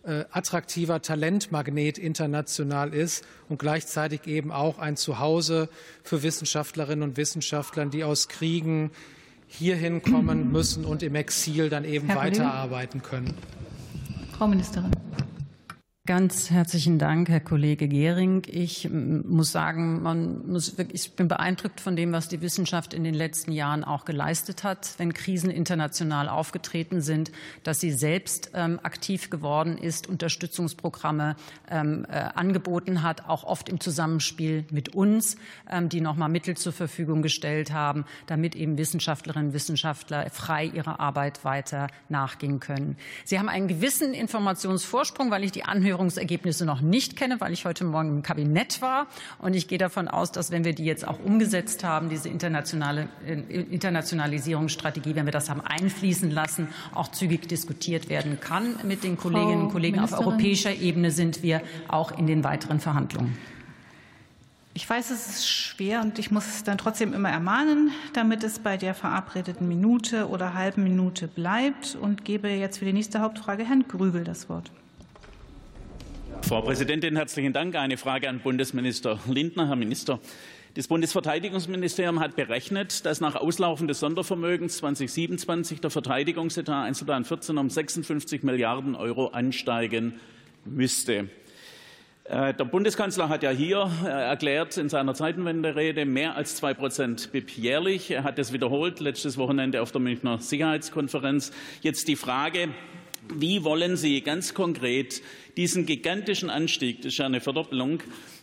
attraktiver 0.03 1.01
Talentmagnet 1.01 1.97
international 1.97 2.93
ist 2.93 3.25
und 3.49 3.59
gleichzeitig 3.59 4.27
eben 4.27 4.51
auch 4.51 4.79
ein 4.79 4.97
Zuhause 4.97 5.69
für 6.03 6.23
Wissenschaftlerinnen 6.23 7.03
und 7.03 7.17
Wissenschaftler, 7.17 7.85
die 7.85 8.03
aus 8.03 8.27
Kriegen 8.27 8.91
hierhin 9.47 10.01
kommen 10.01 10.51
müssen 10.51 10.85
und 10.85 11.03
im 11.03 11.15
Exil 11.15 11.69
dann 11.69 11.83
eben 11.83 12.07
weiterarbeiten 12.07 13.01
können. 13.01 13.33
Frau 14.37 14.47
Ministerin. 14.47 14.91
Ganz 16.09 16.49
herzlichen 16.49 16.97
Dank, 16.97 17.29
Herr 17.29 17.39
Kollege 17.39 17.87
Gehring. 17.87 18.41
Ich 18.47 18.89
muss 18.89 19.51
sagen, 19.51 20.01
man 20.01 20.51
muss 20.51 20.75
wirklich, 20.75 21.03
ich 21.03 21.11
bin 21.11 21.27
beeindruckt 21.27 21.79
von 21.79 21.95
dem, 21.95 22.11
was 22.13 22.27
die 22.27 22.41
Wissenschaft 22.41 22.95
in 22.95 23.03
den 23.03 23.13
letzten 23.13 23.51
Jahren 23.51 23.83
auch 23.83 24.05
geleistet 24.05 24.63
hat, 24.63 24.95
wenn 24.97 25.13
Krisen 25.13 25.51
international 25.51 26.27
aufgetreten 26.27 27.01
sind, 27.01 27.31
dass 27.61 27.79
sie 27.79 27.91
selbst 27.91 28.49
ähm, 28.55 28.79
aktiv 28.81 29.29
geworden 29.29 29.77
ist, 29.77 30.09
Unterstützungsprogramme 30.09 31.35
ähm, 31.69 32.07
äh, 32.09 32.15
angeboten 32.33 33.03
hat, 33.03 33.29
auch 33.29 33.43
oft 33.43 33.69
im 33.69 33.79
Zusammenspiel 33.79 34.65
mit 34.71 34.95
uns, 34.95 35.35
ähm, 35.69 35.89
die 35.89 36.01
nochmal 36.01 36.29
Mittel 36.29 36.57
zur 36.57 36.73
Verfügung 36.73 37.21
gestellt 37.21 37.71
haben, 37.71 38.03
damit 38.25 38.55
eben 38.55 38.79
Wissenschaftlerinnen 38.79 39.49
und 39.49 39.53
Wissenschaftler 39.53 40.27
frei 40.31 40.65
ihrer 40.65 40.99
Arbeit 40.99 41.45
weiter 41.45 41.85
nachgehen 42.07 42.59
können. 42.59 42.97
Sie 43.25 43.37
haben 43.37 43.47
einen 43.47 43.67
gewissen 43.67 44.15
Informationsvorsprung, 44.15 45.29
weil 45.29 45.43
ich 45.43 45.51
die 45.51 45.65
Anhörung 45.65 45.98
Anhörungsergebnisse 45.99 46.65
noch 46.65 46.81
nicht 46.81 47.17
kenne, 47.17 47.41
weil 47.41 47.51
ich 47.51 47.65
heute 47.65 47.83
Morgen 47.83 48.09
im 48.09 48.23
Kabinett 48.23 48.81
war. 48.81 49.07
Und 49.39 49.53
ich 49.53 49.67
gehe 49.67 49.77
davon 49.77 50.07
aus, 50.07 50.31
dass 50.31 50.49
wenn 50.49 50.63
wir 50.63 50.73
die 50.73 50.85
jetzt 50.85 51.05
auch 51.05 51.19
umgesetzt 51.19 51.83
haben, 51.83 52.09
diese 52.09 52.29
internationale 52.29 53.09
äh, 53.27 53.33
Internationalisierungsstrategie, 53.33 55.15
wenn 55.15 55.25
wir 55.25 55.33
das 55.33 55.49
haben 55.49 55.61
einfließen 55.61 56.31
lassen, 56.31 56.69
auch 56.95 57.09
zügig 57.09 57.47
diskutiert 57.49 58.09
werden 58.09 58.39
kann 58.39 58.75
mit 58.83 59.03
den 59.03 59.17
Kolleginnen 59.17 59.63
und 59.63 59.71
Kollegen. 59.71 59.99
Auf 59.99 60.13
europäischer 60.13 60.73
Ebene 60.73 61.11
sind 61.11 61.43
wir 61.43 61.61
auch 61.89 62.17
in 62.17 62.27
den 62.27 62.43
weiteren 62.43 62.79
Verhandlungen. 62.79 63.37
Ich 64.73 64.89
weiß, 64.89 65.11
es 65.11 65.27
ist 65.27 65.49
schwer 65.49 66.01
und 66.01 66.19
ich 66.19 66.31
muss 66.31 66.47
es 66.47 66.63
dann 66.63 66.77
trotzdem 66.77 67.13
immer 67.13 67.29
ermahnen, 67.29 67.91
damit 68.13 68.43
es 68.45 68.59
bei 68.59 68.77
der 68.77 68.93
verabredeten 68.93 69.67
Minute 69.67 70.29
oder 70.29 70.53
halben 70.53 70.83
Minute 70.83 71.27
bleibt 71.27 71.97
und 71.99 72.23
gebe 72.23 72.47
jetzt 72.47 72.77
für 72.77 72.85
die 72.85 72.93
nächste 72.93 73.19
Hauptfrage 73.19 73.65
Herrn 73.65 73.85
Grübel 73.89 74.23
das 74.23 74.47
Wort. 74.47 74.71
Frau 76.41 76.61
Präsidentin, 76.61 77.15
herzlichen 77.15 77.53
Dank. 77.53 77.75
Eine 77.75 77.97
Frage 77.97 78.29
an 78.29 78.39
Bundesminister 78.39 79.19
Lindner. 79.27 79.67
Herr 79.67 79.75
Minister, 79.75 80.19
das 80.75 80.87
Bundesverteidigungsministerium 80.87 82.19
hat 82.19 82.35
berechnet, 82.35 83.05
dass 83.05 83.21
nach 83.21 83.35
Auslaufen 83.35 83.87
des 83.87 83.99
Sondervermögens 83.99 84.77
2027 84.77 85.81
der 85.81 85.89
Verteidigungsetat 85.89 86.85
Einzelplan 86.85 87.25
14 87.25 87.57
um 87.57 87.69
56 87.69 88.43
Milliarden 88.43 88.95
Euro 88.95 89.27
ansteigen 89.27 90.19
müsste. 90.65 91.29
Äh, 92.29 92.53
der 92.53 92.65
Bundeskanzler 92.65 93.27
hat 93.27 93.41
ja 93.41 93.49
hier 93.49 93.89
äh, 94.03 94.07
erklärt 94.07 94.77
in 94.77 94.87
seiner 94.87 95.15
Zeitenwenderede 95.15 96.05
mehr 96.05 96.35
als 96.35 96.55
zwei 96.55 96.75
Prozent 96.75 97.31
BIP 97.31 97.57
jährlich. 97.57 98.11
Er 98.11 98.23
hat 98.23 98.37
das 98.37 98.53
wiederholt 98.53 98.99
letztes 98.99 99.39
Wochenende 99.39 99.81
auf 99.81 99.91
der 99.91 99.99
Münchner 100.01 100.37
Sicherheitskonferenz. 100.37 101.51
Jetzt 101.81 102.07
die 102.07 102.15
Frage, 102.15 102.69
wie 103.27 103.63
wollen 103.63 103.97
Sie 103.97 104.21
ganz 104.21 104.53
konkret 104.53 105.21
diesen 105.57 105.85
gigantischen 105.85 106.49
Anstieg, 106.49 106.97
das 106.97 107.13
ist 107.13 107.17
ja 107.17 107.25
eine 107.25 107.41
Verdoppelung, 107.41 108.01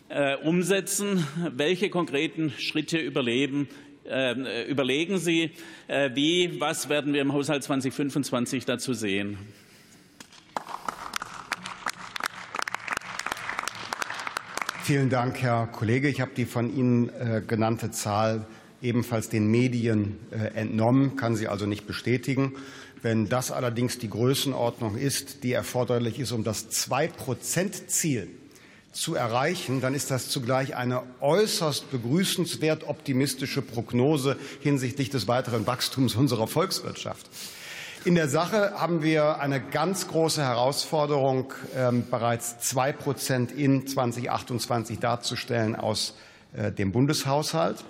äh, 0.09 0.35
umsetzen? 0.37 1.25
Welche 1.55 1.89
konkreten 1.89 2.51
Schritte 2.57 2.97
überleben, 2.97 3.67
äh, 4.05 4.69
überlegen 4.69 5.17
Sie? 5.17 5.51
Äh, 5.87 6.11
wie, 6.13 6.59
was 6.59 6.89
werden 6.89 7.13
wir 7.13 7.21
im 7.21 7.33
Haushalt 7.33 7.63
2025 7.63 8.65
dazu 8.65 8.93
sehen? 8.93 9.37
Vielen 14.83 15.09
Dank, 15.09 15.41
Herr 15.41 15.67
Kollege. 15.67 16.07
Ich 16.07 16.21
habe 16.21 16.31
die 16.37 16.45
von 16.45 16.73
Ihnen 16.73 17.09
äh, 17.09 17.41
genannte 17.45 17.91
Zahl 17.91 18.45
ebenfalls 18.81 19.29
den 19.29 19.47
Medien 19.51 20.17
äh, 20.31 20.57
entnommen, 20.57 21.15
kann 21.15 21.35
sie 21.35 21.47
also 21.47 21.65
nicht 21.65 21.87
bestätigen. 21.87 22.53
Wenn 23.01 23.29
das 23.29 23.51
allerdings 23.51 23.99
die 23.99 24.09
Größenordnung 24.09 24.97
ist, 24.97 25.43
die 25.43 25.53
erforderlich 25.53 26.19
ist, 26.19 26.31
um 26.31 26.43
das 26.43 26.69
Zwei-Prozent-Ziel 26.69 28.27
zu 28.91 29.13
erreichen, 29.13 29.79
dann 29.79 29.93
ist 29.93 30.09
das 30.09 30.29
zugleich 30.29 30.75
eine 30.75 31.03
äußerst 31.21 31.91
begrüßenswert 31.91 32.87
optimistische 32.87 33.61
Prognose 33.61 34.37
hinsichtlich 34.61 35.09
des 35.09 35.27
weiteren 35.27 35.67
Wachstums 35.67 36.15
unserer 36.15 36.47
Volkswirtschaft. 36.47 37.29
In 38.05 38.15
der 38.15 38.29
Sache 38.29 38.73
haben 38.75 39.03
wir 39.03 39.39
eine 39.39 39.59
ganz 39.59 40.07
große 40.07 40.41
Herausforderung, 40.41 41.53
ähm, 41.75 42.05
bereits 42.09 42.59
zwei 42.59 42.91
Prozent 42.91 43.51
in 43.51 43.85
2028 43.85 44.99
darzustellen 44.99 45.75
aus 45.75 46.15
äh, 46.53 46.71
dem 46.71 46.91
Bundeshaushalt. 46.91 47.83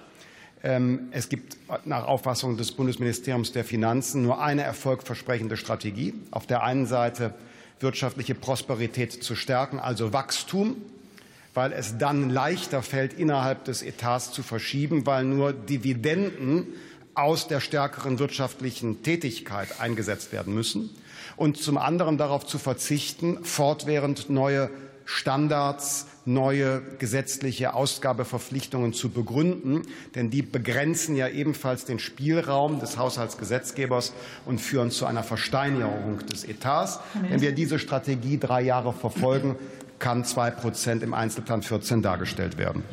Ähm, 0.64 1.10
es 1.12 1.30
gibt 1.30 1.58
nach 1.86 2.06
Auffassung 2.06 2.58
des 2.58 2.72
Bundesministeriums 2.72 3.52
der 3.52 3.64
Finanzen 3.64 4.24
nur 4.24 4.42
eine 4.42 4.64
erfolgversprechende 4.64 5.58
Strategie. 5.58 6.14
Auf 6.32 6.48
der 6.48 6.64
einen 6.64 6.86
Seite 6.86 7.34
wirtschaftliche 7.80 8.36
Prosperität 8.36 9.24
zu 9.24 9.36
stärken, 9.36 9.80
also 9.80 10.14
Wachstum, 10.14 10.78
weil 11.54 11.74
es 11.74 11.98
dann 11.98 12.30
leichter 12.30 12.82
fällt, 12.82 13.14
innerhalb 13.14 13.66
des 13.66 13.82
Etats 13.82 14.32
zu 14.32 14.44
verschieben, 14.44 15.06
weil 15.06 15.24
nur 15.24 15.54
Dividenden 15.54 16.68
aus 17.14 17.48
der 17.48 17.60
stärkeren 17.60 18.20
wirtschaftlichen 18.20 19.02
Tätigkeit 19.02 19.80
eingesetzt 19.80 20.32
werden 20.32 20.54
müssen. 20.54 20.90
Und 21.36 21.58
zum 21.58 21.78
anderen 21.78 22.18
darauf 22.18 22.46
zu 22.46 22.58
verzichten, 22.58 23.44
fortwährend 23.44 24.30
neue 24.30 24.70
Standards, 25.10 26.06
neue 26.26 26.82
gesetzliche 27.00 27.74
Ausgabeverpflichtungen 27.74 28.92
zu 28.92 29.08
begründen, 29.08 29.84
denn 30.16 30.30
die 30.30 30.42
begrenzen 30.42 31.16
ja 31.16 31.30
ebenfalls 31.30 31.86
den 31.86 31.98
Spielraum 31.98 32.82
des 32.82 32.98
Haushaltsgesetzgebers 32.98 34.12
und 34.46 34.60
führen 34.60 34.92
zu 34.92 35.06
einer 35.06 35.24
Versteinerung 35.24 36.20
des 36.30 36.44
Etats. 36.44 37.00
Wenn 37.30 37.40
wir 37.40 37.54
diese 37.54 37.80
Strategie 37.80 38.38
drei 38.38 38.62
Jahre 38.62 38.92
verfolgen, 38.92 39.56
kann 39.98 40.26
zwei 40.26 40.52
Prozent 40.52 41.04
im 41.04 41.14
Einzelplan 41.14 41.62
14 41.64 42.02
dargestellt 42.02 42.58
werden. 42.58 42.84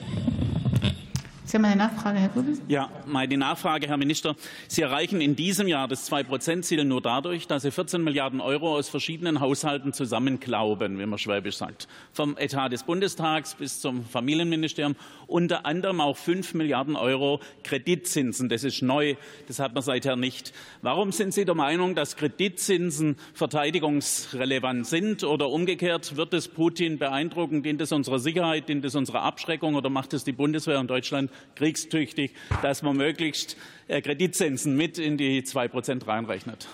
Sie 1.46 1.58
haben 1.58 1.66
eine 1.66 1.76
Nachfrage, 1.76 2.18
Herr 2.18 2.30
Grübel? 2.30 2.56
Ja, 2.68 2.90
meine 3.04 3.36
Nachfrage, 3.36 3.86
Herr 3.86 3.98
Minister. 3.98 4.34
Sie 4.66 4.80
erreichen 4.80 5.20
in 5.20 5.36
diesem 5.36 5.68
Jahr 5.68 5.88
das 5.88 6.06
Zwei-Prozent-Ziel 6.06 6.86
nur 6.86 7.02
dadurch, 7.02 7.46
dass 7.46 7.64
Sie 7.64 7.70
14 7.70 8.02
Milliarden 8.02 8.40
Euro 8.40 8.74
aus 8.74 8.88
verschiedenen 8.88 9.40
Haushalten 9.40 9.92
zusammenklauben, 9.92 10.98
wie 10.98 11.04
man 11.04 11.18
schwäbisch 11.18 11.58
sagt. 11.58 11.86
Vom 12.12 12.38
Etat 12.38 12.70
des 12.70 12.84
Bundestags 12.84 13.56
bis 13.56 13.80
zum 13.80 14.06
Familienministerium. 14.06 14.96
Unter 15.26 15.66
anderem 15.66 16.00
auch 16.00 16.16
5 16.16 16.54
Milliarden 16.54 16.96
Euro 16.96 17.40
Kreditzinsen. 17.62 18.48
Das 18.48 18.64
ist 18.64 18.80
neu. 18.80 19.16
Das 19.46 19.58
hat 19.58 19.74
man 19.74 19.82
seither 19.82 20.16
nicht. 20.16 20.54
Warum 20.80 21.12
sind 21.12 21.34
Sie 21.34 21.44
der 21.44 21.54
Meinung, 21.54 21.94
dass 21.94 22.16
Kreditzinsen 22.16 23.16
verteidigungsrelevant 23.34 24.86
sind? 24.86 25.24
Oder 25.24 25.50
umgekehrt, 25.50 26.16
wird 26.16 26.32
es 26.32 26.48
Putin 26.48 26.96
beeindrucken? 26.96 27.62
Dient 27.62 27.82
es 27.82 27.92
unserer 27.92 28.18
Sicherheit? 28.18 28.70
Dient 28.70 28.82
es 28.86 28.94
unserer 28.94 29.22
Abschreckung? 29.22 29.74
Oder 29.74 29.90
macht 29.90 30.14
es 30.14 30.24
die 30.24 30.32
Bundeswehr 30.32 30.80
in 30.80 30.86
Deutschland 30.86 31.30
kriegstüchtig, 31.56 32.32
dass 32.62 32.82
man 32.82 32.96
möglichst 32.96 33.56
äh, 33.88 34.00
Kreditzinsen 34.00 34.76
mit 34.76 34.98
in 34.98 35.16
die 35.16 35.44
2 35.44 35.68
Prozent 35.68 36.06
reinrechnet. 36.06 36.68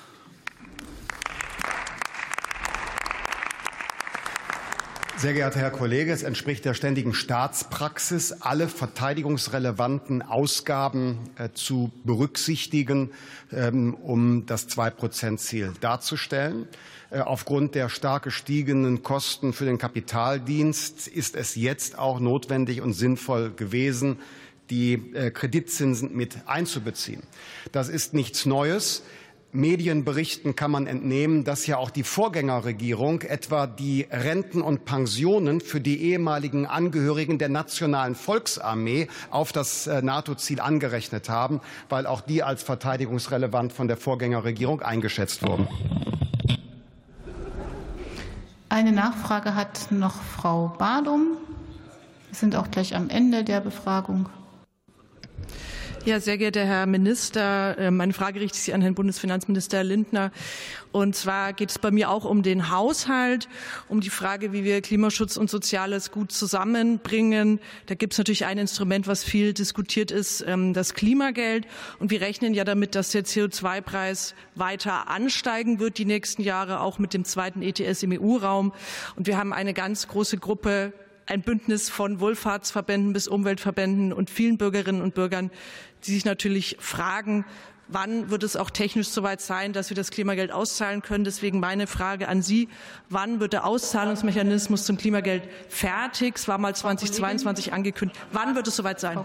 Sehr 5.20 5.34
geehrter 5.34 5.60
Herr 5.60 5.70
Kollege, 5.70 6.12
es 6.12 6.22
entspricht 6.22 6.64
der 6.64 6.72
ständigen 6.72 7.12
Staatspraxis, 7.12 8.32
alle 8.40 8.68
verteidigungsrelevanten 8.68 10.22
Ausgaben 10.22 11.18
äh, 11.36 11.50
zu 11.52 11.92
berücksichtigen, 12.04 13.10
ähm, 13.52 13.92
um 13.92 14.46
das 14.46 14.66
Zwei-Prozent-Ziel 14.68 15.74
darzustellen. 15.82 16.68
Äh, 17.10 17.18
aufgrund 17.18 17.74
der 17.74 17.90
stark 17.90 18.22
gestiegenen 18.22 19.02
Kosten 19.02 19.52
für 19.52 19.66
den 19.66 19.76
Kapitaldienst 19.76 21.06
ist 21.06 21.36
es 21.36 21.54
jetzt 21.54 21.98
auch 21.98 22.18
notwendig 22.18 22.80
und 22.80 22.94
sinnvoll 22.94 23.50
gewesen, 23.50 24.20
die 24.70 24.94
äh, 25.14 25.30
Kreditzinsen 25.30 26.16
mit 26.16 26.38
einzubeziehen. 26.46 27.22
Das 27.72 27.88
ist 27.88 28.14
nichts 28.14 28.46
Neues. 28.46 29.02
Medienberichten 29.52 30.54
kann 30.54 30.70
man 30.70 30.86
entnehmen, 30.86 31.42
dass 31.42 31.66
ja 31.66 31.76
auch 31.76 31.90
die 31.90 32.04
Vorgängerregierung 32.04 33.22
etwa 33.22 33.66
die 33.66 34.06
Renten 34.08 34.62
und 34.62 34.84
Pensionen 34.84 35.60
für 35.60 35.80
die 35.80 36.00
ehemaligen 36.02 36.66
Angehörigen 36.66 37.38
der 37.38 37.48
nationalen 37.48 38.14
Volksarmee 38.14 39.08
auf 39.30 39.50
das 39.50 39.88
äh, 39.88 40.02
NATO-Ziel 40.02 40.60
angerechnet 40.60 41.28
haben, 41.28 41.60
weil 41.88 42.06
auch 42.06 42.20
die 42.20 42.44
als 42.44 42.62
verteidigungsrelevant 42.62 43.72
von 43.72 43.88
der 43.88 43.96
Vorgängerregierung 43.96 44.82
eingeschätzt 44.82 45.42
wurden. 45.42 45.66
Eine 48.68 48.92
Nachfrage 48.92 49.56
hat 49.56 49.90
noch 49.90 50.22
Frau 50.22 50.68
Badum. 50.78 51.36
Wir 52.28 52.36
sind 52.36 52.54
auch 52.54 52.70
gleich 52.70 52.94
am 52.94 53.10
Ende 53.10 53.42
der 53.42 53.60
Befragung. 53.60 54.28
Ja, 56.06 56.18
sehr 56.18 56.38
geehrter 56.38 56.64
Herr 56.64 56.86
Minister, 56.86 57.76
äh, 57.76 57.90
meine 57.90 58.14
Frage 58.14 58.40
richtet 58.40 58.62
sich 58.62 58.72
an 58.72 58.80
Herrn 58.80 58.94
Bundesfinanzminister 58.94 59.84
Lindner. 59.84 60.32
Und 60.92 61.14
zwar 61.14 61.52
geht 61.52 61.68
es 61.68 61.78
bei 61.78 61.90
mir 61.90 62.08
auch 62.08 62.24
um 62.24 62.42
den 62.42 62.70
Haushalt, 62.70 63.48
um 63.86 64.00
die 64.00 64.08
Frage, 64.08 64.54
wie 64.54 64.64
wir 64.64 64.80
Klimaschutz 64.80 65.36
und 65.36 65.50
Soziales 65.50 66.10
gut 66.10 66.32
zusammenbringen. 66.32 67.60
Da 67.84 67.96
gibt 67.96 68.14
es 68.14 68.18
natürlich 68.18 68.46
ein 68.46 68.56
Instrument, 68.56 69.08
was 69.08 69.24
viel 69.24 69.52
diskutiert 69.52 70.10
ist, 70.10 70.42
ähm, 70.46 70.72
das 70.72 70.94
Klimageld. 70.94 71.66
Und 71.98 72.10
wir 72.10 72.22
rechnen 72.22 72.54
ja 72.54 72.64
damit, 72.64 72.94
dass 72.94 73.10
der 73.10 73.26
CO2-Preis 73.26 74.34
weiter 74.54 75.08
ansteigen 75.08 75.80
wird 75.80 75.98
die 75.98 76.06
nächsten 76.06 76.40
Jahre, 76.40 76.80
auch 76.80 76.98
mit 76.98 77.12
dem 77.12 77.26
zweiten 77.26 77.60
ETS 77.60 78.02
im 78.04 78.12
EU-Raum. 78.18 78.72
Und 79.16 79.26
wir 79.26 79.36
haben 79.36 79.52
eine 79.52 79.74
ganz 79.74 80.08
große 80.08 80.38
Gruppe 80.38 80.94
ein 81.30 81.42
Bündnis 81.42 81.88
von 81.88 82.20
Wohlfahrtsverbänden 82.20 83.12
bis 83.12 83.28
Umweltverbänden 83.28 84.12
und 84.12 84.30
vielen 84.30 84.58
Bürgerinnen 84.58 85.00
und 85.00 85.14
Bürgern, 85.14 85.50
die 86.04 86.12
sich 86.12 86.24
natürlich 86.24 86.76
fragen, 86.80 87.44
wann 87.88 88.30
wird 88.30 88.42
es 88.42 88.56
auch 88.56 88.70
technisch 88.70 89.08
soweit 89.08 89.40
sein, 89.40 89.72
dass 89.72 89.90
wir 89.90 89.94
das 89.94 90.10
Klimageld 90.10 90.52
auszahlen 90.52 91.02
können. 91.02 91.24
Deswegen 91.24 91.60
meine 91.60 91.86
Frage 91.86 92.28
an 92.28 92.42
Sie, 92.42 92.68
wann 93.08 93.40
wird 93.40 93.52
der 93.52 93.64
Auszahlungsmechanismus 93.64 94.84
zum 94.84 94.96
Klimageld 94.96 95.44
fertig? 95.68 96.36
Es 96.36 96.48
war 96.48 96.58
mal 96.58 96.74
2022 96.74 97.72
angekündigt. 97.72 98.20
Wann 98.32 98.54
wird 98.54 98.66
es 98.66 98.76
soweit 98.76 99.00
sein? 99.00 99.18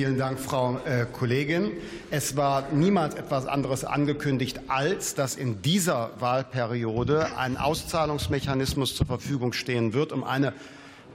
Vielen 0.00 0.16
Dank, 0.16 0.40
Frau 0.40 0.78
äh, 0.86 1.04
Kollegin. 1.04 1.72
Es 2.10 2.34
war 2.34 2.72
niemals 2.72 3.16
etwas 3.16 3.44
anderes 3.44 3.84
angekündigt, 3.84 4.58
als 4.68 5.14
dass 5.14 5.36
in 5.36 5.60
dieser 5.60 6.12
Wahlperiode 6.18 7.36
ein 7.36 7.58
Auszahlungsmechanismus 7.58 8.96
zur 8.96 9.06
Verfügung 9.06 9.52
stehen 9.52 9.92
wird, 9.92 10.12
um 10.12 10.24
eine 10.24 10.54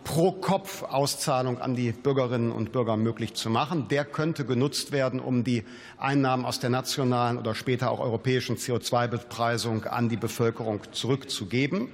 Pro-Kopf-Auszahlung 0.04 1.58
an 1.58 1.76
die 1.76 1.94
Bürgerinnen 1.94 2.52
und 2.52 2.74
Bürger 2.74 2.96
möglich 2.96 3.34
zu 3.34 3.50
machen. 3.50 3.88
Der 3.88 4.06
könnte 4.06 4.46
genutzt 4.46 4.92
werden, 4.92 5.20
um 5.20 5.44
die 5.44 5.64
Einnahmen 5.98 6.46
aus 6.46 6.60
der 6.60 6.70
nationalen 6.70 7.40
oder 7.40 7.56
später 7.56 7.90
auch 7.90 8.00
europäischen 8.00 8.56
CO2-Bepreisung 8.56 9.86
an 9.86 10.10
die 10.10 10.18
Bevölkerung 10.18 10.82
zurückzugeben. 10.92 11.88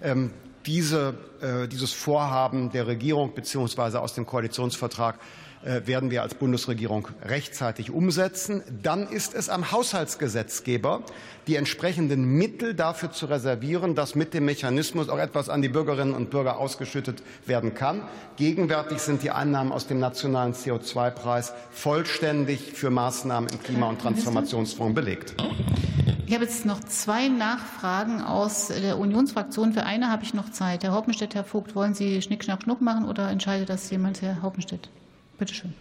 Ähm, 0.00 0.30
diese, 0.64 1.14
äh, 1.40 1.66
dieses 1.66 1.92
Vorhaben 1.92 2.70
der 2.70 2.86
Regierung 2.86 3.34
bzw. 3.34 3.98
aus 3.98 4.14
dem 4.14 4.26
Koalitionsvertrag 4.26 5.18
werden 5.66 6.10
wir 6.10 6.22
als 6.22 6.34
Bundesregierung 6.34 7.08
rechtzeitig 7.24 7.90
umsetzen. 7.90 8.62
Dann 8.82 9.08
ist 9.08 9.34
es 9.34 9.48
am 9.48 9.72
Haushaltsgesetzgeber, 9.72 11.02
die 11.48 11.56
entsprechenden 11.56 12.24
Mittel 12.24 12.74
dafür 12.74 13.10
zu 13.10 13.26
reservieren, 13.26 13.94
dass 13.94 14.14
mit 14.14 14.32
dem 14.32 14.44
Mechanismus 14.44 15.08
auch 15.08 15.18
etwas 15.18 15.48
an 15.48 15.62
die 15.62 15.68
Bürgerinnen 15.68 16.14
und 16.14 16.30
Bürger 16.30 16.58
ausgeschüttet 16.58 17.22
werden 17.46 17.74
kann. 17.74 18.02
Gegenwärtig 18.36 18.98
sind 18.98 19.22
die 19.22 19.30
Einnahmen 19.30 19.72
aus 19.72 19.86
dem 19.86 19.98
nationalen 19.98 20.54
CO2-Preis 20.54 21.52
vollständig 21.70 22.72
für 22.74 22.90
Maßnahmen 22.90 23.50
im 23.50 23.62
Klima- 23.62 23.88
und 23.88 24.00
Transformationsfonds 24.00 24.94
belegt. 24.94 25.34
Ich 26.26 26.34
habe 26.34 26.44
jetzt 26.44 26.66
noch 26.66 26.80
zwei 26.80 27.28
Nachfragen 27.28 28.20
aus 28.20 28.68
der 28.68 28.98
Unionsfraktion. 28.98 29.72
Für 29.72 29.84
eine 29.84 30.10
habe 30.10 30.24
ich 30.24 30.34
noch 30.34 30.50
Zeit. 30.50 30.82
Herr 30.82 30.92
Haupenstedt, 30.92 31.34
Herr 31.34 31.44
Vogt, 31.44 31.76
wollen 31.76 31.94
Sie 31.94 32.20
Schnick, 32.22 32.42
Schnack, 32.42 32.64
Schnuck 32.64 32.80
machen 32.80 33.04
oder 33.04 33.30
entscheidet 33.30 33.68
das 33.68 33.90
jemand, 33.90 34.22
Herr 34.22 34.42
Haupenstedt? 34.42 34.88
Bitte 35.38 35.54
schön. 35.54 35.74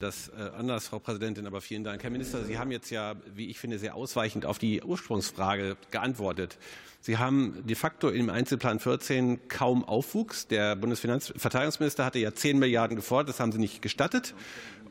Das 0.00 0.28
äh, 0.28 0.50
anders, 0.58 0.88
Frau 0.88 0.98
Präsidentin, 0.98 1.46
aber 1.46 1.60
vielen 1.60 1.84
Dank. 1.84 2.02
Herr 2.02 2.10
Minister, 2.10 2.44
Sie 2.44 2.58
haben 2.58 2.70
jetzt 2.70 2.90
ja, 2.90 3.14
wie 3.34 3.48
ich 3.48 3.58
finde, 3.58 3.78
sehr 3.78 3.94
ausweichend 3.94 4.44
auf 4.44 4.58
die 4.58 4.82
Ursprungsfrage 4.82 5.76
geantwortet. 5.90 6.58
Sie 7.00 7.16
haben 7.16 7.62
de 7.64 7.76
facto 7.76 8.10
im 8.10 8.28
Einzelplan 8.28 8.80
14 8.80 9.48
kaum 9.48 9.84
Aufwuchs. 9.84 10.46
Der 10.48 10.74
Bundesverteidigungsminister 10.76 12.04
hatte 12.04 12.18
ja 12.18 12.34
10 12.34 12.58
Milliarden 12.58 12.96
gefordert, 12.96 13.30
das 13.30 13.40
haben 13.40 13.52
Sie 13.52 13.58
nicht 13.58 13.82
gestattet. 13.82 14.34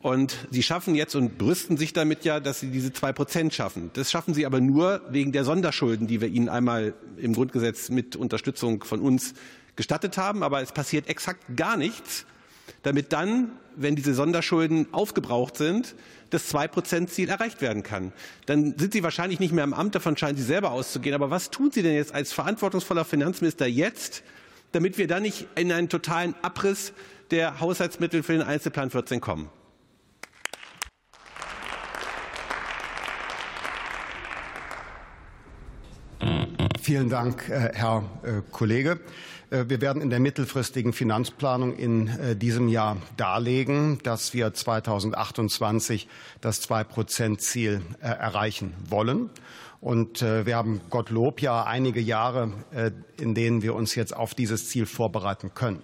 Und 0.01 0.47
Sie 0.51 0.63
schaffen 0.63 0.95
jetzt 0.95 1.15
und 1.15 1.37
brüsten 1.37 1.77
sich 1.77 1.93
damit 1.93 2.25
ja, 2.25 2.39
dass 2.39 2.59
Sie 2.59 2.71
diese 2.71 2.91
zwei 2.91 3.13
Prozent 3.13 3.53
schaffen. 3.53 3.91
Das 3.93 4.09
schaffen 4.09 4.33
Sie 4.33 4.45
aber 4.45 4.61
nur 4.61 5.01
wegen 5.09 5.31
der 5.31 5.43
Sonderschulden, 5.43 6.07
die 6.07 6.21
wir 6.21 6.27
Ihnen 6.27 6.49
einmal 6.49 6.93
im 7.17 7.33
Grundgesetz 7.33 7.89
mit 7.89 8.15
Unterstützung 8.15 8.83
von 8.83 8.99
uns 8.99 9.33
gestattet 9.75 10.17
haben, 10.17 10.43
aber 10.43 10.61
es 10.61 10.71
passiert 10.71 11.07
exakt 11.07 11.43
gar 11.55 11.77
nichts, 11.77 12.25
damit 12.83 13.13
dann, 13.13 13.51
wenn 13.75 13.95
diese 13.95 14.13
Sonderschulden 14.13 14.87
aufgebraucht 14.93 15.57
sind, 15.57 15.95
das 16.29 16.53
2-Prozent-Ziel 16.53 17.29
erreicht 17.29 17.61
werden 17.61 17.83
kann. 17.83 18.11
Dann 18.45 18.77
sind 18.77 18.93
Sie 18.93 19.03
wahrscheinlich 19.03 19.39
nicht 19.39 19.53
mehr 19.53 19.63
im 19.63 19.73
Amt, 19.73 19.95
davon 19.95 20.17
scheinen 20.17 20.37
Sie 20.37 20.43
selber 20.43 20.71
auszugehen. 20.71 21.15
Aber 21.15 21.29
was 21.29 21.51
tun 21.51 21.71
Sie 21.71 21.81
denn 21.81 21.95
jetzt 21.95 22.13
als 22.13 22.33
verantwortungsvoller 22.33 23.05
Finanzminister 23.05 23.67
jetzt, 23.67 24.23
damit 24.71 24.97
wir 24.97 25.07
dann 25.07 25.23
nicht 25.23 25.47
in 25.55 25.71
einen 25.71 25.89
totalen 25.89 26.35
Abriss 26.41 26.93
der 27.31 27.59
Haushaltsmittel 27.59 28.23
für 28.23 28.33
den 28.33 28.41
Einzelplan 28.41 28.89
14 28.89 29.21
kommen? 29.21 29.49
Vielen 36.81 37.09
Dank, 37.09 37.47
äh, 37.49 37.71
Herr 37.73 38.03
äh, 38.23 38.41
Kollege. 38.51 38.99
Äh, 39.53 39.69
wir 39.69 39.81
werden 39.81 40.01
in 40.01 40.09
der 40.09 40.19
mittelfristigen 40.19 40.93
Finanzplanung 40.93 41.75
in 41.75 42.07
äh, 42.07 42.35
diesem 42.35 42.67
Jahr 42.67 42.97
darlegen, 43.17 43.99
dass 44.03 44.33
wir 44.33 44.53
2028 44.53 46.07
das 46.41 46.67
2-Prozent-Ziel 46.67 47.81
äh, 48.01 48.07
erreichen 48.07 48.73
wollen. 48.89 49.29
Und 49.79 50.21
wir 50.21 50.55
haben 50.55 50.79
Gottlob 50.89 51.41
ja 51.41 51.65
einige 51.65 51.99
Jahre, 51.99 52.53
in 53.19 53.35
denen 53.35 53.61
wir 53.63 53.75
uns 53.75 53.95
jetzt 53.95 54.15
auf 54.15 54.33
dieses 54.33 54.69
Ziel 54.69 54.85
vorbereiten 54.85 55.51
können. 55.53 55.81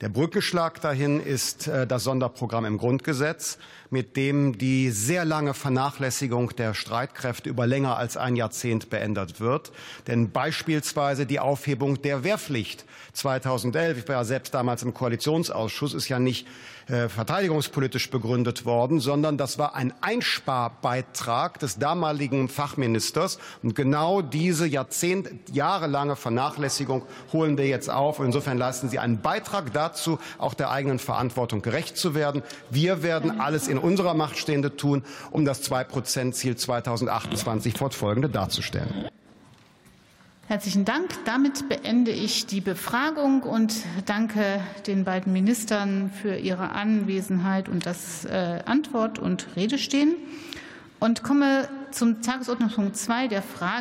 Der 0.00 0.08
Brückenschlag 0.08 0.80
dahin 0.80 1.20
ist 1.20 1.68
das 1.68 2.04
Sonderprogramm 2.04 2.64
im 2.64 2.78
Grundgesetz, 2.78 3.58
mit 3.90 4.16
dem 4.16 4.58
die 4.58 4.90
sehr 4.90 5.24
lange 5.24 5.54
Vernachlässigung 5.54 6.54
der 6.56 6.74
Streitkräfte 6.74 7.48
über 7.48 7.66
länger 7.66 7.96
als 7.96 8.16
ein 8.16 8.34
Jahrzehnt 8.34 8.90
beendet 8.90 9.38
wird. 9.38 9.70
Denn 10.08 10.30
beispielsweise 10.30 11.26
die 11.26 11.38
Aufhebung 11.38 12.02
der 12.02 12.24
Wehrpflicht 12.24 12.84
2011, 13.12 13.98
ich 13.98 14.08
war 14.08 14.16
ja 14.16 14.24
selbst 14.24 14.52
damals 14.52 14.82
im 14.82 14.94
Koalitionsausschuss, 14.94 15.94
ist 15.94 16.08
ja 16.08 16.18
nicht 16.18 16.46
äh, 16.88 17.08
verteidigungspolitisch 17.08 18.10
begründet 18.10 18.64
worden, 18.64 19.00
sondern 19.00 19.38
das 19.38 19.58
war 19.58 19.74
ein 19.74 19.94
Einsparbeitrag 20.00 21.58
des 21.58 21.78
damaligen 21.78 22.48
Fachministers. 22.48 23.38
Und 23.62 23.74
genau 23.74 24.20
diese 24.22 24.66
Jahrzehnt, 24.66 25.30
jahrelange 25.52 26.16
Vernachlässigung 26.16 27.02
holen 27.32 27.56
wir 27.56 27.66
jetzt 27.66 27.90
auf. 27.90 28.20
Insofern 28.20 28.58
leisten 28.58 28.88
Sie 28.88 28.98
einen 28.98 29.20
Beitrag 29.20 29.72
dazu, 29.72 30.18
auch 30.38 30.54
der 30.54 30.70
eigenen 30.70 30.98
Verantwortung 30.98 31.62
gerecht 31.62 31.96
zu 31.96 32.14
werden. 32.14 32.42
Wir 32.70 33.02
werden 33.02 33.40
alles 33.40 33.68
in 33.68 33.78
unserer 33.78 34.14
Macht 34.14 34.36
Stehende 34.36 34.76
tun, 34.76 35.04
um 35.30 35.44
das 35.44 35.62
2-Prozent-Ziel 35.62 36.56
2028 36.56 37.74
fortfolgende 37.74 38.28
darzustellen. 38.28 39.08
Herzlichen 40.46 40.84
Dank. 40.84 41.08
Damit 41.24 41.70
beende 41.70 42.10
ich 42.10 42.44
die 42.44 42.60
Befragung 42.60 43.44
und 43.44 43.74
danke 44.04 44.60
den 44.86 45.04
beiden 45.04 45.32
Ministern 45.32 46.10
für 46.10 46.36
ihre 46.36 46.72
Anwesenheit 46.72 47.66
und 47.66 47.86
das 47.86 48.26
äh, 48.26 48.60
Antwort 48.66 49.18
und 49.18 49.46
Redestehen 49.56 50.16
und 51.00 51.22
komme 51.22 51.66
zum 51.92 52.20
Tagesordnungspunkt 52.20 52.94
2 52.94 53.28
der 53.28 53.40
Frage 53.40 53.72